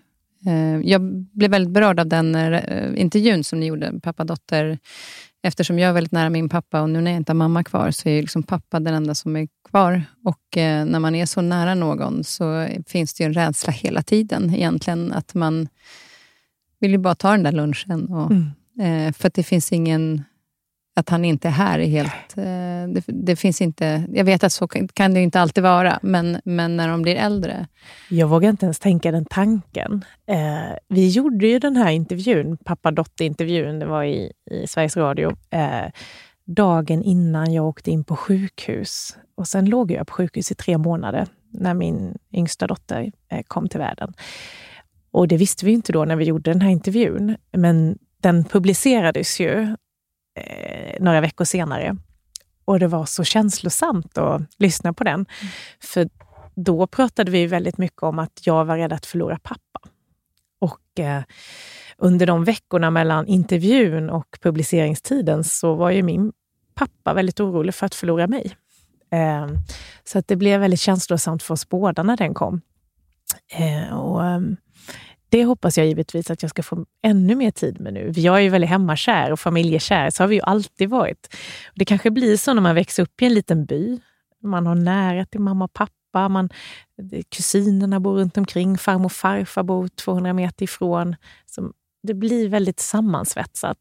eh 0.47 0.81
jag 0.85 1.01
blev 1.33 1.51
väldigt 1.51 1.73
berörd 1.73 2.01
av 2.01 2.07
den 2.07 2.37
intervjun 2.97 3.45
som 3.45 3.61
ni 3.61 3.67
gjorde, 3.67 4.01
pappa-dotter 4.03 4.79
Eftersom 5.47 5.79
jag 5.79 5.89
är 5.89 5.93
väldigt 5.93 6.13
nära 6.13 6.31
min 6.31 6.49
pappa 6.49 6.83
och 6.83 6.91
nu 6.91 7.01
när 7.01 7.11
jag 7.11 7.21
inte 7.21 7.33
har 7.33 7.37
mamma 7.37 7.65
kvar 7.65 7.91
så 7.91 8.09
är 8.09 8.21
liksom 8.21 8.43
pappa 8.43 8.81
den 8.81 8.95
enda 8.95 9.15
som 9.15 9.37
är 9.37 9.49
kvar. 9.71 10.03
Och 10.25 10.57
eh, 10.57 10.85
när 10.85 10.99
man 10.99 11.15
är 11.15 11.27
så 11.27 11.41
nära 11.41 11.75
någon 11.75 12.25
så 12.25 12.69
finns 12.87 13.15
det 13.15 13.25
en 13.25 13.35
rädsla 13.35 13.73
hela 13.73 14.03
tiden 14.03 14.55
egentligen. 14.55 15.13
Att 15.13 15.35
man 15.35 15.69
vill 16.81 16.91
ju 16.91 16.99
bara 16.99 17.15
ta 17.15 17.31
den 17.31 17.43
där 17.43 17.53
lunchen. 17.53 18.09
Och, 18.09 18.31
mm. 18.31 19.09
eh, 19.09 19.13
för 19.13 19.29
att 19.29 19.35
det 19.35 19.43
finns 19.43 19.73
ingen 19.73 20.25
att 20.97 21.09
han 21.09 21.25
inte 21.25 21.49
är 21.49 21.53
här 21.53 21.79
är 21.79 21.87
helt... 21.87 22.37
Eh, 22.37 22.95
det, 22.95 23.05
det, 23.07 23.37
finns 23.37 23.63
inte... 23.63 24.07
Jag 24.13 24.25
vet 24.25 24.45
att 24.45 24.53
så 24.53 24.69
kan 24.69 25.15
det 25.15 25.21
inte 25.21 25.41
alltid 25.41 25.63
vara, 25.63 25.99
men, 26.03 26.41
men 26.45 26.77
när 26.77 26.89
de 26.89 27.03
blir 27.03 27.17
äldre... 27.17 27.67
Jag 28.11 28.29
vågar 28.29 28.51
inte 28.51 28.67
ens 28.67 28.79
tänka 28.79 29.11
den 29.11 29.25
tanken. 29.25 30.05
Eh, 30.27 30.77
vi 30.89 31.09
gjorde 31.09 31.47
ju 31.47 31.59
den 31.59 31.77
här 31.77 31.91
intervjun, 31.91 32.57
pappa-dotter-intervjun, 32.57 33.79
det 33.79 33.87
var 33.87 34.05
i, 34.05 34.33
i 34.51 34.67
Sveriges 34.67 34.97
Radio, 34.97 35.33
eh, 35.51 35.91
dagen 36.47 37.03
innan 37.03 37.53
jag 37.53 37.67
åkte 37.67 37.91
in 37.91 38.05
på 38.05 38.17
sjukhus. 38.17 39.17
Och 39.35 39.49
Sen 39.49 39.65
låg 39.65 39.91
jag 39.91 40.07
på 40.07 40.13
sjukhus 40.13 40.51
i 40.51 40.55
tre 40.55 40.79
månader 40.79 41.27
när 41.51 41.75
min 41.75 42.19
yngsta 42.33 42.67
dotter 42.67 43.13
eh, 43.29 43.43
kom 43.49 43.69
till 43.69 43.81
världen. 43.81 44.13
Och 45.11 45.29
Det 45.29 45.37
visste 45.37 45.67
vi 45.67 45.73
inte 45.73 45.93
då 45.93 46.05
när 46.05 46.17
vi 46.17 46.25
gjorde 46.25 46.53
den 46.53 46.61
här 46.61 46.71
intervjun, 46.71 47.37
men 47.53 47.99
den 48.21 48.45
publicerades 48.45 49.41
ju 49.41 49.77
eh, 50.37 50.97
några 51.01 51.21
veckor 51.21 51.45
senare. 51.45 51.97
Och 52.65 52.79
det 52.81 52.89
var 52.89 53.07
så 53.07 53.25
känslosamt 53.25 54.19
att 54.19 54.43
lyssna 54.59 54.93
på 54.93 55.05
den. 55.05 55.15
Mm. 55.15 55.53
För 55.81 56.09
då 56.55 56.87
pratade 56.87 57.31
vi 57.31 57.47
väldigt 57.47 57.79
mycket 57.79 58.03
om 58.03 58.19
att 58.19 58.47
jag 58.47 58.65
var 58.65 58.77
rädd 58.77 58.93
att 58.93 59.07
förlora 59.07 59.39
pappa. 59.43 59.81
Och 60.59 61.01
eh, 61.01 61.23
under 61.99 62.27
de 62.27 62.45
veckorna 62.45 62.91
mellan 62.91 63.27
intervjun 63.27 64.11
och 64.11 64.39
publiceringstiden 64.43 65.45
så 65.45 65.75
var 65.75 65.91
ju 65.91 66.03
min 66.03 66.33
pappa 66.75 67.15
väldigt 67.15 67.41
orolig 67.41 67.75
för 67.75 67.87
att 67.87 67.95
förlora 67.95 68.27
mig. 68.27 68.57
Eh, 69.11 69.47
så 70.05 70.19
att 70.19 70.29
det 70.29 70.37
blev 70.37 70.61
väldigt 70.61 70.81
känslosamt 70.81 71.43
för 71.43 71.55
oss 71.55 71.69
båda 71.69 72.03
när 72.03 72.17
den 72.17 72.35
kom. 72.35 72.61
Eh, 73.53 73.99
och, 73.99 74.25
ehm, 74.25 74.57
det 75.37 75.45
hoppas 75.45 75.79
jag 75.79 75.87
givetvis 75.87 76.31
att 76.31 76.43
jag 76.43 76.51
ska 76.51 76.63
få 76.63 76.87
ännu 77.03 77.35
mer 77.35 77.51
tid 77.51 77.81
med 77.81 77.95
nu. 77.95 78.13
Jag 78.17 78.37
är 78.37 78.41
ju 78.41 78.49
väldigt 78.49 78.71
hemmakär 78.71 79.33
och 79.33 79.41
familjekär, 79.41 80.11
så 80.11 80.23
har 80.23 80.29
vi 80.29 80.35
ju 80.35 80.43
alltid 80.43 80.91
varit. 80.91 81.37
Det 81.75 81.85
kanske 81.85 82.11
blir 82.11 82.37
så 82.37 82.55
när 82.55 82.63
man 82.63 82.75
växer 82.75 83.03
upp 83.03 83.23
i 83.23 83.27
en 83.27 83.35
liten 83.35 83.65
by. 83.65 84.01
Man 84.43 84.67
har 84.67 84.75
nära 84.75 85.25
till 85.25 85.41
mamma 85.41 85.65
och 85.65 85.73
pappa, 85.73 86.29
man, 86.29 86.49
kusinerna 87.29 88.01
bor 88.01 88.15
runt 88.15 88.39
omkring, 88.39 88.79
farmor 88.79 89.05
och 89.05 89.13
farfar 89.13 89.63
bor 89.63 89.89
200 89.89 90.33
meter 90.33 90.65
ifrån. 90.65 91.17
Så 91.47 91.73
det 92.03 92.15
blir 92.15 92.49
väldigt 92.49 92.81
sammansvetsat. 92.81 93.79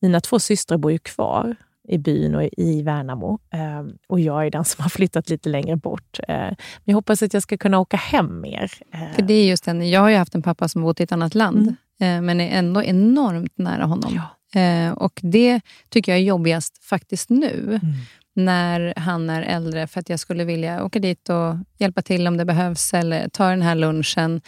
Mina 0.00 0.20
två 0.20 0.38
systrar 0.38 0.78
bor 0.78 0.92
ju 0.92 0.98
kvar 0.98 1.56
i 1.88 1.98
byn 1.98 2.34
och 2.34 2.48
i 2.56 2.82
Värnamo. 2.82 3.38
Ehm, 3.50 3.92
och 4.06 4.20
jag 4.20 4.46
är 4.46 4.50
den 4.50 4.64
som 4.64 4.82
har 4.82 4.90
flyttat 4.90 5.30
lite 5.30 5.48
längre 5.48 5.76
bort. 5.76 6.20
Ehm, 6.28 6.44
men 6.46 6.84
jag 6.84 6.94
hoppas 6.94 7.22
att 7.22 7.34
jag 7.34 7.42
ska 7.42 7.56
kunna 7.56 7.78
åka 7.78 7.96
hem 7.96 8.40
mer. 8.40 8.70
Ehm. 8.92 9.14
För 9.14 9.22
det 9.22 9.34
är 9.34 9.48
just 9.48 9.64
den, 9.64 9.90
jag 9.90 10.00
har 10.00 10.08
ju 10.08 10.16
haft 10.16 10.34
en 10.34 10.42
pappa 10.42 10.68
som 10.68 10.82
bott 10.82 11.00
i 11.00 11.02
ett 11.02 11.12
annat 11.12 11.34
land, 11.34 11.74
mm. 12.00 12.26
men 12.26 12.40
är 12.40 12.58
ändå 12.58 12.82
enormt 12.82 13.58
nära 13.58 13.84
honom. 13.84 14.12
Ja. 14.14 14.92
Och 14.94 15.20
det 15.22 15.60
tycker 15.88 16.12
jag 16.12 16.18
är 16.18 16.24
jobbigast 16.24 16.84
faktiskt 16.84 17.30
nu. 17.30 17.80
Mm. 17.82 17.94
när 18.34 18.94
han 18.96 19.30
är 19.30 19.42
äldre, 19.42 19.86
för 19.86 20.00
att 20.00 20.08
jag 20.08 20.20
skulle 20.20 20.44
vilja 20.44 20.84
åka 20.84 20.98
dit 20.98 21.28
och 21.28 21.56
hjälpa 21.78 22.02
till 22.02 22.26
om 22.26 22.36
det 22.36 22.44
behövs, 22.44 22.94
eller 22.94 23.28
ta 23.28 23.50
den 23.50 23.62
här 23.62 23.74
lunchen. 23.74 24.40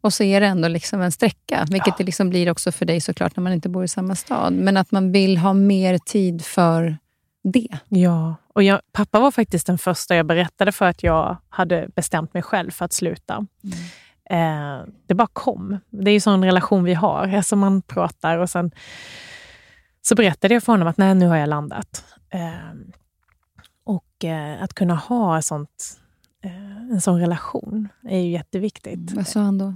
Och 0.00 0.12
så 0.12 0.22
är 0.22 0.40
det 0.40 0.46
ändå 0.46 0.68
liksom 0.68 1.00
en 1.00 1.12
sträcka, 1.12 1.66
vilket 1.70 1.86
ja. 1.86 1.94
det 1.98 2.04
liksom 2.04 2.30
blir 2.30 2.50
också 2.50 2.72
för 2.72 2.84
dig 2.84 3.00
såklart 3.00 3.36
när 3.36 3.42
man 3.42 3.52
inte 3.52 3.68
bor 3.68 3.84
i 3.84 3.88
samma 3.88 4.14
stad. 4.14 4.52
Men 4.52 4.76
att 4.76 4.90
man 4.90 5.12
vill 5.12 5.38
ha 5.38 5.52
mer 5.52 5.98
tid 5.98 6.44
för 6.44 6.98
det. 7.42 7.78
Ja, 7.88 8.34
och 8.52 8.62
jag, 8.62 8.80
pappa 8.92 9.20
var 9.20 9.30
faktiskt 9.30 9.66
den 9.66 9.78
första 9.78 10.16
jag 10.16 10.26
berättade 10.26 10.72
för 10.72 10.84
att 10.84 11.02
jag 11.02 11.36
hade 11.48 11.88
bestämt 11.96 12.34
mig 12.34 12.42
själv 12.42 12.70
för 12.70 12.84
att 12.84 12.92
sluta. 12.92 13.46
Mm. 13.64 13.78
Eh, 14.30 14.86
det 15.06 15.14
bara 15.14 15.28
kom. 15.32 15.78
Det 15.90 16.10
är 16.10 16.12
ju 16.12 16.20
sån 16.20 16.44
relation 16.44 16.84
vi 16.84 16.94
har. 16.94 17.34
Alltså 17.34 17.56
man 17.56 17.82
pratar 17.82 18.38
och 18.38 18.50
sen 18.50 18.70
så 20.02 20.14
berättade 20.14 20.54
jag 20.54 20.62
för 20.62 20.72
honom 20.72 20.88
att 20.88 20.96
nej, 20.96 21.14
nu 21.14 21.26
har 21.26 21.36
jag 21.36 21.48
landat. 21.48 22.04
Eh, 22.30 22.74
och 23.84 24.24
eh, 24.24 24.62
att 24.62 24.74
kunna 24.74 24.94
ha 24.94 25.42
sånt, 25.42 26.00
eh, 26.44 26.76
en 26.76 27.00
sån 27.00 27.20
relation 27.20 27.88
är 28.02 28.18
ju 28.18 28.30
jätteviktigt. 28.30 29.12
Vad 29.12 29.26
sa 29.26 29.40
han 29.40 29.58
då? 29.58 29.74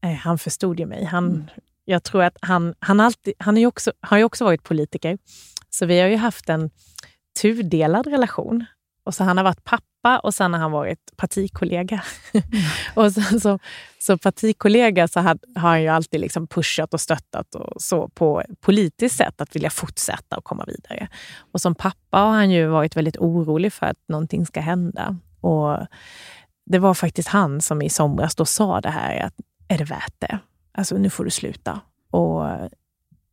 Eh, 0.00 0.14
han 0.14 0.38
förstod 0.38 0.80
ju 0.80 0.86
mig. 0.86 1.04
Han, 1.04 1.26
mm. 1.26 1.46
Jag 1.84 2.02
tror 2.02 2.22
att 2.22 2.36
han, 2.40 2.74
han, 2.78 3.00
alltid, 3.00 3.34
han 3.38 3.56
är 3.56 3.60
ju 3.60 3.66
också, 3.66 3.92
har 4.00 4.18
ju 4.18 4.24
också 4.24 4.44
varit 4.44 4.62
politiker, 4.62 5.18
så 5.70 5.86
vi 5.86 6.00
har 6.00 6.08
ju 6.08 6.16
haft 6.16 6.48
en 6.48 6.70
tudelad 7.42 8.06
relation. 8.06 8.64
Och 9.08 9.14
så 9.14 9.24
Han 9.24 9.36
har 9.36 9.44
varit 9.44 9.64
pappa 9.64 10.18
och 10.18 10.34
sen 10.34 10.52
har 10.52 10.60
han 10.60 10.72
varit 10.72 11.16
partikollega. 11.16 12.02
Mm. 12.32 12.46
och 12.94 13.12
sen 13.12 13.40
så, 13.40 13.58
så 13.98 14.18
partikollega 14.18 15.08
så 15.08 15.20
har, 15.20 15.38
har 15.54 15.68
han 15.68 15.82
ju 15.82 15.88
alltid 15.88 16.20
liksom 16.20 16.46
pushat 16.46 16.94
och 16.94 17.00
stöttat 17.00 17.54
och 17.54 17.82
så 17.82 18.08
på 18.08 18.42
politiskt 18.60 19.16
sätt 19.16 19.40
att 19.40 19.56
vilja 19.56 19.70
fortsätta 19.70 20.36
och 20.36 20.44
komma 20.44 20.64
vidare. 20.64 21.08
Och 21.52 21.60
som 21.60 21.74
pappa 21.74 22.18
har 22.18 22.30
han 22.30 22.50
ju 22.50 22.66
varit 22.66 22.96
väldigt 22.96 23.16
orolig 23.16 23.72
för 23.72 23.86
att 23.86 23.98
någonting 24.08 24.46
ska 24.46 24.60
hända. 24.60 25.16
Och 25.40 25.78
det 26.66 26.78
var 26.78 26.94
faktiskt 26.94 27.28
han 27.28 27.60
som 27.60 27.82
i 27.82 27.90
somras 27.90 28.34
då 28.34 28.44
sa 28.44 28.80
det 28.80 28.90
här 28.90 29.20
att 29.20 29.34
är 29.68 29.78
det 29.78 29.84
värt 29.84 30.14
det? 30.18 30.38
Alltså 30.72 30.96
nu 30.96 31.10
får 31.10 31.24
du 31.24 31.30
sluta. 31.30 31.80
Och 32.10 32.44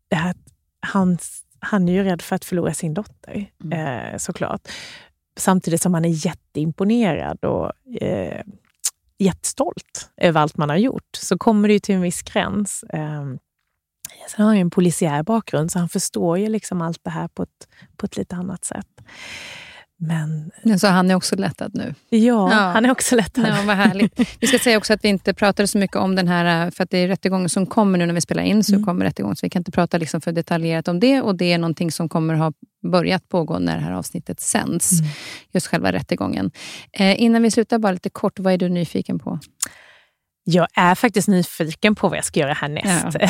det 0.07 0.15
här, 0.15 0.35
han, 0.79 1.17
han 1.59 1.89
är 1.89 1.93
ju 1.93 2.03
rädd 2.03 2.21
för 2.21 2.35
att 2.35 2.45
förlora 2.45 2.73
sin 2.73 2.93
dotter 2.93 3.51
mm. 3.63 4.13
eh, 4.13 4.17
såklart. 4.17 4.67
Samtidigt 5.37 5.81
som 5.81 5.93
han 5.93 6.05
är 6.05 6.25
jätteimponerad 6.25 7.45
och 7.45 7.71
eh, 8.01 8.41
jättestolt 9.17 10.11
över 10.17 10.41
allt 10.41 10.57
man 10.57 10.69
har 10.69 10.77
gjort, 10.77 11.15
så 11.17 11.37
kommer 11.37 11.67
det 11.67 11.73
ju 11.73 11.79
till 11.79 11.95
en 11.95 12.01
viss 12.01 12.21
gräns. 12.21 12.83
Eh, 12.83 13.25
sen 14.29 14.37
har 14.37 14.45
han 14.45 14.55
ju 14.55 14.61
en 14.61 14.69
polisiär 14.69 15.23
bakgrund, 15.23 15.71
så 15.71 15.79
han 15.79 15.89
förstår 15.89 16.37
ju 16.37 16.49
liksom 16.49 16.81
allt 16.81 17.03
det 17.03 17.09
här 17.09 17.27
på 17.27 17.43
ett, 17.43 17.67
på 17.97 18.05
ett 18.05 18.17
lite 18.17 18.35
annat 18.35 18.65
sätt. 18.65 19.01
Men... 19.97 20.51
Så 20.80 20.88
han 20.88 21.11
är 21.11 21.15
också 21.15 21.35
lättad 21.35 21.72
nu? 21.73 21.93
Ja, 22.09 22.19
ja. 22.51 22.55
han 22.55 22.85
är 22.85 22.91
också 22.91 23.15
lättad. 23.15 23.45
Ja, 23.47 23.63
vad 23.65 23.76
härligt. 23.76 24.19
Vi 24.39 24.47
ska 24.47 24.59
säga 24.59 24.77
också 24.77 24.93
att 24.93 25.03
vi 25.03 25.07
inte 25.07 25.34
pratar 25.34 25.65
så 25.65 25.77
mycket 25.77 25.97
om 25.97 26.15
den 26.15 26.27
här, 26.27 26.72
för 26.72 26.84
att 26.84 26.89
det 26.89 26.97
är 26.97 27.07
rättegången 27.07 27.49
som 27.49 27.65
kommer 27.65 27.97
nu 27.97 28.05
när 28.05 28.13
vi 28.13 28.22
spelar 28.22 28.43
in, 28.43 28.63
så 28.63 28.73
mm. 28.73 28.85
kommer 28.85 29.05
rättegången, 29.05 29.35
så 29.35 29.45
vi 29.45 29.49
kan 29.49 29.59
inte 29.59 29.72
prata 29.72 29.97
liksom 29.97 30.22
för 30.22 30.31
detaljerat 30.31 30.88
om 30.88 30.99
det. 30.99 31.22
Och 31.22 31.35
Det 31.35 31.53
är 31.53 31.57
någonting 31.57 31.91
som 31.91 32.09
kommer 32.09 32.34
ha 32.34 32.53
börjat 32.91 33.30
pågå 33.30 33.59
när 33.59 33.76
det 33.76 33.84
här 33.84 33.91
avsnittet 33.91 34.39
sänds. 34.39 34.99
Mm. 34.99 35.11
Just 35.51 35.67
själva 35.67 35.91
rättegången. 35.91 36.51
Eh, 36.91 37.22
innan 37.22 37.41
vi 37.41 37.51
slutar, 37.51 37.80
bara 37.80 37.91
lite 37.91 38.09
kort, 38.09 38.39
vad 38.39 38.53
är 38.53 38.57
du 38.57 38.69
nyfiken 38.69 39.19
på? 39.19 39.39
Jag 40.47 40.67
är 40.73 40.95
faktiskt 40.95 41.27
nyfiken 41.27 41.95
på 41.95 42.07
vad 42.09 42.17
jag 42.17 42.26
ska 42.26 42.39
göra 42.39 42.53
härnäst. 42.53 43.17
Ja. 43.19 43.27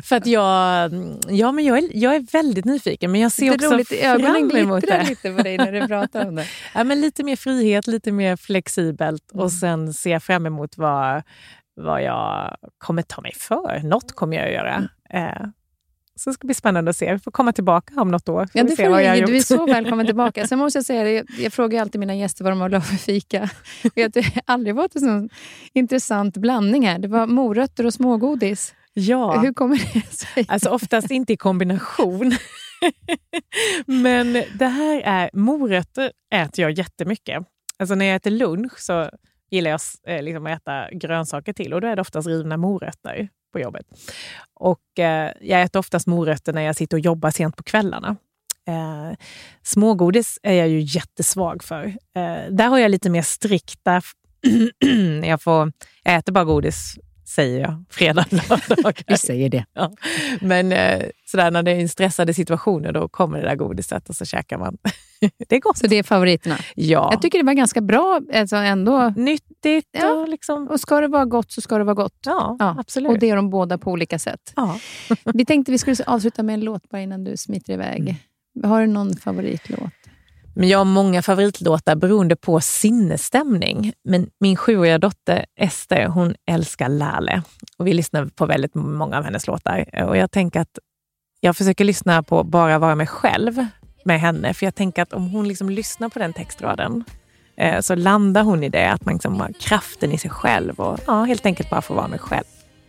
För 0.02 0.16
att 0.16 0.26
jag, 0.26 0.90
ja, 1.28 1.52
men 1.52 1.64
jag, 1.64 1.78
är, 1.78 1.88
jag 1.92 2.14
är 2.14 2.20
väldigt 2.32 2.64
nyfiken, 2.64 3.12
men 3.12 3.20
jag 3.20 3.32
ser 3.32 3.46
det 3.46 3.54
också 3.54 3.74
roligt, 3.74 3.92
ögonen 3.92 4.48
glittrar 4.48 5.04
lite 5.04 5.32
på 5.32 5.42
dig 5.42 5.58
när 5.58 5.72
du 5.72 5.86
pratar 5.86 6.28
om 6.28 6.34
det. 6.34 6.46
ja, 6.74 6.84
men 6.84 7.00
lite 7.00 7.24
mer 7.24 7.36
frihet, 7.36 7.86
lite 7.86 8.12
mer 8.12 8.36
flexibelt 8.36 9.32
mm. 9.32 9.44
och 9.44 9.52
sen 9.52 9.94
ser 9.94 10.10
jag 10.10 10.22
fram 10.22 10.46
emot 10.46 10.78
vad, 10.78 11.22
vad 11.76 12.02
jag 12.02 12.56
kommer 12.78 13.02
ta 13.02 13.20
mig 13.20 13.32
för. 13.34 13.80
Något 13.84 14.12
kommer 14.12 14.36
jag 14.36 14.46
att 14.46 14.52
göra. 14.52 14.88
Mm. 15.10 15.28
Eh, 15.28 15.46
så 16.16 16.30
det 16.30 16.34
ska 16.34 16.46
bli 16.46 16.54
spännande 16.54 16.90
att 16.90 16.96
se. 16.96 17.12
Vi 17.12 17.18
får 17.18 17.30
komma 17.30 17.52
tillbaka 17.52 18.00
om 18.00 18.10
något 18.10 18.28
år. 18.28 18.48
Ja, 18.52 18.62
det 18.62 18.76
får 18.76 19.16
du, 19.16 19.26
du 19.26 19.36
är 19.36 19.42
så 19.42 19.66
välkommen 19.66 20.06
tillbaka. 20.06 20.46
Sen 20.46 20.58
måste 20.58 20.78
jag 20.78 20.86
säga, 20.86 21.10
jag, 21.10 21.26
jag 21.38 21.52
frågar 21.52 21.80
alltid 21.80 21.98
mina 21.98 22.14
gäster 22.14 22.44
vad 22.44 22.52
de 22.52 22.60
har 22.74 22.80
för 22.80 22.96
fika. 22.96 23.50
Det 23.94 24.16
har 24.16 24.42
aldrig 24.44 24.74
varit 24.74 24.94
en 24.94 25.00
sån 25.00 25.28
intressant 25.72 26.36
blandning 26.36 26.86
här. 26.86 26.98
Det 26.98 27.08
var 27.08 27.26
morötter 27.26 27.86
och 27.86 27.94
smågodis. 27.94 28.74
Ja. 28.92 29.40
Hur 29.40 29.52
kommer 29.52 29.76
det 29.94 30.16
sig? 30.16 30.46
Alltså 30.48 30.70
oftast 30.70 31.10
inte 31.10 31.32
i 31.32 31.36
kombination. 31.36 32.32
Men 33.86 34.32
det 34.32 34.66
här 34.66 35.00
är, 35.00 35.30
morötter 35.32 36.12
äter 36.34 36.62
jag 36.62 36.70
jättemycket. 36.70 37.42
Alltså 37.78 37.94
när 37.94 38.06
jag 38.06 38.16
äter 38.16 38.30
lunch 38.30 38.78
så 38.78 39.10
gillar 39.50 39.70
jag 39.70 39.80
eh, 40.06 40.22
liksom 40.22 40.46
att 40.46 40.60
äta 40.60 40.90
grönsaker 40.92 41.52
till 41.52 41.74
och 41.74 41.80
då 41.80 41.86
är 41.86 41.96
det 41.96 42.02
oftast 42.02 42.28
rivna 42.28 42.56
morötter 42.56 43.28
på 43.54 43.60
jobbet. 43.60 43.86
Och 44.54 44.98
eh, 44.98 45.32
jag 45.40 45.62
äter 45.62 45.80
oftast 45.80 46.06
morötter 46.06 46.52
när 46.52 46.62
jag 46.62 46.76
sitter 46.76 46.96
och 46.96 47.00
jobbar 47.00 47.30
sent 47.30 47.56
på 47.56 47.62
kvällarna. 47.62 48.16
Eh, 48.66 49.16
smågodis 49.62 50.38
är 50.42 50.52
jag 50.52 50.68
ju 50.68 50.80
jättesvag 50.80 51.64
för. 51.64 51.86
Eh, 52.16 52.50
där 52.50 52.68
har 52.68 52.78
jag 52.78 52.90
lite 52.90 53.10
mer 53.10 53.22
strikta... 53.22 54.02
jag, 55.24 55.42
får, 55.42 55.72
jag 56.02 56.14
äter 56.14 56.32
bara 56.32 56.44
godis 56.44 56.94
säger 57.34 57.60
jag, 57.60 57.84
fredag, 57.90 58.26
lördag. 58.30 59.02
Vi 59.06 59.16
säger 59.16 59.48
det. 59.48 59.64
Ja. 59.72 59.92
Men 60.40 60.72
eh, 60.72 61.02
sådär, 61.26 61.50
när 61.50 61.62
det 61.62 61.70
är 61.70 61.88
stressade 61.88 62.34
situationer, 62.34 62.92
då 62.92 63.08
kommer 63.08 63.40
det 63.40 63.48
där 63.48 63.56
godiset 63.56 64.08
och 64.08 64.16
så 64.16 64.24
käkar 64.24 64.58
man. 64.58 64.76
det 65.48 65.56
är 65.56 65.60
gott. 65.60 65.78
Så 65.78 65.86
det 65.86 65.96
är 65.96 66.02
favoriterna? 66.02 66.56
Ja. 66.74 67.08
Jag 67.12 67.22
tycker 67.22 67.38
det 67.38 67.44
var 67.44 67.52
ganska 67.52 67.80
bra 67.80 68.20
alltså 68.34 68.56
ändå. 68.56 69.12
Nyttigt. 69.16 69.88
Ja. 69.92 70.12
Och, 70.12 70.28
liksom... 70.28 70.68
och 70.68 70.80
ska 70.80 71.00
det 71.00 71.08
vara 71.08 71.24
gott 71.24 71.52
så 71.52 71.60
ska 71.60 71.78
det 71.78 71.84
vara 71.84 71.94
gott. 71.94 72.18
Ja, 72.26 72.56
ja. 72.58 72.76
absolut. 72.78 73.10
Och 73.10 73.18
det 73.18 73.30
är 73.30 73.36
de 73.36 73.50
båda 73.50 73.78
på 73.78 73.90
olika 73.90 74.18
sätt. 74.18 74.52
Ja. 74.56 74.78
vi 75.24 75.44
tänkte 75.44 75.72
vi 75.72 75.78
skulle 75.78 75.96
avsluta 76.06 76.42
med 76.42 76.54
en 76.54 76.60
låt 76.60 76.88
bara 76.88 77.02
innan 77.02 77.24
du 77.24 77.36
smiter 77.36 77.72
iväg. 77.72 78.00
Mm. 78.00 78.70
Har 78.70 78.80
du 78.80 78.86
någon 78.86 79.16
favoritlåt? 79.16 80.03
Men 80.54 80.68
jag 80.68 80.78
har 80.78 80.84
många 80.84 81.22
favoritlåtar 81.22 81.96
beroende 81.96 82.36
på 82.36 82.60
sinnesstämning. 82.60 83.92
Men 84.04 84.30
min 84.40 84.56
sjuåriga 84.56 84.98
dotter 84.98 85.46
Ester, 85.60 86.06
hon 86.06 86.34
älskar 86.46 86.88
Lale 86.88 87.42
och 87.78 87.86
vi 87.86 87.92
lyssnar 87.92 88.26
på 88.26 88.46
väldigt 88.46 88.74
många 88.74 89.18
av 89.18 89.24
hennes 89.24 89.46
låtar. 89.46 90.04
Och 90.04 90.16
jag 90.16 90.30
tänker 90.30 90.60
att 90.60 90.78
jag 91.40 91.56
försöker 91.56 91.84
lyssna 91.84 92.22
på 92.22 92.44
Bara 92.44 92.78
vara 92.78 92.94
mig 92.94 93.06
själv 93.06 93.66
med 94.04 94.20
henne, 94.20 94.54
för 94.54 94.66
jag 94.66 94.74
tänker 94.74 95.02
att 95.02 95.12
om 95.12 95.30
hon 95.30 95.48
liksom 95.48 95.70
lyssnar 95.70 96.08
på 96.08 96.18
den 96.18 96.32
textraden 96.32 97.04
eh, 97.56 97.80
så 97.80 97.94
landar 97.94 98.42
hon 98.42 98.64
i 98.64 98.68
det, 98.68 98.90
att 98.90 99.04
man 99.04 99.14
liksom 99.14 99.40
har 99.40 99.52
kraften 99.60 100.12
i 100.12 100.18
sig 100.18 100.30
själv 100.30 100.80
och 100.80 101.00
ja, 101.06 101.24
helt 101.24 101.46
enkelt 101.46 101.70
bara 101.70 101.82
får 101.82 101.94
vara 101.94 102.08
mig 102.08 102.18
själv. 102.18 102.44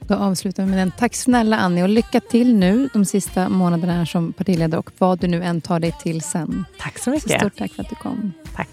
Då 0.08 0.16
avslutar 0.16 0.64
vi 0.64 0.70
med 0.70 0.80
den. 0.80 0.92
Tack 0.92 1.16
snälla 1.16 1.58
Annie 1.58 1.84
och 1.84 1.90
lycka 1.90 2.20
till 2.20 2.56
nu 2.56 2.90
de 2.94 3.06
sista 3.06 3.50
månaderna 3.50 4.06
som 4.06 4.34
partiledare 4.34 4.80
och 4.80 4.92
vad 4.98 5.20
du 5.20 5.28
nu 5.28 5.44
än 5.44 5.62
tar 5.62 5.80
dig 5.80 5.96
till 6.04 6.22
sen. 6.22 6.66
Tack 6.80 7.00
så 7.00 7.10
mycket. 7.10 7.32
Så 7.32 7.38
stort 7.38 7.58
tack 7.58 7.72
för 7.74 7.84
att 7.84 7.90
du 7.90 7.96
kom. 7.96 8.34
Tack. 8.56 8.70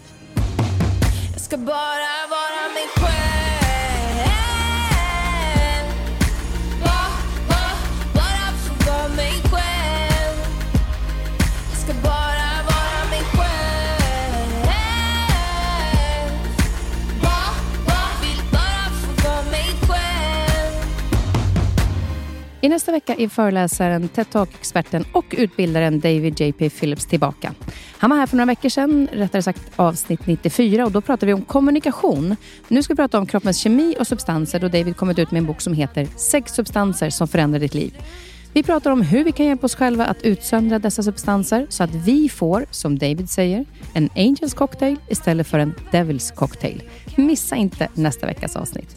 I 22.65 22.69
nästa 22.69 22.93
vecka 22.93 23.15
är 23.15 23.29
föreläsaren, 23.29 24.09
TED 24.09 24.31
Talk-experten 24.31 25.05
och 25.13 25.35
utbildaren 25.39 26.01
David 26.01 26.41
J.P. 26.41 26.71
Phillips 26.71 27.07
tillbaka. 27.07 27.55
Han 27.99 28.11
var 28.11 28.17
här 28.17 28.27
för 28.27 28.37
några 28.37 28.47
veckor 28.47 28.69
sedan, 28.69 29.09
rättare 29.13 29.43
sagt 29.43 29.63
avsnitt 29.77 30.27
94 30.27 30.85
och 30.85 30.93
då 30.93 31.01
pratade 31.01 31.27
vi 31.27 31.33
om 31.33 31.43
kommunikation. 31.43 32.37
Nu 32.69 32.83
ska 32.83 32.93
vi 32.93 32.97
prata 32.97 33.19
om 33.19 33.27
kroppens 33.27 33.59
kemi 33.59 33.97
och 33.99 34.07
substanser 34.07 34.61
då 34.61 34.69
David 34.69 34.97
kommit 34.97 35.19
ut 35.19 35.31
med 35.31 35.39
en 35.39 35.47
bok 35.47 35.61
som 35.61 35.73
heter 35.73 36.09
Sex 36.17 36.53
substanser 36.53 37.11
som 37.11 37.29
förändrar 37.29 37.61
ditt 37.61 37.75
liv. 37.75 37.95
Vi 38.53 38.63
pratar 38.63 38.91
om 38.91 39.03
hur 39.03 39.25
vi 39.25 39.33
kan 39.33 39.47
hjälpa 39.47 39.67
oss 39.67 39.75
själva 39.75 40.07
att 40.07 40.23
utsöndra 40.23 40.79
dessa 40.79 41.03
substanser 41.03 41.67
så 41.69 41.85
att 41.85 41.95
vi 41.95 42.29
får, 42.29 42.67
som 42.71 42.99
David 42.99 43.31
säger, 43.31 43.65
en 43.95 44.11
Angels 44.17 44.55
cocktail 44.55 44.97
istället 45.09 45.47
för 45.47 45.59
en 45.59 45.75
Devils 45.93 46.31
cocktail. 46.31 46.83
Missa 47.17 47.57
inte 47.57 47.89
nästa 47.95 48.27
veckas 48.27 48.57
avsnitt. 48.57 48.97